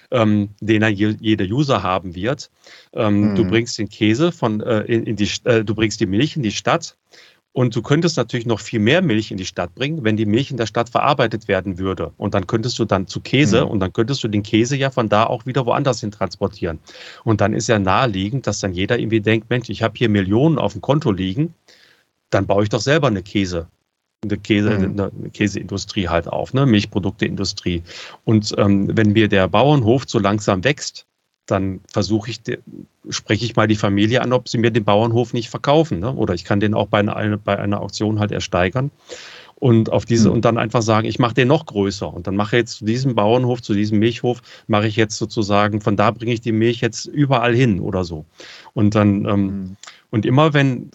ähm, 0.09 0.49
den 0.59 0.81
er 0.81 0.89
je, 0.89 1.15
jeder 1.19 1.45
User 1.45 1.83
haben 1.83 2.15
wird. 2.15 2.49
Ähm, 2.93 3.29
mhm. 3.29 3.35
Du 3.35 3.45
bringst 3.45 3.77
den 3.77 3.89
Käse 3.89 4.31
von 4.31 4.59
äh, 4.61 4.81
in, 4.81 5.05
in 5.05 5.15
die, 5.17 5.29
äh, 5.43 5.63
du 5.63 5.75
bringst 5.75 5.99
die 5.99 6.07
Milch 6.07 6.35
in 6.35 6.41
die 6.41 6.51
Stadt 6.51 6.97
und 7.53 7.75
du 7.75 7.83
könntest 7.83 8.17
natürlich 8.17 8.47
noch 8.47 8.59
viel 8.59 8.79
mehr 8.79 9.03
Milch 9.03 9.29
in 9.29 9.37
die 9.37 9.45
Stadt 9.45 9.75
bringen, 9.75 10.03
wenn 10.03 10.17
die 10.17 10.25
Milch 10.25 10.49
in 10.49 10.57
der 10.57 10.65
Stadt 10.65 10.89
verarbeitet 10.89 11.47
werden 11.47 11.77
würde. 11.77 12.11
Und 12.17 12.33
dann 12.33 12.47
könntest 12.47 12.79
du 12.79 12.85
dann 12.85 13.05
zu 13.05 13.21
Käse 13.21 13.63
mhm. 13.63 13.71
und 13.71 13.79
dann 13.79 13.93
könntest 13.93 14.23
du 14.23 14.27
den 14.27 14.41
Käse 14.41 14.75
ja 14.75 14.89
von 14.89 15.07
da 15.07 15.25
auch 15.25 15.45
wieder 15.45 15.65
woanders 15.67 15.99
hin 15.99 16.09
transportieren. 16.09 16.79
Und 17.23 17.41
dann 17.41 17.53
ist 17.53 17.67
ja 17.67 17.77
naheliegend, 17.77 18.47
dass 18.47 18.59
dann 18.59 18.73
jeder 18.73 18.97
irgendwie 18.97 19.21
denkt, 19.21 19.51
Mensch, 19.51 19.69
ich 19.69 19.83
habe 19.83 19.93
hier 19.95 20.09
Millionen 20.09 20.57
auf 20.57 20.73
dem 20.73 20.81
Konto 20.81 21.11
liegen, 21.11 21.53
dann 22.31 22.47
baue 22.47 22.63
ich 22.63 22.69
doch 22.69 22.81
selber 22.81 23.07
eine 23.07 23.21
Käse. 23.21 23.67
Eine, 24.23 24.37
Käse, 24.37 24.71
mhm. 24.71 24.99
eine 24.99 25.29
Käseindustrie 25.31 26.07
halt 26.07 26.27
auf, 26.27 26.55
eine 26.55 26.65
Milchprodukteindustrie. 26.65 27.83
Und 28.25 28.55
ähm, 28.57 28.89
wenn 28.97 29.11
mir 29.11 29.27
der 29.27 29.47
Bauernhof 29.47 30.05
so 30.07 30.17
langsam 30.17 30.63
wächst, 30.63 31.05
dann 31.45 31.81
versuche 31.91 32.29
ich, 32.29 32.41
spreche 33.09 33.45
ich 33.45 33.55
mal 33.55 33.67
die 33.67 33.75
Familie 33.75 34.21
an, 34.21 34.33
ob 34.33 34.47
sie 34.47 34.57
mir 34.57 34.71
den 34.71 34.85
Bauernhof 34.85 35.33
nicht 35.33 35.49
verkaufen. 35.49 35.99
Ne? 35.99 36.13
Oder 36.13 36.33
ich 36.33 36.45
kann 36.45 36.59
den 36.59 36.73
auch 36.73 36.87
bei 36.87 36.99
einer, 36.99 37.37
bei 37.37 37.59
einer 37.59 37.81
Auktion 37.81 38.19
halt 38.19 38.31
ersteigern. 38.31 38.91
Und 39.55 39.91
auf 39.91 40.03
diese 40.05 40.27
mhm. 40.27 40.35
und 40.35 40.45
dann 40.45 40.57
einfach 40.57 40.81
sagen, 40.81 41.07
ich 41.07 41.19
mache 41.19 41.35
den 41.35 41.47
noch 41.47 41.65
größer. 41.65 42.13
Und 42.13 42.27
dann 42.27 42.35
mache 42.35 42.55
ich 42.55 42.61
jetzt 42.61 42.77
zu 42.79 42.85
diesem 42.85 43.15
Bauernhof, 43.15 43.61
zu 43.61 43.73
diesem 43.73 43.99
Milchhof, 43.99 44.41
mache 44.67 44.87
ich 44.87 44.97
jetzt 44.97 45.17
sozusagen, 45.17 45.79
von 45.79 45.95
da 45.95 46.11
bringe 46.11 46.33
ich 46.33 46.41
die 46.41 46.51
Milch 46.51 46.81
jetzt 46.81 47.05
überall 47.05 47.55
hin 47.55 47.79
oder 47.79 48.03
so. 48.03 48.25
Und 48.73 48.95
dann, 48.95 49.25
ähm, 49.25 49.45
mhm. 49.45 49.77
Und 50.13 50.27
immer 50.27 50.53
wenn, 50.53 50.91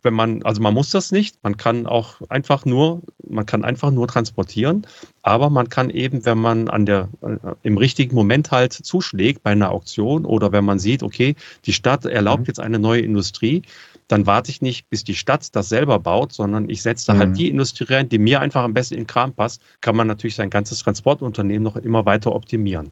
wenn 0.00 0.14
man, 0.14 0.42
also 0.42 0.62
man 0.62 0.72
muss 0.72 0.88
das 0.88 1.12
nicht, 1.12 1.36
man 1.42 1.58
kann 1.58 1.86
auch 1.86 2.22
einfach 2.30 2.64
nur, 2.64 3.02
man 3.28 3.44
kann 3.44 3.64
einfach 3.64 3.90
nur 3.90 4.08
transportieren, 4.08 4.86
aber 5.20 5.50
man 5.50 5.68
kann 5.68 5.90
eben, 5.90 6.24
wenn 6.24 6.38
man 6.38 6.70
an 6.70 6.86
der, 6.86 7.10
äh, 7.20 7.36
im 7.64 7.76
richtigen 7.76 8.14
Moment 8.14 8.52
halt 8.52 8.72
zuschlägt 8.72 9.42
bei 9.42 9.50
einer 9.50 9.72
Auktion 9.72 10.24
oder 10.24 10.52
wenn 10.52 10.64
man 10.64 10.78
sieht, 10.78 11.02
okay, 11.02 11.36
die 11.66 11.74
Stadt 11.74 12.06
erlaubt 12.06 12.40
mhm. 12.40 12.46
jetzt 12.46 12.58
eine 12.58 12.78
neue 12.78 13.02
Industrie, 13.02 13.60
dann 14.08 14.24
warte 14.24 14.50
ich 14.50 14.62
nicht, 14.62 14.88
bis 14.88 15.04
die 15.04 15.16
Stadt 15.16 15.54
das 15.54 15.68
selber 15.68 15.98
baut, 15.98 16.32
sondern 16.32 16.70
ich 16.70 16.80
setze 16.80 17.08
da 17.08 17.12
halt 17.12 17.18
mhm. 17.18 17.26
halt 17.32 17.38
die 17.38 17.50
Industrie 17.50 17.92
rein, 17.92 18.08
die 18.08 18.18
mir 18.18 18.40
einfach 18.40 18.62
am 18.62 18.72
besten 18.72 18.94
in 18.94 19.00
den 19.00 19.06
Kram 19.06 19.34
passt, 19.34 19.60
kann 19.82 19.96
man 19.96 20.06
natürlich 20.06 20.36
sein 20.36 20.48
ganzes 20.48 20.78
Transportunternehmen 20.78 21.62
noch 21.62 21.76
immer 21.76 22.06
weiter 22.06 22.34
optimieren. 22.34 22.90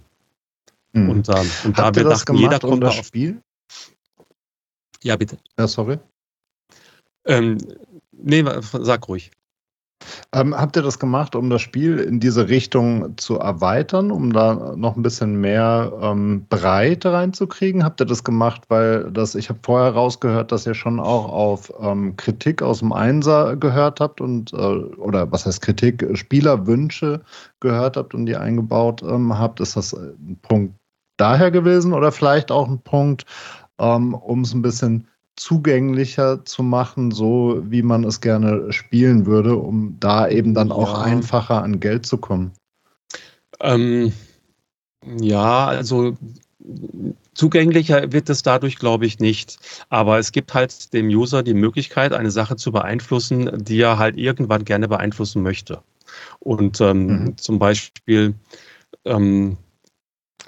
Mhm. 0.92 1.08
Und, 1.08 1.28
ähm, 1.30 1.50
und 1.64 1.78
da 1.78 1.94
wird 1.94 2.06
nach 2.06 2.22
jeder 2.34 2.58
kommt 2.58 2.74
um 2.74 2.80
das 2.82 2.96
Spiel? 2.96 3.40
Ja, 5.04 5.16
bitte. 5.16 5.36
Ja, 5.58 5.68
sorry. 5.68 5.98
Ähm, 7.26 7.58
nee, 8.12 8.44
sag 8.62 9.06
ruhig. 9.08 9.30
Ähm, 10.32 10.54
habt 10.54 10.76
ihr 10.76 10.82
das 10.82 10.98
gemacht, 10.98 11.34
um 11.36 11.48
das 11.48 11.62
Spiel 11.62 11.98
in 11.98 12.20
diese 12.20 12.48
Richtung 12.48 13.16
zu 13.16 13.38
erweitern, 13.38 14.10
um 14.10 14.32
da 14.32 14.74
noch 14.76 14.96
ein 14.96 15.02
bisschen 15.02 15.40
mehr 15.40 15.92
ähm, 16.00 16.46
Breite 16.48 17.12
reinzukriegen? 17.12 17.84
Habt 17.84 18.00
ihr 18.00 18.06
das 18.06 18.24
gemacht, 18.24 18.62
weil 18.68 19.10
das, 19.12 19.34
ich 19.34 19.48
habe 19.48 19.60
vorher 19.62 19.92
rausgehört, 19.92 20.52
dass 20.52 20.66
ihr 20.66 20.74
schon 20.74 21.00
auch 21.00 21.30
auf 21.30 21.72
ähm, 21.80 22.16
Kritik 22.16 22.62
aus 22.62 22.80
dem 22.80 22.92
Einser 22.92 23.56
gehört 23.56 24.00
habt 24.00 24.20
und 24.20 24.52
äh, 24.52 24.56
oder 24.56 25.30
was 25.30 25.46
heißt 25.46 25.62
Kritik, 25.62 26.06
Spielerwünsche 26.14 27.20
gehört 27.60 27.96
habt 27.96 28.14
und 28.14 28.26
die 28.26 28.36
eingebaut 28.36 29.02
ähm, 29.02 29.38
habt. 29.38 29.60
Ist 29.60 29.76
das 29.76 29.94
ein 29.94 30.38
Punkt 30.42 30.74
daher 31.16 31.50
gewesen 31.50 31.92
oder 31.92 32.10
vielleicht 32.12 32.50
auch 32.50 32.68
ein 32.68 32.80
Punkt, 32.80 33.24
ähm, 33.84 34.14
um 34.14 34.40
es 34.40 34.54
ein 34.54 34.62
bisschen 34.62 35.06
zugänglicher 35.36 36.44
zu 36.44 36.62
machen, 36.62 37.10
so 37.10 37.60
wie 37.64 37.82
man 37.82 38.04
es 38.04 38.20
gerne 38.20 38.72
spielen 38.72 39.26
würde, 39.26 39.56
um 39.56 39.96
da 39.98 40.28
eben 40.28 40.54
dann 40.54 40.70
auch 40.70 40.98
ja. 40.98 41.02
einfacher 41.02 41.62
an 41.62 41.80
Geld 41.80 42.06
zu 42.06 42.18
kommen? 42.18 42.52
Ähm, 43.60 44.12
ja, 45.18 45.66
also 45.66 46.16
zugänglicher 47.34 48.12
wird 48.12 48.30
es 48.30 48.42
dadurch, 48.42 48.76
glaube 48.76 49.06
ich, 49.06 49.18
nicht. 49.18 49.58
Aber 49.88 50.18
es 50.18 50.32
gibt 50.32 50.54
halt 50.54 50.92
dem 50.92 51.08
User 51.08 51.42
die 51.42 51.54
Möglichkeit, 51.54 52.12
eine 52.12 52.30
Sache 52.30 52.56
zu 52.56 52.70
beeinflussen, 52.72 53.64
die 53.64 53.80
er 53.80 53.98
halt 53.98 54.16
irgendwann 54.16 54.64
gerne 54.64 54.88
beeinflussen 54.88 55.42
möchte. 55.42 55.82
Und 56.38 56.80
ähm, 56.80 57.06
mhm. 57.06 57.38
zum 57.38 57.58
Beispiel 57.58 58.34
ähm, 59.04 59.56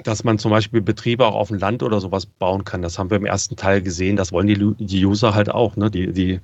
dass 0.04 0.24
man 0.24 0.38
zum 0.38 0.50
Beispiel 0.50 0.80
Betriebe 0.80 1.26
auch 1.26 1.34
auf 1.34 1.48
dem 1.48 1.58
Land 1.58 1.82
oder 1.82 2.00
sowas 2.00 2.26
bauen 2.26 2.64
kann. 2.64 2.82
Das 2.82 2.98
haben 2.98 3.10
wir 3.10 3.16
im 3.16 3.26
ersten 3.26 3.56
Teil 3.56 3.82
gesehen. 3.82 4.16
Das 4.16 4.32
wollen 4.32 4.46
die, 4.46 4.74
die 4.84 5.04
User 5.04 5.34
halt 5.34 5.50
auch. 5.50 5.76
Ne? 5.76 5.90
Die, 5.90 6.12
die, 6.12 6.40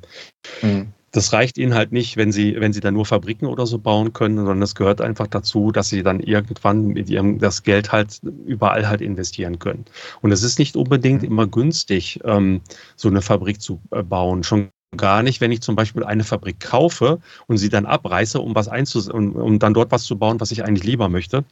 mhm. 0.62 0.92
Das 1.14 1.34
reicht 1.34 1.58
ihnen 1.58 1.74
halt 1.74 1.92
nicht, 1.92 2.16
wenn 2.16 2.32
sie, 2.32 2.58
wenn 2.58 2.72
sie 2.72 2.80
dann 2.80 2.94
nur 2.94 3.04
Fabriken 3.04 3.44
oder 3.46 3.66
so 3.66 3.78
bauen 3.78 4.14
können, 4.14 4.38
sondern 4.38 4.62
es 4.62 4.74
gehört 4.74 5.02
einfach 5.02 5.26
dazu, 5.26 5.70
dass 5.70 5.90
sie 5.90 6.02
dann 6.02 6.20
irgendwann 6.20 6.86
mit 6.86 7.10
ihrem 7.10 7.38
das 7.38 7.62
Geld 7.62 7.92
halt 7.92 8.20
überall 8.46 8.88
halt 8.88 9.02
investieren 9.02 9.58
können. 9.58 9.84
Und 10.22 10.32
es 10.32 10.42
ist 10.42 10.58
nicht 10.58 10.74
unbedingt 10.74 11.20
mhm. 11.20 11.28
immer 11.28 11.46
günstig, 11.46 12.20
ähm, 12.24 12.62
so 12.96 13.08
eine 13.08 13.20
Fabrik 13.20 13.60
zu 13.60 13.78
äh, 13.90 14.02
bauen. 14.02 14.42
Schon 14.42 14.70
gar 14.96 15.22
nicht, 15.22 15.42
wenn 15.42 15.52
ich 15.52 15.60
zum 15.60 15.76
Beispiel 15.76 16.02
eine 16.02 16.24
Fabrik 16.24 16.60
kaufe 16.60 17.20
und 17.46 17.58
sie 17.58 17.68
dann 17.68 17.84
abreiße, 17.84 18.40
um 18.40 18.54
was 18.54 18.68
einzus 18.68 19.08
um, 19.08 19.36
um 19.36 19.58
dann 19.58 19.74
dort 19.74 19.90
was 19.90 20.04
zu 20.04 20.18
bauen, 20.18 20.40
was 20.40 20.50
ich 20.50 20.64
eigentlich 20.64 20.84
lieber 20.84 21.10
möchte. 21.10 21.44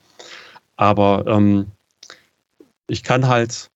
Aber 0.76 1.26
ähm, 1.26 1.66
ich 2.90 3.02
kann 3.04 3.28
halt, 3.28 3.70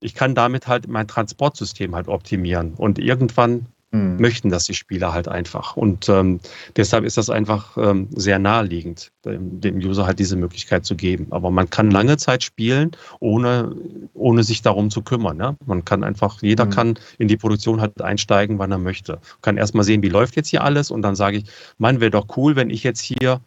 ich 0.00 0.14
kann 0.14 0.34
damit 0.34 0.68
halt 0.68 0.88
mein 0.88 1.08
Transportsystem 1.08 1.94
halt 1.94 2.08
optimieren. 2.08 2.74
Und 2.74 2.98
irgendwann 2.98 3.66
mhm. 3.90 4.20
möchten 4.20 4.50
das 4.50 4.64
die 4.64 4.74
Spieler 4.74 5.12
halt 5.12 5.26
einfach. 5.26 5.76
Und 5.76 6.08
ähm, 6.08 6.38
deshalb 6.76 7.04
ist 7.04 7.16
das 7.16 7.28
einfach 7.28 7.76
ähm, 7.76 8.08
sehr 8.10 8.38
naheliegend, 8.38 9.10
dem, 9.24 9.60
dem, 9.60 9.76
User 9.78 10.06
halt 10.06 10.20
diese 10.20 10.36
Möglichkeit 10.36 10.84
zu 10.84 10.94
geben. 10.94 11.26
Aber 11.30 11.50
man 11.50 11.70
kann 11.70 11.90
lange 11.90 12.16
Zeit 12.18 12.44
spielen, 12.44 12.92
ohne, 13.18 13.74
ohne 14.14 14.44
sich 14.44 14.62
darum 14.62 14.90
zu 14.90 15.02
kümmern. 15.02 15.36
Ne? 15.36 15.56
Man 15.66 15.84
kann 15.84 16.04
einfach, 16.04 16.40
jeder 16.40 16.66
mhm. 16.66 16.70
kann 16.70 16.98
in 17.18 17.26
die 17.26 17.36
Produktion 17.36 17.80
halt 17.80 18.00
einsteigen, 18.00 18.60
wann 18.60 18.70
er 18.70 18.78
möchte. 18.78 19.18
Kann 19.42 19.56
erstmal 19.56 19.84
sehen, 19.84 20.02
wie 20.02 20.08
läuft 20.08 20.36
jetzt 20.36 20.48
hier 20.48 20.62
alles 20.62 20.92
und 20.92 21.02
dann 21.02 21.16
sage 21.16 21.38
ich, 21.38 21.44
Mann, 21.78 22.00
wäre 22.00 22.12
doch 22.12 22.26
cool, 22.36 22.54
wenn 22.54 22.70
ich 22.70 22.84
jetzt 22.84 23.00
hier 23.00 23.40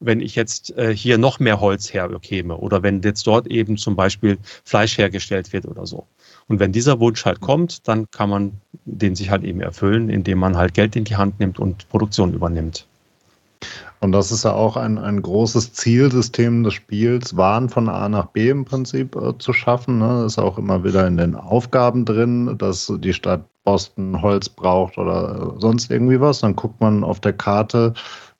wenn 0.00 0.20
ich 0.20 0.34
jetzt 0.34 0.76
äh, 0.76 0.94
hier 0.94 1.18
noch 1.18 1.38
mehr 1.38 1.60
Holz 1.60 1.92
herkäme 1.92 2.56
oder 2.56 2.82
wenn 2.82 3.02
jetzt 3.02 3.26
dort 3.26 3.46
eben 3.46 3.76
zum 3.76 3.96
Beispiel 3.96 4.38
Fleisch 4.64 4.98
hergestellt 4.98 5.52
wird 5.52 5.66
oder 5.66 5.86
so. 5.86 6.06
Und 6.48 6.58
wenn 6.58 6.72
dieser 6.72 6.98
Wunsch 6.98 7.24
halt 7.24 7.40
kommt, 7.40 7.86
dann 7.86 8.10
kann 8.10 8.30
man 8.30 8.52
den 8.84 9.14
sich 9.14 9.30
halt 9.30 9.44
eben 9.44 9.60
erfüllen, 9.60 10.08
indem 10.08 10.38
man 10.38 10.56
halt 10.56 10.74
Geld 10.74 10.96
in 10.96 11.04
die 11.04 11.16
Hand 11.16 11.38
nimmt 11.38 11.58
und 11.58 11.88
Produktion 11.90 12.32
übernimmt. 12.34 12.86
Und 14.00 14.12
das 14.12 14.32
ist 14.32 14.44
ja 14.44 14.54
auch 14.54 14.78
ein, 14.78 14.96
ein 14.96 15.20
großes 15.20 15.74
Zielsystem 15.74 16.64
des 16.64 16.72
Spiels, 16.72 17.36
Waren 17.36 17.68
von 17.68 17.90
A 17.90 18.08
nach 18.08 18.26
B 18.26 18.48
im 18.48 18.64
Prinzip 18.64 19.14
äh, 19.14 19.36
zu 19.36 19.52
schaffen. 19.52 19.98
Ne? 19.98 20.24
Ist 20.24 20.38
auch 20.38 20.56
immer 20.56 20.82
wieder 20.82 21.06
in 21.06 21.18
den 21.18 21.36
Aufgaben 21.36 22.06
drin, 22.06 22.56
dass 22.56 22.90
die 22.98 23.12
Stadt 23.12 23.44
Boston 23.64 24.22
Holz 24.22 24.48
braucht 24.48 24.96
oder 24.96 25.54
sonst 25.58 25.90
irgendwie 25.90 26.18
was. 26.18 26.40
Dann 26.40 26.56
guckt 26.56 26.80
man 26.80 27.04
auf 27.04 27.20
der 27.20 27.34
Karte, 27.34 27.92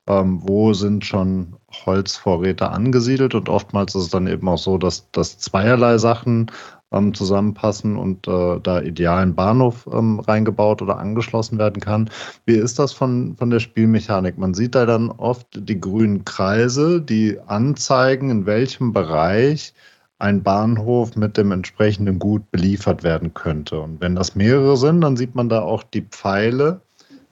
ähm, 0.07 0.41
wo 0.43 0.73
sind 0.73 1.05
schon 1.05 1.57
Holzvorräte 1.87 2.71
angesiedelt 2.71 3.35
und 3.35 3.49
oftmals 3.49 3.95
ist 3.95 4.03
es 4.05 4.11
dann 4.11 4.27
eben 4.27 4.49
auch 4.49 4.59
so, 4.59 4.79
dass, 4.79 5.11
dass 5.13 5.39
zweierlei 5.39 5.99
Sachen 5.99 6.51
ähm, 6.93 7.15
zusammenpassen 7.15 7.97
und 7.97 8.27
äh, 8.27 8.61
da 8.61 8.81
ideal 8.81 9.23
ein 9.23 9.35
Bahnhof 9.35 9.89
ähm, 9.93 10.21
reingebaut 10.21 10.83
oder 10.83 10.99
angeschlossen 10.99 11.59
werden 11.59 11.81
kann. 11.81 12.11
Wie 12.47 12.57
ist 12.57 12.79
das 12.79 12.93
von, 12.93 13.37
von 13.37 13.51
der 13.51 13.61
Spielmechanik? 13.61 14.39
Man 14.39 14.55
sieht 14.55 14.75
da 14.75 14.87
dann 14.87 15.11
oft 15.11 15.47
die 15.53 15.81
grünen 15.81 16.25
Kreise, 16.25 17.01
die 17.01 17.39
anzeigen, 17.47 18.31
in 18.31 18.47
welchem 18.47 18.93
Bereich 18.93 19.73
ein 20.19 20.43
Bahnhof 20.43 21.17
mit 21.17 21.37
dem 21.37 21.51
entsprechenden 21.51 22.19
Gut 22.19 22.51
beliefert 22.51 23.03
werden 23.03 23.33
könnte. 23.33 23.81
Und 23.81 24.01
wenn 24.01 24.17
das 24.17 24.35
mehrere 24.35 24.77
sind, 24.77 25.01
dann 25.01 25.17
sieht 25.17 25.35
man 25.35 25.49
da 25.49 25.63
auch 25.63 25.83
die 25.83 26.03
Pfeile, 26.03 26.83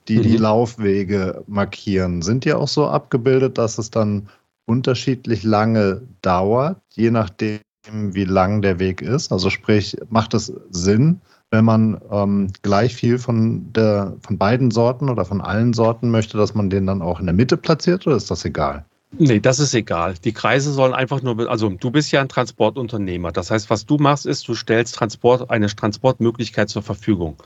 die 0.09 0.19
mhm. 0.19 0.23
die 0.23 0.37
Laufwege 0.37 1.45
markieren. 1.47 2.23
Sind 2.23 2.45
die 2.45 2.53
auch 2.53 2.69
so 2.69 2.87
abgebildet, 2.89 3.59
dass 3.59 3.79
es 3.79 3.91
dann 3.91 4.29
unterschiedlich 4.67 5.45
lange 5.45 6.03
dauert, 6.23 6.81
je 6.93 7.11
nachdem, 7.11 7.61
wie 7.91 8.25
lang 8.25 8.61
der 8.61 8.79
Weg 8.79 9.01
ist? 9.01 9.33
Also 9.33 9.49
sprich, 9.49 9.97
macht 10.11 10.35
es 10.35 10.53
Sinn, 10.71 11.21
wenn 11.51 11.65
man 11.65 11.99
ähm, 12.11 12.49
gleich 12.63 12.95
viel 12.95 13.19
von, 13.19 13.73
der, 13.73 14.15
von 14.21 14.37
beiden 14.37 14.71
Sorten 14.71 15.09
oder 15.09 15.25
von 15.25 15.41
allen 15.41 15.73
Sorten 15.73 16.11
möchte, 16.11 16.37
dass 16.37 16.55
man 16.55 16.69
den 16.69 16.87
dann 16.87 17.01
auch 17.01 17.21
in 17.21 17.27
der 17.27 17.35
Mitte 17.35 17.57
platziert 17.57 18.07
oder 18.07 18.17
ist 18.17 18.31
das 18.31 18.45
egal? 18.45 18.85
Nee, 19.11 19.41
das 19.41 19.59
ist 19.59 19.73
egal. 19.73 20.15
Die 20.23 20.33
Kreise 20.33 20.71
sollen 20.71 20.93
einfach 20.93 21.23
nur, 21.23 21.49
also 21.49 21.71
du 21.71 21.91
bist 21.91 22.13
ja 22.13 22.21
ein 22.21 22.29
Transportunternehmer. 22.29 23.33
Das 23.33 23.51
heißt, 23.51 23.71
was 23.71 23.87
du 23.87 23.97
machst, 23.97 24.27
ist, 24.27 24.47
du 24.47 24.55
stellst 24.55 24.95
Transport, 24.97 25.49
eine 25.51 25.67
Transportmöglichkeit 25.69 26.69
zur 26.69 26.83
Verfügung. 26.83 27.37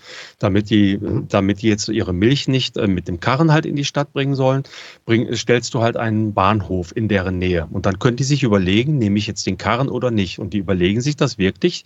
Damit 0.41 0.71
die, 0.71 0.99
mhm. 0.99 1.29
damit 1.29 1.63
die 1.63 1.69
jetzt 1.69 1.89
ihre 1.89 2.13
Milch 2.13 2.49
nicht 2.49 2.77
äh, 2.77 2.89
mit 2.89 3.07
dem 3.07 3.21
Karren 3.21 3.53
halt 3.53 3.65
in 3.65 3.77
die 3.77 3.85
Stadt 3.85 4.13
bringen 4.13 4.35
sollen, 4.35 4.65
bring, 5.07 5.33
stellst 5.37 5.73
du 5.75 5.83
halt 5.83 5.97
einen 5.97 6.35
Bahnhof 6.35 6.95
in 6.97 7.07
deren 7.07 7.39
Nähe. 7.39 7.69
Und 7.71 7.87
dann 7.87 8.01
können 8.01 8.17
die 8.17 8.25
sich 8.25 8.43
überlegen, 8.43 8.99
nehme 8.99 9.19
ich 9.19 9.29
jetzt 9.29 9.47
den 9.47 9.57
Karren 9.57 9.89
oder 9.89 10.11
nicht? 10.11 10.41
Und 10.41 10.55
die 10.55 10.59
überlegen 10.59 11.01
sich 11.01 11.15
das 11.15 11.39
wirklich. 11.39 11.85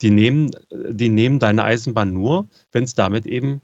Die 0.00 0.10
nehmen, 0.10 0.52
die 0.70 1.08
nehmen 1.08 1.40
deine 1.40 1.64
Eisenbahn 1.64 2.12
nur, 2.12 2.46
wenn 2.70 2.84
es 2.84 2.94
damit 2.94 3.26
eben 3.26 3.62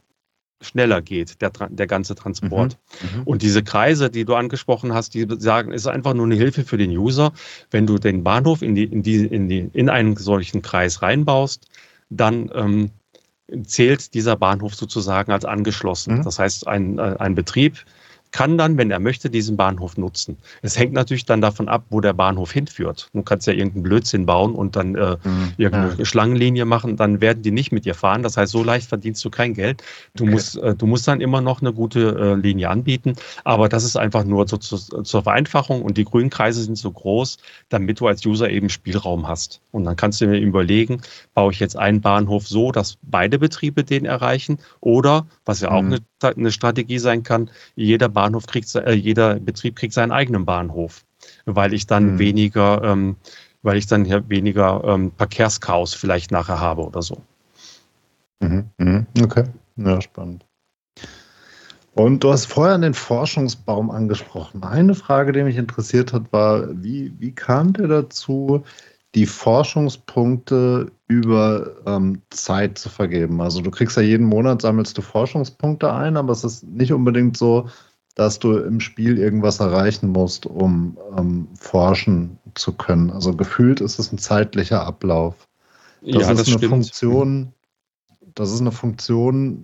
schneller 0.64 1.02
geht, 1.02 1.40
der, 1.40 1.50
der 1.68 1.86
ganze 1.86 2.14
Transport. 2.14 2.78
Mhm, 3.00 3.20
mhm, 3.20 3.22
und 3.24 3.42
diese 3.42 3.62
Kreise, 3.62 4.10
die 4.10 4.24
du 4.24 4.34
angesprochen 4.34 4.92
hast, 4.92 5.14
die 5.14 5.26
sagen, 5.38 5.72
ist 5.72 5.86
einfach 5.86 6.14
nur 6.14 6.26
eine 6.26 6.34
Hilfe 6.34 6.64
für 6.64 6.76
den 6.76 6.90
User. 6.90 7.32
Wenn 7.70 7.86
du 7.86 7.98
den 7.98 8.24
Bahnhof 8.24 8.62
in, 8.62 8.74
die, 8.74 8.84
in, 8.84 9.02
die, 9.02 9.26
in, 9.26 9.48
die, 9.48 9.70
in 9.72 9.88
einen 9.88 10.16
solchen 10.16 10.62
Kreis 10.62 11.02
reinbaust, 11.02 11.66
dann 12.10 12.50
ähm, 12.54 12.90
zählt 13.64 14.14
dieser 14.14 14.36
Bahnhof 14.36 14.74
sozusagen 14.74 15.32
als 15.32 15.44
angeschlossen. 15.44 16.18
Mhm. 16.18 16.22
Das 16.22 16.38
heißt, 16.38 16.66
ein, 16.66 16.98
äh, 16.98 17.16
ein 17.18 17.34
Betrieb 17.34 17.84
kann 18.34 18.58
dann, 18.58 18.76
wenn 18.76 18.90
er 18.90 18.98
möchte, 18.98 19.30
diesen 19.30 19.56
Bahnhof 19.56 19.96
nutzen. 19.96 20.36
Es 20.60 20.76
hängt 20.76 20.92
natürlich 20.92 21.24
dann 21.24 21.40
davon 21.40 21.68
ab, 21.68 21.84
wo 21.90 22.00
der 22.00 22.14
Bahnhof 22.14 22.50
hinführt. 22.50 23.08
Du 23.12 23.22
kannst 23.22 23.46
ja 23.46 23.52
irgendeinen 23.52 23.84
Blödsinn 23.84 24.26
bauen 24.26 24.56
und 24.56 24.74
dann 24.74 24.96
äh, 24.96 25.16
mhm. 25.22 25.52
irgendeine 25.56 25.94
ja. 25.98 26.04
Schlangenlinie 26.04 26.64
machen, 26.64 26.96
dann 26.96 27.20
werden 27.20 27.44
die 27.44 27.52
nicht 27.52 27.70
mit 27.70 27.84
dir 27.84 27.94
fahren. 27.94 28.24
Das 28.24 28.36
heißt, 28.36 28.50
so 28.50 28.64
leicht 28.64 28.88
verdienst 28.88 29.24
du 29.24 29.30
kein 29.30 29.54
Geld. 29.54 29.84
Du, 30.16 30.24
okay. 30.24 30.32
musst, 30.32 30.56
äh, 30.56 30.74
du 30.74 30.84
musst 30.86 31.06
dann 31.06 31.20
immer 31.20 31.40
noch 31.42 31.60
eine 31.60 31.72
gute 31.72 32.00
äh, 32.18 32.34
Linie 32.34 32.70
anbieten. 32.70 33.14
Aber 33.44 33.68
das 33.68 33.84
ist 33.84 33.96
einfach 33.96 34.24
nur 34.24 34.48
so 34.48 34.56
zu, 34.56 34.78
zur 34.78 35.22
Vereinfachung 35.22 35.82
und 35.82 35.96
die 35.96 36.04
grünen 36.04 36.30
Kreise 36.30 36.64
sind 36.64 36.76
so 36.76 36.90
groß, 36.90 37.38
damit 37.68 38.00
du 38.00 38.08
als 38.08 38.26
User 38.26 38.50
eben 38.50 38.68
Spielraum 38.68 39.28
hast. 39.28 39.60
Und 39.70 39.84
dann 39.84 39.94
kannst 39.94 40.20
du 40.20 40.26
dir 40.26 40.40
überlegen, 40.40 41.02
baue 41.34 41.52
ich 41.52 41.60
jetzt 41.60 41.76
einen 41.76 42.00
Bahnhof 42.00 42.48
so, 42.48 42.72
dass 42.72 42.98
beide 43.02 43.38
Betriebe 43.38 43.84
den 43.84 44.06
erreichen 44.06 44.58
oder, 44.80 45.28
was 45.44 45.60
ja 45.60 45.70
auch 45.70 45.82
mhm. 45.82 45.92
eine, 45.92 45.98
eine 46.24 46.52
Strategie 46.52 46.98
sein 46.98 47.22
kann, 47.22 47.50
jeder 47.76 48.08
Bahnhof 48.08 48.46
kriegt, 48.46 48.74
äh, 48.74 48.92
jeder 48.92 49.36
Betrieb 49.40 49.76
kriegt 49.76 49.94
seinen 49.94 50.12
eigenen 50.12 50.44
Bahnhof, 50.44 51.04
weil 51.44 51.74
ich 51.74 51.86
dann 51.86 52.14
mhm. 52.14 52.18
weniger, 52.18 52.82
ähm, 52.82 53.16
weil 53.62 53.76
ich 53.76 53.86
dann 53.86 54.28
weniger 54.28 54.82
ähm, 54.84 55.12
Verkehrschaos 55.16 55.94
vielleicht 55.94 56.30
nachher 56.30 56.60
habe 56.60 56.82
oder 56.82 57.02
so. 57.02 57.22
Mhm. 58.40 58.70
Mhm. 58.78 59.06
Okay, 59.22 59.44
ja, 59.76 60.00
spannend. 60.00 60.44
Und 61.94 62.24
du 62.24 62.32
hast 62.32 62.46
vorher 62.46 62.76
den 62.76 62.92
Forschungsbaum 62.92 63.90
angesprochen. 63.90 64.64
Eine 64.64 64.96
Frage, 64.96 65.30
die 65.30 65.44
mich 65.44 65.56
interessiert 65.56 66.12
hat, 66.12 66.32
war, 66.32 66.66
wie, 66.82 67.12
wie 67.20 67.30
kam 67.30 67.72
der 67.72 67.86
dazu, 67.86 68.64
die 69.14 69.26
Forschungspunkte 69.26 70.90
über 71.06 71.76
ähm, 71.86 72.22
Zeit 72.30 72.78
zu 72.78 72.88
vergeben? 72.88 73.40
Also 73.40 73.60
du 73.60 73.70
kriegst 73.70 73.96
ja 73.96 74.02
jeden 74.02 74.26
Monat, 74.26 74.62
sammelst 74.62 74.98
du 74.98 75.02
Forschungspunkte 75.02 75.92
ein, 75.92 76.16
aber 76.16 76.32
es 76.32 76.44
ist 76.44 76.64
nicht 76.64 76.92
unbedingt 76.92 77.36
so, 77.36 77.68
dass 78.14 78.38
du 78.38 78.56
im 78.58 78.80
Spiel 78.80 79.18
irgendwas 79.18 79.60
erreichen 79.60 80.10
musst, 80.10 80.46
um 80.46 80.96
ähm, 81.16 81.48
forschen 81.58 82.38
zu 82.54 82.72
können. 82.72 83.10
Also 83.10 83.34
gefühlt 83.34 83.80
ist 83.80 83.98
es 83.98 84.12
ein 84.12 84.18
zeitlicher 84.18 84.84
Ablauf. 84.84 85.48
Das 86.00 86.22
ja, 86.22 86.30
ist 86.30 86.40
das 86.40 86.48
eine 86.48 86.58
stimmt. 86.58 86.70
Funktion, 86.70 87.52
das 88.34 88.52
ist 88.52 88.60
eine 88.60 88.72
Funktion, 88.72 89.62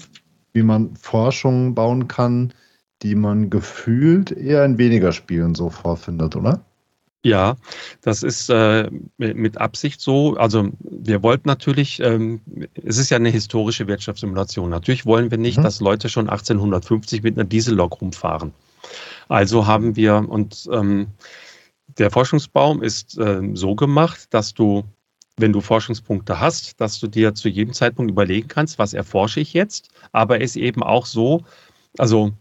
wie 0.53 0.63
man 0.63 0.97
Forschung 0.97 1.75
bauen 1.75 2.09
kann, 2.09 2.53
die 3.03 3.15
man 3.15 3.51
gefühlt 3.51 4.33
eher 4.33 4.65
in 4.65 4.79
weniger 4.79 5.13
Spielen 5.13 5.55
so 5.55 5.71
vorfindet, 5.71 6.37
oder? 6.37 6.65
Ja, 7.23 7.57
das 8.01 8.23
ist 8.23 8.49
äh, 8.49 8.89
mit 9.19 9.59
Absicht 9.59 10.01
so. 10.01 10.37
Also 10.37 10.71
wir 10.81 11.23
wollten 11.23 11.49
natürlich, 11.49 12.01
ähm, 12.01 12.41
es 12.83 12.97
ist 12.97 13.11
ja 13.11 13.19
eine 13.19 13.29
historische 13.29 13.87
Wirtschaftssimulation. 13.87 14.71
Natürlich 14.71 15.05
wollen 15.05 15.31
wir 15.31 15.37
nicht, 15.37 15.59
mhm. 15.59 15.63
dass 15.63 15.81
Leute 15.81 16.09
schon 16.09 16.31
1850 16.31 17.23
mit 17.23 17.37
einer 17.37 17.45
Diesellok 17.45 18.01
rumfahren. 18.01 18.55
Also 19.29 19.67
haben 19.67 19.97
wir, 19.97 20.27
und 20.29 20.67
ähm, 20.73 21.09
der 21.99 22.11
Forschungsbaum 22.11 22.83
ist 22.83 23.19
äh, 23.19 23.43
so 23.53 23.75
gemacht, 23.75 24.29
dass 24.31 24.55
du, 24.55 24.85
wenn 25.37 25.53
du 25.53 25.61
Forschungspunkte 25.61 26.41
hast, 26.41 26.81
dass 26.81 27.01
du 27.01 27.07
dir 27.07 27.35
zu 27.35 27.51
jedem 27.51 27.75
Zeitpunkt 27.75 28.11
überlegen 28.11 28.49
kannst, 28.49 28.79
was 28.79 28.95
erforsche 28.95 29.41
ich 29.41 29.53
jetzt. 29.53 29.91
Aber 30.13 30.39
er 30.39 30.45
ist 30.45 30.57
eben 30.57 30.83
auch 30.83 31.05
so, 31.05 31.45
also 31.99 32.33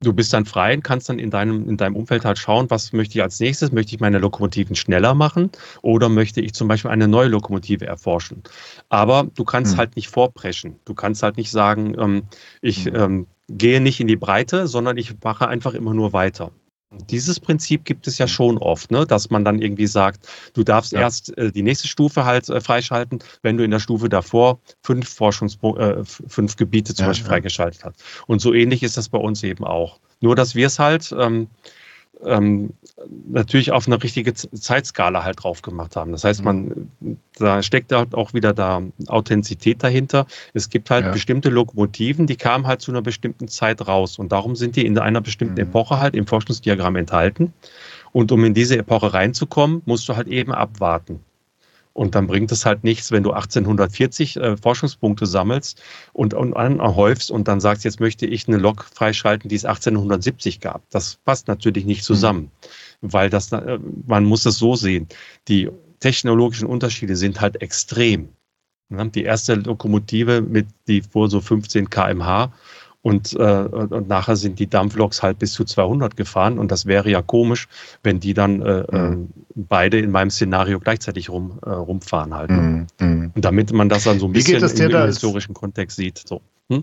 du 0.00 0.12
bist 0.12 0.32
dann 0.32 0.44
frei 0.44 0.74
und 0.74 0.82
kannst 0.82 1.08
dann 1.08 1.18
in 1.18 1.30
deinem, 1.30 1.68
in 1.68 1.76
deinem 1.76 1.96
Umfeld 1.96 2.24
halt 2.24 2.38
schauen, 2.38 2.70
was 2.70 2.92
möchte 2.92 3.18
ich 3.18 3.22
als 3.22 3.40
nächstes? 3.40 3.72
Möchte 3.72 3.94
ich 3.94 4.00
meine 4.00 4.18
Lokomotiven 4.18 4.76
schneller 4.76 5.14
machen 5.14 5.50
oder 5.82 6.08
möchte 6.08 6.40
ich 6.40 6.54
zum 6.54 6.68
Beispiel 6.68 6.90
eine 6.90 7.08
neue 7.08 7.28
Lokomotive 7.28 7.86
erforschen? 7.86 8.42
Aber 8.88 9.28
du 9.34 9.44
kannst 9.44 9.72
hm. 9.72 9.78
halt 9.78 9.96
nicht 9.96 10.08
vorpreschen. 10.08 10.76
Du 10.84 10.94
kannst 10.94 11.22
halt 11.22 11.36
nicht 11.36 11.50
sagen, 11.50 11.96
ähm, 11.98 12.22
ich 12.60 12.86
hm. 12.86 12.94
ähm, 12.94 13.26
gehe 13.48 13.80
nicht 13.80 14.00
in 14.00 14.06
die 14.06 14.16
Breite, 14.16 14.66
sondern 14.66 14.96
ich 14.96 15.14
mache 15.22 15.48
einfach 15.48 15.74
immer 15.74 15.94
nur 15.94 16.12
weiter. 16.12 16.50
Dieses 17.10 17.40
Prinzip 17.40 17.84
gibt 17.84 18.06
es 18.06 18.18
ja 18.18 18.28
schon 18.28 18.58
oft, 18.58 18.90
ne? 18.90 19.06
dass 19.06 19.30
man 19.30 19.44
dann 19.44 19.60
irgendwie 19.60 19.86
sagt, 19.86 20.28
du 20.54 20.62
darfst 20.62 20.92
ja. 20.92 21.00
erst 21.00 21.36
äh, 21.36 21.50
die 21.50 21.62
nächste 21.62 21.88
Stufe 21.88 22.24
halt 22.24 22.48
äh, 22.48 22.60
freischalten, 22.60 23.18
wenn 23.42 23.56
du 23.56 23.64
in 23.64 23.70
der 23.70 23.80
Stufe 23.80 24.08
davor 24.08 24.60
fünf 24.82 25.08
Forschungs 25.08 25.58
äh, 25.62 26.04
fünf 26.04 26.56
Gebiete 26.56 26.94
zum 26.94 27.04
ja, 27.04 27.08
Beispiel 27.08 27.26
ja. 27.26 27.30
freigeschaltet 27.30 27.84
hast. 27.84 28.02
Und 28.26 28.40
so 28.40 28.54
ähnlich 28.54 28.82
ist 28.82 28.96
das 28.96 29.08
bei 29.08 29.18
uns 29.18 29.42
eben 29.42 29.64
auch. 29.64 29.98
Nur, 30.20 30.36
dass 30.36 30.54
wir 30.54 30.66
es 30.68 30.78
halt 30.78 31.14
ähm, 31.18 31.48
ähm, 32.24 32.72
natürlich 33.28 33.72
auf 33.72 33.86
eine 33.86 34.02
richtige 34.02 34.34
Zeitskala 34.34 35.24
halt 35.24 35.42
drauf 35.42 35.62
gemacht 35.62 35.96
haben. 35.96 36.12
Das 36.12 36.24
heißt, 36.24 36.44
man, 36.44 36.90
da 37.38 37.62
steckt 37.62 37.92
halt 37.92 38.14
auch 38.14 38.34
wieder 38.34 38.52
da 38.52 38.82
Authentizität 39.08 39.82
dahinter. 39.82 40.26
Es 40.52 40.68
gibt 40.68 40.90
halt 40.90 41.06
ja. 41.06 41.12
bestimmte 41.12 41.50
Lokomotiven, 41.50 42.26
die 42.26 42.36
kamen 42.36 42.66
halt 42.66 42.80
zu 42.80 42.92
einer 42.92 43.02
bestimmten 43.02 43.48
Zeit 43.48 43.86
raus 43.86 44.18
und 44.18 44.32
darum 44.32 44.56
sind 44.56 44.76
die 44.76 44.86
in 44.86 44.98
einer 44.98 45.20
bestimmten 45.20 45.54
mhm. 45.54 45.68
Epoche 45.68 45.98
halt 45.98 46.14
im 46.14 46.26
Forschungsdiagramm 46.26 46.96
enthalten. 46.96 47.52
Und 48.12 48.30
um 48.30 48.44
in 48.44 48.54
diese 48.54 48.78
Epoche 48.78 49.12
reinzukommen, 49.12 49.82
musst 49.86 50.08
du 50.08 50.16
halt 50.16 50.28
eben 50.28 50.52
abwarten. 50.52 51.20
Und 51.94 52.16
dann 52.16 52.26
bringt 52.26 52.50
es 52.50 52.66
halt 52.66 52.82
nichts, 52.82 53.12
wenn 53.12 53.22
du 53.22 53.30
1840 53.30 54.36
äh, 54.36 54.56
Forschungspunkte 54.56 55.26
sammelst 55.26 55.80
und, 56.12 56.34
und 56.34 56.52
anhäufst 56.54 57.30
und 57.30 57.46
dann 57.46 57.60
sagst, 57.60 57.84
jetzt 57.84 58.00
möchte 58.00 58.26
ich 58.26 58.48
eine 58.48 58.56
Lok 58.56 58.84
freischalten, 58.92 59.48
die 59.48 59.54
es 59.54 59.64
1870 59.64 60.60
gab. 60.60 60.82
Das 60.90 61.16
passt 61.24 61.46
natürlich 61.46 61.84
nicht 61.86 62.02
zusammen, 62.02 62.50
mhm. 63.00 63.12
weil 63.12 63.30
das, 63.30 63.52
äh, 63.52 63.78
man 64.06 64.24
muss 64.24 64.44
es 64.44 64.58
so 64.58 64.74
sehen. 64.74 65.06
Die 65.46 65.70
technologischen 66.00 66.66
Unterschiede 66.66 67.16
sind 67.16 67.40
halt 67.40 67.62
extrem. 67.62 68.28
Die 68.90 69.24
erste 69.24 69.54
Lokomotive 69.54 70.42
mit, 70.42 70.66
die 70.86 71.00
fuhr 71.00 71.30
so 71.30 71.40
15 71.40 71.88
kmh 71.88 72.52
und, 73.04 73.34
äh, 73.34 73.64
und 73.68 74.08
nachher 74.08 74.34
sind 74.34 74.58
die 74.58 74.66
Dampfloks 74.66 75.22
halt 75.22 75.38
bis 75.38 75.52
zu 75.52 75.64
200 75.64 76.16
gefahren. 76.16 76.58
Und 76.58 76.72
das 76.72 76.86
wäre 76.86 77.10
ja 77.10 77.20
komisch, 77.20 77.68
wenn 78.02 78.18
die 78.18 78.32
dann 78.32 78.62
äh, 78.62 78.80
äh 78.80 79.10
mhm. 79.10 79.28
beide 79.54 79.98
in 79.98 80.10
meinem 80.10 80.30
Szenario 80.30 80.80
gleichzeitig 80.80 81.28
rum, 81.28 81.58
äh, 81.66 81.68
rumfahren 81.68 82.32
halt. 82.32 82.50
Ne? 82.50 82.86
Mhm. 82.98 83.06
mhm. 83.06 83.32
Und 83.34 83.44
damit 83.44 83.74
man 83.74 83.90
das 83.90 84.04
dann 84.04 84.18
so 84.18 84.26
ein 84.26 84.30
Wie 84.30 84.38
bisschen 84.38 84.62
im, 84.62 84.90
im 84.90 85.04
historischen 85.04 85.52
Kontext 85.52 85.98
sieht. 85.98 86.22
So. 86.26 86.40
Hm? 86.72 86.82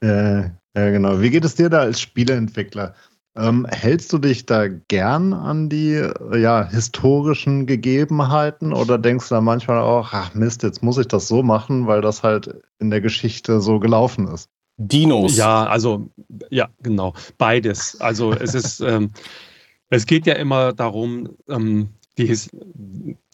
Ja, 0.00 0.42
ja, 0.76 0.90
genau. 0.90 1.20
Wie 1.20 1.30
geht 1.30 1.44
es 1.44 1.56
dir 1.56 1.68
da 1.68 1.80
als 1.80 2.00
Spieleentwickler? 2.00 2.94
Ähm, 3.36 3.66
hältst 3.68 4.12
du 4.12 4.18
dich 4.18 4.46
da 4.46 4.68
gern 4.68 5.32
an 5.32 5.68
die 5.68 6.08
ja, 6.36 6.68
historischen 6.68 7.66
Gegebenheiten 7.66 8.72
oder 8.72 8.96
denkst 8.96 9.28
du 9.28 9.34
da 9.34 9.40
manchmal 9.40 9.80
auch, 9.80 10.12
ach 10.12 10.34
Mist, 10.34 10.62
jetzt 10.62 10.84
muss 10.84 10.98
ich 10.98 11.08
das 11.08 11.26
so 11.26 11.42
machen, 11.42 11.88
weil 11.88 12.00
das 12.00 12.22
halt 12.22 12.62
in 12.78 12.90
der 12.90 13.00
Geschichte 13.00 13.60
so 13.60 13.80
gelaufen 13.80 14.28
ist? 14.28 14.48
Dinos. 14.78 15.36
Ja, 15.36 15.66
also, 15.66 16.08
ja, 16.50 16.68
genau. 16.82 17.12
Beides. 17.36 18.00
Also, 18.00 18.32
es 18.32 18.54
ist, 18.54 18.80
ähm, 18.80 19.10
es 19.90 20.06
geht 20.06 20.26
ja 20.26 20.34
immer 20.34 20.72
darum, 20.72 21.36
ähm, 21.48 21.90
die, 22.16 22.36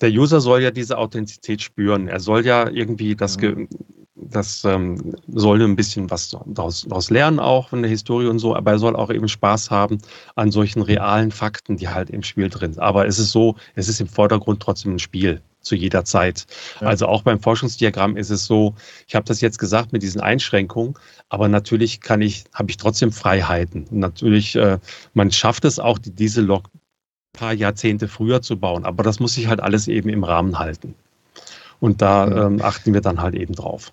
der 0.00 0.10
User 0.10 0.40
soll 0.40 0.62
ja 0.62 0.70
diese 0.70 0.98
Authentizität 0.98 1.62
spüren. 1.62 2.08
Er 2.08 2.20
soll 2.20 2.44
ja 2.44 2.68
irgendwie 2.68 3.16
das, 3.16 3.38
mhm. 3.38 3.68
das 4.14 4.64
ähm, 4.64 5.14
soll 5.28 5.62
ein 5.62 5.76
bisschen 5.76 6.10
was 6.10 6.36
daraus, 6.46 6.82
daraus 6.88 7.10
lernen, 7.10 7.40
auch 7.40 7.68
von 7.70 7.82
der 7.82 7.90
Historie 7.90 8.26
und 8.26 8.38
so, 8.38 8.54
aber 8.54 8.72
er 8.72 8.78
soll 8.78 8.94
auch 8.94 9.10
eben 9.10 9.28
Spaß 9.28 9.70
haben 9.70 9.98
an 10.36 10.50
solchen 10.50 10.82
realen 10.82 11.30
Fakten, 11.30 11.76
die 11.76 11.88
halt 11.88 12.10
im 12.10 12.22
Spiel 12.22 12.50
drin 12.50 12.74
sind. 12.74 12.82
Aber 12.82 13.06
es 13.06 13.18
ist 13.18 13.32
so, 13.32 13.56
es 13.74 13.88
ist 13.88 14.00
im 14.00 14.08
Vordergrund 14.08 14.60
trotzdem 14.60 14.96
ein 14.96 14.98
Spiel 14.98 15.40
zu 15.64 15.74
jeder 15.74 16.04
Zeit. 16.04 16.46
Ja. 16.80 16.88
Also 16.88 17.06
auch 17.06 17.22
beim 17.22 17.40
Forschungsdiagramm 17.40 18.16
ist 18.16 18.30
es 18.30 18.46
so, 18.46 18.74
ich 19.06 19.14
habe 19.14 19.24
das 19.26 19.40
jetzt 19.40 19.58
gesagt 19.58 19.92
mit 19.92 20.02
diesen 20.02 20.20
Einschränkungen, 20.20 20.94
aber 21.28 21.48
natürlich 21.48 22.00
kann 22.00 22.22
ich, 22.22 22.44
habe 22.54 22.70
ich 22.70 22.76
trotzdem 22.76 23.12
Freiheiten. 23.12 23.86
Und 23.90 23.98
natürlich, 23.98 24.56
äh, 24.56 24.78
man 25.14 25.30
schafft 25.30 25.64
es 25.64 25.78
auch, 25.78 25.98
diese 25.98 26.40
Log 26.40 26.64
paar 27.34 27.52
Jahrzehnte 27.52 28.08
früher 28.08 28.40
zu 28.40 28.58
bauen, 28.58 28.84
aber 28.84 29.02
das 29.02 29.20
muss 29.20 29.34
sich 29.34 29.48
halt 29.48 29.60
alles 29.60 29.88
eben 29.88 30.08
im 30.08 30.24
Rahmen 30.24 30.58
halten. 30.58 30.94
Und 31.80 32.00
da 32.00 32.46
ähm, 32.46 32.62
achten 32.62 32.94
wir 32.94 33.02
dann 33.02 33.20
halt 33.20 33.34
eben 33.34 33.54
drauf. 33.54 33.92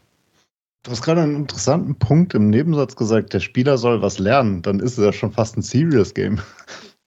Du 0.84 0.92
hast 0.92 1.04
gerade 1.04 1.22
einen 1.22 1.36
interessanten 1.36 1.96
Punkt 1.96 2.34
im 2.34 2.50
Nebensatz 2.50 2.96
gesagt, 2.96 3.34
der 3.34 3.40
Spieler 3.40 3.78
soll 3.78 4.02
was 4.02 4.18
lernen. 4.18 4.62
Dann 4.62 4.80
ist 4.80 4.98
es 4.98 5.04
ja 5.04 5.12
schon 5.14 5.32
fast 5.32 5.58
ein 5.58 5.62
Serious 5.62 6.14
Game. 6.14 6.40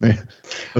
Nee, 0.06 0.18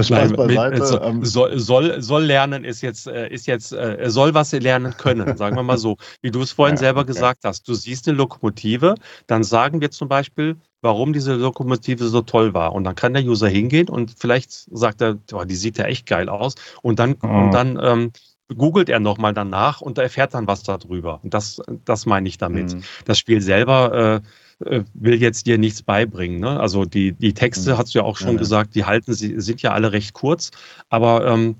Spaß 0.03 0.09
Nein, 0.09 0.33
beiseite. 0.33 0.79
Mit, 0.79 1.01
ähm, 1.03 1.25
soll, 1.25 1.59
soll, 1.59 2.01
soll 2.01 2.23
lernen 2.23 2.63
ist 2.63 2.81
jetzt, 2.81 3.07
äh, 3.07 3.29
ist 3.29 3.47
jetzt, 3.47 3.71
äh, 3.73 4.05
soll 4.07 4.33
was 4.33 4.51
lernen 4.51 4.95
können, 4.97 5.37
sagen 5.37 5.55
wir 5.55 5.63
mal 5.63 5.77
so. 5.77 5.97
Wie 6.21 6.31
du 6.31 6.41
es 6.41 6.51
vorhin 6.51 6.75
ja, 6.75 6.79
selber 6.79 7.01
okay. 7.01 7.13
gesagt 7.13 7.43
hast, 7.43 7.67
du 7.67 7.73
siehst 7.73 8.07
eine 8.07 8.17
Lokomotive, 8.17 8.95
dann 9.27 9.43
sagen 9.43 9.81
wir 9.81 9.91
zum 9.91 10.07
Beispiel, 10.07 10.57
warum 10.81 11.13
diese 11.13 11.33
Lokomotive 11.33 12.07
so 12.07 12.21
toll 12.21 12.53
war. 12.53 12.73
Und 12.73 12.83
dann 12.83 12.95
kann 12.95 13.13
der 13.13 13.23
User 13.23 13.47
hingehen 13.47 13.89
und 13.89 14.13
vielleicht 14.17 14.51
sagt 14.51 15.01
er, 15.01 15.17
oh, 15.33 15.43
die 15.43 15.55
sieht 15.55 15.77
ja 15.77 15.85
echt 15.85 16.05
geil 16.05 16.29
aus. 16.29 16.55
Und 16.81 16.99
dann, 16.99 17.15
oh. 17.21 17.27
und 17.27 17.51
dann 17.51 17.79
ähm, 17.81 18.11
googelt 18.55 18.89
er 18.89 18.99
nochmal 18.99 19.33
danach 19.33 19.81
und 19.81 19.97
erfährt 19.97 20.33
dann 20.33 20.47
was 20.47 20.63
darüber. 20.63 21.19
Und 21.23 21.33
das, 21.33 21.61
das 21.85 22.05
meine 22.05 22.27
ich 22.29 22.37
damit. 22.37 22.73
Mhm. 22.73 22.83
Das 23.05 23.17
Spiel 23.17 23.41
selber 23.41 24.21
äh, 24.23 24.27
will 24.59 25.21
jetzt 25.21 25.47
dir 25.47 25.57
nichts 25.57 25.81
beibringen. 25.81 26.39
Ne? 26.39 26.59
Also 26.59 26.85
die, 26.85 27.11
die 27.11 27.33
Texte, 27.33 27.73
mhm. 27.73 27.77
hast 27.77 27.93
du 27.93 27.99
ja 27.99 28.05
auch 28.05 28.17
schon 28.17 28.33
ja, 28.33 28.37
gesagt, 28.37 28.75
die 28.75 28.85
halten, 28.85 29.13
sie 29.13 29.39
sind 29.39 29.61
ja 29.61 29.71
alle 29.71 29.91
recht 29.91 30.13
kurz, 30.13 30.51
aber 30.89 31.27
ähm, 31.27 31.55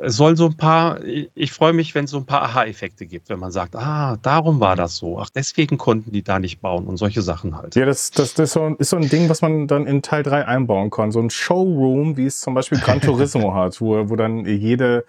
es 0.00 0.16
soll 0.16 0.36
so 0.36 0.46
ein 0.46 0.56
paar, 0.56 1.00
ich, 1.04 1.52
freue 1.52 1.72
mich, 1.72 1.94
wenn 1.94 2.04
es 2.04 2.10
so 2.10 2.18
ein 2.18 2.26
paar 2.26 2.42
Aha-Effekte 2.42 3.06
gibt, 3.06 3.28
wenn 3.28 3.38
man 3.38 3.52
sagt, 3.52 3.76
ah, 3.76 4.16
darum 4.22 4.60
war 4.60 4.76
das 4.76 4.96
so, 4.96 5.18
ach, 5.18 5.30
deswegen 5.30 5.78
konnten 5.78 6.12
die 6.12 6.22
da 6.22 6.38
nicht 6.38 6.60
bauen 6.60 6.86
und 6.86 6.96
solche 6.96 7.22
Sachen 7.22 7.56
halt. 7.56 7.76
Ja, 7.76 7.86
das, 7.86 8.10
das, 8.10 8.34
das 8.34 8.48
ist, 8.48 8.52
so, 8.54 8.66
ist 8.78 8.90
so 8.90 8.96
ein 8.96 9.08
Ding, 9.08 9.28
was 9.28 9.40
man 9.40 9.66
dann 9.66 9.86
in 9.86 10.02
Teil 10.02 10.22
3 10.22 10.46
einbauen 10.46 10.90
kann. 10.90 11.12
So 11.12 11.20
ein 11.20 11.30
Showroom, 11.30 12.16
wie 12.16 12.26
es 12.26 12.40
zum 12.40 12.54
Beispiel 12.54 12.78
Gran 12.78 13.00
Turismo 13.00 13.54
hat, 13.54 13.80
wo, 13.80 14.08
wo 14.08 14.16
dann 14.16 14.44
jede 14.44 15.04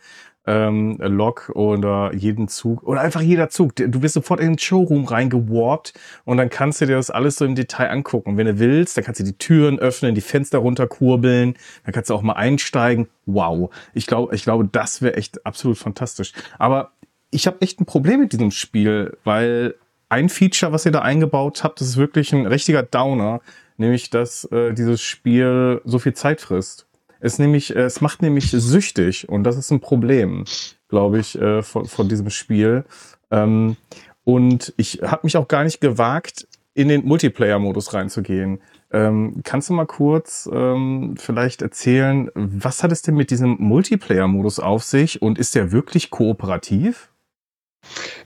ähm, 0.49 0.97
Lok 0.99 1.51
oder 1.53 2.11
jeden 2.15 2.47
Zug 2.47 2.81
oder 2.81 3.01
einfach 3.01 3.21
jeder 3.21 3.49
Zug. 3.49 3.75
Du 3.75 4.01
wirst 4.01 4.15
sofort 4.15 4.39
in 4.39 4.47
den 4.47 4.59
Showroom 4.59 5.05
reingewarpt 5.05 5.93
und 6.25 6.37
dann 6.37 6.49
kannst 6.49 6.81
du 6.81 6.87
dir 6.87 6.95
das 6.95 7.11
alles 7.11 7.35
so 7.35 7.45
im 7.45 7.53
Detail 7.53 7.91
angucken. 7.91 8.31
Und 8.31 8.37
wenn 8.37 8.47
du 8.47 8.57
willst, 8.57 8.97
dann 8.97 9.03
kannst 9.03 9.19
du 9.19 9.23
die 9.23 9.37
Türen 9.37 9.77
öffnen, 9.77 10.15
die 10.15 10.21
Fenster 10.21 10.57
runterkurbeln, 10.57 11.55
dann 11.85 11.93
kannst 11.93 12.09
du 12.09 12.15
auch 12.15 12.23
mal 12.23 12.33
einsteigen. 12.33 13.07
Wow. 13.27 13.69
Ich 13.93 14.07
glaube, 14.07 14.33
ich 14.33 14.43
glaube, 14.43 14.67
das 14.71 15.03
wäre 15.03 15.15
echt 15.17 15.45
absolut 15.45 15.77
fantastisch. 15.77 16.33
Aber 16.57 16.93
ich 17.29 17.45
habe 17.45 17.61
echt 17.61 17.79
ein 17.79 17.85
Problem 17.85 18.21
mit 18.21 18.33
diesem 18.33 18.49
Spiel, 18.49 19.17
weil 19.23 19.75
ein 20.09 20.29
Feature, 20.29 20.71
was 20.71 20.83
ihr 20.87 20.91
da 20.91 21.01
eingebaut 21.01 21.63
habt, 21.63 21.79
das 21.79 21.89
ist 21.89 21.97
wirklich 21.97 22.33
ein 22.33 22.47
richtiger 22.47 22.81
Downer, 22.81 23.41
nämlich 23.77 24.09
dass 24.09 24.45
äh, 24.45 24.73
dieses 24.73 24.99
Spiel 24.99 25.81
so 25.85 25.99
viel 25.99 26.13
Zeit 26.13 26.41
frisst. 26.41 26.88
Es, 27.19 27.39
nämlich, 27.39 27.75
äh, 27.75 27.81
es 27.81 28.01
macht 28.01 28.21
nämlich 28.21 28.51
süchtig 28.51 29.27
und 29.29 29.43
das 29.43 29.57
ist 29.57 29.71
ein 29.71 29.79
Problem, 29.79 30.45
glaube 30.87 31.19
ich, 31.19 31.39
äh, 31.39 31.61
von, 31.61 31.85
von 31.85 32.09
diesem 32.09 32.29
Spiel. 32.29 32.85
Ähm, 33.31 33.77
und 34.23 34.73
ich 34.77 35.01
habe 35.03 35.21
mich 35.23 35.37
auch 35.37 35.47
gar 35.47 35.63
nicht 35.63 35.81
gewagt, 35.81 36.47
in 36.73 36.87
den 36.87 37.05
Multiplayer-Modus 37.05 37.93
reinzugehen. 37.93 38.61
Ähm, 38.91 39.41
kannst 39.43 39.69
du 39.69 39.73
mal 39.73 39.85
kurz 39.85 40.49
ähm, 40.51 41.15
vielleicht 41.17 41.61
erzählen, 41.61 42.29
was 42.35 42.83
hat 42.83 42.91
es 42.91 43.01
denn 43.01 43.15
mit 43.15 43.31
diesem 43.31 43.57
Multiplayer-Modus 43.59 44.59
auf 44.59 44.83
sich 44.83 45.21
und 45.21 45.37
ist 45.37 45.55
der 45.55 45.71
wirklich 45.71 46.09
kooperativ? 46.09 47.11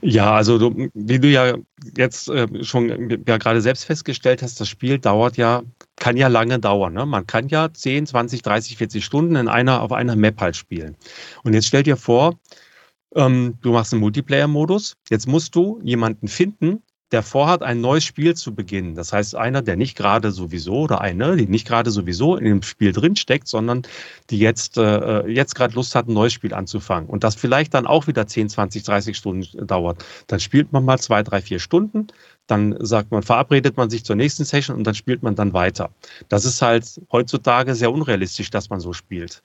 Ja, 0.00 0.34
also 0.34 0.58
du, 0.58 0.88
wie 0.94 1.18
du 1.18 1.28
ja 1.28 1.56
jetzt 1.96 2.28
äh, 2.28 2.64
schon 2.64 3.10
ja 3.26 3.38
gerade 3.38 3.60
selbst 3.60 3.84
festgestellt 3.84 4.42
hast, 4.42 4.60
das 4.60 4.68
Spiel 4.68 4.98
dauert 4.98 5.36
ja, 5.36 5.62
kann 5.96 6.16
ja 6.16 6.28
lange 6.28 6.58
dauern. 6.58 6.92
Ne? 6.92 7.06
Man 7.06 7.26
kann 7.26 7.48
ja 7.48 7.72
10, 7.72 8.06
20, 8.06 8.42
30, 8.42 8.76
40 8.76 9.04
Stunden 9.04 9.36
in 9.36 9.48
einer, 9.48 9.82
auf 9.82 9.92
einer 9.92 10.16
Map 10.16 10.40
halt 10.40 10.56
spielen. 10.56 10.96
Und 11.42 11.54
jetzt 11.54 11.66
stell 11.66 11.82
dir 11.82 11.96
vor, 11.96 12.38
ähm, 13.14 13.58
du 13.62 13.72
machst 13.72 13.92
einen 13.92 14.00
Multiplayer-Modus. 14.00 14.96
Jetzt 15.08 15.28
musst 15.28 15.54
du 15.54 15.80
jemanden 15.82 16.28
finden, 16.28 16.82
der 17.12 17.22
vorhat, 17.22 17.62
ein 17.62 17.80
neues 17.80 18.02
Spiel 18.02 18.34
zu 18.34 18.54
beginnen. 18.56 18.96
Das 18.96 19.12
heißt, 19.12 19.36
einer, 19.36 19.62
der 19.62 19.76
nicht 19.76 19.96
gerade 19.96 20.32
sowieso 20.32 20.80
oder 20.80 21.00
eine, 21.00 21.36
die 21.36 21.46
nicht 21.46 21.66
gerade 21.66 21.92
sowieso 21.92 22.36
in 22.36 22.44
dem 22.44 22.62
Spiel 22.62 22.92
drinsteckt, 22.92 23.46
sondern 23.46 23.82
die 24.30 24.38
jetzt, 24.40 24.78
äh, 24.78 25.24
jetzt 25.28 25.54
gerade 25.54 25.74
Lust 25.74 25.94
hat, 25.94 26.08
ein 26.08 26.14
neues 26.14 26.32
Spiel 26.32 26.52
anzufangen. 26.52 27.08
Und 27.08 27.22
das 27.22 27.36
vielleicht 27.36 27.74
dann 27.74 27.86
auch 27.86 28.08
wieder 28.08 28.26
10, 28.26 28.48
20, 28.48 28.82
30 28.82 29.16
Stunden 29.16 29.66
dauert. 29.66 30.04
Dann 30.26 30.40
spielt 30.40 30.72
man 30.72 30.84
mal 30.84 30.98
zwei, 30.98 31.22
drei, 31.22 31.40
vier 31.40 31.60
Stunden. 31.60 32.08
Dann 32.46 32.76
sagt 32.80 33.10
man, 33.10 33.22
verabredet 33.22 33.76
man 33.76 33.88
sich 33.88 34.04
zur 34.04 34.16
nächsten 34.16 34.44
Session 34.44 34.76
und 34.76 34.84
dann 34.84 34.94
spielt 34.94 35.22
man 35.22 35.34
dann 35.34 35.52
weiter. 35.52 35.90
Das 36.28 36.44
ist 36.44 36.60
halt 36.60 37.00
heutzutage 37.10 37.74
sehr 37.74 37.90
unrealistisch, 37.90 38.50
dass 38.50 38.68
man 38.68 38.80
so 38.80 38.92
spielt. 38.92 39.42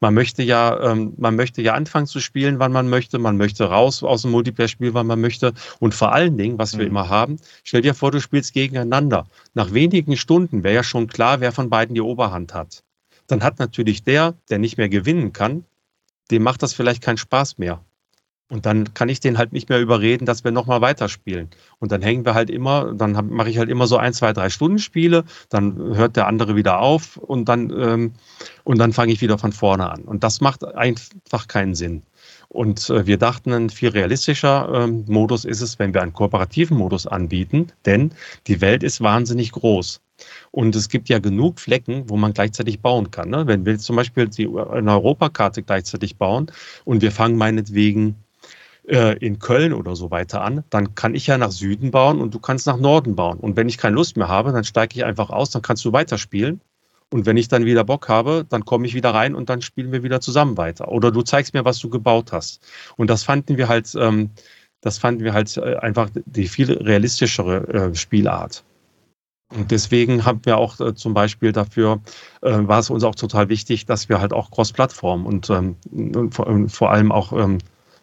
Man 0.00 0.14
möchte 0.14 0.42
ja, 0.42 0.92
ähm, 0.92 1.14
man 1.16 1.36
möchte 1.36 1.62
ja 1.62 1.74
anfangen 1.74 2.06
zu 2.06 2.20
spielen, 2.20 2.58
wann 2.58 2.72
man 2.72 2.88
möchte. 2.88 3.18
Man 3.18 3.36
möchte 3.36 3.64
raus 3.64 4.02
aus 4.02 4.22
dem 4.22 4.32
Multiplayer-Spiel, 4.32 4.94
wann 4.94 5.06
man 5.06 5.20
möchte. 5.20 5.54
Und 5.80 5.94
vor 5.94 6.12
allen 6.12 6.36
Dingen, 6.36 6.58
was 6.58 6.76
wir 6.76 6.84
mhm. 6.84 6.90
immer 6.90 7.08
haben, 7.08 7.36
stell 7.64 7.82
dir 7.82 7.94
vor, 7.94 8.10
du 8.10 8.20
spielst 8.20 8.52
gegeneinander. 8.52 9.26
Nach 9.54 9.72
wenigen 9.72 10.16
Stunden 10.16 10.62
wäre 10.62 10.74
ja 10.74 10.82
schon 10.82 11.06
klar, 11.06 11.40
wer 11.40 11.52
von 11.52 11.70
beiden 11.70 11.94
die 11.94 12.00
Oberhand 12.00 12.54
hat. 12.54 12.82
Dann 13.26 13.42
hat 13.42 13.58
natürlich 13.58 14.02
der, 14.02 14.34
der 14.50 14.58
nicht 14.58 14.76
mehr 14.76 14.88
gewinnen 14.88 15.32
kann, 15.32 15.64
dem 16.30 16.42
macht 16.42 16.62
das 16.62 16.74
vielleicht 16.74 17.02
keinen 17.02 17.18
Spaß 17.18 17.58
mehr. 17.58 17.84
Und 18.52 18.66
dann 18.66 18.92
kann 18.92 19.08
ich 19.08 19.18
den 19.18 19.38
halt 19.38 19.54
nicht 19.54 19.70
mehr 19.70 19.80
überreden, 19.80 20.26
dass 20.26 20.44
wir 20.44 20.50
nochmal 20.50 20.82
weiterspielen. 20.82 21.48
Und 21.78 21.90
dann 21.90 22.02
hängen 22.02 22.26
wir 22.26 22.34
halt 22.34 22.50
immer, 22.50 22.92
dann 22.92 23.30
mache 23.30 23.48
ich 23.48 23.56
halt 23.56 23.70
immer 23.70 23.86
so 23.86 23.96
ein, 23.96 24.12
zwei, 24.12 24.34
drei 24.34 24.50
Stunden 24.50 24.78
Spiele, 24.78 25.24
dann 25.48 25.96
hört 25.96 26.16
der 26.16 26.26
andere 26.26 26.54
wieder 26.54 26.80
auf 26.80 27.16
und 27.16 27.48
dann, 27.48 27.72
ähm, 27.74 28.12
und 28.64 28.76
dann 28.76 28.92
fange 28.92 29.10
ich 29.10 29.22
wieder 29.22 29.38
von 29.38 29.52
vorne 29.52 29.90
an. 29.90 30.02
Und 30.02 30.22
das 30.22 30.42
macht 30.42 30.66
einfach 30.66 31.48
keinen 31.48 31.74
Sinn. 31.74 32.02
Und 32.50 32.90
äh, 32.90 33.06
wir 33.06 33.16
dachten, 33.16 33.54
ein 33.54 33.70
viel 33.70 33.88
realistischer 33.88 34.70
ähm, 34.74 35.06
Modus 35.08 35.46
ist 35.46 35.62
es, 35.62 35.78
wenn 35.78 35.94
wir 35.94 36.02
einen 36.02 36.12
kooperativen 36.12 36.76
Modus 36.76 37.06
anbieten, 37.06 37.68
denn 37.86 38.12
die 38.48 38.60
Welt 38.60 38.82
ist 38.82 39.00
wahnsinnig 39.00 39.52
groß. 39.52 40.02
Und 40.50 40.76
es 40.76 40.90
gibt 40.90 41.08
ja 41.08 41.20
genug 41.20 41.58
Flecken, 41.58 42.04
wo 42.10 42.18
man 42.18 42.34
gleichzeitig 42.34 42.80
bauen 42.80 43.10
kann. 43.10 43.30
Ne? 43.30 43.46
Wenn 43.46 43.64
wir 43.64 43.78
zum 43.78 43.96
Beispiel 43.96 44.28
die, 44.28 44.46
eine 44.46 44.92
Europakarte 44.92 45.62
gleichzeitig 45.62 46.16
bauen 46.16 46.52
und 46.84 47.00
wir 47.00 47.12
fangen 47.12 47.38
meinetwegen 47.38 48.16
äh, 48.88 49.16
in 49.18 49.38
Köln 49.38 49.72
oder 49.72 49.96
so 49.96 50.10
weiter 50.10 50.42
an, 50.42 50.64
dann 50.70 50.94
kann 50.94 51.14
ich 51.14 51.26
ja 51.26 51.38
nach 51.38 51.50
Süden 51.50 51.90
bauen 51.90 52.20
und 52.20 52.34
du 52.34 52.38
kannst 52.38 52.66
nach 52.66 52.76
Norden 52.76 53.14
bauen. 53.14 53.38
Und 53.38 53.56
wenn 53.56 53.68
ich 53.68 53.78
keine 53.78 53.96
Lust 53.96 54.16
mehr 54.16 54.28
habe, 54.28 54.52
dann 54.52 54.64
steige 54.64 54.96
ich 54.96 55.04
einfach 55.04 55.30
aus, 55.30 55.50
dann 55.50 55.62
kannst 55.62 55.84
du 55.84 55.92
weiterspielen. 55.92 56.60
Und 57.10 57.26
wenn 57.26 57.36
ich 57.36 57.48
dann 57.48 57.66
wieder 57.66 57.84
Bock 57.84 58.08
habe, 58.08 58.46
dann 58.48 58.64
komme 58.64 58.86
ich 58.86 58.94
wieder 58.94 59.12
rein 59.12 59.34
und 59.34 59.50
dann 59.50 59.60
spielen 59.60 59.92
wir 59.92 60.02
wieder 60.02 60.20
zusammen 60.20 60.56
weiter. 60.56 60.88
Oder 60.88 61.12
du 61.12 61.22
zeigst 61.22 61.52
mir, 61.52 61.64
was 61.64 61.78
du 61.78 61.90
gebaut 61.90 62.32
hast. 62.32 62.60
Und 62.96 63.10
das 63.10 63.22
fanden 63.22 63.58
wir 63.58 63.68
halt, 63.68 63.94
ähm, 63.98 64.30
das 64.80 64.98
fanden 64.98 65.22
wir 65.22 65.34
halt 65.34 65.56
äh, 65.58 65.76
einfach 65.76 66.08
die 66.14 66.48
viel 66.48 66.72
realistischere 66.72 67.68
äh, 67.68 67.94
Spielart. 67.94 68.64
Und 69.54 69.70
deswegen 69.70 70.24
haben 70.24 70.40
wir 70.44 70.56
auch 70.56 70.80
äh, 70.80 70.94
zum 70.94 71.12
Beispiel 71.12 71.52
dafür, 71.52 72.00
äh, 72.40 72.50
war 72.62 72.78
es 72.78 72.88
uns 72.88 73.04
auch 73.04 73.14
total 73.14 73.48
wichtig, 73.48 73.84
dass 73.84 74.08
wir 74.08 74.20
halt 74.20 74.32
auch 74.32 74.50
Cross-Plattform 74.50 75.26
und, 75.26 75.50
ähm, 75.50 75.76
und 75.92 76.34
vor, 76.34 76.68
vor, 76.68 76.90
allem 76.90 77.12
auch 77.12 77.32
ähm, 77.32 77.58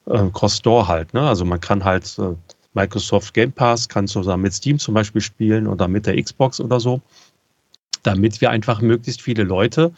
äh, 0.10 0.30
Cross-Store 0.34 0.88
halt. 0.88 1.14
Ne? 1.14 1.22
Also 1.22 1.46
man 1.46 1.60
kann 1.60 1.84
halt 1.84 2.18
äh, 2.20 2.36
Microsoft 2.74 3.34
Game 3.34 3.52
Pass, 3.52 3.90
kann 3.90 4.08
zusammen 4.08 4.44
mit 4.44 4.54
Steam 4.54 4.80
zum 4.80 4.94
Beispiel 4.94 5.22
spielen 5.22 5.68
oder 5.68 5.88
mit 5.88 6.06
der 6.06 6.22
Xbox 6.22 6.60
oder 6.60 6.80
so, 6.80 7.02
damit 8.04 8.42
wir 8.42 8.50
einfach 8.52 8.82
möglichst 8.82 9.22
viele 9.22 9.44
Leute 9.44 9.92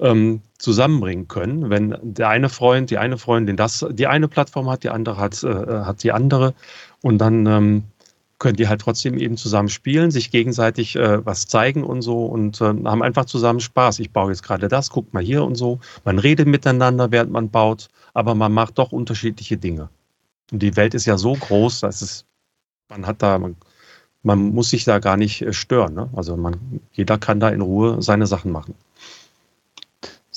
ähm, 0.00 0.40
zusammenbringen 0.58 1.28
können. 1.28 1.70
Wenn 1.70 1.96
der 2.02 2.28
eine 2.28 2.48
Freund, 2.48 2.90
die 2.90 2.98
eine 2.98 3.18
Freundin 3.18 3.56
das, 3.56 3.84
die 3.90 4.06
eine 4.06 4.28
Plattform 4.28 4.68
hat, 4.68 4.82
die 4.84 4.90
andere 4.90 5.18
hat, 5.18 5.42
äh, 5.42 5.48
hat 5.48 6.02
die 6.02 6.12
andere 6.12 6.54
und 7.02 7.18
dann 7.18 7.46
ähm, 7.46 7.84
können 8.38 8.56
die 8.56 8.68
halt 8.68 8.80
trotzdem 8.80 9.18
eben 9.18 9.36
zusammen 9.36 9.68
spielen, 9.68 10.10
sich 10.10 10.30
gegenseitig 10.30 10.96
äh, 10.96 11.24
was 11.24 11.46
zeigen 11.46 11.82
und 11.82 12.02
so 12.02 12.26
und 12.26 12.60
äh, 12.60 12.64
haben 12.64 13.02
einfach 13.02 13.24
zusammen 13.24 13.60
Spaß. 13.60 13.98
Ich 13.98 14.12
baue 14.12 14.30
jetzt 14.30 14.42
gerade 14.42 14.68
das, 14.68 14.90
guck 14.90 15.12
mal 15.12 15.22
hier 15.22 15.44
und 15.44 15.56
so. 15.56 15.80
Man 16.04 16.18
redet 16.18 16.46
miteinander, 16.46 17.10
während 17.10 17.32
man 17.32 17.50
baut, 17.50 17.88
aber 18.14 18.34
man 18.34 18.52
macht 18.52 18.78
doch 18.78 18.92
unterschiedliche 18.92 19.56
Dinge. 19.56 19.88
Und 20.52 20.62
die 20.62 20.76
Welt 20.76 20.94
ist 20.94 21.06
ja 21.06 21.18
so 21.18 21.34
groß, 21.34 21.80
dass 21.80 22.00
es, 22.00 22.24
man 22.88 23.06
hat 23.06 23.22
da, 23.22 23.38
man, 23.38 23.56
man 24.22 24.38
muss 24.38 24.70
sich 24.70 24.84
da 24.84 24.98
gar 25.00 25.16
nicht 25.16 25.42
äh, 25.42 25.52
stören. 25.52 25.94
Ne? 25.94 26.08
Also 26.14 26.36
man, 26.36 26.80
jeder 26.92 27.18
kann 27.18 27.40
da 27.40 27.48
in 27.48 27.60
Ruhe 27.60 28.00
seine 28.02 28.26
Sachen 28.26 28.52
machen. 28.52 28.74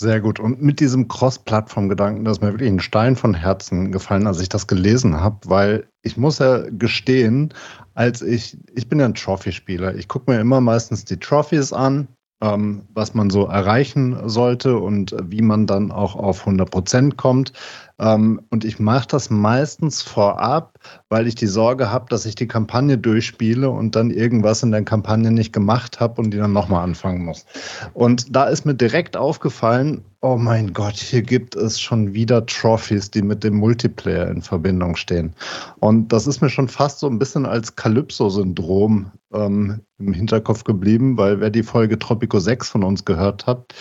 Sehr 0.02 0.20
gut. 0.20 0.40
Und 0.40 0.64
mit 0.64 0.80
diesem 0.80 1.08
Cross-Plattform-Gedanken, 1.08 2.26
das 2.26 2.38
ist 2.38 2.42
mir 2.42 2.54
wirklich 2.54 2.72
ein 2.72 2.80
Stein 2.80 3.16
von 3.16 3.36
Herzen 3.36 3.92
gefallen, 3.92 4.26
als 4.26 4.42
ich 4.42 4.50
das 4.50 4.66
gelesen 4.66 5.22
habe, 5.22 5.38
weil 5.46 5.88
ich 6.02 6.18
muss 6.18 6.40
ja 6.40 6.64
gestehen, 6.72 7.54
als 7.94 8.24
ich, 8.24 8.58
ich 8.74 8.90
bin 8.90 9.00
ja 9.00 9.06
ein 9.06 9.14
Trophy-Spieler. 9.14 9.94
Ich 9.94 10.08
gucke 10.08 10.32
mir 10.32 10.40
immer 10.40 10.60
meistens 10.60 11.06
die 11.06 11.18
Trophies 11.18 11.72
an, 11.72 12.08
ähm, 12.42 12.82
was 12.96 13.14
man 13.14 13.30
so 13.30 13.46
erreichen 13.46 14.28
sollte 14.28 14.76
und 14.80 15.16
wie 15.24 15.44
man 15.44 15.68
dann 15.68 15.92
auch 15.92 16.16
auf 16.16 16.40
100 16.40 16.72
Prozent 16.72 17.18
kommt. 17.18 17.54
Ähm, 18.02 18.42
und 18.50 18.66
ich 18.66 18.80
mache 18.80 19.08
das 19.08 19.30
meistens 19.30 20.02
vorab, 20.02 20.80
weil 21.10 21.28
ich 21.28 21.36
die 21.36 21.48
Sorge 21.48 21.92
habe, 21.92 22.08
dass 22.10 22.26
ich 22.26 22.36
die 22.36 22.48
Kampagne 22.48 22.98
durchspiele 22.98 23.70
und 23.70 23.96
dann 23.96 24.10
irgendwas 24.10 24.64
in 24.64 24.72
der 24.72 24.84
Kampagne 24.84 25.32
nicht 25.32 25.54
gemacht 25.54 26.00
habe 26.00 26.20
und 26.22 26.32
die 26.32 26.38
dann 26.38 26.52
nochmal 26.52 26.84
anfangen 26.84 27.24
muss. 27.24 27.46
Und 27.94 28.36
da 28.36 28.46
ist 28.46 28.66
mir 28.66 28.74
direkt 28.74 29.16
aufgefallen, 29.16 30.04
oh 30.22 30.38
mein 30.38 30.74
Gott, 30.74 30.96
hier 30.96 31.24
gibt 31.24 31.56
es 31.56 31.82
schon 31.82 32.14
wieder 32.14 32.46
Trophies, 32.46 33.10
die 33.10 33.24
mit 33.24 33.44
dem 33.44 33.56
Multiplayer 33.56 34.30
in 34.30 34.42
Verbindung 34.42 34.96
stehen. 34.96 35.34
Und 35.80 36.10
das 36.10 36.28
ist 36.28 36.42
mir 36.42 36.50
schon 36.50 36.68
fast 36.68 37.00
so 37.00 37.08
ein 37.08 37.18
bisschen 37.18 37.46
als 37.48 37.76
Calypso-Syndrom 37.76 39.12
ähm, 39.34 39.82
im 39.98 40.14
Hinterkopf 40.14 40.64
geblieben, 40.64 41.18
weil 41.18 41.40
wer 41.40 41.50
die 41.50 41.64
Folge 41.64 41.98
Tropico 41.98 42.40
6 42.40 42.70
von 42.70 42.84
uns 42.84 43.04
gehört 43.04 43.48
hat, 43.48 43.74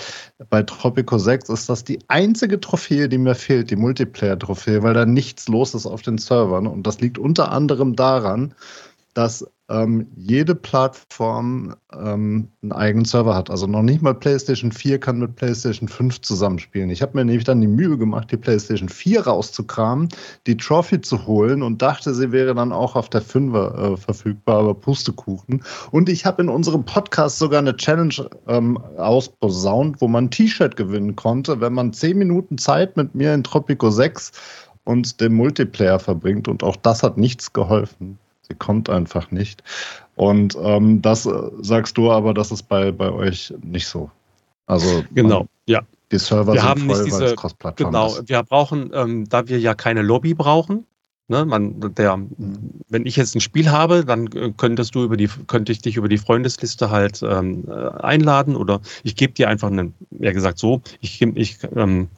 bei 0.49 0.63
Tropico 0.63 1.19
6 1.19 1.51
ist 1.51 1.69
das 1.69 1.85
die 1.85 1.99
einzige 2.09 2.59
Trophäe, 2.59 3.09
die 3.09 3.19
mir 3.19 3.35
fehlt, 3.35 3.71
die 3.71 3.77
Multiplayer-Trophäe, 4.11 4.83
weil 4.83 4.95
da 4.95 5.07
nichts 5.07 5.49
los 5.49 5.75
ist 5.75 5.87
auf 5.87 6.03
den 6.03 6.19
Servern. 6.19 6.67
Und 6.67 6.87
das 6.87 7.01
liegt 7.01 7.19
unter 7.19 7.53
anderem 7.53 7.97
daran, 7.97 8.55
dass 9.15 9.47
ähm, 9.71 10.09
jede 10.17 10.55
Plattform 10.55 11.77
ähm, 11.93 12.49
einen 12.63 12.73
eigenen 12.73 13.05
Server 13.05 13.37
hat. 13.37 13.51
Also 13.51 13.67
noch 13.67 13.83
nicht 13.83 14.03
mal 14.03 14.15
PlayStation 14.15 14.73
4 14.73 14.99
kann 14.99 15.21
mit 15.21 15.37
PlayStation 15.37 15.89
5 15.89 16.21
zusammenspielen. 16.23 16.91
Ich 16.91 17.03
habe 17.03 17.17
mir 17.17 17.25
nämlich 17.25 17.45
dann 17.45 17.61
die 17.61 17.69
Mühe 17.69 17.97
gemacht, 17.97 18.33
die 18.33 18.37
PlayStation 18.37 18.89
4 18.89 19.27
rauszukramen, 19.27 20.09
die 20.47 20.57
Trophy 20.57 21.01
zu 21.01 21.25
holen 21.27 21.63
und 21.63 21.81
dachte, 21.81 22.15
sie 22.15 22.33
wäre 22.33 22.55
dann 22.55 22.73
auch 22.73 22.97
auf 22.97 23.09
der 23.09 23.23
5er 23.23 23.93
äh, 23.93 23.97
verfügbar, 23.97 24.59
aber 24.59 24.75
Pustekuchen. 24.75 25.63
Und 25.93 26.09
ich 26.09 26.27
habe 26.27 26.43
in 26.43 26.49
unserem 26.49 26.85
Podcast 26.85 27.39
sogar 27.39 27.61
eine 27.61 27.77
Challenge 27.77 28.29
ähm, 28.49 28.77
ausposaunt, 28.97 30.01
wo 30.01 30.09
man 30.09 30.25
ein 30.25 30.31
T-Shirt 30.31 30.77
gewinnen 30.77 31.15
konnte, 31.15 31.61
wenn 31.61 31.73
man 31.73 31.93
10 31.93 32.19
Minuten 32.19 32.59
Zeit 32.59 32.97
mit 32.97 33.15
mir 33.15 33.35
in 33.35 33.45
Tropico 33.45 33.91
6 33.91 34.33
und 34.83 35.21
dem 35.21 35.35
Multiplayer 35.35 36.01
verbringt. 36.01 36.49
Und 36.49 36.65
auch 36.65 36.77
das 36.77 37.05
hat 37.05 37.19
nichts 37.19 37.53
geholfen. 37.53 38.19
Sie 38.51 38.57
kommt 38.57 38.91
einfach 38.91 39.31
nicht. 39.31 39.63
Und 40.17 40.59
ähm, 40.61 41.01
das 41.01 41.25
äh, 41.25 41.33
sagst 41.61 41.97
du 41.97 42.11
aber, 42.11 42.35
das 42.35 42.51
ist 42.51 42.65
bei, 42.65 42.91
bei 42.91 43.11
euch 43.11 43.55
nicht 43.63 43.87
so. 43.87 44.11
Also 44.67 45.05
genau, 45.15 45.39
man, 45.41 45.49
ja. 45.67 45.83
Die 46.11 46.19
Server 46.19 46.53
wir 46.53 46.61
sind 46.61 46.69
haben 46.69 46.81
voll, 46.81 47.05
nicht 47.05 47.17
diese, 47.17 47.37
Genau, 47.77 48.07
ist. 48.09 48.29
wir 48.29 48.43
brauchen, 48.43 48.91
ähm, 48.93 49.29
da 49.29 49.47
wir 49.47 49.61
ja 49.61 49.75
keine 49.75 50.03
Lobby 50.03 50.35
brauchen, 50.35 50.85
Ne, 51.29 51.45
man, 51.45 51.95
der, 51.95 52.19
wenn 52.89 53.07
ich 53.07 53.15
jetzt 53.15 53.37
ein 53.37 53.41
Spiel 53.41 53.71
habe, 53.71 54.05
dann 54.05 54.27
äh, 54.33 54.53
könntest 54.57 54.97
du 54.97 55.05
über 55.05 55.17
die, 55.17 55.29
könnte 55.47 55.71
ich 55.71 55.81
dich 55.81 55.95
über 55.95 56.09
die 56.09 56.19
Freundesliste 56.19 56.91
halt 56.91 57.23
ähm, 57.23 57.69
äh, 57.69 57.73
einladen 58.03 58.57
oder 58.57 58.81
ich 59.05 59.15
gebe 59.15 59.33
dir 59.33 59.49
einfach 59.49 59.69
einen, 59.69 59.95
ja 60.11 60.33
gesagt 60.33 60.59
so, 60.59 60.83
ich, 61.01 61.23
ich 61.23 61.59
ähm, 61.77 62.09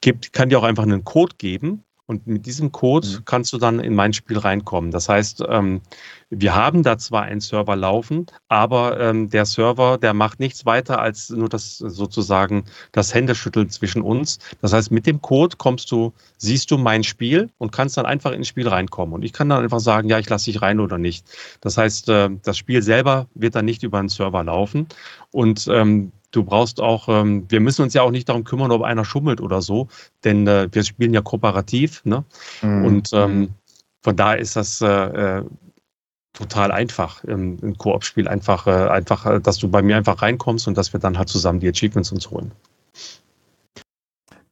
geb, 0.00 0.32
kann 0.32 0.48
dir 0.48 0.58
auch 0.58 0.64
einfach 0.64 0.82
einen 0.82 1.04
Code 1.04 1.36
geben 1.38 1.84
und 2.08 2.26
mit 2.26 2.46
diesem 2.46 2.72
Code 2.72 3.06
mhm. 3.06 3.24
kannst 3.26 3.52
du 3.52 3.58
dann 3.58 3.80
in 3.80 3.94
mein 3.94 4.14
Spiel 4.14 4.38
reinkommen. 4.38 4.90
Das 4.90 5.10
heißt, 5.10 5.44
ähm, 5.46 5.82
wir 6.30 6.54
haben 6.54 6.82
da 6.82 6.96
zwar 6.96 7.22
einen 7.22 7.40
Server 7.40 7.76
laufen, 7.76 8.26
aber 8.48 8.98
ähm, 8.98 9.28
der 9.28 9.44
Server, 9.44 9.98
der 9.98 10.14
macht 10.14 10.40
nichts 10.40 10.64
weiter 10.64 11.00
als 11.00 11.28
nur 11.28 11.50
das 11.50 11.76
sozusagen 11.76 12.64
das 12.92 13.12
Händeschütteln 13.14 13.68
zwischen 13.68 14.00
uns. 14.00 14.38
Das 14.62 14.72
heißt, 14.72 14.90
mit 14.90 15.06
dem 15.06 15.20
Code 15.20 15.56
kommst 15.58 15.90
du, 15.90 16.14
siehst 16.38 16.70
du 16.70 16.78
mein 16.78 17.04
Spiel 17.04 17.50
und 17.58 17.72
kannst 17.72 17.98
dann 17.98 18.06
einfach 18.06 18.32
ins 18.32 18.48
Spiel 18.48 18.68
reinkommen. 18.68 19.14
Und 19.14 19.22
ich 19.22 19.34
kann 19.34 19.50
dann 19.50 19.62
einfach 19.62 19.80
sagen, 19.80 20.08
ja, 20.08 20.18
ich 20.18 20.30
lasse 20.30 20.50
dich 20.50 20.62
rein 20.62 20.80
oder 20.80 20.96
nicht. 20.96 21.26
Das 21.60 21.76
heißt, 21.76 22.08
äh, 22.08 22.30
das 22.42 22.56
Spiel 22.56 22.82
selber 22.82 23.26
wird 23.34 23.54
dann 23.54 23.66
nicht 23.66 23.82
über 23.82 23.98
einen 23.98 24.08
Server 24.08 24.42
laufen. 24.42 24.88
Und 25.30 25.68
ähm, 25.70 26.12
du 26.30 26.44
brauchst 26.44 26.80
auch, 26.80 27.08
ähm, 27.08 27.46
wir 27.48 27.60
müssen 27.60 27.82
uns 27.82 27.94
ja 27.94 28.02
auch 28.02 28.10
nicht 28.10 28.28
darum 28.28 28.44
kümmern, 28.44 28.70
ob 28.70 28.82
einer 28.82 29.04
schummelt 29.04 29.40
oder 29.40 29.62
so, 29.62 29.88
denn 30.24 30.46
äh, 30.46 30.68
wir 30.70 30.84
spielen 30.84 31.14
ja 31.14 31.20
kooperativ. 31.20 32.04
Ne? 32.04 32.24
Mhm. 32.62 32.84
Und 32.84 33.10
ähm, 33.12 33.50
von 34.02 34.16
daher 34.16 34.38
ist 34.38 34.56
das 34.56 34.80
äh, 34.80 34.86
äh 35.38 35.44
total 36.34 36.70
einfach 36.70 37.24
im, 37.24 37.58
im 37.62 37.76
Koop-Spiel 37.76 38.28
einfach, 38.28 38.68
äh, 38.68 38.70
einfach, 38.70 39.26
äh, 39.26 39.40
dass 39.40 39.58
du 39.58 39.68
bei 39.68 39.82
mir 39.82 39.96
einfach 39.96 40.22
reinkommst 40.22 40.68
und 40.68 40.78
dass 40.78 40.92
wir 40.92 41.00
dann 41.00 41.18
halt 41.18 41.28
zusammen 41.28 41.58
die 41.58 41.68
Achievements 41.68 42.12
uns 42.12 42.30
holen. 42.30 42.52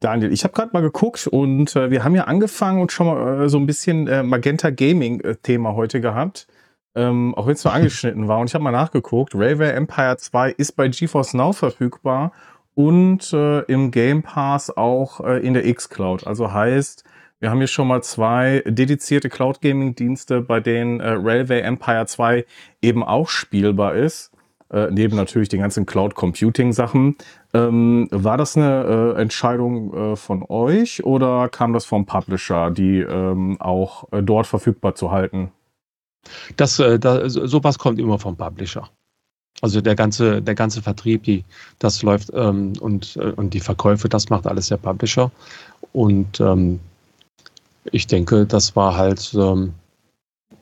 Daniel, 0.01 0.33
ich 0.33 0.43
habe 0.43 0.53
gerade 0.53 0.71
mal 0.73 0.81
geguckt 0.81 1.29
und 1.29 1.77
äh, 1.77 1.91
wir 1.91 2.03
haben 2.03 2.17
ja 2.17 2.25
angefangen 2.25 2.81
und 2.81 2.91
schon 2.91 3.07
mal 3.07 3.49
so 3.49 3.59
ein 3.59 3.67
bisschen 3.67 4.29
Magenta 4.29 4.71
Gaming 4.71 5.21
äh, 5.21 5.37
Thema 5.37 5.75
heute 5.75 6.01
gehabt 6.01 6.49
ähm, 6.97 7.35
auch 7.35 7.47
wenn 7.47 7.53
es 7.53 7.65
nur 7.65 7.75
angeschnitten 7.75 8.27
war. 8.27 8.41
Und 8.41 8.49
ich 8.49 8.55
habe 8.55 8.65
mal 8.65 8.73
nachgeguckt, 8.73 9.35
Railway 9.35 9.71
Empire 9.71 10.17
2 10.17 10.51
ist 10.53 10.73
bei 10.73 10.89
GeForce 10.89 11.35
Now 11.35 11.53
verfügbar 11.53 12.33
und 12.75 13.33
äh, 13.33 13.61
im 13.63 13.91
Game 13.91 14.23
Pass 14.23 14.77
auch 14.77 15.21
äh, 15.21 15.47
in 15.47 15.55
der 15.55 15.67
X-Cloud. 15.67 16.27
Also 16.27 16.53
heißt, 16.53 17.05
wir 17.39 17.51
haben 17.51 17.59
hier 17.59 17.67
schon 17.67 17.87
mal 17.87 18.03
zwei 18.03 18.63
dedizierte 18.67 19.29
Cloud 19.29 19.61
Gaming 19.61 19.95
Dienste, 19.95 20.41
bei 20.41 20.61
denen 20.61 21.01
äh, 21.01 21.11
Railway 21.11 21.61
Empire 21.61 22.07
2 22.07 22.47
eben 22.81 23.05
auch 23.05 23.29
spielbar 23.29 23.95
ist. 23.95 24.33
Äh, 24.73 24.89
neben 24.91 25.17
natürlich 25.17 25.49
den 25.49 25.61
ganzen 25.61 25.87
Cloud 25.87 26.15
Computing 26.15 26.73
Sachen. 26.73 27.17
Ähm, 27.55 28.09
war 28.11 28.37
das 28.37 28.57
eine 28.57 29.15
äh, 29.17 29.21
Entscheidung 29.21 29.95
äh, 29.95 30.17
von 30.17 30.45
euch 30.49 31.05
oder 31.05 31.49
kam 31.49 31.73
das 31.73 31.85
vom 31.85 32.05
Publisher, 32.05 32.71
die 32.71 33.01
ähm, 33.01 33.61
auch 33.61 34.11
äh, 34.13 34.23
dort 34.23 34.47
verfügbar 34.47 34.95
zu 34.95 35.13
halten? 35.13 35.53
Das, 36.57 36.79
äh, 36.79 36.99
da, 36.99 37.29
sowas 37.29 37.79
kommt 37.79 37.99
immer 37.99 38.19
vom 38.19 38.37
Publisher. 38.37 38.89
Also 39.63 39.81
der 39.81 39.95
ganze, 39.95 40.43
der 40.43 40.55
ganze 40.55 40.83
Vertrieb, 40.83 41.23
die, 41.25 41.45
das 41.79 42.03
läuft 42.03 42.31
ähm, 42.35 42.75
und, 42.81 43.17
äh, 43.17 43.33
und 43.37 43.55
die 43.55 43.61
Verkäufe, 43.61 44.09
das 44.09 44.29
macht 44.29 44.47
alles 44.47 44.69
der 44.69 44.77
Publisher. 44.77 45.31
Und 45.93 46.41
ähm, 46.41 46.81
ich 47.91 48.07
denke, 48.07 48.45
das 48.47 48.77
war 48.77 48.97
halt 48.97 49.35
ähm, 49.35 49.73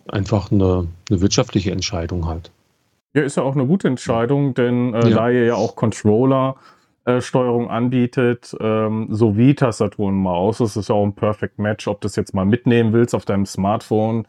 einfach 0.09 0.53
eine, 0.53 0.86
eine 1.11 1.20
wirtschaftliche 1.20 1.73
Entscheidung 1.73 2.27
halt. 2.27 2.51
Ja, 3.15 3.23
ist 3.23 3.36
ja 3.36 3.43
auch 3.43 3.55
eine 3.55 3.66
gute 3.66 3.89
Entscheidung, 3.89 4.55
denn 4.55 4.95
äh, 4.95 5.09
ja. 5.09 5.16
da 5.16 5.31
ihr 5.31 5.45
ja 5.45 5.55
auch 5.55 5.77
Controller 5.77 6.57
äh, 7.05 7.20
Steuerung 7.20 7.70
anbietet, 7.70 8.57
ähm, 8.61 9.09
sowie 9.11 9.55
Tastatur 9.55 10.07
und 10.07 10.16
Maus, 10.16 10.59
das 10.59 10.77
ist 10.77 10.89
ja 10.89 10.95
auch 10.95 11.05
ein 11.05 11.15
Perfect 11.15 11.59
Match, 11.59 11.86
ob 11.86 12.01
du 12.01 12.07
das 12.07 12.16
jetzt 12.16 12.35
mal 12.35 12.47
mitnehmen 12.47 12.93
willst 12.93 13.15
auf 13.15 13.24
deinem 13.24 13.47
Smartphone 13.47 14.27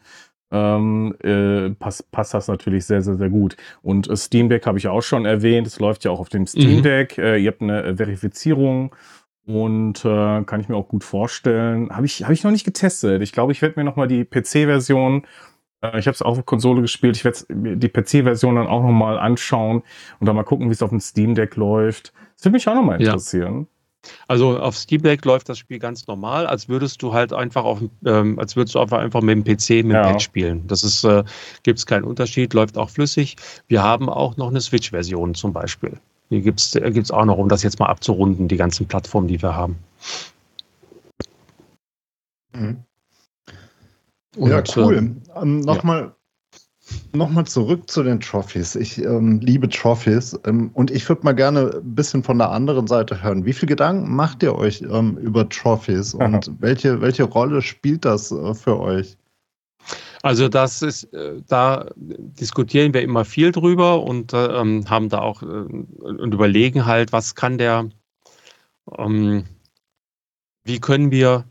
ähm, 0.50 1.14
äh, 1.22 1.70
passt, 1.70 2.10
passt 2.12 2.34
das 2.34 2.48
natürlich 2.48 2.84
sehr, 2.84 3.02
sehr, 3.02 3.16
sehr 3.16 3.30
gut. 3.30 3.56
Und 3.82 4.08
äh, 4.08 4.16
Steam 4.16 4.48
Deck 4.48 4.66
habe 4.66 4.78
ich 4.78 4.88
auch 4.88 5.02
schon 5.02 5.24
erwähnt. 5.24 5.66
Es 5.66 5.80
läuft 5.80 6.04
ja 6.04 6.10
auch 6.10 6.20
auf 6.20 6.28
dem 6.28 6.46
Steam 6.46 6.78
mhm. 6.78 6.82
Deck. 6.82 7.18
Mhm. 7.18 7.24
Äh, 7.24 7.36
ihr 7.38 7.50
habt 7.50 7.62
eine 7.62 7.82
äh, 7.82 7.96
Verifizierung 7.96 8.94
und 9.44 10.04
äh, 10.04 10.44
kann 10.44 10.60
ich 10.60 10.68
mir 10.68 10.76
auch 10.76 10.88
gut 10.88 11.04
vorstellen. 11.04 11.90
Habe 11.90 12.06
ich, 12.06 12.24
hab 12.24 12.30
ich 12.30 12.44
noch 12.44 12.52
nicht 12.52 12.64
getestet. 12.64 13.22
Ich 13.22 13.32
glaube, 13.32 13.52
ich 13.52 13.62
werde 13.62 13.78
mir 13.78 13.84
noch 13.84 13.96
mal 13.96 14.08
die 14.08 14.24
PC-Version 14.24 15.26
äh, 15.82 15.98
ich 15.98 16.06
habe 16.06 16.14
es 16.14 16.22
auch 16.22 16.38
auf 16.38 16.46
Konsole 16.46 16.82
gespielt. 16.82 17.16
Ich 17.16 17.24
werde 17.24 17.38
die 17.76 17.88
PC-Version 17.88 18.56
dann 18.56 18.66
auch 18.66 18.82
noch 18.82 18.92
mal 18.92 19.18
anschauen 19.18 19.82
und 20.20 20.26
dann 20.26 20.36
mal 20.36 20.44
gucken, 20.44 20.68
wie 20.68 20.72
es 20.72 20.82
auf 20.82 20.90
dem 20.90 21.00
Steam 21.00 21.34
Deck 21.34 21.56
läuft. 21.56 22.12
Das 22.36 22.44
würde 22.44 22.54
mich 22.54 22.68
auch 22.68 22.74
noch 22.74 22.82
mal 22.84 23.00
interessieren. 23.00 23.60
Ja. 23.60 23.75
Also 24.28 24.58
auf 24.58 24.76
Steam 24.76 25.02
Deck 25.02 25.24
läuft 25.24 25.48
das 25.48 25.58
Spiel 25.58 25.78
ganz 25.78 26.06
normal, 26.06 26.46
als 26.46 26.68
würdest 26.68 27.02
du 27.02 27.12
halt 27.12 27.32
einfach 27.32 27.64
auf, 27.64 27.80
ähm, 28.04 28.38
als 28.38 28.56
würdest 28.56 28.74
du 28.74 28.80
einfach 28.80 29.22
mit 29.22 29.36
dem 29.36 29.44
PC, 29.44 29.84
mit 29.84 29.84
dem 29.84 29.90
ja. 29.92 30.02
Pad 30.02 30.22
spielen. 30.22 30.66
Das 30.66 30.82
ist, 30.82 31.04
äh, 31.04 31.24
gibt 31.62 31.78
es 31.78 31.86
keinen 31.86 32.04
Unterschied, 32.04 32.54
läuft 32.54 32.76
auch 32.76 32.90
flüssig. 32.90 33.36
Wir 33.68 33.82
haben 33.82 34.08
auch 34.08 34.36
noch 34.36 34.48
eine 34.48 34.60
Switch-Version 34.60 35.34
zum 35.34 35.52
Beispiel. 35.52 35.98
Die 36.30 36.40
gibt 36.40 36.60
es 36.60 36.74
äh, 36.74 37.02
auch 37.10 37.24
noch, 37.24 37.38
um 37.38 37.48
das 37.48 37.62
jetzt 37.62 37.78
mal 37.78 37.86
abzurunden, 37.86 38.48
die 38.48 38.56
ganzen 38.56 38.86
Plattformen, 38.86 39.28
die 39.28 39.40
wir 39.40 39.54
haben. 39.54 39.76
Mhm. 42.52 42.78
ja, 44.38 44.62
cool. 44.74 44.94
Äh, 44.94 45.40
ähm, 45.40 45.60
Nochmal 45.60 46.15
Nochmal 47.12 47.46
zurück 47.46 47.90
zu 47.90 48.02
den 48.02 48.20
Trophies. 48.20 48.76
Ich 48.76 48.98
ähm, 48.98 49.40
liebe 49.40 49.68
Trophies 49.68 50.38
ähm, 50.44 50.70
und 50.74 50.90
ich 50.90 51.08
würde 51.08 51.22
mal 51.24 51.34
gerne 51.34 51.72
ein 51.82 51.94
bisschen 51.94 52.22
von 52.22 52.38
der 52.38 52.50
anderen 52.50 52.86
Seite 52.86 53.22
hören. 53.22 53.44
Wie 53.44 53.52
viel 53.52 53.68
Gedanken 53.68 54.14
macht 54.14 54.42
ihr 54.42 54.54
euch 54.54 54.82
ähm, 54.82 55.16
über 55.18 55.48
Trophies 55.48 56.14
und 56.14 56.50
welche, 56.60 57.00
welche 57.00 57.24
Rolle 57.24 57.62
spielt 57.62 58.04
das 58.04 58.30
äh, 58.30 58.54
für 58.54 58.78
euch? 58.78 59.16
Also 60.22 60.48
das 60.48 60.82
ist, 60.82 61.04
äh, 61.12 61.40
da 61.46 61.86
diskutieren 61.96 62.94
wir 62.94 63.02
immer 63.02 63.24
viel 63.24 63.52
drüber 63.52 64.02
und 64.02 64.32
äh, 64.32 64.46
ähm, 64.46 64.84
haben 64.88 65.08
da 65.08 65.20
auch 65.20 65.42
äh, 65.42 65.46
und 65.46 66.34
überlegen 66.34 66.86
halt, 66.86 67.12
was 67.12 67.34
kann 67.34 67.58
der, 67.58 67.88
ähm, 68.98 69.44
wie 70.64 70.80
können 70.80 71.10
wir 71.10 71.44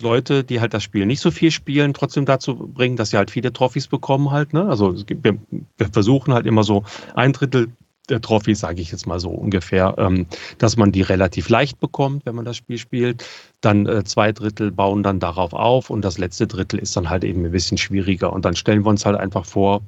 Leute, 0.00 0.44
die 0.44 0.60
halt 0.60 0.74
das 0.74 0.82
Spiel 0.82 1.06
nicht 1.06 1.20
so 1.20 1.30
viel 1.30 1.50
spielen, 1.50 1.94
trotzdem 1.94 2.24
dazu 2.24 2.56
bringen, 2.56 2.96
dass 2.96 3.10
sie 3.10 3.16
halt 3.16 3.30
viele 3.30 3.52
Trophys 3.52 3.88
bekommen 3.88 4.30
halt. 4.30 4.52
Ne? 4.52 4.68
Also 4.68 4.96
wir, 5.06 5.38
wir, 5.76 5.88
versuchen 5.92 6.32
halt 6.34 6.46
immer 6.46 6.64
so 6.64 6.84
ein 7.14 7.32
Drittel 7.32 7.68
der 8.08 8.20
Trophy, 8.20 8.54
sage 8.54 8.82
ich 8.82 8.90
jetzt 8.90 9.06
mal 9.06 9.20
so 9.20 9.30
ungefähr, 9.30 9.94
ähm, 9.98 10.26
dass 10.58 10.76
man 10.76 10.92
die 10.92 11.02
relativ 11.02 11.48
leicht 11.48 11.78
bekommt, 11.78 12.26
wenn 12.26 12.34
man 12.34 12.44
das 12.44 12.56
Spiel 12.56 12.78
spielt. 12.78 13.24
Dann 13.60 13.86
äh, 13.86 14.02
zwei 14.04 14.32
Drittel 14.32 14.72
bauen 14.72 15.02
dann 15.02 15.20
darauf 15.20 15.52
auf 15.52 15.88
und 15.88 16.02
das 16.02 16.18
letzte 16.18 16.46
Drittel 16.46 16.80
ist 16.80 16.96
dann 16.96 17.10
halt 17.10 17.22
eben 17.22 17.44
ein 17.44 17.52
bisschen 17.52 17.78
schwieriger. 17.78 18.32
Und 18.32 18.44
dann 18.44 18.56
stellen 18.56 18.84
wir 18.84 18.90
uns 18.90 19.06
halt 19.06 19.16
einfach 19.16 19.46
vor, 19.46 19.82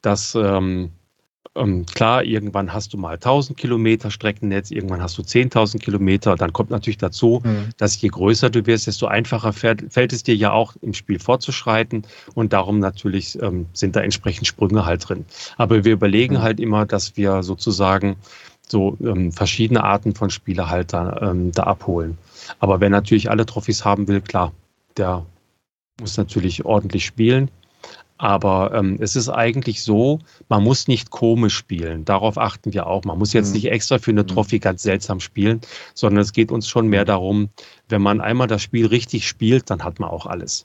dass 0.00 0.34
ähm, 0.34 0.90
ähm, 1.56 1.84
klar, 1.86 2.22
irgendwann 2.22 2.72
hast 2.72 2.92
du 2.92 2.96
mal 2.96 3.14
1000 3.14 3.58
Kilometer 3.58 4.10
Streckennetz, 4.10 4.70
irgendwann 4.70 5.02
hast 5.02 5.18
du 5.18 5.22
10.000 5.22 5.78
Kilometer. 5.78 6.36
Dann 6.36 6.52
kommt 6.52 6.70
natürlich 6.70 6.98
dazu, 6.98 7.40
mhm. 7.42 7.70
dass 7.76 8.00
je 8.00 8.08
größer 8.08 8.50
du 8.50 8.66
wirst, 8.66 8.86
desto 8.86 9.06
einfacher 9.06 9.52
fällt, 9.52 9.92
fällt, 9.92 10.12
es 10.12 10.22
dir 10.22 10.36
ja 10.36 10.52
auch 10.52 10.76
im 10.80 10.94
Spiel 10.94 11.18
fortzuschreiten. 11.18 12.06
Und 12.34 12.52
darum 12.52 12.78
natürlich 12.78 13.40
ähm, 13.42 13.66
sind 13.72 13.96
da 13.96 14.00
entsprechend 14.00 14.46
Sprünge 14.46 14.84
halt 14.84 15.08
drin. 15.08 15.24
Aber 15.56 15.84
wir 15.84 15.92
überlegen 15.92 16.36
mhm. 16.36 16.42
halt 16.42 16.60
immer, 16.60 16.86
dass 16.86 17.16
wir 17.16 17.42
sozusagen 17.42 18.16
so 18.68 18.96
ähm, 19.00 19.32
verschiedene 19.32 19.82
Arten 19.82 20.14
von 20.14 20.30
Spiele 20.30 20.70
halt 20.70 20.92
da, 20.92 21.30
ähm, 21.30 21.50
da 21.50 21.64
abholen. 21.64 22.16
Aber 22.60 22.80
wer 22.80 22.90
natürlich 22.90 23.28
alle 23.28 23.44
Trophys 23.44 23.84
haben 23.84 24.06
will, 24.06 24.20
klar, 24.20 24.52
der 24.96 25.26
muss 26.00 26.16
natürlich 26.16 26.64
ordentlich 26.64 27.04
spielen. 27.04 27.50
Aber 28.20 28.74
ähm, 28.74 28.98
es 29.00 29.16
ist 29.16 29.30
eigentlich 29.30 29.82
so, 29.82 30.18
man 30.50 30.62
muss 30.62 30.88
nicht 30.88 31.08
komisch 31.08 31.56
spielen. 31.56 32.04
Darauf 32.04 32.36
achten 32.36 32.74
wir 32.74 32.86
auch. 32.86 33.02
Man 33.04 33.18
muss 33.18 33.32
jetzt 33.32 33.48
mhm. 33.48 33.54
nicht 33.54 33.70
extra 33.70 33.98
für 33.98 34.10
eine 34.10 34.24
mhm. 34.24 34.26
Trophy 34.26 34.58
ganz 34.58 34.82
seltsam 34.82 35.20
spielen, 35.20 35.62
sondern 35.94 36.20
es 36.20 36.34
geht 36.34 36.52
uns 36.52 36.68
schon 36.68 36.88
mehr 36.88 37.04
mhm. 37.04 37.06
darum, 37.06 37.48
wenn 37.88 38.02
man 38.02 38.20
einmal 38.20 38.46
das 38.46 38.60
Spiel 38.60 38.86
richtig 38.86 39.26
spielt, 39.26 39.70
dann 39.70 39.84
hat 39.84 40.00
man 40.00 40.10
auch 40.10 40.26
alles. 40.26 40.64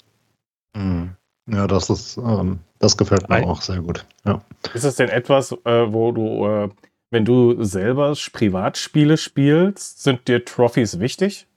Mhm. 0.76 1.11
Ja, 1.49 1.65
das 1.65 1.90
ist, 1.90 2.18
ähm, 2.18 2.60
das 2.80 2.98
gefällt 2.98 3.30
mir 3.30 3.36
Ein, 3.36 3.45
auch 3.45 3.61
sehr 3.61 3.80
gut. 3.80 4.06
Ja. 4.26 4.41
Ist 4.73 4.84
es 4.84 4.98
denn 4.98 5.07
etwas, 5.07 5.53
äh, 5.64 5.94
wo 5.94 6.11
du, 6.11 6.45
äh, 6.45 6.69
wenn 7.10 7.23
du 7.23 7.64
selber 7.64 8.14
Privatspiele 8.34 9.15
spielst, 9.15 10.03
sind 10.03 10.27
dir 10.27 10.44
Trophys 10.44 10.99
wichtig? 10.99 11.48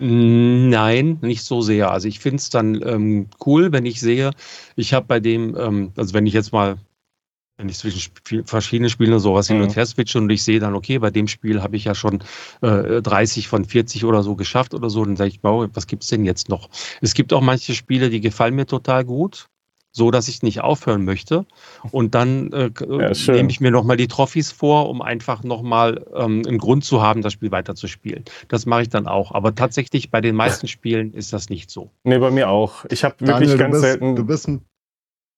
Nein, 0.00 1.18
nicht 1.22 1.42
so 1.42 1.60
sehr. 1.60 1.90
Also 1.90 2.06
ich 2.06 2.20
finde 2.20 2.36
es 2.36 2.50
dann 2.50 2.80
ähm, 2.86 3.26
cool, 3.44 3.72
wenn 3.72 3.84
ich 3.84 4.00
sehe, 4.00 4.30
ich 4.76 4.94
habe 4.94 5.06
bei 5.06 5.18
dem, 5.18 5.56
ähm, 5.58 5.92
also 5.96 6.14
wenn 6.14 6.24
ich 6.24 6.34
jetzt 6.34 6.52
mal, 6.52 6.76
wenn 7.56 7.68
ich 7.68 7.78
zwischen 7.78 7.98
Sp 7.98 8.46
verschiedenen 8.46 8.90
Spielen 8.90 9.18
sowas 9.18 9.48
mhm. 9.48 9.54
hin 9.54 9.62
und 9.62 9.70
mhm. 9.70 9.74
her 9.74 9.86
switche 9.86 10.18
und 10.18 10.30
ich 10.30 10.44
sehe 10.44 10.60
dann, 10.60 10.76
okay, 10.76 10.98
bei 10.98 11.10
dem 11.10 11.26
Spiel 11.26 11.62
habe 11.62 11.76
ich 11.76 11.84
ja 11.84 11.96
schon 11.96 12.22
äh, 12.60 13.02
30 13.02 13.48
von 13.48 13.64
40 13.64 14.04
oder 14.04 14.22
so 14.22 14.36
geschafft 14.36 14.72
oder 14.72 14.88
so, 14.88 15.04
dann 15.04 15.16
sage 15.16 15.30
ich, 15.30 15.40
wow, 15.42 15.68
was 15.74 15.88
gibt 15.88 16.04
es 16.04 16.10
denn 16.10 16.24
jetzt 16.24 16.48
noch? 16.48 16.70
Es 17.00 17.14
gibt 17.14 17.32
auch 17.32 17.40
manche 17.40 17.74
Spiele, 17.74 18.08
die 18.08 18.20
gefallen 18.20 18.54
mir 18.54 18.66
total 18.66 19.04
gut 19.04 19.48
so 19.92 20.10
dass 20.10 20.28
ich 20.28 20.42
nicht 20.42 20.60
aufhören 20.60 21.04
möchte. 21.04 21.46
Und 21.90 22.14
dann 22.14 22.52
äh, 22.52 22.70
ja, 22.80 23.34
nehme 23.34 23.50
ich 23.50 23.60
mir 23.60 23.70
nochmal 23.70 23.96
die 23.96 24.08
Trophys 24.08 24.52
vor, 24.52 24.88
um 24.88 25.02
einfach 25.02 25.42
nochmal 25.42 26.04
ähm, 26.14 26.42
einen 26.46 26.58
Grund 26.58 26.84
zu 26.84 27.02
haben, 27.02 27.22
das 27.22 27.32
Spiel 27.32 27.50
weiterzuspielen. 27.50 28.24
Das 28.48 28.66
mache 28.66 28.82
ich 28.82 28.88
dann 28.88 29.06
auch. 29.06 29.32
Aber 29.32 29.54
tatsächlich 29.54 30.10
bei 30.10 30.20
den 30.20 30.34
meisten 30.34 30.68
Spielen 30.68 31.12
ist 31.12 31.32
das 31.32 31.50
nicht 31.50 31.70
so. 31.70 31.90
Nee, 32.04 32.18
bei 32.18 32.30
mir 32.30 32.48
auch. 32.48 32.84
Ich 32.90 33.04
habe 33.04 33.14
wirklich 33.20 33.50
Daniel, 33.50 33.58
ganz 33.58 33.72
bist, 33.72 33.82
selten. 33.82 34.16
Du 34.16 34.24
bist 34.24 34.48
ein. 34.48 34.62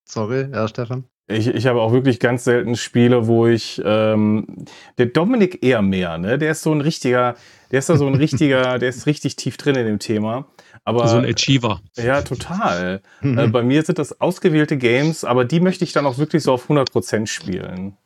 Sorry, 0.04 0.48
ja, 0.52 0.66
Stefan. 0.66 1.04
Ich, 1.28 1.46
ich 1.46 1.66
habe 1.66 1.80
auch 1.80 1.92
wirklich 1.92 2.18
ganz 2.18 2.42
selten 2.42 2.74
Spiele, 2.74 3.28
wo 3.28 3.46
ich 3.46 3.80
ähm, 3.84 4.66
der 4.98 5.06
Dominik 5.06 5.62
eher 5.62 5.80
mehr, 5.80 6.18
ne? 6.18 6.38
Der 6.38 6.50
ist 6.50 6.62
so 6.62 6.72
ein 6.72 6.80
richtiger, 6.80 7.36
der 7.70 7.78
ist 7.78 7.88
da 7.88 7.96
so 7.96 8.08
ein 8.08 8.16
richtiger, 8.16 8.78
der 8.80 8.88
ist 8.88 9.06
richtig 9.06 9.36
tief 9.36 9.56
drin 9.56 9.76
in 9.76 9.86
dem 9.86 10.00
Thema. 10.00 10.46
Aber, 10.90 11.08
so 11.08 11.16
ein 11.16 11.24
Achiever. 11.24 11.80
Ja, 11.96 12.22
total. 12.22 13.00
Mhm. 13.20 13.38
Äh, 13.38 13.48
bei 13.48 13.62
mir 13.62 13.82
sind 13.82 13.98
das 13.98 14.20
ausgewählte 14.20 14.76
Games, 14.76 15.24
aber 15.24 15.44
die 15.44 15.60
möchte 15.60 15.84
ich 15.84 15.92
dann 15.92 16.06
auch 16.06 16.18
wirklich 16.18 16.42
so 16.42 16.52
auf 16.52 16.68
100% 16.68 17.26
spielen. 17.26 17.96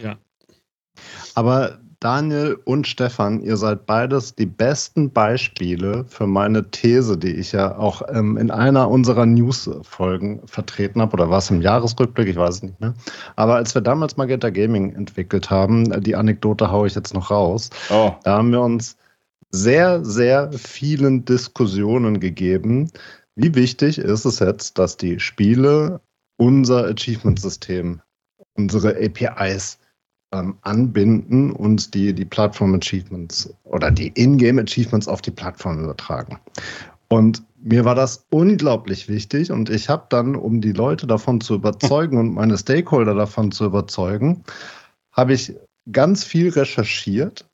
Ja. 0.00 0.16
Aber 1.34 1.78
Daniel 2.00 2.58
und 2.64 2.86
Stefan, 2.86 3.40
ihr 3.40 3.56
seid 3.56 3.86
beides 3.86 4.34
die 4.34 4.46
besten 4.46 5.10
Beispiele 5.10 6.04
für 6.08 6.26
meine 6.26 6.70
These, 6.70 7.16
die 7.16 7.34
ich 7.34 7.52
ja 7.52 7.76
auch 7.76 8.02
ähm, 8.08 8.36
in 8.36 8.50
einer 8.50 8.90
unserer 8.90 9.24
News-Folgen 9.24 10.40
vertreten 10.46 11.00
habe, 11.00 11.14
oder 11.14 11.30
war 11.30 11.38
es 11.38 11.50
im 11.50 11.62
Jahresrückblick, 11.62 12.28
ich 12.28 12.36
weiß 12.36 12.56
es 12.56 12.62
nicht 12.62 12.80
mehr. 12.80 12.92
Aber 13.34 13.56
als 13.56 13.74
wir 13.74 13.80
damals 13.80 14.18
Magenta 14.18 14.50
Gaming 14.50 14.94
entwickelt 14.94 15.48
haben, 15.50 16.02
die 16.02 16.16
Anekdote 16.16 16.70
haue 16.70 16.86
ich 16.86 16.94
jetzt 16.94 17.14
noch 17.14 17.30
raus, 17.30 17.70
oh. 17.90 18.12
da 18.24 18.36
haben 18.36 18.52
wir 18.52 18.60
uns 18.60 18.96
sehr, 19.56 20.04
sehr 20.04 20.52
vielen 20.52 21.24
Diskussionen 21.24 22.20
gegeben. 22.20 22.90
Wie 23.34 23.54
wichtig 23.54 23.98
ist 23.98 24.24
es 24.24 24.38
jetzt, 24.38 24.78
dass 24.78 24.96
die 24.96 25.18
Spiele 25.18 26.00
unser 26.36 26.84
Achievement-System, 26.86 28.00
unsere 28.54 28.96
APIs 28.96 29.78
ähm, 30.32 30.56
anbinden 30.62 31.52
und 31.52 31.94
die, 31.94 32.12
die 32.12 32.24
Plattform-Achievements 32.24 33.54
oder 33.64 33.90
die 33.90 34.12
Ingame-Achievements 34.14 35.08
auf 35.08 35.22
die 35.22 35.30
Plattform 35.30 35.82
übertragen? 35.84 36.38
Und 37.08 37.42
mir 37.62 37.84
war 37.84 37.94
das 37.94 38.26
unglaublich 38.30 39.08
wichtig 39.08 39.50
und 39.50 39.70
ich 39.70 39.88
habe 39.88 40.06
dann, 40.08 40.36
um 40.36 40.60
die 40.60 40.72
Leute 40.72 41.06
davon 41.06 41.40
zu 41.40 41.54
überzeugen 41.54 42.18
und 42.18 42.34
meine 42.34 42.58
Stakeholder 42.58 43.14
davon 43.14 43.52
zu 43.52 43.64
überzeugen, 43.64 44.44
habe 45.12 45.32
ich 45.32 45.54
ganz 45.90 46.24
viel 46.24 46.50
recherchiert 46.50 47.46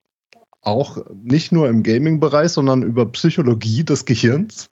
auch 0.62 0.98
nicht 1.22 1.52
nur 1.52 1.68
im 1.68 1.82
Gaming-Bereich, 1.82 2.52
sondern 2.52 2.82
über 2.82 3.06
Psychologie 3.06 3.84
des 3.84 4.04
Gehirns. 4.04 4.70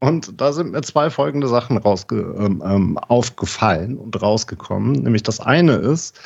Und 0.00 0.40
da 0.40 0.52
sind 0.52 0.72
mir 0.72 0.82
zwei 0.82 1.10
folgende 1.10 1.46
Sachen 1.46 1.76
rausge 1.76 2.34
ähm, 2.38 2.62
ähm, 2.64 2.98
aufgefallen 2.98 3.96
und 3.96 4.20
rausgekommen. 4.20 4.92
Nämlich 4.92 5.22
das 5.22 5.38
eine 5.38 5.74
ist, 5.74 6.18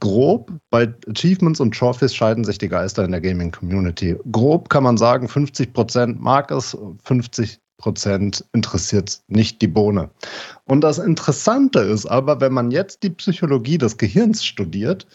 grob 0.00 0.50
bei 0.70 0.94
Achievements 1.08 1.60
und 1.60 1.76
Trophies 1.76 2.14
scheiden 2.14 2.44
sich 2.44 2.58
die 2.58 2.68
Geister 2.68 3.04
in 3.04 3.10
der 3.10 3.20
Gaming-Community. 3.20 4.16
Grob 4.32 4.68
kann 4.68 4.84
man 4.84 4.96
sagen, 4.96 5.26
50% 5.26 6.16
mag 6.18 6.50
es, 6.50 6.76
50% 6.76 7.58
interessiert 8.52 9.20
nicht 9.28 9.60
die 9.60 9.68
Bohne. 9.68 10.10
Und 10.64 10.80
das 10.82 10.98
Interessante 10.98 11.80
ist 11.80 12.06
aber, 12.06 12.40
wenn 12.40 12.52
man 12.52 12.70
jetzt 12.70 13.02
die 13.02 13.10
Psychologie 13.10 13.78
des 13.78 13.98
Gehirns 13.98 14.44
studiert, 14.44 15.06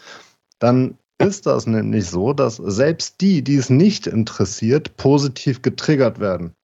dann 0.60 0.96
ist 1.22 1.46
das 1.46 1.66
nämlich 1.66 2.06
so, 2.06 2.32
dass 2.32 2.56
selbst 2.56 3.20
die, 3.20 3.42
die 3.42 3.56
es 3.56 3.70
nicht 3.70 4.06
interessiert, 4.06 4.96
positiv 4.96 5.62
getriggert 5.62 6.20
werden. 6.20 6.54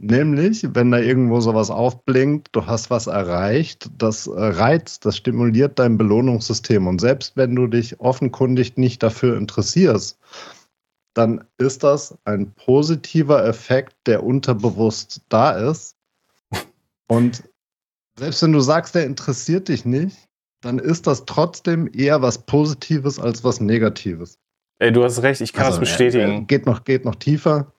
Nämlich, 0.00 0.64
wenn 0.74 0.92
da 0.92 0.98
irgendwo 0.98 1.40
sowas 1.40 1.70
aufblinkt, 1.70 2.50
du 2.52 2.66
hast 2.66 2.88
was 2.88 3.08
erreicht, 3.08 3.90
das 3.98 4.30
reizt, 4.32 5.04
das 5.04 5.16
stimuliert 5.16 5.80
dein 5.80 5.98
Belohnungssystem. 5.98 6.86
Und 6.86 7.00
selbst 7.00 7.36
wenn 7.36 7.56
du 7.56 7.66
dich 7.66 7.98
offenkundig 7.98 8.76
nicht 8.76 9.02
dafür 9.02 9.36
interessierst, 9.36 10.16
dann 11.14 11.44
ist 11.56 11.82
das 11.82 12.16
ein 12.24 12.52
positiver 12.52 13.44
Effekt, 13.44 13.96
der 14.06 14.22
unterbewusst 14.22 15.22
da 15.28 15.50
ist. 15.50 15.96
Und 17.08 17.42
selbst 18.16 18.42
wenn 18.42 18.52
du 18.52 18.60
sagst, 18.60 18.94
der 18.94 19.04
interessiert 19.04 19.66
dich 19.66 19.84
nicht, 19.84 20.27
dann 20.60 20.78
ist 20.78 21.06
das 21.06 21.24
trotzdem 21.24 21.90
eher 21.92 22.22
was 22.22 22.38
Positives 22.38 23.18
als 23.18 23.44
was 23.44 23.60
Negatives. 23.60 24.38
Ey, 24.78 24.92
du 24.92 25.02
hast 25.04 25.22
recht, 25.22 25.40
ich 25.40 25.52
kann 25.52 25.66
also, 25.66 25.80
das 25.80 25.88
bestätigen. 25.88 26.42
Äh, 26.42 26.44
geht, 26.44 26.66
noch, 26.66 26.84
geht 26.84 27.04
noch 27.04 27.16
tiefer, 27.16 27.72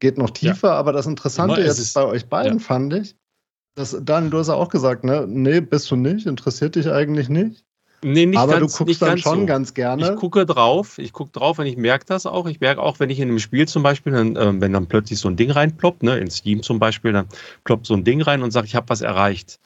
geht 0.00 0.18
noch 0.18 0.30
tiefer, 0.30 0.68
ja. 0.68 0.74
aber 0.74 0.92
das 0.92 1.06
Interessante 1.06 1.60
jetzt 1.60 1.78
ist, 1.78 1.94
bei 1.94 2.04
euch 2.04 2.26
beiden 2.26 2.58
ja. 2.58 2.64
fand 2.64 2.94
ich, 2.94 3.16
dass 3.74 3.96
Daniel, 4.02 4.30
du 4.30 4.38
hast 4.38 4.48
ja 4.48 4.54
auch 4.54 4.68
gesagt, 4.68 5.04
ne, 5.04 5.26
nee, 5.28 5.60
bist 5.60 5.90
du 5.90 5.96
nicht, 5.96 6.26
interessiert 6.26 6.76
dich 6.76 6.90
eigentlich 6.90 7.28
nicht. 7.28 7.64
Nee, 8.04 8.26
nicht 8.26 8.38
aber 8.38 8.60
ganz, 8.60 8.76
du 8.76 8.84
guckst 8.84 9.00
dann 9.00 9.16
schon 9.16 9.40
so. 9.40 9.46
ganz 9.46 9.72
gerne. 9.72 10.10
Ich 10.10 10.16
gucke 10.16 10.44
drauf, 10.44 10.98
ich 10.98 11.14
gucke 11.14 11.32
drauf 11.32 11.58
und 11.58 11.64
ich 11.64 11.78
merke 11.78 12.04
das 12.04 12.26
auch. 12.26 12.46
Ich 12.46 12.60
merke 12.60 12.82
auch, 12.82 13.00
wenn 13.00 13.08
ich 13.08 13.18
in 13.18 13.30
einem 13.30 13.38
Spiel 13.38 13.66
zum 13.66 13.82
Beispiel, 13.82 14.12
dann, 14.12 14.36
äh, 14.36 14.60
wenn 14.60 14.74
dann 14.74 14.86
plötzlich 14.86 15.18
so 15.18 15.28
ein 15.28 15.36
Ding 15.36 15.50
reinploppt, 15.50 16.02
ne, 16.02 16.18
in 16.18 16.30
Steam 16.30 16.62
zum 16.62 16.78
Beispiel, 16.78 17.12
dann 17.12 17.26
ploppt 17.64 17.86
so 17.86 17.94
ein 17.94 18.04
Ding 18.04 18.20
rein 18.20 18.42
und 18.42 18.50
sagt, 18.50 18.68
ich 18.68 18.74
habe 18.74 18.90
was 18.90 19.00
erreicht 19.00 19.58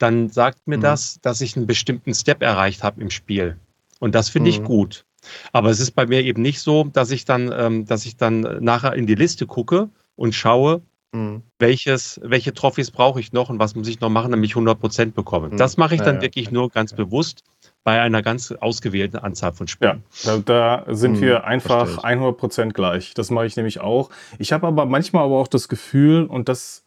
dann 0.00 0.28
sagt 0.28 0.66
mir 0.66 0.78
mhm. 0.78 0.82
das, 0.82 1.20
dass 1.20 1.40
ich 1.40 1.56
einen 1.56 1.66
bestimmten 1.66 2.14
Step 2.14 2.42
erreicht 2.42 2.82
habe 2.82 3.00
im 3.00 3.10
Spiel. 3.10 3.56
Und 3.98 4.14
das 4.14 4.30
finde 4.30 4.50
mhm. 4.50 4.56
ich 4.56 4.62
gut. 4.64 5.04
Aber 5.52 5.68
es 5.70 5.80
ist 5.80 5.92
bei 5.92 6.06
mir 6.06 6.22
eben 6.22 6.42
nicht 6.42 6.60
so, 6.60 6.84
dass 6.84 7.10
ich 7.10 7.24
dann, 7.24 7.52
ähm, 7.54 7.84
dass 7.84 8.06
ich 8.06 8.16
dann 8.16 8.40
nachher 8.64 8.94
in 8.94 9.06
die 9.06 9.14
Liste 9.14 9.46
gucke 9.46 9.90
und 10.16 10.34
schaue, 10.34 10.82
mhm. 11.12 11.42
welches, 11.58 12.18
welche 12.24 12.54
Trophys 12.54 12.90
brauche 12.90 13.20
ich 13.20 13.32
noch 13.32 13.50
und 13.50 13.58
was 13.58 13.74
muss 13.74 13.88
ich 13.88 14.00
noch 14.00 14.08
machen, 14.08 14.30
damit 14.30 14.48
ich 14.48 14.56
100% 14.56 15.12
bekomme. 15.12 15.50
Mhm. 15.50 15.56
Das 15.58 15.76
mache 15.76 15.94
ich 15.94 16.00
dann 16.00 16.16
ja, 16.16 16.22
wirklich 16.22 16.46
ja. 16.46 16.52
nur 16.52 16.70
ganz 16.70 16.94
bewusst 16.94 17.44
bei 17.84 18.00
einer 18.00 18.22
ganz 18.22 18.52
ausgewählten 18.52 19.18
Anzahl 19.18 19.52
von 19.52 19.68
Spielen. 19.68 20.02
Ja, 20.22 20.38
da, 20.38 20.84
da 20.84 20.94
sind 20.94 21.20
wir 21.20 21.40
mhm. 21.40 21.44
einfach 21.44 22.04
100% 22.04 22.72
gleich. 22.72 23.14
Das 23.14 23.30
mache 23.30 23.46
ich 23.46 23.56
nämlich 23.56 23.80
auch. 23.80 24.10
Ich 24.38 24.52
habe 24.52 24.66
aber 24.66 24.86
manchmal 24.86 25.24
aber 25.24 25.38
auch 25.38 25.48
das 25.48 25.68
Gefühl, 25.68 26.24
und 26.24 26.48
das 26.48 26.84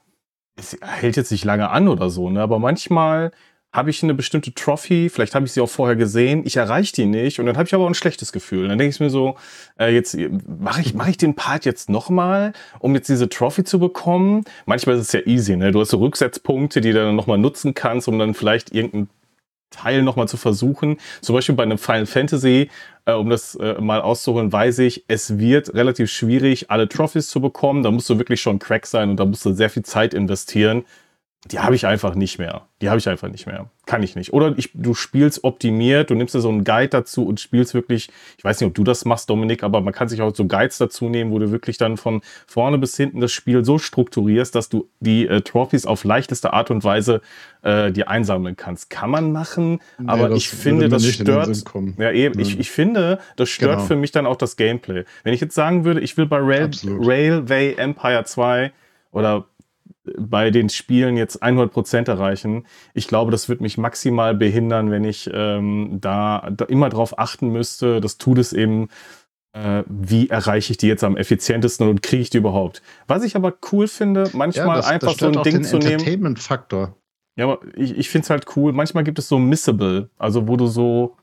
es 0.55 0.77
hält 0.81 1.17
jetzt 1.17 1.31
nicht 1.31 1.45
lange 1.45 1.69
an 1.69 1.87
oder 1.87 2.09
so, 2.09 2.29
ne? 2.29 2.41
aber 2.41 2.59
manchmal 2.59 3.31
habe 3.73 3.89
ich 3.89 4.03
eine 4.03 4.13
bestimmte 4.13 4.53
Trophy, 4.53 5.09
vielleicht 5.09 5.33
habe 5.33 5.47
ich 5.47 5.51
sie 5.51 5.59
auch 5.59 5.69
vorher 5.69 5.95
gesehen, 5.95 6.43
ich 6.45 6.57
erreiche 6.57 6.93
die 6.93 7.05
nicht 7.07 7.39
und 7.39 7.47
dann 7.47 7.57
habe 7.57 7.67
ich 7.67 7.73
aber 7.73 7.85
auch 7.85 7.89
ein 7.89 7.95
schlechtes 7.95 8.31
Gefühl. 8.31 8.67
Dann 8.67 8.77
denke 8.77 8.93
ich 8.93 8.99
mir 8.99 9.09
so, 9.09 9.35
äh, 9.79 9.91
jetzt 9.91 10.15
mache 10.59 10.81
ich, 10.81 10.93
mach 10.93 11.07
ich 11.07 11.17
den 11.17 11.33
Part 11.33 11.65
jetzt 11.65 11.89
nochmal, 11.89 12.53
um 12.77 12.93
jetzt 12.93 13.09
diese 13.09 13.29
Trophy 13.29 13.63
zu 13.63 13.79
bekommen. 13.79 14.45
Manchmal 14.67 14.95
ist 14.95 15.07
es 15.07 15.11
ja 15.11 15.21
easy, 15.25 15.57
ne? 15.57 15.71
Du 15.71 15.81
hast 15.81 15.89
so 15.89 15.97
Rücksetzpunkte, 15.97 16.81
die 16.81 16.91
du 16.91 17.03
dann 17.03 17.15
nochmal 17.15 17.39
nutzen 17.39 17.73
kannst, 17.73 18.07
um 18.07 18.19
dann 18.19 18.35
vielleicht 18.35 18.75
irgendeinen 18.75 19.09
Teil 19.73 20.01
nochmal 20.01 20.27
zu 20.27 20.37
versuchen. 20.37 20.97
Zum 21.21 21.35
Beispiel 21.35 21.55
bei 21.55 21.63
einem 21.63 21.77
Final 21.77 22.05
Fantasy, 22.05 22.69
äh, 23.05 23.13
um 23.13 23.29
das 23.29 23.55
äh, 23.55 23.81
mal 23.81 24.01
auszuholen, 24.01 24.51
weiß 24.51 24.79
ich, 24.79 25.05
es 25.07 25.37
wird 25.37 25.73
relativ 25.73 26.11
schwierig, 26.11 26.71
alle 26.71 26.87
Trophies 26.87 27.27
zu 27.27 27.41
bekommen. 27.41 27.83
Da 27.83 27.91
musst 27.91 28.09
du 28.09 28.17
wirklich 28.17 28.41
schon 28.41 28.59
Crack 28.59 28.85
sein 28.85 29.09
und 29.09 29.19
da 29.19 29.25
musst 29.25 29.45
du 29.45 29.53
sehr 29.53 29.69
viel 29.69 29.83
Zeit 29.83 30.13
investieren 30.13 30.85
die 31.51 31.59
habe 31.59 31.75
ich 31.75 31.85
einfach 31.85 32.15
nicht 32.15 32.39
mehr. 32.39 32.67
Die 32.81 32.89
habe 32.89 32.99
ich 32.99 33.09
einfach 33.09 33.27
nicht 33.27 33.47
mehr. 33.47 33.69
Kann 33.85 34.01
ich 34.01 34.15
nicht. 34.15 34.31
Oder 34.31 34.53
ich, 34.57 34.69
du 34.73 34.93
spielst 34.93 35.43
optimiert, 35.43 36.09
du 36.09 36.15
nimmst 36.15 36.33
dir 36.33 36.39
so 36.39 36.47
einen 36.47 36.63
Guide 36.63 36.87
dazu 36.87 37.27
und 37.27 37.41
spielst 37.41 37.73
wirklich, 37.73 38.09
ich 38.37 38.43
weiß 38.43 38.61
nicht, 38.61 38.67
ob 38.67 38.73
du 38.73 38.85
das 38.85 39.03
machst, 39.03 39.29
Dominik, 39.29 39.61
aber 39.61 39.81
man 39.81 39.93
kann 39.93 40.07
sich 40.07 40.21
auch 40.21 40.33
so 40.33 40.45
Guides 40.45 40.77
dazu 40.77 41.09
nehmen, 41.09 41.31
wo 41.31 41.39
du 41.39 41.51
wirklich 41.51 41.77
dann 41.77 41.97
von 41.97 42.21
vorne 42.47 42.77
bis 42.77 42.95
hinten 42.95 43.19
das 43.19 43.33
Spiel 43.33 43.65
so 43.65 43.77
strukturierst, 43.77 44.55
dass 44.55 44.69
du 44.69 44.87
die 45.01 45.27
äh, 45.27 45.41
Trophies 45.41 45.85
auf 45.85 46.05
leichteste 46.05 46.53
Art 46.53 46.71
und 46.71 46.85
Weise 46.85 47.21
äh, 47.61 47.91
dir 47.91 48.07
einsammeln 48.07 48.55
kannst. 48.55 48.89
Kann 48.89 49.09
man 49.09 49.33
machen, 49.33 49.81
nee, 49.97 50.07
aber 50.07 50.31
ich 50.31 50.47
finde, 50.47 50.87
das 50.87 51.05
stört. 51.05 51.63
Ja, 51.97 52.11
eben, 52.11 52.39
ich, 52.39 52.57
ich 52.57 52.71
finde, 52.71 53.19
das 53.35 53.49
stört 53.49 53.77
genau. 53.77 53.85
für 53.85 53.95
mich 53.97 54.11
dann 54.11 54.25
auch 54.25 54.37
das 54.37 54.55
Gameplay. 54.55 55.03
Wenn 55.23 55.33
ich 55.33 55.41
jetzt 55.41 55.55
sagen 55.55 55.83
würde, 55.83 55.99
ich 55.99 56.15
will 56.15 56.25
bei 56.25 56.39
Rail, 56.39 56.71
Railway 56.85 57.73
Empire 57.73 58.23
2 58.23 58.71
oder 59.11 59.45
bei 60.17 60.51
den 60.51 60.69
Spielen 60.69 61.17
jetzt 61.17 61.41
100% 61.41 62.09
erreichen. 62.09 62.65
Ich 62.93 63.07
glaube, 63.07 63.31
das 63.31 63.47
wird 63.49 63.61
mich 63.61 63.77
maximal 63.77 64.35
behindern, 64.35 64.91
wenn 64.91 65.03
ich 65.03 65.29
ähm, 65.33 65.99
da, 66.01 66.49
da, 66.51 66.65
immer 66.65 66.89
darauf 66.89 67.17
achten 67.17 67.49
müsste. 67.49 68.01
Das 68.01 68.17
tut 68.17 68.37
es 68.37 68.53
eben. 68.53 68.89
Äh, 69.55 69.83
wie 69.87 70.29
erreiche 70.29 70.71
ich 70.71 70.77
die 70.77 70.87
jetzt 70.87 71.03
am 71.03 71.15
effizientesten 71.15 71.87
und 71.87 72.01
kriege 72.01 72.23
ich 72.23 72.31
die 72.31 72.39
überhaupt? 72.39 72.81
Was 73.05 73.23
ich 73.23 73.35
aber 73.35 73.53
cool 73.71 73.87
finde, 73.87 74.27
manchmal 74.33 74.67
ja, 74.67 74.75
das, 74.77 74.87
einfach 74.87 75.09
das 75.09 75.17
so 75.17 75.27
ein 75.27 75.43
Ding 75.43 75.63
zu 75.63 75.77
nehmen. 75.77 75.91
Entertainment-Faktor. 75.91 76.97
Ja, 77.35 77.45
aber 77.45 77.59
ich, 77.75 77.95
ich 77.95 78.09
finde 78.09 78.23
es 78.23 78.29
halt 78.31 78.45
cool. 78.55 78.73
Manchmal 78.73 79.03
gibt 79.03 79.19
es 79.19 79.27
so 79.27 79.37
Missable, 79.37 80.09
also 80.17 80.47
wo 80.47 80.57
du 80.57 80.65
so 80.65 81.17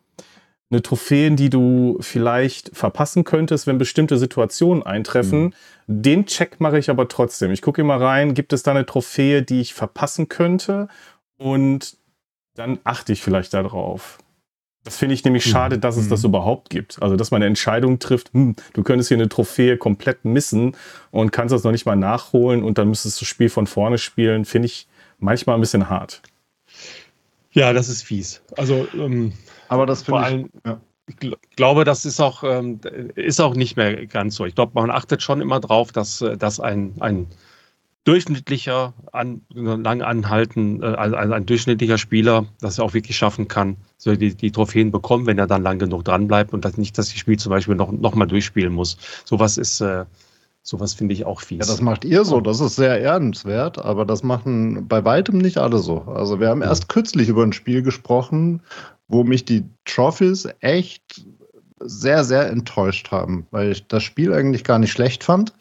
eine 0.70 0.82
Trophäen, 0.82 1.36
die 1.36 1.50
du 1.50 1.98
vielleicht 2.00 2.70
verpassen 2.76 3.24
könntest, 3.24 3.66
wenn 3.66 3.78
bestimmte 3.78 4.18
Situationen 4.18 4.84
eintreffen. 4.84 5.42
Mhm. 5.42 5.52
Den 5.86 6.26
Check 6.26 6.60
mache 6.60 6.78
ich 6.78 6.90
aber 6.90 7.08
trotzdem. 7.08 7.50
Ich 7.50 7.62
gucke 7.62 7.80
immer 7.80 8.00
rein, 8.00 8.34
gibt 8.34 8.52
es 8.52 8.62
da 8.62 8.70
eine 8.70 8.86
Trophäe, 8.86 9.42
die 9.42 9.60
ich 9.60 9.74
verpassen 9.74 10.28
könnte? 10.28 10.88
Und 11.36 11.96
dann 12.54 12.78
achte 12.84 13.12
ich 13.12 13.22
vielleicht 13.22 13.52
darauf. 13.54 14.18
Das 14.84 14.96
finde 14.96 15.14
ich 15.14 15.24
nämlich 15.24 15.44
mhm. 15.46 15.50
schade, 15.50 15.78
dass 15.78 15.96
es 15.96 16.08
das 16.08 16.22
mhm. 16.22 16.30
überhaupt 16.30 16.70
gibt. 16.70 17.02
Also, 17.02 17.16
dass 17.16 17.30
man 17.30 17.38
eine 17.38 17.46
Entscheidung 17.46 17.98
trifft, 17.98 18.32
hm, 18.32 18.54
du 18.72 18.82
könntest 18.82 19.08
hier 19.08 19.16
eine 19.16 19.28
Trophäe 19.28 19.76
komplett 19.76 20.24
missen 20.24 20.76
und 21.10 21.32
kannst 21.32 21.52
das 21.52 21.64
noch 21.64 21.72
nicht 21.72 21.84
mal 21.84 21.96
nachholen 21.96 22.62
und 22.62 22.78
dann 22.78 22.88
müsstest 22.88 23.20
du 23.20 23.24
das 23.24 23.28
Spiel 23.28 23.50
von 23.50 23.66
vorne 23.66 23.98
spielen, 23.98 24.44
finde 24.44 24.66
ich 24.66 24.86
manchmal 25.18 25.56
ein 25.56 25.60
bisschen 25.60 25.90
hart. 25.90 26.22
Ja, 27.52 27.72
das 27.72 27.88
ist 27.88 28.02
fies. 28.02 28.42
Also, 28.56 28.86
ähm, 28.94 29.32
aber 29.70 29.86
das 29.86 30.02
finde 30.02 30.20
ich. 30.20 30.26
Allem, 30.26 30.50
ja. 30.66 30.80
Ich 31.08 31.56
glaube, 31.56 31.84
das 31.84 32.04
ist 32.04 32.20
auch, 32.20 32.44
ähm, 32.44 32.80
ist 33.16 33.40
auch 33.40 33.54
nicht 33.54 33.76
mehr 33.76 34.06
ganz 34.06 34.36
so. 34.36 34.44
Ich 34.44 34.54
glaube, 34.54 34.72
man 34.74 34.90
achtet 34.90 35.22
schon 35.22 35.40
immer 35.40 35.58
drauf, 35.58 35.90
dass, 35.90 36.20
äh, 36.20 36.36
dass 36.36 36.60
ein, 36.60 36.94
ein 37.00 37.26
durchschnittlicher, 38.04 38.94
an, 39.12 39.42
lang 39.52 40.02
anhalten, 40.02 40.82
äh, 40.82 40.86
also 40.86 41.16
ein 41.16 41.46
durchschnittlicher 41.46 41.98
Spieler 41.98 42.46
das 42.60 42.78
auch 42.78 42.94
wirklich 42.94 43.16
schaffen 43.16 43.48
kann, 43.48 43.76
so 43.96 44.14
die, 44.14 44.34
die 44.34 44.52
Trophäen 44.52 44.90
bekommen, 44.92 45.26
wenn 45.26 45.38
er 45.38 45.48
dann 45.48 45.62
lang 45.62 45.78
genug 45.78 46.04
dran 46.04 46.28
bleibt 46.28 46.52
und 46.52 46.64
das 46.64 46.76
nicht, 46.76 46.96
dass 46.96 47.08
das 47.08 47.18
Spiel 47.18 47.38
zum 47.38 47.50
Beispiel 47.50 47.74
noch, 47.74 47.90
noch 47.90 48.14
mal 48.14 48.26
durchspielen 48.26 48.72
muss. 48.72 48.96
Sowas 49.24 49.58
ist, 49.58 49.80
äh, 49.80 50.04
Sowas 50.62 50.92
finde 50.92 51.14
ich 51.14 51.24
auch 51.24 51.40
fies. 51.40 51.66
Ja, 51.66 51.72
das 51.72 51.80
macht 51.80 52.04
ihr 52.04 52.24
so, 52.24 52.40
das 52.40 52.60
ist 52.60 52.76
sehr 52.76 53.00
ehrenswert, 53.00 53.78
aber 53.78 54.04
das 54.04 54.22
machen 54.22 54.86
bei 54.86 55.04
weitem 55.06 55.38
nicht 55.38 55.56
alle 55.56 55.78
so. 55.78 56.02
Also 56.02 56.38
wir 56.38 56.48
haben 56.48 56.60
erst 56.60 56.88
kürzlich 56.90 57.28
über 57.28 57.42
ein 57.42 57.54
Spiel 57.54 57.82
gesprochen, 57.82 58.60
wo 59.10 59.24
mich 59.24 59.44
die 59.44 59.64
Trophies 59.84 60.48
echt 60.60 61.24
sehr, 61.80 62.24
sehr 62.24 62.48
enttäuscht 62.48 63.10
haben, 63.10 63.46
weil 63.50 63.72
ich 63.72 63.86
das 63.88 64.02
Spiel 64.02 64.32
eigentlich 64.32 64.64
gar 64.64 64.78
nicht 64.78 64.92
schlecht 64.92 65.24
fand 65.24 65.52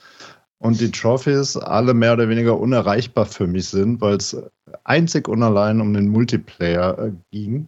und 0.59 0.79
die 0.79 0.91
Trophies 0.91 1.57
alle 1.57 1.93
mehr 1.93 2.13
oder 2.13 2.29
weniger 2.29 2.59
unerreichbar 2.59 3.25
für 3.25 3.47
mich 3.47 3.69
sind, 3.69 4.01
weil 4.01 4.17
es 4.17 4.37
einzig 4.83 5.27
und 5.27 5.41
allein 5.41 5.81
um 5.81 5.93
den 5.93 6.09
Multiplayer 6.09 6.97
äh, 6.99 7.11
ging. 7.31 7.67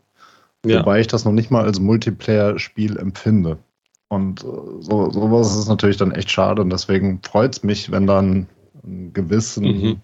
Ja. 0.65 0.81
Wobei 0.81 0.99
ich 0.99 1.07
das 1.07 1.25
noch 1.25 1.31
nicht 1.31 1.49
mal 1.49 1.63
als 1.63 1.79
Multiplayer-Spiel 1.79 2.97
empfinde. 2.97 3.57
Und 4.09 4.43
äh, 4.43 4.47
so, 4.81 5.09
sowas 5.09 5.57
ist 5.57 5.67
natürlich 5.67 5.97
dann 5.97 6.11
echt 6.11 6.29
schade 6.29 6.61
und 6.61 6.69
deswegen 6.69 7.21
freut 7.23 7.55
es 7.55 7.63
mich, 7.63 7.91
wenn 7.91 8.05
dann 8.05 8.47
ein 8.83 9.13
gewissen, 9.13 9.63
mhm. 9.63 10.01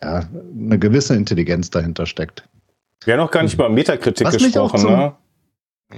ja, 0.00 0.22
eine 0.56 0.78
gewisse 0.78 1.14
Intelligenz 1.16 1.68
dahinter 1.68 2.06
steckt. 2.06 2.48
Wir 3.04 3.14
haben 3.14 3.20
noch 3.20 3.30
gar 3.30 3.42
nicht 3.42 3.54
über 3.54 3.68
Metakritik 3.68 4.26
Was 4.26 4.36
gesprochen, 4.36 4.78
zum, 4.78 4.92
ne? 4.92 5.16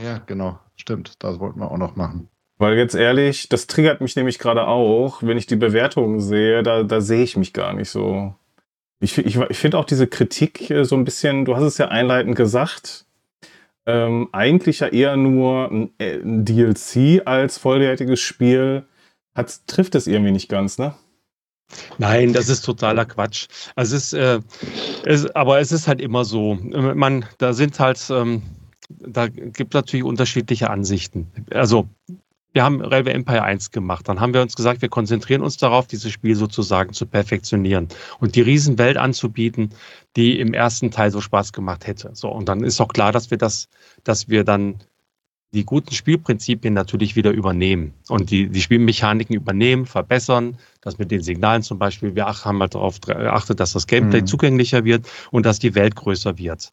Ja, 0.02 0.18
genau. 0.26 0.58
Stimmt, 0.76 1.14
das 1.18 1.38
wollten 1.40 1.60
wir 1.60 1.70
auch 1.70 1.78
noch 1.78 1.96
machen. 1.96 2.28
Weil 2.58 2.76
jetzt 2.76 2.94
ehrlich, 2.94 3.48
das 3.48 3.66
triggert 3.66 4.00
mich 4.00 4.14
nämlich 4.14 4.38
gerade 4.38 4.66
auch, 4.66 5.22
wenn 5.22 5.36
ich 5.36 5.46
die 5.46 5.56
Bewertungen 5.56 6.20
sehe, 6.20 6.62
da, 6.62 6.84
da 6.84 7.00
sehe 7.00 7.24
ich 7.24 7.36
mich 7.36 7.52
gar 7.52 7.72
nicht 7.72 7.90
so. 7.90 8.34
Ich, 9.00 9.18
ich, 9.18 9.36
ich 9.36 9.58
finde 9.58 9.78
auch 9.78 9.84
diese 9.84 10.06
Kritik 10.06 10.72
so 10.82 10.94
ein 10.94 11.04
bisschen, 11.04 11.44
du 11.44 11.56
hast 11.56 11.64
es 11.64 11.78
ja 11.78 11.88
einleitend 11.88 12.36
gesagt, 12.36 13.04
ähm, 13.84 14.28
eigentlich 14.30 14.80
ja 14.80 14.88
eher 14.88 15.16
nur 15.16 15.70
ein, 15.70 15.90
äh, 15.98 16.20
ein, 16.20 16.44
DLC 16.44 17.26
als 17.26 17.58
vollwertiges 17.58 18.20
Spiel, 18.20 18.86
hat, 19.34 19.66
trifft 19.66 19.96
es 19.96 20.06
irgendwie 20.06 20.30
nicht 20.30 20.48
ganz, 20.48 20.78
ne? 20.78 20.94
Nein, 21.99 22.32
das 22.32 22.49
ist 22.49 22.62
totaler 22.62 23.05
Quatsch. 23.05 23.49
Also 23.77 23.97
es 23.97 24.05
ist, 24.05 24.12
äh, 24.15 24.40
es, 25.05 25.27
aber 25.35 25.61
es 25.61 25.73
ist 25.73 25.89
halt 25.89 26.01
immer 26.01 26.24
so. 26.24 26.55
Man, 26.55 27.24
da 27.39 27.53
sind 27.53 27.78
halt, 27.81 28.01
ähm, 28.11 28.43
da 28.89 29.28
gibt 29.28 29.74
es 29.74 29.78
natürlich 29.78 30.05
unterschiedliche 30.05 30.70
Ansichten. 30.70 31.27
Also 31.51 31.89
wir 32.53 32.65
haben 32.65 32.82
Railway 32.82 33.12
Empire 33.12 33.43
1 33.43 33.70
gemacht. 33.70 34.09
Dann 34.09 34.20
haben 34.20 34.35
wir 34.35 34.43
uns 34.43 34.57
gesagt, 34.57 34.82
wir 34.82 34.89
konzentrieren 34.89 35.43
uns 35.43 35.57
darauf, 35.57 35.86
dieses 35.86 36.12
Spiel 36.12 36.36
sozusagen 36.36 36.93
zu 36.93 37.07
perfektionieren 37.07 37.89
und 38.20 38.35
die 38.35 38.43
Riesenwelt 38.43 38.97
anzubieten, 38.97 39.70
die 40.16 40.39
im 40.39 40.53
ersten 40.53 40.90
Teil 40.90 41.11
so 41.11 41.20
Spaß 41.20 41.53
gemacht 41.53 41.86
hätte. 41.86 42.11
So, 42.15 42.28
und 42.28 42.49
dann 42.49 42.62
ist 42.62 42.81
auch 42.81 42.89
klar, 42.89 43.12
dass 43.12 43.31
wir 43.31 43.39
das, 43.39 43.69
dass 44.05 44.28
wir 44.28 44.44
dann 44.44 44.77
die 45.52 45.64
guten 45.64 45.92
Spielprinzipien 45.94 46.72
natürlich 46.72 47.14
wieder 47.14 47.30
übernehmen 47.30 47.92
und 48.08 48.30
die, 48.30 48.48
die 48.48 48.62
Spielmechaniken 48.62 49.36
übernehmen, 49.36 49.84
verbessern, 49.84 50.56
das 50.80 50.98
mit 50.98 51.10
den 51.10 51.22
Signalen 51.22 51.62
zum 51.62 51.78
Beispiel. 51.78 52.14
Wir 52.14 52.26
haben 52.26 52.60
halt 52.60 52.74
darauf 52.74 53.00
geachtet, 53.00 53.60
dass 53.60 53.74
das 53.74 53.86
Gameplay 53.86 54.22
mhm. 54.22 54.26
zugänglicher 54.26 54.84
wird 54.84 55.06
und 55.30 55.44
dass 55.44 55.58
die 55.58 55.74
Welt 55.74 55.94
größer 55.94 56.38
wird. 56.38 56.72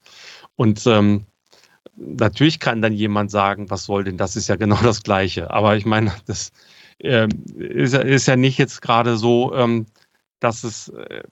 Und 0.55 0.87
ähm, 0.87 1.25
natürlich 1.97 2.59
kann 2.59 2.81
dann 2.81 2.93
jemand 2.93 3.31
sagen, 3.31 3.69
was 3.69 3.83
soll 3.83 4.05
denn, 4.05 4.17
das 4.17 4.37
ist 4.37 4.47
ja 4.47 4.55
genau 4.55 4.77
das 4.83 5.03
Gleiche. 5.03 5.51
Aber 5.51 5.75
ich 5.75 5.85
meine, 5.85 6.13
das 6.25 6.51
äh, 6.99 7.27
ist, 7.57 7.93
ist, 7.93 8.27
ja 8.27 8.37
nicht 8.37 8.57
jetzt 8.57 8.81
gerade 8.81 9.17
so, 9.17 9.53
ähm, 9.55 9.87
dass 10.39 10.63
es 10.63 10.87
äh, 10.87 11.23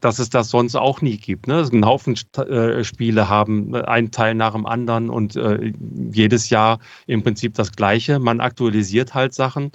dass 0.00 0.18
es 0.18 0.30
das 0.30 0.48
sonst 0.48 0.74
auch 0.74 1.02
nie 1.02 1.18
gibt. 1.18 1.46
Ne? 1.46 1.68
Ein 1.70 1.84
Haufen 1.84 2.18
äh, 2.36 2.82
Spiele 2.82 3.28
haben 3.28 3.74
äh, 3.74 3.82
einen 3.82 4.10
Teil 4.10 4.34
nach 4.34 4.52
dem 4.54 4.66
anderen 4.66 5.10
und 5.10 5.36
äh, 5.36 5.72
jedes 6.12 6.50
Jahr 6.50 6.78
im 7.06 7.22
Prinzip 7.22 7.54
das 7.54 7.72
Gleiche. 7.72 8.18
Man 8.18 8.40
aktualisiert 8.40 9.14
halt 9.14 9.34
Sachen 9.34 9.72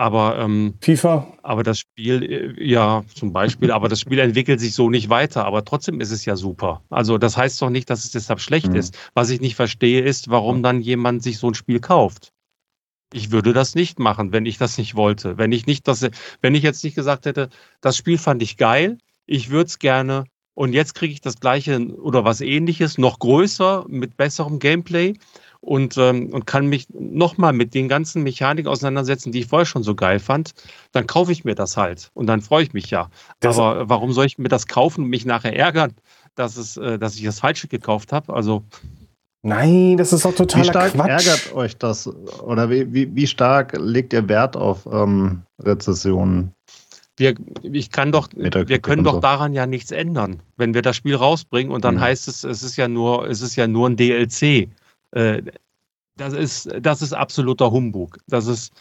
aber 0.00 0.38
ähm, 0.38 0.78
FIFA. 0.80 1.26
Aber 1.42 1.62
das 1.62 1.78
Spiel, 1.78 2.22
äh, 2.22 2.64
ja, 2.64 3.04
zum 3.14 3.34
Beispiel, 3.34 3.70
aber 3.70 3.90
das 3.90 4.00
Spiel 4.00 4.18
entwickelt 4.18 4.58
sich 4.58 4.72
so 4.72 4.88
nicht 4.88 5.10
weiter. 5.10 5.44
Aber 5.44 5.62
trotzdem 5.62 6.00
ist 6.00 6.10
es 6.10 6.24
ja 6.24 6.36
super. 6.36 6.82
Also 6.88 7.18
das 7.18 7.36
heißt 7.36 7.60
doch 7.60 7.68
nicht, 7.68 7.90
dass 7.90 8.04
es 8.04 8.10
deshalb 8.10 8.40
schlecht 8.40 8.68
mhm. 8.68 8.76
ist. 8.76 8.96
Was 9.12 9.28
ich 9.28 9.42
nicht 9.42 9.56
verstehe, 9.56 10.00
ist, 10.00 10.30
warum 10.30 10.62
dann 10.62 10.80
jemand 10.80 11.22
sich 11.22 11.36
so 11.36 11.48
ein 11.48 11.54
Spiel 11.54 11.80
kauft. 11.80 12.32
Ich 13.12 13.30
würde 13.30 13.52
das 13.52 13.74
nicht 13.74 13.98
machen, 13.98 14.32
wenn 14.32 14.46
ich 14.46 14.56
das 14.56 14.78
nicht 14.78 14.94
wollte. 14.94 15.36
Wenn 15.36 15.52
ich 15.52 15.66
nicht 15.66 15.86
das, 15.86 16.08
wenn 16.40 16.54
ich 16.54 16.62
jetzt 16.62 16.82
nicht 16.82 16.94
gesagt 16.94 17.26
hätte, 17.26 17.50
das 17.82 17.98
Spiel 17.98 18.16
fand 18.16 18.42
ich 18.42 18.56
geil, 18.56 18.96
ich 19.30 19.50
würde 19.50 19.68
es 19.68 19.78
gerne 19.78 20.24
und 20.54 20.72
jetzt 20.72 20.94
kriege 20.94 21.12
ich 21.12 21.20
das 21.20 21.38
gleiche 21.38 21.78
oder 22.00 22.24
was 22.24 22.40
ähnliches, 22.40 22.98
noch 22.98 23.20
größer, 23.20 23.84
mit 23.88 24.16
besserem 24.16 24.58
Gameplay 24.58 25.14
und, 25.60 25.96
ähm, 25.98 26.30
und 26.32 26.46
kann 26.46 26.66
mich 26.66 26.88
nochmal 26.90 27.52
mit 27.52 27.72
den 27.72 27.88
ganzen 27.88 28.24
Mechaniken 28.24 28.68
auseinandersetzen, 28.68 29.30
die 29.30 29.40
ich 29.40 29.46
vorher 29.46 29.66
schon 29.66 29.84
so 29.84 29.94
geil 29.94 30.18
fand, 30.18 30.50
dann 30.90 31.06
kaufe 31.06 31.30
ich 31.30 31.44
mir 31.44 31.54
das 31.54 31.76
halt 31.76 32.10
und 32.14 32.26
dann 32.26 32.40
freue 32.40 32.64
ich 32.64 32.72
mich 32.72 32.90
ja. 32.90 33.08
Das 33.38 33.56
Aber 33.56 33.88
warum 33.88 34.12
soll 34.12 34.26
ich 34.26 34.36
mir 34.36 34.48
das 34.48 34.66
kaufen 34.66 35.04
und 35.04 35.10
mich 35.10 35.24
nachher 35.24 35.56
ärgern, 35.56 35.94
dass, 36.34 36.56
es, 36.56 36.76
äh, 36.76 36.98
dass 36.98 37.14
ich 37.14 37.22
das 37.22 37.38
Falsche 37.38 37.68
gekauft 37.68 38.12
habe? 38.12 38.34
Also. 38.34 38.64
Nein, 39.42 39.96
das 39.96 40.12
ist 40.12 40.24
doch 40.24 40.34
total 40.34 40.62
Wie 40.62 40.66
stark 40.66 40.92
Quatsch. 40.92 41.08
ärgert 41.08 41.54
euch 41.54 41.76
das? 41.78 42.08
Oder 42.08 42.68
wie, 42.68 42.92
wie, 42.92 43.14
wie 43.14 43.26
stark 43.28 43.78
legt 43.78 44.12
ihr 44.12 44.28
Wert 44.28 44.56
auf 44.56 44.86
ähm, 44.90 45.44
Rezessionen? 45.62 46.52
Wir, 47.20 47.34
ich 47.62 47.90
kann 47.90 48.12
doch, 48.12 48.28
wir 48.34 48.78
können 48.80 49.04
doch 49.04 49.20
daran 49.20 49.52
ja 49.52 49.66
nichts 49.66 49.90
ändern, 49.90 50.42
wenn 50.56 50.74
wir 50.74 50.82
das 50.82 50.96
Spiel 50.96 51.14
rausbringen 51.14 51.70
und 51.70 51.84
dann 51.84 51.96
mhm. 51.96 52.00
heißt 52.00 52.28
es, 52.28 52.44
es 52.44 52.62
ist 52.62 52.76
ja 52.76 52.88
nur, 52.88 53.28
es 53.28 53.42
ist 53.42 53.56
ja 53.56 53.66
nur 53.66 53.88
ein 53.88 53.96
DLC. 53.96 54.70
Äh, 55.12 55.42
das 56.16 56.32
ist, 56.32 56.70
das 56.80 57.02
ist 57.02 57.12
absoluter 57.12 57.70
Humbug. 57.70 58.18
Das 58.26 58.46
ist, 58.46 58.72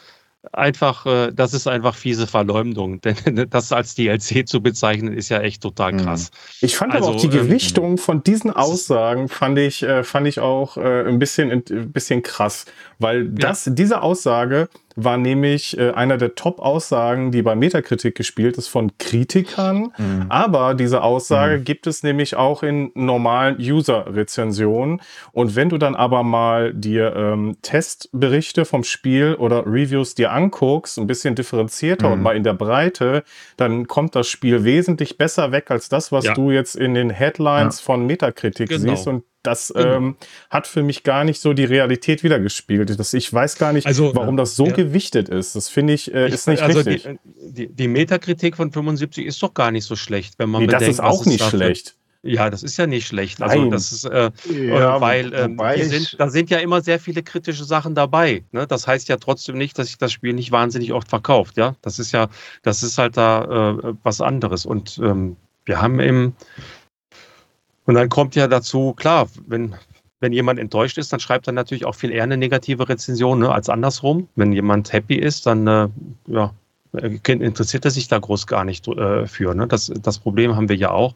einfach, 0.54 1.06
äh, 1.06 1.32
das 1.34 1.54
ist 1.54 1.68
einfach 1.68 1.96
fiese 1.96 2.28
Verleumdung. 2.28 3.02
Denn 3.02 3.48
das 3.50 3.72
als 3.72 3.96
DLC 3.96 4.48
zu 4.48 4.62
bezeichnen, 4.62 5.14
ist 5.14 5.30
ja 5.30 5.42
echt 5.42 5.62
total 5.62 5.94
mhm. 5.94 5.98
krass. 5.98 6.32
Ich 6.62 6.76
fand 6.76 6.94
also, 6.94 7.08
aber 7.08 7.16
auch 7.16 7.22
die 7.22 7.28
ähm, 7.28 7.48
Gewichtung 7.48 7.98
von 7.98 8.24
diesen 8.24 8.52
Aussagen 8.52 9.28
fand 9.28 9.58
ich, 9.60 9.84
äh, 9.84 10.04
fand 10.04 10.28
ich 10.28 10.40
auch 10.40 10.78
äh, 10.78 11.08
ein 11.08 11.20
bisschen, 11.20 11.52
ein 11.52 11.92
bisschen 11.92 12.24
krass. 12.24 12.66
Weil 13.00 13.30
das, 13.30 13.66
ja. 13.66 13.74
diese 13.74 14.02
Aussage 14.02 14.70
war 15.04 15.18
nämlich 15.18 15.78
äh, 15.78 15.92
einer 15.92 16.18
der 16.18 16.36
Top-Aussagen, 16.36 17.32
die 17.32 17.42
bei 17.42 17.56
Metakritik 17.56 18.16
gespielt 18.16 18.58
ist 18.58 18.68
von 18.68 18.98
Kritikern. 18.98 19.94
Mhm. 19.98 20.26
Aber 20.30 20.74
diese 20.74 21.02
Aussage 21.02 21.60
mhm. 21.60 21.64
gibt 21.64 21.88
es 21.88 22.04
nämlich 22.04 22.36
auch 22.36 22.64
in 22.64 22.92
normalen 22.96 23.58
User-Rezensionen. 23.60 25.02
Und 25.32 25.56
wenn 25.56 25.70
du 25.70 25.78
dann 25.78 25.96
aber 25.96 26.24
mal 26.24 26.74
dir 26.74 27.16
ähm, 27.16 27.58
Testberichte 27.62 28.66
vom 28.66 28.84
Spiel 28.84 29.36
oder 29.36 29.66
Reviews 29.66 30.16
dir 30.16 30.32
anguckst, 30.32 30.98
ein 30.98 31.08
bisschen 31.08 31.36
differenzierter 31.36 32.08
mhm. 32.08 32.14
und 32.14 32.22
mal 32.22 32.36
in 32.36 32.44
der 32.44 32.54
Breite, 32.54 33.24
dann 33.58 33.88
kommt 33.88 34.16
das 34.16 34.28
Spiel 34.28 34.64
wesentlich 34.64 35.18
besser 35.18 35.52
weg 35.52 35.72
als 35.72 35.90
das, 35.90 36.12
was 36.12 36.26
ja. 36.26 36.34
du 36.34 36.52
jetzt 36.52 36.76
in 36.76 36.94
den 36.94 37.10
Headlines 37.10 37.80
ja. 37.80 37.86
von 37.86 38.06
Metakritik 38.06 38.70
genau. 38.70 38.96
siehst. 38.96 39.08
Und 39.08 39.24
das 39.50 39.74
genau. 39.76 39.96
ähm, 39.96 40.16
hat 40.50 40.68
für 40.68 40.84
mich 40.84 41.04
gar 41.04 41.24
nicht 41.24 41.42
so 41.42 41.54
die 41.54 41.66
Realität 41.66 42.24
wiedergespiegelt. 42.24 42.98
Das, 43.00 43.14
ich 43.14 43.32
weiß 43.32 43.58
gar 43.58 43.74
nicht, 43.74 43.88
also, 43.88 44.14
warum 44.16 44.38
das 44.38 44.56
so 44.56 44.68
ja. 44.68 44.74
gewichtet 44.74 45.30
ist. 45.30 45.56
Das 45.56 45.70
finde 45.70 45.94
ich, 45.94 46.14
äh, 46.14 46.30
ist 46.30 46.48
nicht 46.48 46.62
also 46.62 46.80
richtig. 46.80 47.20
Die, 47.24 47.68
die, 47.68 47.74
die, 47.74 47.88
Metakritik 47.88 48.56
von 48.56 48.72
75 48.72 49.26
ist 49.26 49.42
doch 49.42 49.54
gar 49.54 49.72
nicht 49.72 49.86
so 49.86 49.96
schlecht, 49.96 50.36
wenn 50.38 50.50
man 50.50 50.62
nee, 50.62 50.68
bedenkt, 50.68 50.84
das 50.84 50.90
ist 50.90 51.00
auch 51.00 51.26
nicht 51.26 51.44
schlecht. 51.44 51.96
Ja, 52.22 52.50
das 52.50 52.64
ist 52.64 52.76
ja 52.76 52.86
nicht 52.86 53.08
schlecht. 53.08 53.42
Also 53.42 53.62
Nein. 53.62 53.72
das 53.72 53.94
ist, 53.94 54.04
äh, 54.04 54.30
ja, 54.52 55.00
weil 55.00 55.34
ähm, 55.34 55.58
sind, 55.84 56.20
da 56.20 56.30
sind 56.30 56.50
ja 56.50 56.58
immer 56.58 56.82
sehr 56.82 57.00
viele 57.00 57.24
kritische 57.24 57.64
Sachen 57.64 57.96
dabei. 57.96 58.44
Ne? 58.52 58.68
Das 58.68 58.88
heißt 58.88 59.08
ja 59.08 59.16
trotzdem 59.16 59.58
nicht, 59.58 59.80
dass 59.80 59.88
sich 59.88 59.98
das 59.98 60.12
Spiel 60.12 60.34
nicht 60.34 60.52
wahnsinnig 60.52 60.92
oft 60.92 61.08
verkauft. 61.08 61.56
Ja, 61.56 61.76
das 61.82 61.98
ist 61.98 62.12
ja, 62.12 62.28
das 62.62 62.84
ist 62.84 62.98
halt 62.98 63.16
da 63.16 63.72
äh, 63.72 63.94
was 64.04 64.20
anderes. 64.20 64.66
Und 64.66 65.00
ähm, 65.02 65.38
wir 65.64 65.82
haben 65.82 66.02
im 66.02 66.34
und 67.90 67.96
dann 67.96 68.08
kommt 68.08 68.36
ja 68.36 68.48
dazu, 68.48 68.94
klar, 68.94 69.28
wenn, 69.48 69.74
wenn 70.20 70.32
jemand 70.32 70.60
enttäuscht 70.60 71.00
ist, 71.00 71.12
dann 71.12 71.20
schreibt 71.20 71.48
er 71.48 71.54
natürlich 71.54 71.86
auch 71.86 71.96
viel 71.96 72.12
eher 72.12 72.22
eine 72.22 72.38
negative 72.38 72.88
Rezension 72.88 73.40
ne, 73.40 73.52
als 73.52 73.68
andersrum. 73.68 74.30
Wenn 74.36 74.54
jemand 74.54 74.94
happy 74.94 75.16
ist, 75.16 75.48
dann 75.48 75.66
äh, 75.66 75.88
ja, 76.28 76.54
interessiert 76.94 77.86
er 77.86 77.90
sich 77.90 78.08
da 78.08 78.20
groß 78.20 78.46
gar 78.46 78.64
nicht 78.64 78.88
äh, 78.88 79.26
für. 79.26 79.56
Ne? 79.56 79.66
Das, 79.66 79.92
das 80.04 80.20
Problem 80.20 80.56
haben 80.56 80.70
wir 80.70 80.76
ja 80.76 80.92
auch. 80.92 81.16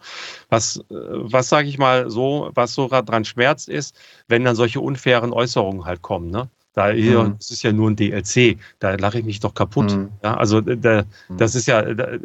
Was, 0.49 0.77
äh, 0.77 0.83
was 0.89 1.47
sage 1.47 1.67
ich 1.67 1.77
mal 1.77 2.09
so, 2.09 2.49
was 2.55 2.73
so 2.73 2.87
dran 2.87 3.23
schmerzt, 3.23 3.69
ist, 3.69 3.95
wenn 4.27 4.43
dann 4.43 4.55
solche 4.55 4.79
unfairen 4.79 5.31
Äußerungen 5.31 5.85
halt 5.85 6.01
kommen. 6.01 6.31
Ne? 6.31 6.49
Da 6.73 6.89
hier, 6.89 7.21
mhm. 7.21 7.35
das 7.37 7.51
ist 7.51 7.61
ja 7.61 7.71
nur 7.71 7.91
ein 7.91 7.95
DLC, 7.95 8.57
da 8.79 8.95
lache 8.95 9.19
ich 9.19 9.25
mich 9.25 9.39
doch 9.39 9.53
kaputt. 9.53 9.95
Mhm. 9.95 10.09
Ja, 10.23 10.37
also 10.37 10.59
da, 10.59 11.03
das 11.29 11.53
ist 11.53 11.67
ja, 11.67 11.93
da, 11.93 12.17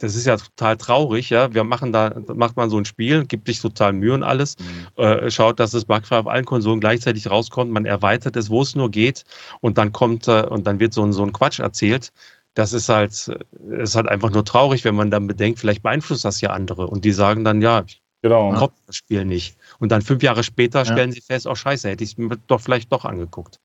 das 0.00 0.14
ist 0.14 0.26
ja 0.26 0.36
total 0.36 0.76
traurig, 0.76 1.30
ja. 1.30 1.52
Wir 1.52 1.64
machen 1.64 1.92
da, 1.92 2.14
macht 2.34 2.56
man 2.56 2.70
so 2.70 2.78
ein 2.78 2.84
Spiel, 2.84 3.24
gibt 3.26 3.46
sich 3.46 3.60
total 3.60 3.92
Mühe 3.92 4.14
und 4.14 4.22
alles, 4.22 4.56
mhm. 4.58 5.02
äh, 5.02 5.30
schaut, 5.30 5.58
dass 5.58 5.74
es 5.74 5.84
bugfrei 5.84 6.18
auf 6.18 6.26
allen 6.26 6.44
Konsolen 6.44 6.80
gleichzeitig 6.80 7.30
rauskommt, 7.30 7.70
man 7.70 7.84
erweitert 7.84 8.36
es, 8.36 8.48
wo 8.50 8.62
es 8.62 8.74
nur 8.74 8.90
geht, 8.90 9.24
und 9.60 9.78
dann 9.78 9.92
kommt, 9.92 10.28
äh, 10.28 10.42
und 10.42 10.66
dann 10.66 10.78
wird 10.80 10.94
so 10.94 11.04
ein, 11.04 11.12
so 11.12 11.24
ein 11.24 11.32
Quatsch 11.32 11.58
erzählt. 11.58 12.12
Das 12.54 12.72
ist 12.72 12.88
halt, 12.88 13.30
äh, 13.70 13.82
ist 13.82 13.96
halt 13.96 14.08
einfach 14.08 14.30
nur 14.30 14.44
traurig, 14.44 14.84
wenn 14.84 14.94
man 14.94 15.10
dann 15.10 15.26
bedenkt, 15.26 15.58
vielleicht 15.58 15.82
beeinflusst 15.82 16.24
das 16.24 16.40
ja 16.40 16.50
andere. 16.50 16.86
Und 16.86 17.04
die 17.04 17.12
sagen 17.12 17.44
dann, 17.44 17.60
ja, 17.60 17.84
genau. 18.22 18.54
kommt 18.54 18.74
das 18.86 18.96
Spiel 18.96 19.24
nicht. 19.24 19.56
Und 19.78 19.90
dann 19.90 20.02
fünf 20.02 20.22
Jahre 20.22 20.44
später 20.44 20.84
stellen 20.84 21.10
ja. 21.10 21.14
sie 21.14 21.20
fest, 21.20 21.46
oh 21.46 21.54
scheiße, 21.54 21.88
hätte 21.88 22.04
ich 22.04 22.12
es 22.12 22.18
mir 22.18 22.36
doch 22.46 22.60
vielleicht 22.60 22.92
doch 22.92 23.04
angeguckt. 23.04 23.58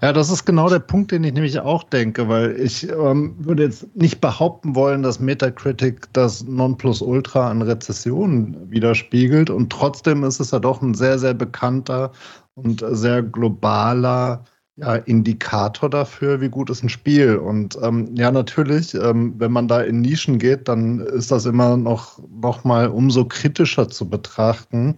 Ja. 0.00 0.12
das 0.12 0.30
ist 0.30 0.44
genau 0.44 0.68
der 0.68 0.78
Punkt, 0.78 1.10
den 1.10 1.24
ich 1.24 1.32
nämlich 1.32 1.58
auch 1.58 1.82
denke, 1.82 2.28
weil 2.28 2.58
ich 2.60 2.88
ähm, 2.88 3.34
würde 3.38 3.64
jetzt 3.64 3.94
nicht 3.96 4.20
behaupten 4.20 4.76
wollen, 4.76 5.02
dass 5.02 5.18
Metacritic 5.18 6.08
das 6.12 6.44
Nonplusultra 6.44 7.50
an 7.50 7.60
Rezessionen 7.60 8.70
widerspiegelt 8.70 9.50
und 9.50 9.70
trotzdem 9.70 10.22
ist 10.22 10.38
es 10.38 10.52
ja 10.52 10.60
doch 10.60 10.80
ein 10.80 10.94
sehr, 10.94 11.18
sehr 11.18 11.34
bekannter 11.34 12.12
und 12.54 12.84
sehr 12.88 13.22
globaler 13.22 14.44
ja, 14.76 14.94
Indikator 14.96 15.88
dafür, 15.88 16.40
wie 16.40 16.48
gut 16.48 16.70
ist 16.70 16.82
ein 16.82 16.88
Spiel. 16.88 17.36
Und 17.36 17.78
ähm, 17.82 18.14
ja, 18.14 18.30
natürlich, 18.30 18.94
ähm, 18.94 19.34
wenn 19.38 19.50
man 19.50 19.68
da 19.68 19.80
in 19.80 20.02
Nischen 20.02 20.38
geht, 20.38 20.68
dann 20.68 21.00
ist 21.00 21.30
das 21.30 21.46
immer 21.46 21.76
noch, 21.76 22.20
noch 22.28 22.64
mal 22.64 22.88
umso 22.88 23.24
kritischer 23.24 23.88
zu 23.88 24.08
betrachten. 24.08 24.96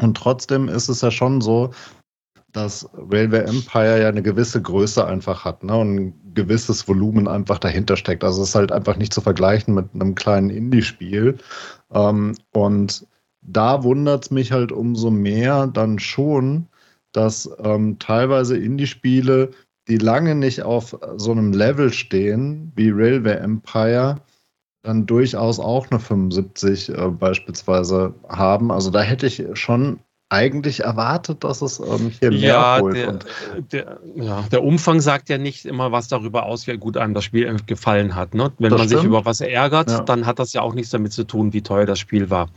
Und 0.00 0.16
trotzdem 0.16 0.68
ist 0.68 0.88
es 0.88 1.00
ja 1.00 1.10
schon 1.10 1.40
so, 1.40 1.70
dass 2.54 2.88
Railway 2.94 3.40
Empire 3.40 4.00
ja 4.00 4.08
eine 4.08 4.22
gewisse 4.22 4.62
Größe 4.62 5.04
einfach 5.04 5.44
hat 5.44 5.64
ne? 5.64 5.76
und 5.76 5.96
ein 5.96 6.34
gewisses 6.34 6.86
Volumen 6.86 7.26
einfach 7.28 7.58
dahinter 7.58 7.96
steckt. 7.96 8.22
Also 8.22 8.42
es 8.42 8.50
ist 8.50 8.54
halt 8.54 8.70
einfach 8.70 8.96
nicht 8.96 9.12
zu 9.12 9.20
vergleichen 9.20 9.74
mit 9.74 9.86
einem 9.92 10.14
kleinen 10.14 10.50
Indie-Spiel. 10.50 11.36
Ähm, 11.92 12.34
und 12.52 13.06
da 13.42 13.82
wundert 13.82 14.24
es 14.24 14.30
mich 14.30 14.52
halt 14.52 14.70
umso 14.70 15.10
mehr 15.10 15.66
dann 15.66 15.98
schon, 15.98 16.68
dass 17.12 17.50
ähm, 17.58 17.98
teilweise 17.98 18.56
Indie-Spiele, 18.56 19.50
die 19.88 19.98
lange 19.98 20.36
nicht 20.36 20.62
auf 20.62 20.96
so 21.16 21.32
einem 21.32 21.52
Level 21.52 21.92
stehen 21.92 22.72
wie 22.76 22.90
Railway 22.90 23.36
Empire, 23.36 24.20
dann 24.82 25.06
durchaus 25.06 25.58
auch 25.58 25.90
eine 25.90 25.98
75 25.98 26.90
äh, 26.90 27.08
beispielsweise 27.08 28.14
haben. 28.28 28.70
Also 28.70 28.90
da 28.90 29.02
hätte 29.02 29.26
ich 29.26 29.44
schon 29.54 29.98
eigentlich 30.34 30.80
erwartet, 30.80 31.44
dass 31.44 31.62
es 31.62 31.78
ähm, 31.80 32.12
hier 32.20 32.30
mehr 32.30 32.40
ja, 32.40 32.78
holt. 32.80 32.96
Der, 32.96 33.18
der, 33.72 34.00
ja, 34.16 34.42
der 34.50 34.62
Umfang 34.62 35.00
sagt 35.00 35.28
ja 35.28 35.38
nicht 35.38 35.64
immer 35.64 35.92
was 35.92 36.08
darüber 36.08 36.44
aus, 36.44 36.66
wie 36.66 36.76
gut 36.76 36.96
einem 36.96 37.14
das 37.14 37.24
Spiel 37.24 37.56
gefallen 37.66 38.14
hat. 38.14 38.34
Ne? 38.34 38.52
Wenn 38.58 38.70
das 38.70 38.78
man 38.78 38.88
stimmt. 38.88 39.00
sich 39.00 39.08
über 39.08 39.24
was 39.24 39.40
ärgert, 39.40 39.90
ja. 39.90 40.00
dann 40.00 40.26
hat 40.26 40.38
das 40.38 40.52
ja 40.52 40.62
auch 40.62 40.74
nichts 40.74 40.90
damit 40.90 41.12
zu 41.12 41.24
tun, 41.24 41.52
wie 41.52 41.62
teuer 41.62 41.86
das 41.86 41.98
Spiel 41.98 42.30
war. 42.30 42.50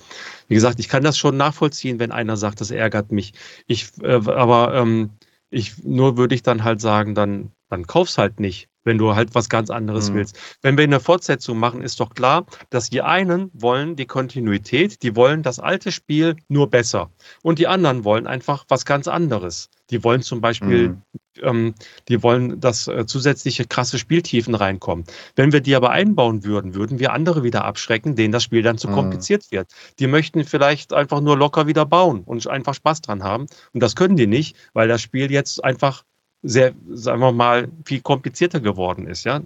Wie 0.48 0.56
gesagt, 0.56 0.80
ich 0.80 0.90
kann 0.90 1.04
das 1.04 1.18
schon 1.18 1.38
nachvollziehen, 1.38 2.00
wenn 2.00 2.12
einer 2.12 2.38
sagt, 2.38 2.62
das 2.62 2.72
ärgert 2.72 3.12
mich. 3.12 3.34
Ich, 3.68 3.90
äh, 4.02 4.20
aber 4.30 4.74
ähm, 4.74 5.12
ich, 5.50 5.84
nur 5.84 6.18
würde 6.18 6.36
ich 6.36 6.44
dann 6.44 6.64
halt 6.64 6.82
sagen, 6.82 7.16
dann, 7.16 7.52
dann 7.70 7.88
kauf's 7.88 8.18
halt 8.18 8.40
nicht 8.40 8.70
wenn 8.88 8.98
du 8.98 9.14
halt 9.14 9.36
was 9.36 9.50
ganz 9.50 9.70
anderes 9.70 10.10
mhm. 10.10 10.16
willst. 10.16 10.40
Wenn 10.64 10.78
wir 10.78 10.86
eine 10.86 11.00
Fortsetzung 11.00 11.60
machen, 11.60 11.84
ist 11.84 12.00
doch 12.00 12.10
klar, 12.16 12.48
dass 12.72 12.90
die 12.90 13.04
einen 13.04 13.52
wollen 13.54 13.96
die 13.96 14.08
Kontinuität, 14.08 15.04
die 15.04 15.16
wollen 15.16 15.44
das 15.44 15.60
alte 15.60 15.92
Spiel 15.92 16.38
nur 16.48 16.70
besser. 16.70 17.12
Und 17.44 17.60
die 17.60 17.68
anderen 17.68 18.04
wollen 18.06 18.26
einfach 18.26 18.66
was 18.70 18.86
ganz 18.86 19.08
anderes. 19.08 19.70
Die 19.90 20.04
wollen 20.04 20.22
zum 20.22 20.42
Beispiel, 20.42 20.90
mhm. 20.90 21.02
ähm, 21.42 21.76
die 22.08 22.24
wollen, 22.24 22.60
dass 22.60 22.88
äh, 22.88 23.06
zusätzliche 23.06 23.66
krasse 23.66 24.00
Spieltiefen 24.00 24.56
reinkommen. 24.56 25.06
Wenn 25.36 25.52
wir 25.52 25.62
die 25.62 25.76
aber 25.76 25.92
einbauen 25.92 26.46
würden, 26.46 26.74
würden 26.74 27.00
wir 27.00 27.14
andere 27.14 27.44
wieder 27.44 27.66
abschrecken, 27.66 28.16
denen 28.16 28.32
das 28.32 28.44
Spiel 28.44 28.62
dann 28.62 28.78
zu 28.78 28.88
mhm. 28.88 28.94
kompliziert 28.94 29.52
wird. 29.52 29.70
Die 30.00 30.08
möchten 30.08 30.46
vielleicht 30.46 30.94
einfach 30.94 31.20
nur 31.20 31.38
locker 31.38 31.68
wieder 31.68 31.86
bauen 31.86 32.22
und 32.24 32.48
einfach 32.48 32.74
Spaß 32.74 33.02
dran 33.02 33.24
haben. 33.24 33.48
Und 33.74 33.84
das 33.84 33.96
können 33.96 34.16
die 34.16 34.28
nicht, 34.28 34.56
weil 34.74 34.88
das 34.88 35.02
Spiel 35.02 35.30
jetzt 35.30 35.64
einfach 35.64 36.04
sehr, 36.48 36.74
sagen 36.90 37.22
wir 37.22 37.32
mal, 37.32 37.68
viel 37.86 38.02
komplizierter 38.02 38.60
geworden 38.60 39.08
ist, 39.08 39.26
ja, 39.26 39.42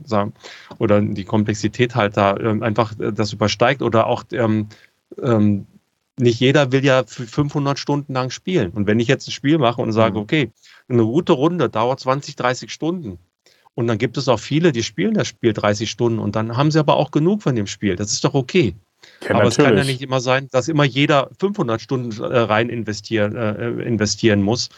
oder 0.77 1.01
die 1.01 1.25
Komplexität 1.25 1.95
halt 1.95 2.17
da 2.17 2.37
ähm, 2.37 2.63
einfach 2.63 2.97
äh, 2.99 3.11
das 3.11 3.33
übersteigt 3.33 3.81
oder 3.81 4.07
auch 4.07 4.23
ähm, 4.31 4.67
ähm, 5.21 5.65
nicht 6.17 6.39
jeder 6.39 6.71
will 6.71 6.85
ja 6.85 7.03
für 7.05 7.25
500 7.25 7.79
Stunden 7.79 8.13
lang 8.13 8.29
spielen. 8.29 8.71
Und 8.71 8.85
wenn 8.87 8.99
ich 8.99 9.07
jetzt 9.07 9.27
ein 9.27 9.31
Spiel 9.31 9.57
mache 9.57 9.81
und 9.81 9.91
sage, 9.91 10.15
mhm. 10.15 10.21
okay, 10.21 10.51
eine 10.87 11.03
gute 11.03 11.33
Runde 11.33 11.69
dauert 11.69 11.99
20, 11.99 12.35
30 12.35 12.71
Stunden. 12.71 13.17
Und 13.73 13.87
dann 13.87 13.97
gibt 13.97 14.17
es 14.17 14.27
auch 14.27 14.39
viele, 14.39 14.71
die 14.71 14.83
spielen 14.83 15.13
das 15.13 15.27
Spiel 15.27 15.53
30 15.53 15.89
Stunden 15.89 16.19
und 16.19 16.35
dann 16.35 16.57
haben 16.57 16.71
sie 16.71 16.79
aber 16.79 16.97
auch 16.97 17.11
genug 17.11 17.41
von 17.41 17.55
dem 17.55 17.67
Spiel. 17.67 17.95
Das 17.95 18.11
ist 18.11 18.23
doch 18.23 18.33
okay. 18.33 18.75
Ja, 19.23 19.31
aber 19.31 19.43
natürlich. 19.45 19.57
es 19.57 19.63
kann 19.63 19.77
ja 19.77 19.83
nicht 19.83 20.01
immer 20.01 20.19
sein, 20.19 20.47
dass 20.51 20.67
immer 20.67 20.83
jeder 20.83 21.29
500 21.39 21.81
Stunden 21.81 22.21
äh, 22.21 22.37
rein 22.37 22.69
investieren, 22.69 23.35
äh, 23.35 23.69
investieren 23.83 24.41
muss. 24.41 24.69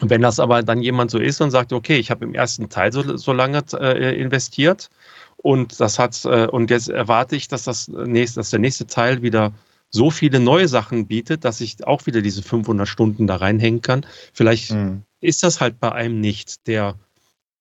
Wenn 0.00 0.22
das 0.22 0.38
aber 0.38 0.62
dann 0.62 0.82
jemand 0.82 1.10
so 1.10 1.18
ist 1.18 1.40
und 1.40 1.50
sagt, 1.50 1.72
okay, 1.72 1.96
ich 1.96 2.10
habe 2.10 2.24
im 2.24 2.34
ersten 2.34 2.68
Teil 2.68 2.92
so, 2.92 3.16
so 3.16 3.32
lange 3.32 3.62
äh, 3.72 4.20
investiert 4.20 4.90
und 5.36 5.80
das 5.80 5.98
hat 5.98 6.24
äh, 6.24 6.46
und 6.46 6.70
jetzt 6.70 6.88
erwarte 6.88 7.36
ich, 7.36 7.48
dass 7.48 7.64
das 7.64 7.88
nächste, 7.88 8.40
dass 8.40 8.50
der 8.50 8.60
nächste 8.60 8.86
Teil 8.86 9.22
wieder 9.22 9.52
so 9.90 10.10
viele 10.10 10.40
neue 10.40 10.68
Sachen 10.68 11.06
bietet, 11.06 11.44
dass 11.44 11.60
ich 11.60 11.86
auch 11.86 12.06
wieder 12.06 12.20
diese 12.22 12.42
500 12.42 12.86
Stunden 12.86 13.26
da 13.26 13.36
reinhängen 13.36 13.80
kann. 13.80 14.04
Vielleicht 14.34 14.72
mhm. 14.72 15.02
ist 15.20 15.42
das 15.42 15.60
halt 15.60 15.80
bei 15.80 15.90
einem 15.92 16.20
nicht 16.20 16.66
der 16.66 16.96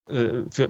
äh, 0.09 0.43
für, 0.49 0.69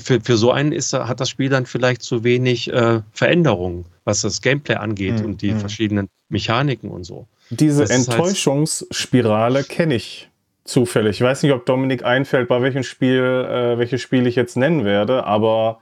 für, 0.00 0.20
für 0.20 0.36
so 0.36 0.52
einen 0.52 0.72
ist, 0.72 0.92
hat 0.92 1.20
das 1.20 1.30
Spiel 1.30 1.48
dann 1.48 1.66
vielleicht 1.66 2.02
zu 2.02 2.24
wenig 2.24 2.72
äh, 2.72 3.00
Veränderungen, 3.12 3.86
was 4.04 4.20
das 4.20 4.42
Gameplay 4.42 4.76
angeht 4.76 5.20
mhm. 5.20 5.24
und 5.24 5.42
die 5.42 5.52
mhm. 5.52 5.60
verschiedenen 5.60 6.08
Mechaniken 6.28 6.90
und 6.90 7.04
so. 7.04 7.26
Diese 7.50 7.80
halt 7.80 7.90
Enttäuschungsspirale 7.90 9.60
halt 9.60 9.68
kenne 9.68 9.94
ich 9.94 10.27
zufällig. 10.68 11.16
Ich 11.16 11.22
weiß 11.22 11.42
nicht, 11.42 11.52
ob 11.52 11.66
Dominik 11.66 12.04
einfällt, 12.04 12.48
bei 12.48 12.62
welchem 12.62 12.82
Spiel, 12.82 13.22
äh, 13.22 13.78
welches 13.78 14.00
Spiel 14.02 14.26
ich 14.26 14.36
jetzt 14.36 14.56
nennen 14.56 14.84
werde, 14.84 15.24
aber 15.24 15.80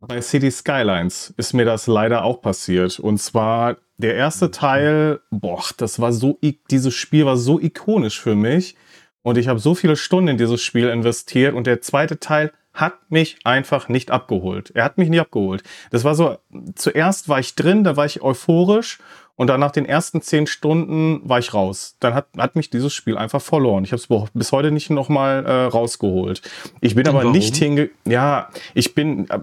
bei 0.00 0.20
City 0.20 0.50
Skylines 0.50 1.34
ist 1.36 1.54
mir 1.54 1.64
das 1.64 1.86
leider 1.86 2.24
auch 2.24 2.40
passiert. 2.40 2.98
Und 3.00 3.18
zwar 3.18 3.78
der 3.96 4.14
erste 4.14 4.50
Teil, 4.50 5.20
boah, 5.30 5.64
das 5.76 6.00
war 6.00 6.12
so, 6.12 6.38
dieses 6.70 6.94
Spiel 6.94 7.26
war 7.26 7.36
so 7.36 7.58
ikonisch 7.60 8.20
für 8.20 8.34
mich. 8.34 8.76
und 9.22 9.36
ich 9.36 9.48
habe 9.48 9.58
so 9.58 9.74
viele 9.74 9.96
Stunden 9.96 10.28
in 10.28 10.38
dieses 10.38 10.62
Spiel 10.62 10.88
investiert 10.88 11.54
und 11.54 11.66
der 11.66 11.82
zweite 11.82 12.18
Teil 12.18 12.52
hat 12.72 13.10
mich 13.10 13.38
einfach 13.44 13.88
nicht 13.88 14.10
abgeholt. 14.10 14.70
Er 14.74 14.84
hat 14.84 14.96
mich 14.96 15.08
nicht 15.08 15.20
abgeholt. 15.20 15.64
Das 15.90 16.04
war 16.04 16.14
so, 16.14 16.38
zuerst 16.76 17.28
war 17.28 17.40
ich 17.40 17.56
drin, 17.56 17.82
da 17.84 17.96
war 17.96 18.06
ich 18.06 18.22
euphorisch 18.22 18.98
und 19.38 19.46
dann 19.46 19.60
nach 19.60 19.70
den 19.70 19.86
ersten 19.86 20.20
zehn 20.20 20.48
Stunden 20.48 21.20
war 21.22 21.38
ich 21.38 21.54
raus. 21.54 21.96
Dann 22.00 22.12
hat, 22.12 22.26
hat 22.36 22.56
mich 22.56 22.70
dieses 22.70 22.92
Spiel 22.92 23.16
einfach 23.16 23.40
verloren. 23.40 23.84
Ich 23.84 23.92
habe 23.92 24.02
es 24.02 24.32
bis 24.34 24.50
heute 24.50 24.72
nicht 24.72 24.90
nochmal 24.90 25.46
äh, 25.46 25.52
rausgeholt. 25.66 26.42
Ich 26.80 26.96
bin 26.96 27.06
aber 27.06 27.20
Warum? 27.20 27.30
nicht 27.30 27.54
hinge... 27.54 27.88
Ja, 28.04 28.48
ich 28.74 28.96
bin... 28.96 29.30
Äh, 29.30 29.38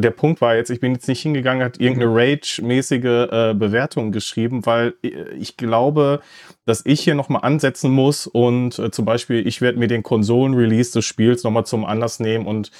der 0.00 0.10
Punkt 0.10 0.40
war 0.40 0.56
jetzt, 0.56 0.70
ich 0.70 0.80
bin 0.80 0.94
jetzt 0.94 1.06
nicht 1.06 1.22
hingegangen, 1.22 1.64
hat 1.64 1.78
irgendeine 1.78 2.10
mhm. 2.10 2.16
Rage-mäßige 2.16 3.04
äh, 3.04 3.54
Bewertung 3.54 4.10
geschrieben, 4.10 4.66
weil 4.66 4.94
äh, 5.04 5.30
ich 5.38 5.56
glaube, 5.56 6.22
dass 6.64 6.84
ich 6.84 7.02
hier 7.02 7.14
nochmal 7.14 7.44
ansetzen 7.44 7.92
muss 7.92 8.26
und 8.26 8.76
äh, 8.80 8.90
zum 8.90 9.04
Beispiel, 9.04 9.46
ich 9.46 9.60
werde 9.60 9.78
mir 9.78 9.86
den 9.86 10.02
Konsolen-Release 10.02 10.92
des 10.92 11.04
Spiels 11.04 11.44
nochmal 11.44 11.66
zum 11.66 11.84
Anlass 11.84 12.18
nehmen 12.18 12.46
und 12.46 12.72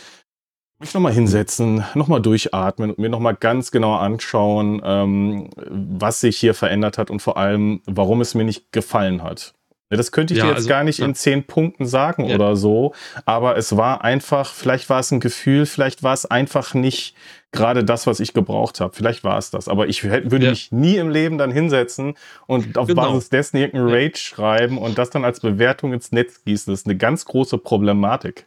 mich 0.79 0.93
nochmal 0.95 1.13
hinsetzen, 1.13 1.85
nochmal 1.95 2.21
durchatmen 2.21 2.91
und 2.91 2.99
mir 2.99 3.09
nochmal 3.09 3.35
ganz 3.35 3.71
genau 3.71 3.95
anschauen, 3.97 4.83
ähm, 4.85 5.51
was 5.57 6.21
sich 6.21 6.37
hier 6.37 6.55
verändert 6.55 6.99
hat 6.99 7.11
und 7.11 7.21
vor 7.21 7.37
allem, 7.37 7.81
warum 7.87 8.21
es 8.21 8.35
mir 8.35 8.45
nicht 8.45 8.73
gefallen 8.73 9.23
hat. 9.23 9.55
Das 9.89 10.11
könnte 10.11 10.35
ich 10.35 10.39
ja, 10.39 10.47
dir 10.47 10.51
jetzt 10.51 10.59
also, 10.59 10.69
gar 10.69 10.83
nicht 10.83 10.99
ja. 10.99 11.07
in 11.07 11.15
zehn 11.15 11.45
Punkten 11.45 11.87
sagen 11.87 12.25
ja. 12.25 12.35
oder 12.35 12.57
so, 12.57 12.93
aber 13.25 13.57
es 13.57 13.77
war 13.77 14.03
einfach, 14.03 14.53
vielleicht 14.53 14.91
war 14.91 14.99
es 14.99 15.13
ein 15.13 15.21
Gefühl, 15.21 15.65
vielleicht 15.65 16.03
war 16.03 16.13
es 16.13 16.27
einfach 16.27 16.75
nicht 16.75 17.15
gerade 17.53 17.85
das, 17.85 18.07
was 18.07 18.19
ich 18.19 18.35
gebraucht 18.35 18.81
habe. 18.81 18.95
Vielleicht 18.95 19.23
war 19.23 19.39
es 19.39 19.51
das, 19.51 19.69
aber 19.69 19.87
ich 19.87 20.03
würde 20.03 20.51
mich 20.51 20.73
nie 20.73 20.97
im 20.97 21.09
Leben 21.09 21.39
dann 21.39 21.53
hinsetzen 21.53 22.15
und 22.47 22.77
auf 22.77 22.89
genau. 22.89 23.13
Basis 23.13 23.29
dessen 23.29 23.59
irgendein 23.59 23.89
Rage 23.89 24.19
schreiben 24.19 24.77
und 24.77 24.99
das 24.99 25.11
dann 25.11 25.25
als 25.25 25.39
Bewertung 25.39 25.93
ins 25.93 26.11
Netz 26.11 26.43
gießen. 26.45 26.73
Das 26.73 26.81
ist 26.81 26.87
eine 26.87 26.97
ganz 26.97 27.25
große 27.25 27.57
Problematik. 27.57 28.47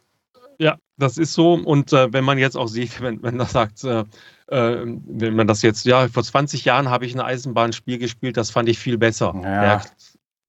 Ja, 0.60 0.76
das 0.98 1.16
ist 1.16 1.32
so. 1.32 1.54
Und 1.54 1.92
äh, 1.94 2.12
wenn 2.12 2.22
man 2.22 2.36
jetzt 2.36 2.56
auch 2.56 2.68
sieht, 2.68 3.00
wenn, 3.02 3.22
wenn 3.22 3.36
man 3.36 3.46
sagt, 3.46 3.82
äh, 3.82 4.04
äh, 4.48 4.84
wenn 4.84 5.34
man 5.34 5.46
das 5.46 5.62
jetzt, 5.62 5.86
ja, 5.86 6.06
vor 6.08 6.22
20 6.22 6.64
Jahren 6.64 6.90
habe 6.90 7.06
ich 7.06 7.14
ein 7.14 7.20
Eisenbahnspiel 7.20 7.98
gespielt, 7.98 8.36
das 8.36 8.50
fand 8.50 8.68
ich 8.68 8.78
viel 8.78 8.98
besser. 8.98 9.32
Ja. 9.42 9.64
ja. 9.64 9.82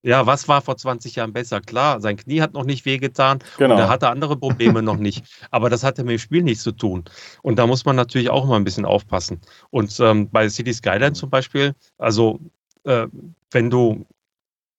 ja. 0.04 0.26
was 0.26 0.50
war 0.50 0.62
vor 0.62 0.76
20 0.76 1.16
Jahren 1.16 1.32
besser? 1.32 1.62
Klar, 1.62 2.02
sein 2.02 2.18
Knie 2.18 2.42
hat 2.42 2.54
noch 2.54 2.66
nicht 2.66 2.86
wehgetan 2.86 3.40
genau. 3.58 3.76
und 3.76 3.80
er 3.80 3.88
hatte 3.88 4.10
andere 4.10 4.36
Probleme 4.36 4.82
noch 4.82 4.98
nicht. 4.98 5.24
Aber 5.50 5.70
das 5.70 5.84
hatte 5.84 6.04
mit 6.04 6.12
dem 6.12 6.20
Spiel 6.20 6.44
nichts 6.44 6.64
zu 6.64 6.74
tun. 6.74 7.06
Und 7.42 7.58
da 7.58 7.66
muss 7.66 7.86
man 7.86 7.96
natürlich 7.96 8.30
auch 8.30 8.46
mal 8.46 8.58
ein 8.58 8.66
bisschen 8.66 8.86
aufpassen. 8.86 9.40
Und 9.70 9.98
ähm, 10.02 10.30
bei 10.30 10.50
City 10.50 10.74
Skyline 10.74 11.14
zum 11.14 11.30
Beispiel, 11.30 11.74
also 11.98 12.42
äh, 12.84 13.08
wenn 13.52 13.70
du 13.70 14.06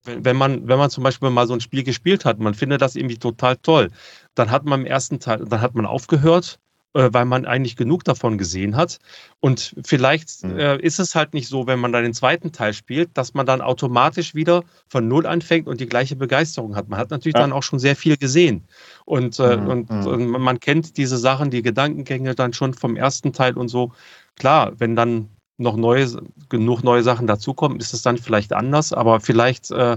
wenn 0.04 0.36
man, 0.36 0.68
wenn 0.68 0.78
man 0.78 0.90
zum 0.90 1.04
Beispiel 1.04 1.30
mal 1.30 1.46
so 1.46 1.54
ein 1.54 1.60
Spiel 1.60 1.82
gespielt 1.82 2.24
hat, 2.24 2.38
man 2.38 2.54
findet 2.54 2.82
das 2.82 2.96
irgendwie 2.96 3.18
total 3.18 3.56
toll, 3.56 3.90
dann 4.34 4.50
hat 4.50 4.64
man 4.64 4.80
im 4.80 4.86
ersten 4.86 5.20
Teil, 5.20 5.44
dann 5.44 5.60
hat 5.60 5.74
man 5.74 5.86
aufgehört, 5.86 6.58
äh, 6.94 7.08
weil 7.12 7.24
man 7.24 7.46
eigentlich 7.46 7.76
genug 7.76 8.04
davon 8.04 8.36
gesehen 8.36 8.76
hat. 8.76 8.98
Und 9.40 9.74
vielleicht 9.84 10.44
mhm. 10.44 10.58
äh, 10.58 10.76
ist 10.78 10.98
es 10.98 11.14
halt 11.14 11.32
nicht 11.34 11.48
so, 11.48 11.66
wenn 11.66 11.78
man 11.78 11.92
dann 11.92 12.02
den 12.02 12.14
zweiten 12.14 12.52
Teil 12.52 12.74
spielt, 12.74 13.16
dass 13.16 13.32
man 13.32 13.46
dann 13.46 13.62
automatisch 13.62 14.34
wieder 14.34 14.62
von 14.88 15.08
Null 15.08 15.26
anfängt 15.26 15.68
und 15.68 15.80
die 15.80 15.86
gleiche 15.86 16.16
Begeisterung 16.16 16.76
hat. 16.76 16.88
Man 16.88 16.98
hat 16.98 17.10
natürlich 17.10 17.34
ja. 17.34 17.40
dann 17.40 17.52
auch 17.52 17.62
schon 17.62 17.78
sehr 17.78 17.96
viel 17.96 18.16
gesehen. 18.16 18.64
Und, 19.04 19.38
äh, 19.38 19.56
mhm. 19.56 19.68
und, 19.68 19.90
mhm. 19.90 20.06
und 20.06 20.28
man 20.28 20.60
kennt 20.60 20.96
diese 20.96 21.16
Sachen, 21.16 21.50
die 21.50 21.62
Gedankengänge 21.62 22.34
dann 22.34 22.52
schon 22.52 22.74
vom 22.74 22.96
ersten 22.96 23.32
Teil 23.32 23.56
und 23.56 23.68
so. 23.68 23.92
Klar, 24.36 24.72
wenn 24.78 24.96
dann 24.96 25.30
noch 25.62 25.76
neue, 25.76 26.06
genug 26.48 26.82
neue 26.82 27.02
Sachen 27.02 27.26
dazukommen, 27.26 27.80
ist 27.80 27.94
es 27.94 28.02
dann 28.02 28.18
vielleicht 28.18 28.52
anders, 28.52 28.92
aber 28.92 29.20
vielleicht, 29.20 29.70
äh, 29.70 29.96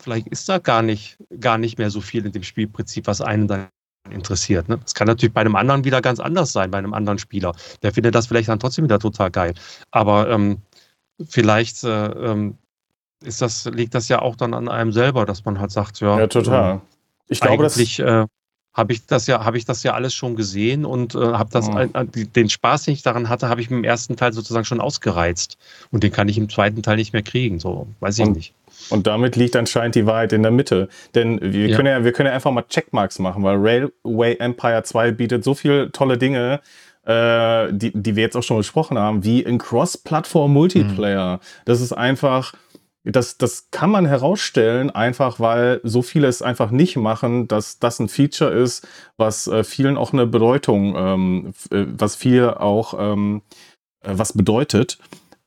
vielleicht 0.00 0.28
ist 0.28 0.48
da 0.48 0.58
gar 0.58 0.82
nicht, 0.82 1.18
gar 1.40 1.58
nicht 1.58 1.78
mehr 1.78 1.90
so 1.90 2.00
viel 2.00 2.26
in 2.26 2.32
dem 2.32 2.42
Spielprinzip, 2.42 3.06
was 3.06 3.20
einen 3.20 3.48
dann 3.48 3.68
interessiert. 4.10 4.68
Ne? 4.68 4.78
Das 4.78 4.94
kann 4.94 5.06
natürlich 5.06 5.34
bei 5.34 5.40
einem 5.40 5.56
anderen 5.56 5.84
wieder 5.84 6.00
ganz 6.00 6.20
anders 6.20 6.52
sein, 6.52 6.70
bei 6.70 6.78
einem 6.78 6.94
anderen 6.94 7.18
Spieler. 7.18 7.54
Der 7.82 7.92
findet 7.92 8.14
das 8.14 8.26
vielleicht 8.26 8.48
dann 8.48 8.60
trotzdem 8.60 8.84
wieder 8.84 8.98
total 8.98 9.30
geil. 9.30 9.54
Aber 9.90 10.30
ähm, 10.30 10.58
vielleicht 11.28 11.82
äh, 11.84 12.06
ähm, 12.06 12.56
ist 13.24 13.42
das, 13.42 13.64
liegt 13.66 13.94
das 13.94 14.08
ja 14.08 14.20
auch 14.22 14.36
dann 14.36 14.54
an 14.54 14.68
einem 14.68 14.92
selber, 14.92 15.26
dass 15.26 15.44
man 15.44 15.58
halt 15.58 15.70
sagt, 15.70 16.00
ja. 16.00 16.18
Ja, 16.18 16.26
total. 16.26 16.74
Ähm, 16.74 16.80
ich 17.28 17.40
glaube, 17.40 17.64
eigentlich, 17.64 17.98
äh, 17.98 18.26
habe 18.76 18.92
ich 18.92 19.06
das 19.06 19.26
ja, 19.26 19.44
habe 19.44 19.56
ich 19.56 19.64
das 19.64 19.82
ja 19.82 19.94
alles 19.94 20.12
schon 20.12 20.36
gesehen 20.36 20.84
und 20.84 21.14
äh, 21.14 21.18
habe 21.18 21.48
das, 21.50 21.68
oh. 21.68 21.78
äh, 21.78 21.88
den 22.04 22.50
Spaß, 22.50 22.84
den 22.84 22.94
ich 22.94 23.02
daran 23.02 23.30
hatte, 23.30 23.48
habe 23.48 23.62
ich 23.62 23.70
im 23.70 23.84
ersten 23.84 24.16
Teil 24.16 24.34
sozusagen 24.34 24.66
schon 24.66 24.82
ausgereizt 24.82 25.56
und 25.90 26.02
den 26.02 26.12
kann 26.12 26.28
ich 26.28 26.36
im 26.36 26.50
zweiten 26.50 26.82
Teil 26.82 26.96
nicht 26.96 27.14
mehr 27.14 27.22
kriegen. 27.22 27.58
So, 27.58 27.86
weiß 28.00 28.18
ich 28.18 28.26
und, 28.26 28.36
nicht. 28.36 28.54
Und 28.90 29.06
damit 29.06 29.34
liegt 29.34 29.56
anscheinend 29.56 29.94
die 29.94 30.04
Wahrheit 30.04 30.34
in 30.34 30.42
der 30.42 30.52
Mitte. 30.52 30.88
Denn 31.14 31.40
wir 31.40 31.68
ja. 31.68 31.76
können 31.76 31.88
ja, 31.88 32.04
wir 32.04 32.12
können 32.12 32.26
ja 32.26 32.34
einfach 32.34 32.50
mal 32.50 32.64
Checkmarks 32.68 33.18
machen, 33.18 33.42
weil 33.42 33.56
Railway 33.56 34.36
Empire 34.36 34.82
2 34.82 35.12
bietet 35.12 35.42
so 35.42 35.54
viele 35.54 35.90
tolle 35.90 36.18
Dinge, 36.18 36.60
äh, 37.06 37.72
die, 37.72 37.92
die 37.94 38.16
wir 38.16 38.24
jetzt 38.24 38.36
auch 38.36 38.42
schon 38.42 38.58
besprochen 38.58 38.98
haben, 38.98 39.24
wie 39.24 39.40
in 39.40 39.58
Cross-Plattform-Multiplayer. 39.58 41.36
Mhm. 41.36 41.40
Das 41.64 41.80
ist 41.80 41.92
einfach, 41.92 42.52
das, 43.12 43.38
das 43.38 43.68
kann 43.70 43.90
man 43.90 44.04
herausstellen, 44.06 44.90
einfach 44.90 45.38
weil 45.38 45.80
so 45.84 46.02
viele 46.02 46.26
es 46.26 46.42
einfach 46.42 46.70
nicht 46.70 46.96
machen, 46.96 47.46
dass 47.46 47.78
das 47.78 48.00
ein 48.00 48.08
Feature 48.08 48.50
ist, 48.50 48.86
was 49.16 49.46
äh, 49.46 49.62
vielen 49.62 49.96
auch 49.96 50.12
eine 50.12 50.26
Bedeutung, 50.26 50.94
ähm, 50.96 51.54
äh, 51.70 51.84
was 51.86 52.16
viel 52.16 52.50
auch 52.50 52.94
ähm, 52.98 53.42
äh, 54.02 54.10
was 54.12 54.32
bedeutet. 54.32 54.98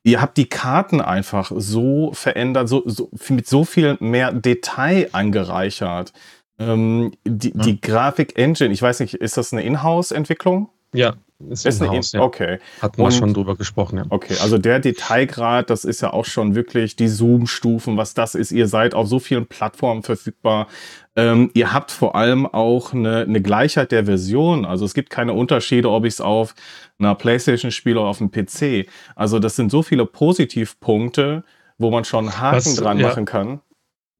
Ihr 0.04 0.22
habt 0.22 0.38
die 0.38 0.48
Karten 0.48 1.02
einfach 1.02 1.52
so 1.54 2.12
verändert, 2.14 2.70
so, 2.70 2.84
so 2.86 3.10
mit 3.28 3.48
so 3.48 3.66
viel 3.66 3.98
mehr 4.00 4.32
Detail 4.32 5.10
angereichert. 5.12 6.14
Ähm, 6.58 7.12
die, 7.26 7.50
ja. 7.50 7.64
die 7.64 7.82
Grafik-Engine, 7.82 8.74
ich 8.74 8.82
weiß 8.82 9.02
nicht, 9.02 9.16
ist 9.16 9.36
das 9.36 9.52
eine 9.52 9.64
Inhouse-Entwicklung? 9.64 10.70
Ja, 10.94 11.16
ist, 11.48 11.66
ist 11.66 11.82
eine 11.82 11.92
Haus, 11.92 12.12
ja. 12.12 12.22
Okay. 12.22 12.60
Hatten 12.82 13.02
wir 13.02 13.12
schon 13.12 13.34
drüber 13.34 13.56
gesprochen, 13.56 13.98
ja. 13.98 14.06
Okay, 14.10 14.36
also 14.42 14.58
der 14.58 14.80
Detailgrad, 14.80 15.70
das 15.70 15.86
ist 15.86 16.02
ja 16.02 16.12
auch 16.12 16.26
schon 16.26 16.54
wirklich 16.54 16.98
die 16.98 17.08
Zoom-Stufen, 17.08 17.96
was 17.96 18.14
das 18.14 18.36
ist. 18.36 18.52
Ihr 18.52 18.68
seid 18.68 18.94
auf 18.94 19.08
so 19.08 19.20
vielen 19.20 19.48
Plattformen 19.48 20.04
verfügbar. 20.04 20.68
Ähm, 21.16 21.50
ihr 21.54 21.72
habt 21.72 21.92
vor 21.92 22.16
allem 22.16 22.46
auch 22.46 22.94
eine, 22.94 23.22
eine 23.22 23.42
Gleichheit 23.42 23.92
der 23.94 24.06
Version. 24.06 24.66
Also 24.66 24.84
es 24.84 24.94
gibt 24.94 25.10
keine 25.10 25.34
Unterschiede, 25.34 25.90
ob 25.90 26.04
ich 26.06 26.16
es 26.16 26.22
auf 26.22 26.56
einer 27.00 27.16
Playstation 27.16 27.72
spiele 27.72 28.02
oder 28.02 28.10
auf 28.10 28.20
einem 28.20 28.32
PC. 28.32 28.90
Also 29.16 29.40
das 29.40 29.56
sind 29.56 29.72
so 29.72 29.82
viele 29.82 30.06
Positivpunkte, 30.06 31.46
wo 31.78 31.90
man 31.90 32.04
schon 32.04 32.38
Haken 32.38 32.58
was, 32.58 32.76
dran 32.76 33.00
ja. 33.00 33.08
machen 33.08 33.24
kann. 33.24 33.62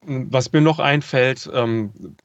Was 0.06 0.50
mir 0.52 0.62
noch 0.62 0.78
einfällt, 0.78 1.50
ähm, 1.52 2.16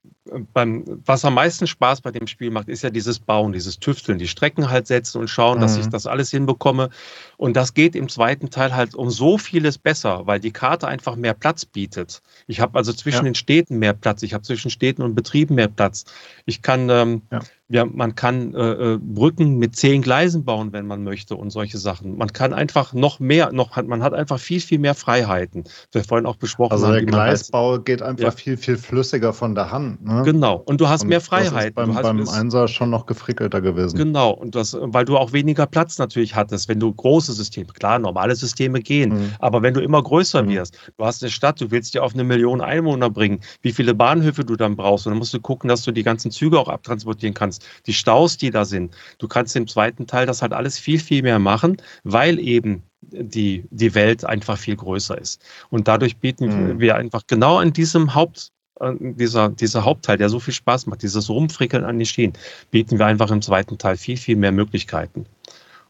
beim, 0.54 0.84
was 1.06 1.24
am 1.24 1.36
meisten 1.36 1.68
Spaß 1.68 2.02
bei 2.02 2.12
dem 2.12 2.28
Spiel 2.28 2.50
macht, 2.50 2.68
ist 2.68 2.82
ja 2.82 2.90
dieses 2.90 3.20
Bauen, 3.20 3.54
dieses 3.54 3.80
Tüfteln, 3.80 4.18
die 4.18 4.28
Strecken 4.28 4.70
halt 4.70 4.88
setzen 4.88 5.20
und 5.20 5.30
schauen, 5.30 5.58
mhm. 5.58 5.62
dass 5.62 5.78
ich 5.78 5.86
mhm. 5.86 5.92
das 5.92 6.08
alles 6.08 6.32
hinbekomme. 6.32 6.90
Und 7.38 7.56
das 7.56 7.74
geht 7.74 7.96
im 7.96 8.10
zweiten 8.10 8.50
Teil 8.50 8.76
halt 8.76 8.96
um 8.96 9.10
so 9.10 9.38
vieles 9.38 9.78
besser, 9.78 10.26
weil 10.26 10.40
die 10.40 10.52
Karte 10.52 10.88
einfach 10.88 11.16
mehr 11.16 11.34
Platz 11.34 11.66
bietet. 11.66 12.22
Ich 12.48 12.60
habe 12.60 12.78
also 12.78 12.94
zwischen 12.94 13.26
ja. 13.26 13.32
den 13.32 13.36
Städten 13.36 13.78
mehr 13.78 13.94
Platz, 13.94 14.24
ich 14.24 14.34
habe 14.34 14.44
zwischen 14.44 14.72
Städten 14.72 15.02
und 15.02 15.16
Betrieben 15.16 15.56
mehr 15.56 15.68
Platz. 15.68 16.06
Ich 16.46 16.62
kann 16.62 16.90
ähm, 16.90 17.22
ja 17.32 17.42
ja, 17.68 17.84
man 17.84 18.14
kann 18.14 18.54
äh, 18.54 18.94
äh, 18.94 19.00
Brücken 19.02 19.58
mit 19.58 19.76
zehn 19.76 20.04
Gleisen 20.04 20.46
bauen, 20.46 20.72
wenn 20.72 20.86
man 20.86 21.04
möchte 21.04 21.36
und 21.36 21.50
solche 21.50 21.80
Sachen. 21.80 22.16
Man 22.16 22.32
kann 22.32 22.54
einfach 22.54 22.94
noch 22.94 23.20
mehr, 23.20 23.52
noch 23.52 23.82
man 23.84 24.04
hat 24.04 24.14
einfach 24.14 24.40
viel, 24.40 24.60
viel 24.60 24.78
mehr 24.78 24.94
Freiheiten. 24.94 25.64
Wir 25.92 26.04
vorhin 26.04 26.28
auch 26.28 26.36
besprochen 26.36 26.74
also 26.74 26.92
der 26.92 27.04
Gleisbau 27.04 27.80
geht 27.80 28.04
einfach 28.04 28.24
ja. 28.24 28.32
viel, 28.32 28.58
viel 28.58 28.78
flüssiger 28.78 29.34
von 29.34 29.56
der 29.56 29.72
Hand. 29.72 30.06
Ne? 30.06 30.15
Genau. 30.24 30.58
Und 30.66 30.82
du 30.82 30.88
hast 30.88 31.04
und 31.04 31.10
mehr 31.10 31.22
Freiheiten. 31.22 31.76
Das 31.76 31.88
ist 31.88 32.02
beim, 32.02 32.18
beim 32.18 32.30
Einser 32.30 32.68
schon 32.68 32.90
noch 32.90 33.06
gefrickelter 33.06 33.62
gewesen. 33.62 33.98
Genau. 33.98 34.32
Und 34.32 34.56
das, 34.56 34.78
weil 34.80 35.06
du 35.06 35.18
auch 35.18 35.34
weniger 35.34 35.66
Platz 35.66 35.98
natürlich 35.98 36.36
hattest, 36.36 36.70
wenn 36.70 36.80
du 36.80 36.94
große 36.94 37.34
Systeme, 37.34 37.68
klar, 37.74 38.00
normale 38.00 38.36
Systeme 38.36 38.82
gehen, 38.82 39.14
mhm. 39.14 39.32
aber 39.40 39.62
wenn 39.62 39.74
du 39.74 39.82
immer 39.82 40.04
größer 40.04 40.44
mhm. 40.44 40.50
wirst, 40.50 40.78
du 40.98 41.06
hast 41.06 41.24
eine 41.24 41.32
Stadt, 41.32 41.60
du 41.62 41.72
willst 41.72 41.94
dir 41.94 42.04
auf 42.04 42.14
eine 42.14 42.24
Million 42.24 42.62
Einwohner 42.62 43.10
bringen, 43.10 43.40
wie 43.62 43.72
viele 43.72 43.94
Bahnhöfe 43.94 44.44
du 44.44 44.56
dann 44.56 44.76
brauchst, 44.76 45.08
und 45.08 45.12
dann 45.12 45.20
musst 45.20 45.34
du 45.34 45.40
gucken, 45.40 45.68
dass 45.68 45.84
du 45.84 45.92
die 45.92 46.04
ganzen 46.04 46.32
Züge 46.32 46.60
auch 46.60 46.70
abtransportieren 46.70 47.34
kannst 47.34 47.46
kannst, 47.46 47.66
die 47.86 47.94
Staus, 47.94 48.38
die 48.38 48.52
da 48.52 48.66
sind. 48.66 48.96
Du 49.20 49.28
kannst 49.28 49.56
im 49.56 49.68
zweiten 49.68 50.08
Teil 50.08 50.26
das 50.26 50.42
halt 50.42 50.54
alles 50.54 50.80
viel, 50.80 51.00
viel 51.00 51.22
mehr 51.22 51.40
machen, 51.40 51.78
weil 52.04 52.40
eben 52.40 52.84
die, 53.02 53.66
die 53.70 53.94
Welt 53.94 54.26
einfach 54.26 54.58
viel 54.58 54.76
größer 54.76 55.18
ist. 55.18 55.42
Und 55.70 55.88
dadurch 55.88 56.18
bieten 56.18 56.48
mhm. 56.48 56.80
wir 56.80 56.96
einfach 56.96 57.24
genau 57.28 57.58
an 57.58 57.72
diesem 57.72 58.16
Haupt, 58.16 58.52
dieser, 59.00 59.50
dieser 59.50 59.86
Hauptteil, 59.86 60.18
der 60.18 60.30
so 60.30 60.40
viel 60.40 60.54
Spaß 60.54 60.88
macht, 60.88 61.02
dieses 61.02 61.30
Rumfrickeln 61.30 61.86
an 61.86 61.98
den 61.98 62.06
Schienen, 62.06 62.34
bieten 62.72 63.00
wir 63.00 63.06
einfach 63.06 63.32
im 63.32 63.42
zweiten 63.42 63.78
Teil 63.78 63.98
viel, 63.98 64.18
viel 64.18 64.36
mehr 64.36 64.52
Möglichkeiten. 64.52 65.26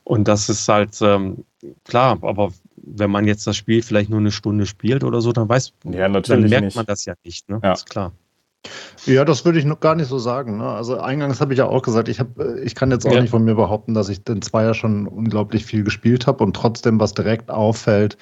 Und 0.03 0.27
das 0.27 0.49
ist 0.49 0.67
halt 0.67 0.99
ähm, 1.01 1.45
klar, 1.83 2.19
aber 2.21 2.51
wenn 2.75 3.09
man 3.09 3.25
jetzt 3.25 3.47
das 3.47 3.57
Spiel 3.57 3.81
vielleicht 3.81 4.11
nur 4.11 4.19
eine 4.19 4.31
Stunde 4.31 4.67
spielt 4.67 5.03
oder 5.03 5.19
so, 5.19 5.31
dann 5.31 5.49
weiß 5.49 5.73
ja, 5.85 6.07
dann 6.07 6.41
merkt 6.41 6.65
nicht. 6.65 6.75
man 6.75 6.85
das 6.85 7.05
ja 7.05 7.15
nicht. 7.23 7.49
Ne? 7.49 7.59
Ja. 7.63 7.73
Ist 7.73 7.89
klar. 7.89 8.11
Ja, 9.05 9.25
das 9.25 9.45
würde 9.45 9.59
ich 9.59 9.65
noch 9.65 9.79
gar 9.79 9.95
nicht 9.95 10.07
so 10.07 10.17
sagen. 10.19 10.57
Ne? 10.57 10.67
Also 10.67 10.99
eingangs 10.99 11.41
habe 11.41 11.53
ich 11.53 11.59
ja 11.59 11.65
auch 11.65 11.81
gesagt, 11.81 12.07
ich, 12.07 12.19
hab, 12.19 12.39
äh, 12.39 12.59
ich 12.61 12.75
kann 12.75 12.91
jetzt 12.91 13.05
auch 13.07 13.13
ja. 13.13 13.21
nicht 13.21 13.31
von 13.31 13.43
mir 13.43 13.55
behaupten, 13.55 13.93
dass 13.93 14.09
ich 14.09 14.23
den 14.23 14.41
Zweier 14.41 14.73
schon 14.73 15.07
unglaublich 15.07 15.65
viel 15.65 15.83
gespielt 15.83 16.27
habe 16.27 16.43
und 16.43 16.55
trotzdem, 16.55 16.99
was 16.99 17.13
direkt 17.13 17.49
auffällt, 17.49 18.17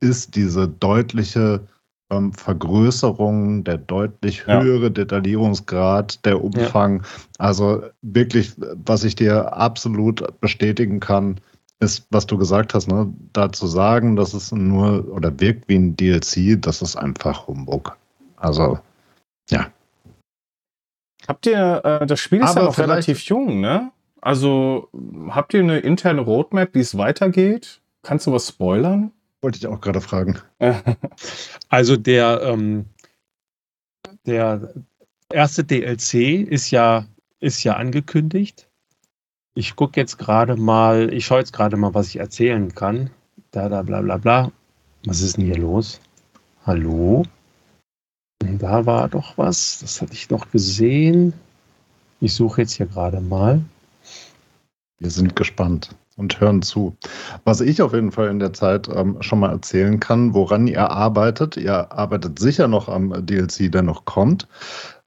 ist 0.00 0.34
diese 0.34 0.68
deutliche 0.68 1.66
ähm, 2.12 2.32
Vergrößerung, 2.32 3.64
der 3.64 3.78
deutlich 3.78 4.46
höhere 4.46 4.84
ja. 4.84 4.90
Detaillierungsgrad, 4.90 6.24
der 6.24 6.42
Umfang. 6.42 7.02
Ja. 7.02 7.08
Also 7.38 7.82
wirklich, 8.02 8.52
was 8.58 9.04
ich 9.04 9.14
dir 9.14 9.54
absolut 9.54 10.40
bestätigen 10.40 11.00
kann, 11.00 11.40
ist, 11.80 12.06
was 12.10 12.26
du 12.26 12.38
gesagt 12.38 12.74
hast, 12.74 12.88
ne? 12.88 13.12
da 13.32 13.50
zu 13.50 13.66
sagen, 13.66 14.14
dass 14.14 14.34
es 14.34 14.52
nur 14.52 15.08
oder 15.12 15.40
wirkt 15.40 15.68
wie 15.68 15.76
ein 15.76 15.96
DLC, 15.96 16.60
das 16.60 16.80
ist 16.80 16.96
einfach 16.96 17.48
Humbug. 17.48 17.96
Also, 18.36 18.78
ja. 19.50 19.66
Habt 21.26 21.46
ihr, 21.46 21.80
äh, 21.84 22.06
das 22.06 22.20
Spiel 22.20 22.40
ist 22.40 22.50
Aber 22.50 22.60
ja 22.60 22.66
noch 22.66 22.78
relativ 22.78 23.20
jung, 23.22 23.60
ne? 23.60 23.90
Also, 24.20 24.88
habt 25.30 25.54
ihr 25.54 25.60
eine 25.60 25.78
interne 25.78 26.20
Roadmap, 26.20 26.74
wie 26.74 26.80
es 26.80 26.96
weitergeht? 26.96 27.80
Kannst 28.02 28.26
du 28.26 28.32
was 28.32 28.48
spoilern? 28.48 29.12
Wollte 29.42 29.58
ich 29.58 29.66
auch 29.66 29.80
gerade 29.80 30.00
fragen. 30.00 30.38
also, 31.68 31.96
der, 31.96 32.42
ähm, 32.42 32.86
der 34.24 34.72
erste 35.32 35.64
DLC 35.64 36.14
ist 36.48 36.70
ja, 36.70 37.06
ist 37.40 37.64
ja 37.64 37.74
angekündigt. 37.74 38.68
Ich 39.54 39.74
gucke 39.74 40.00
jetzt 40.00 40.16
gerade 40.16 40.56
mal, 40.56 41.12
ich 41.12 41.26
schaue 41.26 41.40
jetzt 41.40 41.52
gerade 41.52 41.76
mal, 41.76 41.92
was 41.92 42.08
ich 42.08 42.16
erzählen 42.16 42.72
kann. 42.72 43.10
Da, 43.50 43.68
da, 43.68 43.82
bla, 43.82 44.00
bla, 44.00 44.16
bla. 44.16 44.52
Was 45.06 45.20
ist 45.20 45.36
denn 45.36 45.46
hier 45.46 45.58
los? 45.58 46.00
Hallo? 46.64 47.24
Da 48.38 48.86
war 48.86 49.08
doch 49.08 49.36
was. 49.36 49.80
Das 49.80 50.00
hatte 50.00 50.12
ich 50.12 50.30
noch 50.30 50.52
gesehen. 50.52 51.34
Ich 52.20 52.34
suche 52.34 52.62
jetzt 52.62 52.74
hier 52.74 52.86
gerade 52.86 53.20
mal. 53.20 53.60
Wir 55.00 55.10
sind 55.10 55.34
gespannt 55.34 55.96
und 56.22 56.40
hören 56.40 56.62
zu. 56.62 56.96
Was 57.44 57.60
ich 57.60 57.82
auf 57.82 57.92
jeden 57.92 58.12
Fall 58.12 58.28
in 58.28 58.38
der 58.38 58.52
Zeit 58.52 58.88
ähm, 58.88 59.18
schon 59.20 59.40
mal 59.40 59.50
erzählen 59.50 60.00
kann, 60.00 60.34
woran 60.34 60.66
ihr 60.66 60.90
arbeitet. 60.90 61.56
Ihr 61.56 61.92
arbeitet 61.92 62.38
sicher 62.38 62.68
noch 62.68 62.88
am 62.88 63.26
DLC, 63.26 63.70
der 63.70 63.82
noch 63.82 64.04
kommt. 64.04 64.48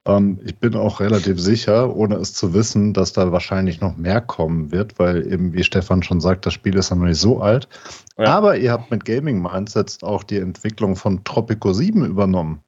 Ähm, 0.06 0.38
ich 0.44 0.56
bin 0.58 0.76
auch 0.76 1.00
relativ 1.00 1.40
sicher, 1.40 1.94
ohne 1.94 2.16
es 2.16 2.32
zu 2.32 2.54
wissen, 2.54 2.92
dass 2.92 3.12
da 3.12 3.32
wahrscheinlich 3.32 3.80
noch 3.80 3.96
mehr 3.96 4.20
kommen 4.20 4.70
wird, 4.70 4.98
weil 4.98 5.30
eben, 5.30 5.52
wie 5.52 5.64
Stefan 5.64 6.02
schon 6.02 6.20
sagt, 6.20 6.46
das 6.46 6.54
Spiel 6.54 6.76
ist 6.76 6.90
ja 6.90 6.96
noch 6.96 7.06
nicht 7.06 7.20
so 7.20 7.40
alt. 7.40 7.68
Ja. 8.16 8.26
Aber 8.26 8.56
ihr 8.56 8.72
habt 8.72 8.90
mit 8.90 9.04
Gaming 9.04 9.42
Mindsets 9.42 10.02
auch 10.02 10.22
die 10.22 10.38
Entwicklung 10.38 10.96
von 10.96 11.24
Tropico 11.24 11.72
7 11.72 12.04
übernommen. 12.04 12.60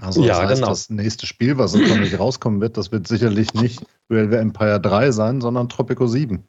Also 0.00 0.20
das 0.20 0.28
ja, 0.28 0.46
heißt, 0.46 0.54
genau. 0.56 0.68
das 0.68 0.90
nächste 0.90 1.26
Spiel, 1.26 1.58
was 1.58 1.74
nicht 1.74 2.18
rauskommen 2.18 2.60
wird, 2.60 2.76
das 2.76 2.92
wird 2.92 3.08
sicherlich 3.08 3.52
nicht 3.54 3.84
Railway 4.10 4.38
Empire 4.38 4.80
3 4.80 5.10
sein, 5.10 5.40
sondern 5.40 5.68
Tropico 5.68 6.06
7. 6.06 6.44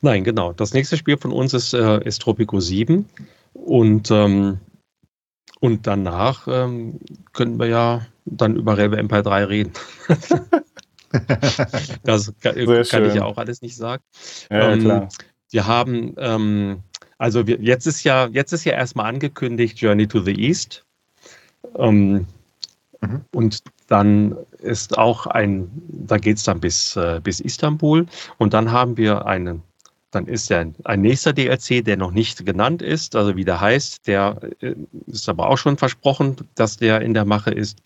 Nein, 0.00 0.24
genau. 0.24 0.52
Das 0.52 0.74
nächste 0.74 0.96
Spiel 0.96 1.16
von 1.16 1.32
uns 1.32 1.54
ist, 1.54 1.74
äh, 1.74 2.02
ist 2.04 2.22
Tropico 2.22 2.60
7. 2.60 3.06
Und, 3.52 4.10
ähm, 4.10 4.58
und 5.60 5.86
danach 5.86 6.46
ähm, 6.48 7.00
können 7.32 7.58
wir 7.58 7.66
ja 7.66 8.06
dann 8.24 8.56
über 8.56 8.78
Railway 8.78 8.98
Empire 8.98 9.22
3 9.22 9.44
reden. 9.44 9.72
das 12.04 12.32
kann, 12.40 12.54
kann 12.84 13.04
ich 13.06 13.14
ja 13.14 13.24
auch 13.24 13.38
alles 13.38 13.62
nicht 13.62 13.76
sagen. 13.76 14.02
Ja, 14.50 14.72
ähm, 14.72 14.80
klar. 14.80 15.08
Wir 15.50 15.66
haben, 15.66 16.14
ähm, 16.18 16.82
also 17.16 17.46
wir, 17.46 17.60
jetzt 17.60 17.86
ist 17.86 18.04
ja, 18.04 18.26
jetzt 18.26 18.52
ist 18.52 18.64
ja 18.64 18.74
erstmal 18.74 19.06
angekündigt 19.06 19.80
Journey 19.80 20.06
to 20.06 20.20
the 20.20 20.34
East. 20.34 20.84
Ähm, 21.76 22.26
mhm. 23.00 23.24
Und 23.34 23.62
dann 23.88 24.36
ist 24.58 24.98
auch 24.98 25.26
ein, 25.26 25.70
da 25.88 26.18
geht 26.18 26.36
es 26.36 26.44
dann 26.44 26.60
bis, 26.60 26.94
äh, 26.96 27.20
bis 27.22 27.40
Istanbul. 27.40 28.06
Und 28.36 28.52
dann 28.52 28.70
haben 28.70 28.96
wir 28.96 29.26
einen 29.26 29.62
dann 30.10 30.26
ist 30.26 30.48
ja 30.48 30.64
ein 30.84 31.00
nächster 31.02 31.32
DLC, 31.32 31.84
der 31.84 31.96
noch 31.96 32.10
nicht 32.10 32.46
genannt 32.46 32.82
ist, 32.82 33.14
also 33.14 33.36
wie 33.36 33.44
der 33.44 33.60
heißt, 33.60 34.06
der 34.06 34.40
äh, 34.60 34.74
ist 35.06 35.28
aber 35.28 35.48
auch 35.48 35.58
schon 35.58 35.76
versprochen, 35.76 36.36
dass 36.54 36.76
der 36.78 37.02
in 37.02 37.14
der 37.14 37.24
Mache 37.24 37.50
ist. 37.50 37.78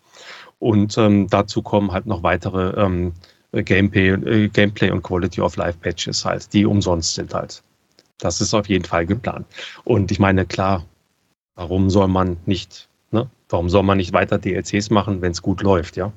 Und 0.59 0.97
ähm, 0.97 1.27
dazu 1.29 1.61
kommen 1.61 1.91
halt 1.91 2.05
noch 2.05 2.23
weitere 2.23 2.81
ähm, 2.81 3.13
Gameplay, 3.51 4.09
äh, 4.09 4.47
Gameplay 4.47 4.89
und 4.91 5.03
Quality 5.03 5.41
of 5.41 5.57
Life 5.57 5.77
Patches 5.79 6.23
halt, 6.23 6.53
die 6.53 6.65
umsonst 6.65 7.15
sind 7.15 7.33
halt. 7.33 7.61
Das 8.19 8.39
ist 8.39 8.53
auf 8.53 8.69
jeden 8.69 8.85
Fall 8.85 9.05
geplant. 9.05 9.45
Und 9.83 10.11
ich 10.11 10.19
meine, 10.19 10.45
klar, 10.45 10.85
warum 11.55 11.89
soll 11.89 12.07
man 12.07 12.37
nicht, 12.45 12.87
ne? 13.11 13.29
Warum 13.49 13.69
soll 13.69 13.83
man 13.83 13.97
nicht 13.97 14.13
weiter 14.13 14.37
DLCs 14.39 14.89
machen, 14.89 15.21
wenn 15.21 15.33
es 15.33 15.41
gut 15.41 15.61
läuft, 15.61 15.97
ja? 15.97 16.13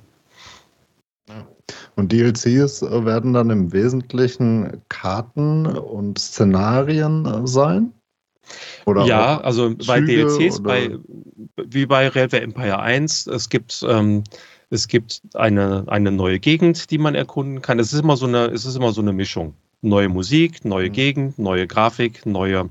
Und 1.96 2.12
DLCs 2.12 2.82
äh, 2.82 3.04
werden 3.04 3.32
dann 3.32 3.50
im 3.50 3.72
Wesentlichen 3.72 4.82
Karten 4.88 5.66
und 5.66 6.18
Szenarien 6.18 7.24
äh, 7.24 7.46
sein? 7.46 7.92
Oder 8.84 9.06
ja, 9.06 9.40
also 9.40 9.74
bei 9.86 10.00
DLCs, 10.00 10.62
bei, 10.62 10.96
wie 11.56 11.86
bei 11.86 12.06
Railway 12.08 12.40
Empire 12.40 12.78
1, 12.78 13.26
es 13.26 13.48
gibt, 13.48 13.84
ähm, 13.88 14.22
es 14.70 14.86
gibt 14.86 15.22
eine, 15.34 15.84
eine 15.88 16.12
neue 16.12 16.38
Gegend, 16.38 16.90
die 16.90 16.98
man 16.98 17.16
erkunden 17.16 17.62
kann. 17.62 17.80
Es 17.80 17.92
ist 17.92 18.00
immer 18.00 18.16
so 18.16 18.26
eine, 18.26 18.46
es 18.46 18.64
ist 18.64 18.76
immer 18.76 18.92
so 18.92 19.00
eine 19.00 19.12
Mischung. 19.12 19.54
Neue 19.82 20.08
Musik, 20.08 20.64
neue 20.64 20.88
mhm. 20.88 20.92
Gegend, 20.92 21.38
neue 21.38 21.66
Grafik, 21.66 22.24
neue, 22.24 22.68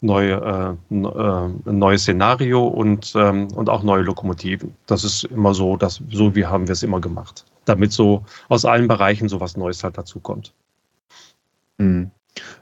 neue, 0.00 0.76
äh, 0.90 0.94
äh, 0.94 1.72
neues 1.72 2.02
Szenario 2.02 2.66
und, 2.66 3.12
ähm, 3.16 3.48
und 3.52 3.70
auch 3.70 3.82
neue 3.82 4.02
Lokomotiven. 4.02 4.74
Das 4.86 5.04
ist 5.04 5.24
immer 5.24 5.54
so, 5.54 5.76
dass, 5.76 6.02
so 6.10 6.34
wie 6.34 6.44
haben 6.44 6.66
wir 6.66 6.72
es 6.72 6.82
immer 6.82 7.00
gemacht 7.00 7.44
damit 7.64 7.92
so 7.92 8.24
aus 8.48 8.64
allen 8.64 8.88
Bereichen 8.88 9.28
so 9.28 9.40
was 9.40 9.56
Neues 9.56 9.82
halt 9.84 9.98
dazu 9.98 10.20
kommt. 10.20 10.52
Mhm. 11.78 12.10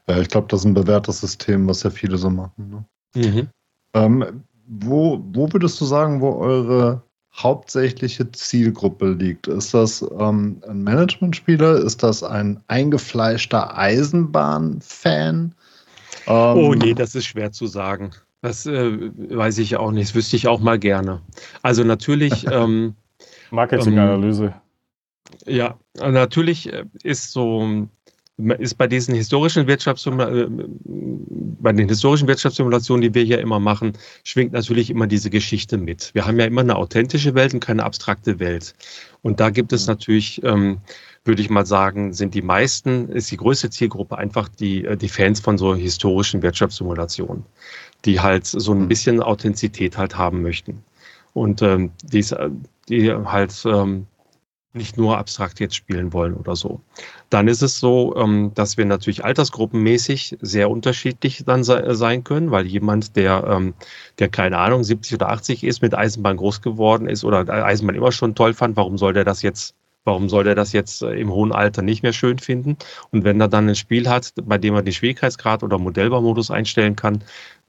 Ja, 0.08 0.18
ich 0.18 0.28
glaube, 0.28 0.48
das 0.48 0.60
ist 0.60 0.66
ein 0.66 0.74
bewährtes 0.74 1.20
System, 1.20 1.68
was 1.68 1.82
ja 1.82 1.90
viele 1.90 2.18
so 2.18 2.30
machen. 2.30 2.84
Ne? 3.14 3.26
Mhm. 3.26 3.48
Ähm, 3.94 4.42
wo, 4.66 5.22
wo 5.32 5.52
würdest 5.52 5.80
du 5.80 5.84
sagen, 5.84 6.20
wo 6.20 6.34
eure 6.36 7.02
hauptsächliche 7.34 8.30
Zielgruppe 8.32 9.12
liegt? 9.12 9.46
Ist 9.46 9.72
das 9.74 10.04
ähm, 10.18 10.62
ein 10.68 10.82
Managementspieler? 10.82 11.76
Ist 11.78 12.02
das 12.02 12.22
ein 12.22 12.62
eingefleischter 12.68 13.76
Eisenbahn-Fan? 13.76 15.54
Ähm, 16.26 16.56
oh 16.56 16.74
nee, 16.74 16.94
das 16.94 17.14
ist 17.14 17.26
schwer 17.26 17.52
zu 17.52 17.66
sagen. 17.66 18.10
Das 18.42 18.66
äh, 18.66 19.10
weiß 19.36 19.58
ich 19.58 19.76
auch 19.76 19.92
nicht. 19.92 20.08
Das 20.08 20.14
wüsste 20.14 20.36
ich 20.36 20.48
auch 20.48 20.60
mal 20.60 20.78
gerne. 20.78 21.20
Also 21.62 21.84
natürlich. 21.84 22.46
ähm, 22.50 22.94
Marketinganalyse. 23.50 24.54
Ja, 25.46 25.78
natürlich 25.98 26.72
äh, 26.72 26.84
ist 27.02 27.32
so 27.32 27.88
ist 28.58 28.76
bei 28.78 28.86
diesen 28.86 29.14
historischen 29.14 29.66
Wirtschaftssimulationen, 29.66 30.60
äh, 30.60 30.64
bei 31.60 31.72
den 31.72 31.88
historischen 31.88 32.26
Wirtschaftssimulationen, 32.26 33.02
die 33.02 33.14
wir 33.14 33.22
hier 33.22 33.40
immer 33.40 33.60
machen, 33.60 33.92
schwingt 34.24 34.52
natürlich 34.52 34.90
immer 34.90 35.06
diese 35.06 35.30
Geschichte 35.30 35.78
mit. 35.78 36.10
Wir 36.14 36.26
haben 36.26 36.40
ja 36.40 36.46
immer 36.46 36.62
eine 36.62 36.76
authentische 36.76 37.34
Welt 37.34 37.54
und 37.54 37.60
keine 37.60 37.84
abstrakte 37.84 38.40
Welt. 38.40 38.74
Und 39.22 39.38
da 39.38 39.50
gibt 39.50 39.72
es 39.72 39.86
mhm. 39.86 39.92
natürlich, 39.92 40.42
ähm, 40.44 40.78
würde 41.24 41.42
ich 41.42 41.50
mal 41.50 41.66
sagen, 41.66 42.12
sind 42.12 42.34
die 42.34 42.42
meisten, 42.42 43.08
ist 43.10 43.30
die 43.30 43.36
größte 43.36 43.70
Zielgruppe 43.70 44.18
einfach 44.18 44.48
die, 44.48 44.84
äh, 44.84 44.96
die 44.96 45.08
Fans 45.08 45.38
von 45.38 45.58
so 45.58 45.74
historischen 45.74 46.42
Wirtschaftssimulationen, 46.42 47.44
die 48.04 48.18
halt 48.18 48.46
so 48.46 48.72
ein 48.72 48.82
mhm. 48.82 48.88
bisschen 48.88 49.22
Authentizität 49.22 49.96
halt 49.96 50.16
haben 50.16 50.42
möchten. 50.42 50.82
Und 51.34 51.62
ähm, 51.62 51.92
die, 52.02 52.24
die 52.88 53.12
halt 53.12 53.62
ähm, 53.64 54.06
nicht 54.74 54.96
nur 54.96 55.18
abstrakt 55.18 55.60
jetzt 55.60 55.76
spielen 55.76 56.12
wollen 56.12 56.34
oder 56.34 56.56
so. 56.56 56.80
Dann 57.30 57.48
ist 57.48 57.62
es 57.62 57.78
so, 57.78 58.16
ähm, 58.16 58.52
dass 58.54 58.76
wir 58.76 58.84
natürlich 58.84 59.24
altersgruppenmäßig 59.24 60.38
sehr 60.40 60.70
unterschiedlich 60.70 61.44
dann 61.44 61.62
sein 61.64 62.24
können, 62.24 62.50
weil 62.50 62.66
jemand, 62.66 63.16
der, 63.16 63.44
ähm, 63.46 63.74
der 64.18 64.28
keine 64.28 64.58
Ahnung, 64.58 64.82
70 64.82 65.14
oder 65.14 65.30
80 65.30 65.64
ist, 65.64 65.82
mit 65.82 65.94
Eisenbahn 65.94 66.36
groß 66.36 66.62
geworden 66.62 67.08
ist 67.08 67.24
oder 67.24 67.48
Eisenbahn 67.48 67.96
immer 67.96 68.12
schon 68.12 68.34
toll 68.34 68.54
fand, 68.54 68.76
warum 68.76 68.98
soll 68.98 69.12
der 69.12 69.24
das 69.24 69.42
jetzt 69.42 69.74
Warum 70.04 70.28
soll 70.28 70.42
der 70.42 70.56
das 70.56 70.72
jetzt 70.72 71.02
äh, 71.02 71.12
im 71.14 71.30
hohen 71.30 71.52
Alter 71.52 71.82
nicht 71.82 72.02
mehr 72.02 72.12
schön 72.12 72.38
finden? 72.38 72.76
Und 73.10 73.22
wenn 73.22 73.40
er 73.40 73.46
dann 73.46 73.68
ein 73.68 73.76
Spiel 73.76 74.08
hat, 74.08 74.32
bei 74.44 74.58
dem 74.58 74.74
er 74.74 74.82
den 74.82 74.92
Schwierigkeitsgrad 74.92 75.62
oder 75.62 75.78
Modellbaumodus 75.78 76.50
einstellen 76.50 76.96
kann, 76.96 77.22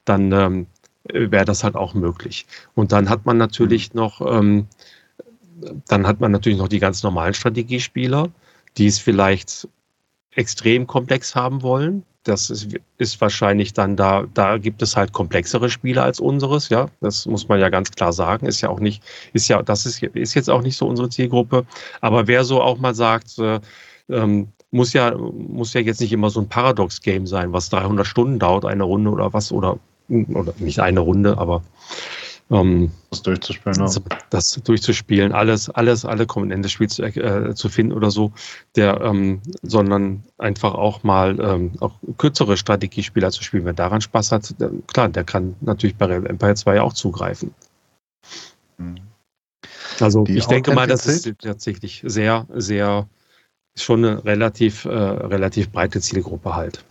dann 0.06 0.32
ähm, 0.32 0.68
wäre 1.04 1.46
das 1.46 1.64
halt 1.64 1.76
auch 1.76 1.94
möglich. 1.94 2.46
Und 2.74 2.92
dann 2.92 3.10
hat 3.10 3.26
man 3.26 3.38
natürlich 3.38 3.94
mhm. 3.94 4.00
noch 4.00 4.22
ähm, 4.22 4.68
dann 5.88 6.07
hat 6.07 6.19
man 6.19 6.31
natürlich 6.31 6.57
noch 6.57 6.68
die 6.68 6.80
ganz 6.80 7.03
normalen 7.03 7.34
Strategiespieler, 7.34 8.30
die 8.77 8.88
es 8.88 8.99
vielleicht 8.99 9.68
extrem 10.31 10.88
komplex 10.88 11.35
haben 11.35 11.61
wollen. 11.61 12.03
Das 12.23 12.49
ist, 12.49 12.69
ist 12.98 13.19
wahrscheinlich 13.19 13.73
dann 13.73 13.98
da, 13.98 14.26
da 14.34 14.57
gibt 14.57 14.81
es 14.81 14.95
halt 14.95 15.11
komplexere 15.11 15.69
Spiele 15.69 16.02
als 16.02 16.19
unseres, 16.19 16.69
ja. 16.69 16.88
Das 17.02 17.26
muss 17.26 17.49
man 17.49 17.60
ja 17.60 17.69
ganz 17.69 17.91
klar 17.91 18.14
sagen. 18.14 18.45
Ist 18.45 18.61
ja 18.61 18.69
auch 18.69 18.80
nicht, 18.80 19.03
ist 19.34 19.49
ja, 19.49 19.61
das 19.61 19.85
ist, 19.85 20.02
ist 20.02 20.34
jetzt 20.34 20.49
auch 20.49 20.61
nicht 20.61 20.77
so 20.77 20.88
unsere 20.88 21.10
Zielgruppe. 21.10 21.65
Aber 21.99 22.27
wer 22.27 22.45
so 22.45 22.61
auch 22.61 22.80
mal 22.80 22.95
sagt, 22.95 23.38
äh, 23.40 23.60
ähm, 24.10 24.48
muss 24.72 24.94
ja, 24.94 25.15
muss 25.15 25.73
ja 25.73 25.81
jetzt 25.81 26.02
nicht 26.02 26.14
immer 26.14 26.30
so 26.30 26.40
ein 26.40 26.49
Paradox-Game 26.49 27.27
sein, 27.27 27.53
was 27.53 27.69
300 27.69 28.07
Stunden 28.07 28.40
dauert, 28.40 28.65
eine 28.65 28.84
Runde 28.84 29.11
oder 29.11 29.34
was, 29.34 29.52
oder, 29.52 29.77
oder 30.10 30.53
nicht 30.57 30.80
eine 30.80 31.02
Runde, 31.02 31.38
aber 31.38 31.61
ähm, 32.54 32.92
das 33.10 33.24
durchzuspielen, 33.24 33.80
das, 33.80 34.02
das, 34.30 34.62
durchzuspielen, 34.64 35.32
alles, 35.32 35.70
alles, 35.70 36.06
alle 36.06 36.26
Komponenten 36.26 36.64
des 36.64 36.72
Spiels 36.72 36.96
zu, 36.96 37.04
äh, 37.04 37.56
zu 37.56 37.70
finden 37.70 37.94
oder 37.94 38.12
so, 38.12 38.32
der, 38.76 39.02
ähm, 39.02 39.42
sondern 39.64 40.24
einfach 40.38 40.76
auch 40.76 41.04
mal 41.04 41.40
ähm, 41.40 41.72
auch 41.80 41.94
kürzere 42.18 42.56
Strategiespieler 42.56 43.32
zu 43.32 43.44
spielen. 43.44 43.66
Wer 43.66 43.74
daran 43.74 44.02
Spaß 44.02 44.32
hat, 44.32 44.60
der, 44.60 44.72
klar, 44.88 45.10
der 45.10 45.24
kann 45.24 45.56
natürlich 45.62 45.96
bei 45.96 46.06
Empire 46.08 46.56
2 46.56 46.82
auch 46.82 46.94
zugreifen. 46.94 47.54
Mhm. 48.78 48.98
Also 50.00 50.24
die 50.24 50.38
ich 50.38 50.46
denke 50.46 50.74
mal, 50.74 50.88
das 50.88 51.06
ist 51.06 51.32
tatsächlich 51.40 52.04
sehr, 52.06 52.48
sehr 52.54 53.08
schon 53.76 54.06
eine 54.06 54.24
relativ, 54.26 54.86
äh, 54.86 54.90
relativ 54.90 55.72
breite 55.72 56.00
Zielgruppe 56.02 56.56
halt. 56.56 56.84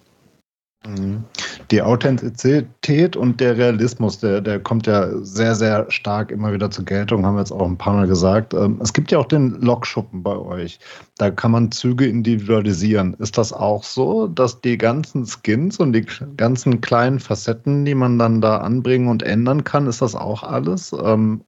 Mhm. 0.87 1.25
Die 1.71 1.81
Authentizität 1.81 3.17
und 3.17 3.41
der 3.41 3.57
Realismus, 3.57 4.19
der, 4.19 4.41
der 4.41 4.59
kommt 4.59 4.87
ja 4.87 5.09
sehr, 5.23 5.55
sehr 5.55 5.89
stark 5.91 6.31
immer 6.31 6.53
wieder 6.53 6.71
zur 6.71 6.85
Geltung, 6.85 7.25
haben 7.25 7.37
wir 7.37 7.41
jetzt 7.41 7.53
auch 7.53 7.67
ein 7.67 7.79
paar 7.79 7.95
Mal 7.95 8.09
gesagt. 8.09 8.53
Ähm, 8.53 8.81
es 8.83 8.93
gibt 8.93 9.13
ja 9.13 9.19
auch 9.19 9.27
den 9.27 9.61
Lokschuppen 9.61 10.23
bei 10.23 10.37
euch. 10.37 10.81
Da 11.19 11.31
kann 11.31 11.53
man 11.53 11.71
Züge 11.71 12.07
individualisieren. 12.07 13.15
Ist 13.15 13.39
das 13.39 13.53
auch 13.53 13.85
so, 13.85 14.27
dass 14.27 14.61
die 14.61 14.77
ganzen 14.77 15.25
Skins 15.27 15.79
und 15.79 15.93
die 15.93 16.05
ganzen 16.37 16.81
kleinen 16.81 17.21
Facetten, 17.21 17.85
die 17.85 17.95
man 17.95 18.19
dann 18.19 18.41
da 18.41 18.59
anbringen 18.59 19.09
und 19.09 19.23
ändern 19.23 19.63
kann, 19.63 19.87
ist 19.87 20.03
das 20.03 20.17
auch 20.17 20.43
alles 20.43 20.93
ähm, 20.93 21.45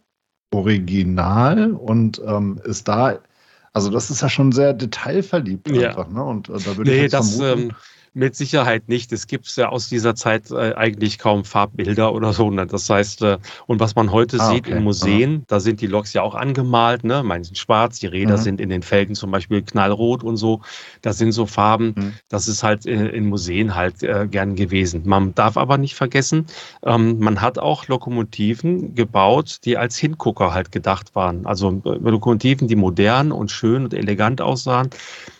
original 0.52 1.72
und 1.72 2.22
ähm, 2.24 2.60
ist 2.64 2.86
da, 2.86 3.18
also 3.72 3.90
das 3.90 4.10
ist 4.10 4.22
ja 4.22 4.28
schon 4.28 4.52
sehr 4.52 4.72
detailverliebt 4.72 5.68
ja. 5.70 5.88
einfach, 5.88 6.08
ne? 6.08 6.22
Und 6.22 6.48
äh, 6.48 6.52
da 6.52 6.76
würde 6.76 6.90
nee, 6.90 6.96
ich 6.96 7.02
jetzt 7.02 7.14
das, 7.14 7.36
vermuten, 7.36 7.70
ähm, 7.70 7.76
mit 8.14 8.36
Sicherheit 8.36 8.88
nicht. 8.88 9.12
Es 9.12 9.26
gibt 9.26 9.54
ja 9.56 9.68
aus 9.68 9.88
dieser 9.88 10.14
Zeit 10.14 10.50
äh, 10.50 10.74
eigentlich 10.74 11.18
kaum 11.18 11.44
Farbbilder 11.44 12.12
oder 12.12 12.32
so. 12.32 12.50
Ne? 12.50 12.66
Das 12.66 12.88
heißt, 12.88 13.22
äh, 13.22 13.38
und 13.66 13.80
was 13.80 13.96
man 13.96 14.12
heute 14.12 14.38
ah, 14.40 14.50
sieht 14.50 14.66
okay. 14.66 14.76
in 14.76 14.84
Museen, 14.84 15.36
Aha. 15.36 15.44
da 15.48 15.60
sind 15.60 15.80
die 15.80 15.88
Loks 15.88 16.12
ja 16.12 16.22
auch 16.22 16.36
angemalt, 16.36 17.02
ne? 17.02 17.22
Meine 17.24 17.44
sind 17.44 17.58
schwarz, 17.58 17.98
die 17.98 18.06
Räder 18.06 18.36
mhm. 18.36 18.42
sind 18.42 18.60
in 18.60 18.68
den 18.68 18.82
Felgen 18.82 19.16
zum 19.16 19.32
Beispiel 19.32 19.62
knallrot 19.62 20.22
und 20.22 20.36
so. 20.36 20.60
Das 21.02 21.18
sind 21.18 21.32
so 21.32 21.46
Farben. 21.46 21.94
Mhm. 21.96 22.12
Das 22.28 22.46
ist 22.46 22.62
halt 22.62 22.86
in, 22.86 23.06
in 23.06 23.26
Museen 23.26 23.74
halt 23.74 24.02
äh, 24.02 24.28
gern 24.30 24.54
gewesen. 24.54 25.02
Man 25.04 25.34
darf 25.34 25.56
aber 25.56 25.76
nicht 25.76 25.94
vergessen, 25.96 26.46
ähm, 26.84 27.18
man 27.18 27.40
hat 27.40 27.58
auch 27.58 27.88
Lokomotiven 27.88 28.94
gebaut, 28.94 29.58
die 29.64 29.76
als 29.76 29.98
Hingucker 29.98 30.54
halt 30.54 30.70
gedacht 30.70 31.14
waren. 31.16 31.46
Also 31.46 31.82
äh, 31.84 31.90
Lokomotiven, 31.98 32.68
die 32.68 32.76
modern 32.76 33.32
und 33.32 33.50
schön 33.50 33.84
und 33.84 33.92
elegant 33.92 34.40
aussahen. 34.40 34.90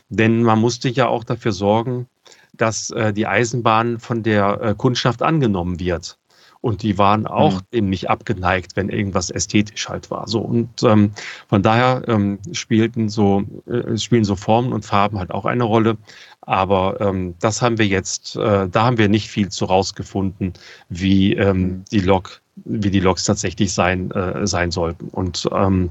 Denn 0.09 0.43
man 0.43 0.61
musste 0.61 0.89
ja 0.89 1.09
auch 1.09 1.25
dafür 1.25 1.53
sorgen, 1.53 2.07
dass 2.57 2.91
äh, 2.91 3.13
die 3.13 3.27
Eisenbahn 3.27 3.99
von 3.99 4.23
der 4.23 4.61
äh, 4.61 4.75
Kundschaft 4.77 5.23
angenommen 5.23 5.81
wird. 5.81 6.19
Und 6.61 6.83
die 6.83 6.97
waren 6.97 7.27
auch 7.27 7.57
mhm. 7.57 7.67
eben 7.73 7.89
nicht 7.91 8.09
abgeneigt, 8.09 8.75
wenn 8.75 8.89
irgendwas 8.89 9.29
ästhetisch 9.29 9.87
halt 9.87 10.11
war. 10.11 10.27
So 10.27 10.41
und 10.41 10.83
ähm, 10.83 11.11
von 11.47 11.63
daher 11.63 12.03
ähm, 12.09 12.39
spielten 12.53 13.11
so 13.11 13.43
äh, 13.67 13.99
spielen 13.99 14.25
so 14.25 14.35
Formen 14.35 14.73
und 14.73 14.83
Farben 14.83 15.19
halt 15.19 15.31
auch 15.31 15.45
eine 15.45 15.65
Rolle. 15.65 15.99
Aber 16.41 17.03
ähm, 17.03 17.35
das 17.39 17.61
haben 17.61 17.77
wir 17.77 17.87
jetzt, 17.87 18.37
äh, 18.37 18.67
da 18.67 18.85
haben 18.85 18.97
wir 18.97 19.11
nicht 19.11 19.29
viel 19.29 19.51
zu 19.51 19.67
rausgefunden, 19.67 20.55
wie 20.89 21.35
ähm, 21.35 21.59
mhm. 21.59 21.85
die 21.91 22.01
Lok, 22.01 22.41
wie 22.65 22.91
die 22.91 23.01
Loks 23.01 23.25
tatsächlich 23.25 23.75
sein 23.75 24.11
äh, 24.13 24.47
sein 24.47 24.71
sollten. 24.71 25.09
Und 25.09 25.47
ähm, 25.53 25.91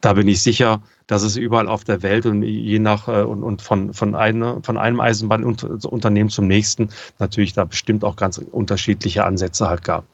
da 0.00 0.14
bin 0.14 0.28
ich 0.28 0.42
sicher, 0.42 0.80
dass 1.06 1.22
es 1.22 1.36
überall 1.36 1.68
auf 1.68 1.84
der 1.84 2.02
Welt 2.02 2.26
und 2.26 2.42
je 2.42 2.78
nach 2.78 3.08
äh, 3.08 3.22
und, 3.22 3.42
und 3.42 3.62
von, 3.62 3.92
von, 3.92 4.14
eine, 4.14 4.60
von 4.62 4.76
einem 4.76 5.00
Eisenbahnunternehmen 5.00 6.30
zum 6.30 6.46
nächsten 6.46 6.90
natürlich 7.18 7.52
da 7.52 7.64
bestimmt 7.64 8.04
auch 8.04 8.16
ganz 8.16 8.38
unterschiedliche 8.38 9.24
Ansätze 9.24 9.68
halt 9.68 9.84
gab. 9.84 10.04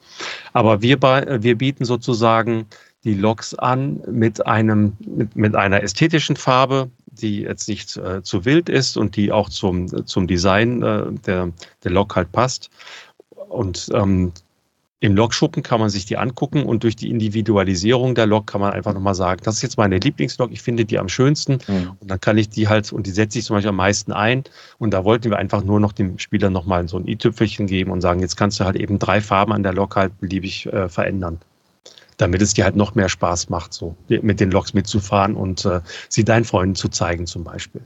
Aber 0.53 0.83
wir, 0.83 0.99
bei, 0.99 1.43
wir 1.43 1.57
bieten 1.57 1.85
sozusagen 1.85 2.67
die 3.05 3.15
Loks 3.15 3.55
an 3.55 4.01
mit 4.07 4.47
einem 4.47 4.97
mit, 5.01 5.35
mit 5.35 5.57
einer 5.57 5.83
ästhetischen 5.83 6.37
Farbe, 6.37 6.91
die 7.07 7.41
jetzt 7.41 7.69
nicht 7.69 7.97
äh, 7.97 8.23
zu 8.23 8.45
wild 8.45 8.69
ist 8.69 8.97
und 8.97 9.17
die 9.17 9.33
auch 9.33 9.49
zum, 9.49 10.07
zum 10.07 10.27
Design 10.27 10.83
äh, 10.83 11.13
der, 11.27 11.51
der 11.83 11.91
Lok 11.91 12.15
halt 12.17 12.31
passt. 12.33 12.71
Und 13.49 13.89
ähm, 13.93 14.33
im 15.03 15.17
Lokschuppen 15.17 15.65
kann 15.65 15.81
man 15.81 15.91
sich 15.91 16.05
die 16.05 16.17
angucken 16.17 16.63
und 16.63 16.85
durch 16.85 16.95
die 16.95 17.11
Individualisierung 17.11 18.15
der 18.15 18.27
Lok 18.27 18.47
kann 18.47 18.61
man 18.61 18.73
einfach 18.73 18.95
nochmal 18.95 19.17
sagen, 19.17 19.41
das 19.43 19.57
ist 19.57 19.63
jetzt 19.63 19.77
meine 19.77 19.99
Lieblingslok, 19.99 20.53
ich 20.53 20.63
finde 20.63 20.85
die 20.85 21.01
am 21.01 21.09
schönsten 21.09 21.59
mhm. 21.67 21.97
und 21.99 22.09
dann 22.09 22.21
kann 22.21 22.39
ich 22.39 22.51
die 22.51 22.69
halt, 22.69 22.93
und 22.93 23.05
die 23.09 23.11
setze 23.11 23.41
ich 23.41 23.45
zum 23.45 23.57
Beispiel 23.57 23.71
am 23.71 23.77
meisten 23.77 24.13
ein 24.13 24.45
und 24.79 24.93
da 24.95 25.05
wollten 25.05 25.29
wir 25.29 25.39
einfach 25.39 25.65
nur 25.65 25.81
noch 25.81 25.91
dem 25.91 26.21
Spieler 26.21 26.51
nochmal 26.51 26.87
so 26.87 26.99
ein 26.99 27.09
i-Tüpfelchen 27.09 27.67
geben 27.67 27.91
und 27.91 28.01
sagen, 28.01 28.21
jetzt 28.21 28.37
kannst 28.37 28.61
du 28.61 28.65
halt 28.65 28.77
eben 28.77 29.01
drei 29.01 29.21
Farben 29.21 29.53
an 29.53 29.65
der 29.65 29.73
Lok 29.73 29.97
halt 29.97 30.21
beliebig 30.21 30.67
äh, 30.67 30.89
verändern. 30.89 31.41
Damit 32.19 32.41
es 32.41 32.55
dir 32.55 32.63
halt 32.63 32.77
noch 32.77 32.95
mehr 32.95 33.09
Spaß 33.09 33.49
macht, 33.49 33.73
so 33.73 33.97
mit 34.07 34.39
den 34.39 34.53
Loks 34.53 34.73
mitzufahren 34.73 35.35
und 35.35 35.65
äh, 35.65 35.81
sie 36.09 36.25
deinen 36.25 36.45
Freunden 36.45 36.77
zu 36.77 36.89
zeigen 36.89 37.27
zum 37.27 37.43
Beispiel. 37.43 37.83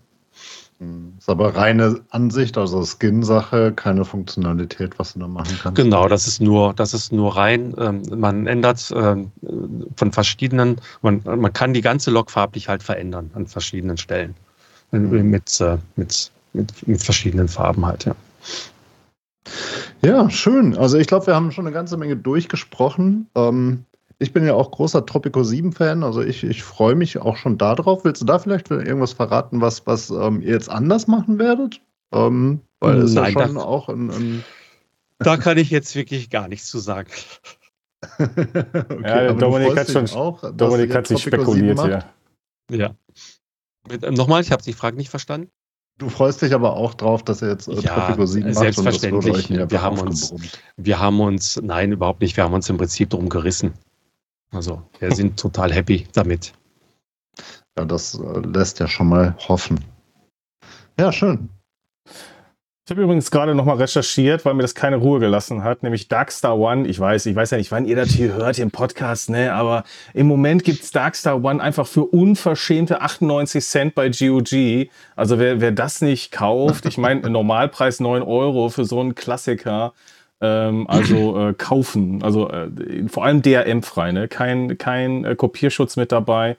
Ist 1.19 1.31
aber 1.31 1.57
reine 1.57 2.01
Ansicht, 2.11 2.59
also 2.59 2.85
Skin-Sache, 2.85 3.73
keine 3.73 4.05
Funktionalität, 4.05 4.99
was 4.99 5.15
du 5.15 5.21
da 5.21 5.29
machen 5.29 5.59
kannst. 5.63 5.77
Genau, 5.77 6.07
das 6.07 6.27
ist 6.27 6.43
nur, 6.43 6.75
das 6.75 6.93
ist 6.93 7.13
nur 7.13 7.35
rein. 7.35 7.75
Ähm, 7.79 8.03
man 8.15 8.47
ändert 8.47 8.93
ähm, 8.95 9.33
von 9.97 10.13
verschiedenen, 10.13 10.77
man, 11.01 11.23
man 11.25 11.53
kann 11.53 11.73
die 11.73 11.81
ganze 11.81 12.11
Lok 12.11 12.31
farblich 12.31 12.69
halt 12.69 12.83
verändern 12.83 13.31
an 13.33 13.47
verschiedenen 13.47 13.97
Stellen. 13.97 14.35
Mhm. 14.91 15.31
Mit, 15.31 15.61
äh, 15.63 15.79
mit, 15.97 16.31
mit, 16.53 16.87
mit 16.87 17.03
verschiedenen 17.03 17.49
Farben 17.49 17.87
halt, 17.87 18.05
ja. 18.05 18.15
Ja, 20.03 20.29
schön. 20.29 20.77
Also 20.77 20.99
ich 20.99 21.07
glaube, 21.07 21.27
wir 21.27 21.35
haben 21.35 21.53
schon 21.53 21.67
eine 21.67 21.75
ganze 21.75 21.97
Menge 21.97 22.17
durchgesprochen. 22.17 23.29
Ähm, 23.35 23.87
ich 24.19 24.33
bin 24.33 24.47
ja 24.47 24.55
auch 24.55 24.71
großer 24.71 25.05
Tropico 25.05 25.41
7-Fan, 25.41 26.03
also 26.03 26.23
ich, 26.23 26.43
ich 26.45 26.63
freue 26.63 26.95
mich 26.95 27.19
auch 27.19 27.37
schon 27.37 27.59
darauf. 27.59 28.05
Willst 28.05 28.23
du 28.23 28.27
da 28.27 28.39
vielleicht 28.39 28.71
irgendwas 28.71 29.13
verraten, 29.13 29.61
was, 29.61 29.87
was 29.87 30.11
ähm, 30.11 30.41
ihr 30.41 30.53
jetzt 30.53 30.71
anders 30.71 31.07
machen 31.07 31.39
werdet? 31.39 31.81
Ähm, 32.13 32.61
weil 32.81 32.99
es 32.99 33.15
ja 33.15 33.31
schon 33.31 33.59
auch 33.59 33.89
ein, 33.89 34.11
ein 34.11 34.45
Da 35.19 35.37
kann 35.37 35.57
ich 35.59 35.71
jetzt 35.71 35.95
wirklich 35.95 36.31
gar 36.31 36.49
nichts 36.49 36.69
zu 36.69 36.79
sagen. 36.79 37.11
okay, 38.19 39.03
ja, 39.03 39.33
Dominik 39.33 39.77
hat 39.77 39.91
schon 39.91 40.09
auch, 40.11 40.51
Dominik 40.53 40.95
hat 40.95 41.07
sich 41.07 41.23
spekuliert 41.23 41.81
hier. 41.81 42.05
Ja. 42.71 42.95
ja. 43.91 44.11
Nochmal, 44.11 44.43
ich 44.43 44.53
habe 44.53 44.63
die 44.63 44.75
Frage 44.75 44.97
nicht 44.97 45.09
verstanden. 45.09 45.51
Du 45.99 46.11
freust 46.11 46.43
dich 46.43 46.53
aber 46.53 46.77
auch 46.77 46.93
drauf, 46.93 47.23
dass 47.23 47.41
er 47.41 47.49
jetzt 47.49 47.69
äh, 47.69 47.81
ja, 47.81 47.95
Tropico 47.95 48.27
7 48.27 48.47
macht. 48.47 48.59
Selbstverständlich. 48.59 49.49
wir, 49.49 49.83
haben 49.83 49.99
uns, 49.99 50.35
wir 50.77 50.99
haben 50.99 51.21
uns, 51.21 51.59
nein, 51.63 51.93
überhaupt 51.93 52.21
nicht. 52.21 52.37
Wir 52.37 52.45
haben 52.45 52.53
uns 52.53 52.69
im 52.69 52.77
Prinzip 52.77 53.09
drum 53.09 53.31
gerissen. 53.31 53.73
Also 54.57 54.83
wir 54.99 55.15
sind 55.15 55.39
total 55.41 55.73
happy 55.73 56.07
damit. 56.15 56.53
Ja, 57.79 57.85
das 57.85 58.19
äh, 58.19 58.41
lässt 58.41 58.81
ja 58.81 58.89
schon 58.89 59.09
mal 59.09 59.37
hoffen. 59.49 59.85
Ja, 60.99 61.13
schön. 61.13 61.51
Ich 62.89 62.91
habe 62.93 63.03
übrigens 63.03 63.33
gerade 63.33 63.57
nochmal 63.57 63.79
recherchiert, 63.79 64.45
weil 64.45 64.55
mir 64.55 64.63
das 64.63 64.77
keine 64.77 64.97
Ruhe 64.97 65.19
gelassen 65.19 65.65
hat, 65.65 65.83
nämlich 65.83 66.07
Darkstar 66.07 66.57
One. 66.57 66.87
Ich 66.87 67.01
weiß, 67.01 67.27
ich 67.27 67.35
weiß 67.35 67.51
ja 67.51 67.59
nicht, 67.59 67.73
wann 67.73 67.85
ihr 67.85 67.97
das 67.97 68.11
hier 68.11 68.33
hört, 68.35 68.61
im 68.61 68.71
Podcast, 68.71 69.29
ne? 69.29 69.53
Aber 69.53 69.83
im 70.15 70.29
Moment 70.29 70.63
gibt's 70.63 70.93
Darkstar 70.93 71.43
One 71.43 71.61
einfach 71.61 71.89
für 71.89 72.05
unverschämte 72.05 73.01
98 73.01 73.65
Cent 73.65 73.95
bei 73.97 74.09
GOG. 74.09 74.89
Also 75.17 75.41
wer, 75.41 75.61
wer 75.61 75.73
das 75.73 76.01
nicht 76.01 76.31
kauft, 76.31 76.87
ich 76.87 76.97
meine, 76.97 77.21
Normalpreis 77.29 77.99
9 77.99 78.23
Euro 78.23 78.69
für 78.69 78.85
so 78.85 79.01
einen 79.01 79.17
Klassiker. 79.17 79.93
Ähm, 80.41 80.87
also 80.89 81.49
äh, 81.49 81.55
kaufen, 81.55 82.23
also 82.23 82.51
äh, 82.51 82.69
vor 83.09 83.25
allem 83.25 83.41
DRM-frei, 83.41 84.13
ne? 84.13 84.29
kein, 84.29 84.77
kein 84.77 85.25
äh, 85.25 85.35
Kopierschutz 85.35 85.97
mit 85.97 86.13
dabei. 86.13 86.57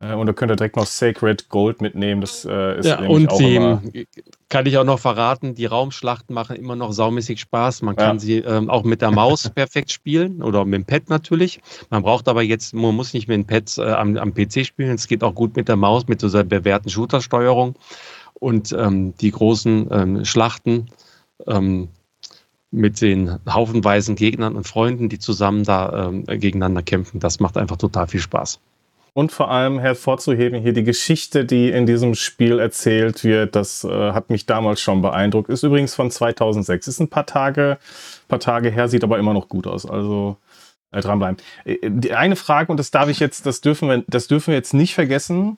Äh, 0.00 0.14
und 0.14 0.26
da 0.26 0.32
könnt 0.32 0.52
ihr 0.52 0.56
direkt 0.56 0.76
noch 0.76 0.86
Sacred 0.86 1.48
Gold 1.48 1.80
mitnehmen. 1.80 2.20
Das 2.20 2.44
äh, 2.44 2.78
ist 2.78 2.86
ja, 2.86 2.98
und 3.00 3.30
auch 3.30 3.38
die, 3.38 4.06
kann 4.48 4.66
ich 4.66 4.76
auch 4.76 4.84
noch 4.84 4.98
verraten, 4.98 5.54
die 5.54 5.66
Raumschlachten 5.66 6.34
machen 6.34 6.56
immer 6.56 6.76
noch 6.76 6.92
saumäßig 6.92 7.40
Spaß. 7.40 7.82
Man 7.82 7.96
kann 7.96 8.16
ja. 8.16 8.20
sie 8.20 8.38
ähm, 8.38 8.68
auch 8.68 8.84
mit 8.84 9.00
der 9.00 9.10
Maus 9.10 9.48
perfekt 9.54 9.90
spielen 9.90 10.42
oder 10.42 10.64
mit 10.64 10.74
dem 10.74 10.84
Pad 10.84 11.08
natürlich. 11.08 11.60
Man 11.90 12.02
braucht 12.02 12.28
aber 12.28 12.42
jetzt, 12.42 12.74
man 12.74 12.94
muss 12.94 13.14
nicht 13.14 13.28
mit 13.28 13.36
dem 13.36 13.46
Pad 13.46 13.78
äh, 13.78 13.92
am, 13.92 14.16
am, 14.16 14.34
PC 14.34 14.66
spielen. 14.66 14.94
Es 14.94 15.08
geht 15.08 15.24
auch 15.24 15.34
gut 15.34 15.56
mit 15.56 15.68
der 15.68 15.76
Maus, 15.76 16.06
mit 16.06 16.22
dieser 16.22 16.44
bewährten 16.44 16.90
Shooter-Steuerung. 16.90 17.76
Und 18.34 18.72
ähm, 18.72 19.14
die 19.16 19.30
großen 19.30 19.88
ähm, 19.90 20.24
Schlachten, 20.26 20.90
ähm, 21.46 21.88
mit 22.70 23.00
den 23.00 23.38
haufenweisen 23.48 24.16
Gegnern 24.16 24.56
und 24.56 24.66
Freunden, 24.66 25.08
die 25.08 25.18
zusammen 25.18 25.64
da 25.64 26.08
ähm, 26.08 26.24
gegeneinander 26.26 26.82
kämpfen. 26.82 27.20
Das 27.20 27.40
macht 27.40 27.56
einfach 27.56 27.76
total 27.76 28.08
viel 28.08 28.20
Spaß. 28.20 28.60
Und 29.16 29.32
vor 29.32 29.50
allem 29.50 29.78
hervorzuheben 29.78 30.60
hier 30.60 30.74
die 30.74 30.84
Geschichte, 30.84 31.46
die 31.46 31.70
in 31.70 31.86
diesem 31.86 32.14
Spiel 32.14 32.58
erzählt 32.58 33.24
wird, 33.24 33.56
das 33.56 33.82
äh, 33.82 34.12
hat 34.12 34.28
mich 34.28 34.44
damals 34.44 34.82
schon 34.82 35.00
beeindruckt. 35.00 35.48
Ist 35.48 35.62
übrigens 35.62 35.94
von 35.94 36.10
2006. 36.10 36.86
Ist 36.86 37.00
ein 37.00 37.08
paar 37.08 37.24
Tage, 37.24 37.78
paar 38.28 38.40
Tage 38.40 38.68
her, 38.68 38.88
sieht 38.88 39.04
aber 39.04 39.18
immer 39.18 39.32
noch 39.32 39.48
gut 39.48 39.66
aus. 39.66 39.86
Also 39.86 40.36
äh, 40.90 41.00
dranbleiben. 41.00 41.38
Äh, 41.64 41.78
die 41.82 42.12
eine 42.12 42.36
Frage, 42.36 42.70
und 42.70 42.78
das 42.78 42.90
darf 42.90 43.08
ich 43.08 43.18
jetzt, 43.18 43.46
das 43.46 43.62
dürfen 43.62 43.88
wir, 43.88 44.04
das 44.06 44.28
dürfen 44.28 44.48
wir 44.48 44.56
jetzt 44.56 44.74
nicht 44.74 44.94
vergessen, 44.94 45.56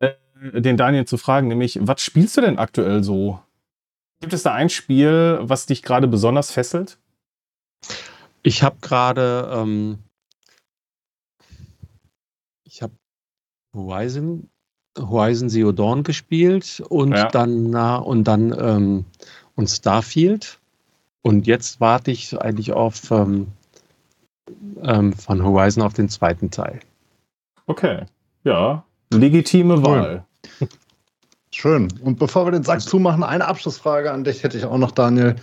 äh, 0.00 0.10
den 0.52 0.76
Daniel 0.76 1.06
zu 1.06 1.16
fragen, 1.16 1.48
nämlich, 1.48 1.78
was 1.80 2.02
spielst 2.02 2.36
du 2.36 2.42
denn 2.42 2.58
aktuell 2.58 3.02
so? 3.02 3.40
Gibt 4.22 4.34
es 4.34 4.44
da 4.44 4.54
ein 4.54 4.70
Spiel, 4.70 5.40
was 5.42 5.66
dich 5.66 5.82
gerade 5.82 6.06
besonders 6.06 6.52
fesselt? 6.52 6.96
Ich 8.44 8.62
habe 8.62 8.76
gerade, 8.80 9.50
ähm, 9.52 9.98
ich 12.62 12.82
habe 12.82 12.92
Horizon, 13.74 14.48
Horizon 14.96 15.50
Zero 15.50 15.72
Dawn 15.72 16.04
gespielt 16.04 16.80
und 16.88 17.14
ja. 17.14 17.28
dann 17.30 17.70
na, 17.70 17.96
und 17.96 18.22
dann 18.22 18.54
ähm, 18.56 19.04
und 19.56 19.66
Starfield. 19.66 20.60
Und 21.22 21.48
jetzt 21.48 21.80
warte 21.80 22.12
ich 22.12 22.40
eigentlich 22.40 22.72
auf 22.72 23.10
ähm, 23.10 23.48
ähm, 24.84 25.14
von 25.14 25.42
Horizon 25.42 25.82
auf 25.82 25.94
den 25.94 26.08
zweiten 26.08 26.52
Teil. 26.52 26.78
Okay. 27.66 28.06
Ja, 28.44 28.84
legitime. 29.10 29.82
Wahl. 29.82 30.24
Schön. 31.54 31.88
Und 32.02 32.18
bevor 32.18 32.46
wir 32.46 32.52
den 32.52 32.64
Sack 32.64 32.80
zumachen, 32.80 33.22
eine 33.22 33.46
Abschlussfrage 33.46 34.10
an 34.10 34.24
dich 34.24 34.42
hätte 34.42 34.56
ich 34.56 34.64
auch 34.64 34.78
noch, 34.78 34.90
Daniel. 34.90 35.36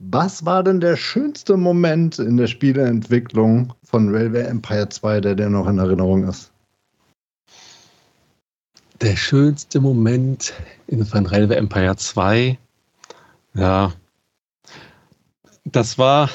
Was 0.00 0.44
war 0.44 0.64
denn 0.64 0.80
der 0.80 0.96
schönste 0.96 1.56
Moment 1.56 2.18
in 2.18 2.36
der 2.36 2.48
Spieleentwicklung 2.48 3.72
von 3.84 4.12
Railway 4.12 4.42
Empire 4.42 4.88
2, 4.88 5.20
der 5.20 5.36
dir 5.36 5.48
noch 5.48 5.68
in 5.68 5.78
Erinnerung 5.78 6.28
ist? 6.28 6.50
Der 9.00 9.14
schönste 9.14 9.80
Moment 9.80 10.52
in 10.88 11.04
von 11.06 11.26
Railway 11.26 11.56
Empire 11.56 11.96
2. 11.96 12.58
Ja. 13.54 13.92
Das 15.64 15.96
war, 15.96 16.28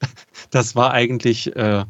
das 0.50 0.76
war 0.76 0.92
eigentlich, 0.92 1.56
äh, 1.56 1.86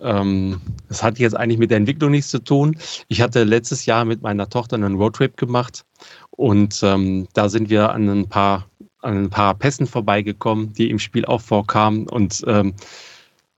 ähm, 0.00 0.60
das 0.88 1.02
hat 1.02 1.18
jetzt 1.18 1.36
eigentlich 1.36 1.58
mit 1.58 1.70
der 1.70 1.78
Entwicklung 1.78 2.10
nichts 2.10 2.30
zu 2.30 2.38
tun. 2.38 2.76
Ich 3.08 3.20
hatte 3.20 3.44
letztes 3.44 3.86
Jahr 3.86 4.04
mit 4.04 4.22
meiner 4.22 4.48
Tochter 4.48 4.76
einen 4.76 4.96
Roadtrip 4.96 5.36
gemacht 5.36 5.84
und 6.30 6.80
ähm, 6.82 7.28
da 7.34 7.48
sind 7.48 7.70
wir 7.70 7.90
an 7.90 8.08
ein 8.08 8.28
paar, 8.28 8.66
an 9.00 9.24
ein 9.24 9.30
paar 9.30 9.54
Pässen 9.54 9.86
vorbeigekommen, 9.86 10.72
die 10.72 10.90
im 10.90 10.98
Spiel 10.98 11.24
auch 11.24 11.40
vorkamen 11.40 12.08
und 12.08 12.42
ähm, 12.46 12.74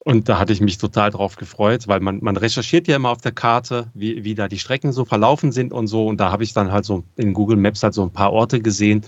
und 0.03 0.31
da 0.31 0.39
hatte 0.39 0.55
ich 0.55 0.62
mich 0.62 0.79
total 0.79 1.11
drauf 1.11 1.37
gefreut, 1.37 1.87
weil 1.87 2.01
man, 2.01 2.21
man 2.23 2.37
recherchiert 2.39 2.89
ja 2.89 2.97
immer 2.97 3.11
auf 3.11 3.21
der 3.21 3.33
Karte, 3.33 3.91
wie, 3.93 4.25
wie 4.25 4.35
da 4.35 4.49
die 4.49 4.59
Strecken 4.59 4.93
so 4.93 5.05
verlaufen 5.05 5.53
sind 5.53 5.75
und 5.75 5.89
so. 5.89 6.07
Und 6.07 6.19
da 6.19 6.33
habe 6.33 6.43
ich 6.43 6.55
dann 6.55 6.73
halt 6.73 6.87
so 6.87 7.05
in 7.17 7.35
Google 7.35 7.59
Maps 7.59 7.83
halt 7.83 7.93
so 7.93 8.03
ein 8.03 8.11
paar 8.11 8.33
Orte 8.33 8.61
gesehen, 8.61 9.03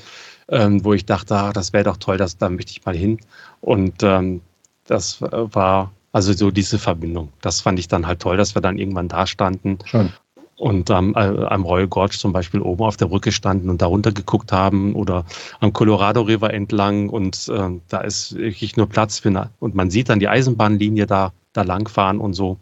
ähm, 0.49 0.85
wo 0.85 0.93
ich 0.93 1.07
dachte, 1.07 1.35
ah, 1.35 1.53
das 1.53 1.73
wäre 1.73 1.85
doch 1.85 1.97
toll, 1.97 2.19
das, 2.19 2.37
da 2.37 2.51
möchte 2.51 2.73
ich 2.73 2.85
mal 2.85 2.95
hin. 2.95 3.19
Und 3.63 4.03
ähm, 4.03 4.43
das 4.85 5.23
war 5.23 5.93
also 6.13 6.33
so 6.33 6.51
diese 6.51 6.79
Verbindung. 6.79 7.33
Das 7.41 7.61
fand 7.61 7.79
ich 7.79 7.89
dann 7.89 8.07
halt 8.07 8.21
toll, 8.21 8.37
dass 8.37 8.55
wir 8.55 8.63
dann 8.63 8.79
irgendwann 8.79 9.09
da 9.09 9.27
standen 9.27 9.79
Schön. 9.85 10.13
und 10.57 10.91
ähm, 10.91 11.15
äh, 11.17 11.19
am 11.19 11.65
Royal 11.65 11.89
Gorge 11.89 12.17
zum 12.17 12.33
Beispiel 12.33 12.61
oben 12.61 12.85
auf 12.85 12.97
der 12.97 13.07
Brücke 13.07 13.33
standen 13.33 13.71
und 13.71 13.83
da 13.83 13.87
runter 13.87 14.13
geguckt 14.13 14.53
haben 14.53 14.95
oder 14.95 15.25
am 15.61 15.73
Colorado 15.73 16.21
River 16.23 16.53
entlang 16.53 17.09
und 17.09 17.51
ähm, 17.55 17.81
da 17.89 18.03
ist 18.03 18.37
wirklich 18.37 18.77
nur 18.77 18.89
Platz 18.89 19.19
für 19.19 19.31
eine, 19.31 19.51
und 19.59 19.75
man 19.75 19.91
sieht 19.91 20.11
dann 20.11 20.21
die 20.21 20.29
Eisenbahnlinie 20.29 21.07
da, 21.07 21.33
da 21.53 21.63
langfahren 21.63 22.19
und 22.19 22.35
so. 22.35 22.59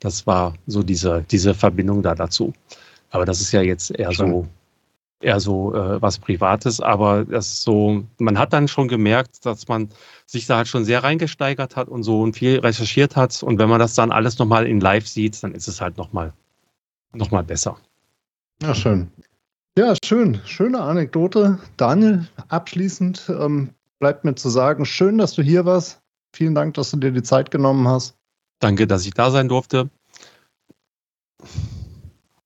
Das 0.00 0.26
war 0.26 0.54
so 0.66 0.82
diese, 0.82 1.24
diese 1.30 1.52
Verbindung 1.52 2.02
da 2.02 2.14
dazu. 2.14 2.54
Aber 3.10 3.26
das 3.26 3.42
ist 3.42 3.52
ja 3.52 3.60
jetzt 3.60 3.90
eher 3.90 4.12
Schön. 4.12 4.30
so, 4.30 4.48
eher 5.20 5.38
so 5.38 5.74
äh, 5.74 6.00
was 6.00 6.18
Privates, 6.18 6.80
aber 6.80 7.24
das 7.24 7.48
ist 7.48 7.62
so, 7.62 8.04
man 8.18 8.38
hat 8.38 8.52
dann 8.52 8.68
schon 8.68 8.88
gemerkt, 8.88 9.44
dass 9.44 9.68
man 9.68 9.90
sich 10.26 10.46
da 10.46 10.56
halt 10.56 10.68
schon 10.68 10.84
sehr 10.84 11.04
reingesteigert 11.04 11.76
hat 11.76 11.88
und 11.88 12.02
so 12.02 12.22
und 12.22 12.36
viel 12.36 12.58
recherchiert 12.58 13.16
hat. 13.16 13.42
Und 13.42 13.58
wenn 13.58 13.68
man 13.68 13.78
das 13.78 13.94
dann 13.94 14.12
alles 14.12 14.38
nochmal 14.38 14.66
in 14.66 14.80
live 14.80 15.06
sieht, 15.06 15.42
dann 15.42 15.54
ist 15.54 15.68
es 15.68 15.80
halt 15.80 15.96
nochmal 15.98 16.32
noch 17.12 17.30
mal 17.30 17.42
besser. 17.42 17.76
Ja, 18.62 18.74
schön. 18.74 19.10
Ja, 19.76 19.94
schön. 20.04 20.40
Schöne 20.44 20.80
Anekdote. 20.80 21.58
Daniel, 21.76 22.28
abschließend 22.48 23.30
ähm, 23.30 23.70
bleibt 23.98 24.24
mir 24.24 24.34
zu 24.34 24.48
sagen, 24.48 24.84
schön, 24.84 25.18
dass 25.18 25.34
du 25.34 25.42
hier 25.42 25.64
warst. 25.64 26.00
Vielen 26.34 26.54
Dank, 26.54 26.74
dass 26.74 26.90
du 26.90 26.96
dir 26.96 27.12
die 27.12 27.22
Zeit 27.22 27.50
genommen 27.50 27.88
hast. 27.88 28.16
Danke, 28.60 28.86
dass 28.86 29.06
ich 29.06 29.14
da 29.14 29.30
sein 29.30 29.48
durfte. 29.48 29.88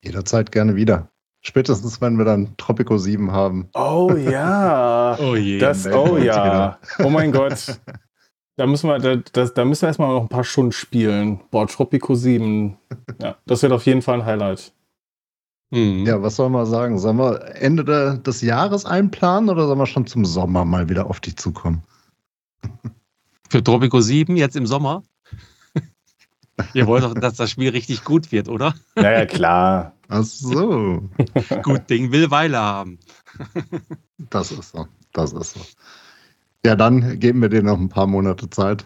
Jederzeit 0.01 0.51
gerne 0.51 0.75
wieder. 0.75 1.09
Spätestens, 1.45 2.01
wenn 2.01 2.17
wir 2.17 2.25
dann 2.25 2.57
Tropico 2.57 2.97
7 2.97 3.31
haben. 3.31 3.69
Oh 3.75 4.11
ja. 4.15 5.15
Oh 5.19 5.35
je. 5.35 5.59
Das, 5.59 5.85
oh 5.85 6.17
ja. 6.17 6.79
Oh 7.03 7.09
mein 7.09 7.31
Gott. 7.31 7.79
Da 8.57 8.65
müssen 8.65 8.89
wir, 8.89 8.97
da, 8.99 9.17
das, 9.31 9.53
da 9.53 9.63
müssen 9.63 9.83
wir 9.83 9.87
erstmal 9.87 10.09
noch 10.09 10.23
ein 10.23 10.29
paar 10.29 10.43
Stunden 10.43 10.71
spielen. 10.71 11.41
Boah, 11.51 11.67
Tropico 11.67 12.15
7. 12.15 12.75
Ja, 13.21 13.37
das 13.45 13.61
wird 13.61 13.71
auf 13.71 13.85
jeden 13.85 14.01
Fall 14.01 14.21
ein 14.21 14.25
Highlight. 14.25 14.73
Mhm. 15.71 16.05
Ja, 16.05 16.21
was 16.21 16.35
soll 16.35 16.49
man 16.49 16.65
sagen? 16.65 16.97
Sollen 16.97 17.17
wir 17.17 17.55
Ende 17.55 17.85
der, 17.85 18.17
des 18.17 18.41
Jahres 18.41 18.85
einplanen 18.85 19.49
oder 19.49 19.67
sollen 19.67 19.79
wir 19.79 19.85
schon 19.85 20.07
zum 20.07 20.25
Sommer 20.25 20.65
mal 20.65 20.89
wieder 20.89 21.07
auf 21.07 21.19
dich 21.19 21.37
zukommen? 21.37 21.83
Für 23.49 23.63
Tropico 23.63 24.01
7 24.01 24.35
jetzt 24.35 24.55
im 24.55 24.65
Sommer. 24.65 25.03
Ihr 26.73 26.87
wollt 26.87 27.03
doch, 27.03 27.13
dass 27.13 27.35
das 27.35 27.51
Spiel 27.51 27.69
richtig 27.69 28.03
gut 28.03 28.31
wird, 28.31 28.47
oder? 28.47 28.73
Naja, 28.95 29.25
klar. 29.25 29.93
Ach 30.07 30.23
so. 30.23 31.09
Gut 31.63 31.89
Ding 31.89 32.11
will 32.11 32.31
Weile 32.31 32.59
haben. 32.59 32.99
Das 34.29 34.51
ist 34.51 34.71
so. 34.71 34.87
Das 35.13 35.33
ist 35.33 35.53
so. 35.53 35.61
Ja, 36.65 36.75
dann 36.75 37.19
geben 37.19 37.41
wir 37.41 37.49
dir 37.49 37.63
noch 37.63 37.77
ein 37.77 37.89
paar 37.89 38.07
Monate 38.07 38.49
Zeit. 38.49 38.85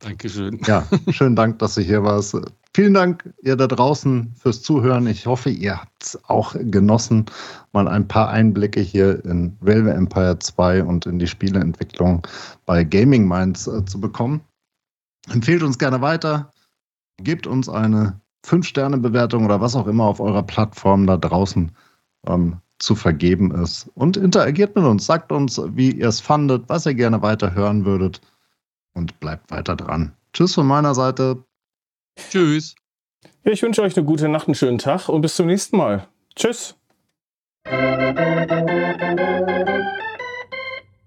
Dankeschön. 0.00 0.60
Ja, 0.64 0.86
schönen 1.10 1.36
Dank, 1.36 1.58
dass 1.58 1.74
du 1.74 1.80
hier 1.80 2.04
warst. 2.04 2.36
Vielen 2.74 2.94
Dank, 2.94 3.28
ihr 3.42 3.56
da 3.56 3.66
draußen, 3.66 4.32
fürs 4.38 4.62
Zuhören. 4.62 5.06
Ich 5.08 5.26
hoffe, 5.26 5.50
ihr 5.50 5.80
habt 5.80 6.02
es 6.02 6.24
auch 6.28 6.54
genossen, 6.56 7.26
mal 7.72 7.88
ein 7.88 8.06
paar 8.06 8.28
Einblicke 8.28 8.80
hier 8.80 9.24
in 9.24 9.56
Railway 9.62 9.94
Empire 9.94 10.38
2 10.38 10.84
und 10.84 11.06
in 11.06 11.18
die 11.18 11.26
Spieleentwicklung 11.26 12.26
bei 12.66 12.84
Gaming 12.84 13.26
Minds 13.26 13.66
äh, 13.66 13.84
zu 13.84 14.00
bekommen. 14.00 14.40
Empfehlt 15.30 15.62
uns 15.62 15.78
gerne 15.78 16.00
weiter 16.00 16.52
gebt 17.18 17.46
uns 17.46 17.68
eine 17.68 18.20
5-Sterne-Bewertung 18.46 19.44
oder 19.44 19.60
was 19.60 19.76
auch 19.76 19.86
immer 19.86 20.04
auf 20.04 20.20
eurer 20.20 20.42
Plattform 20.42 21.06
da 21.06 21.16
draußen 21.16 21.72
ähm, 22.26 22.58
zu 22.78 22.94
vergeben 22.94 23.50
ist. 23.50 23.90
Und 23.94 24.16
interagiert 24.16 24.74
mit 24.76 24.84
uns, 24.84 25.06
sagt 25.06 25.32
uns, 25.32 25.60
wie 25.74 25.92
ihr 25.92 26.08
es 26.08 26.20
fandet, 26.20 26.64
was 26.68 26.86
ihr 26.86 26.94
gerne 26.94 27.22
weiter 27.22 27.54
hören 27.54 27.84
würdet 27.84 28.20
und 28.94 29.18
bleibt 29.20 29.50
weiter 29.50 29.76
dran. 29.76 30.12
Tschüss 30.32 30.54
von 30.54 30.66
meiner 30.66 30.94
Seite. 30.94 31.44
Tschüss. 32.30 32.74
Ich 33.42 33.62
wünsche 33.62 33.82
euch 33.82 33.96
eine 33.96 34.06
gute 34.06 34.28
Nacht, 34.28 34.46
einen 34.46 34.54
schönen 34.54 34.78
Tag 34.78 35.08
und 35.08 35.22
bis 35.22 35.36
zum 35.36 35.46
nächsten 35.46 35.76
Mal. 35.76 36.06
Tschüss. 36.34 36.74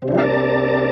Thank 0.04 0.86
you. 0.86 0.91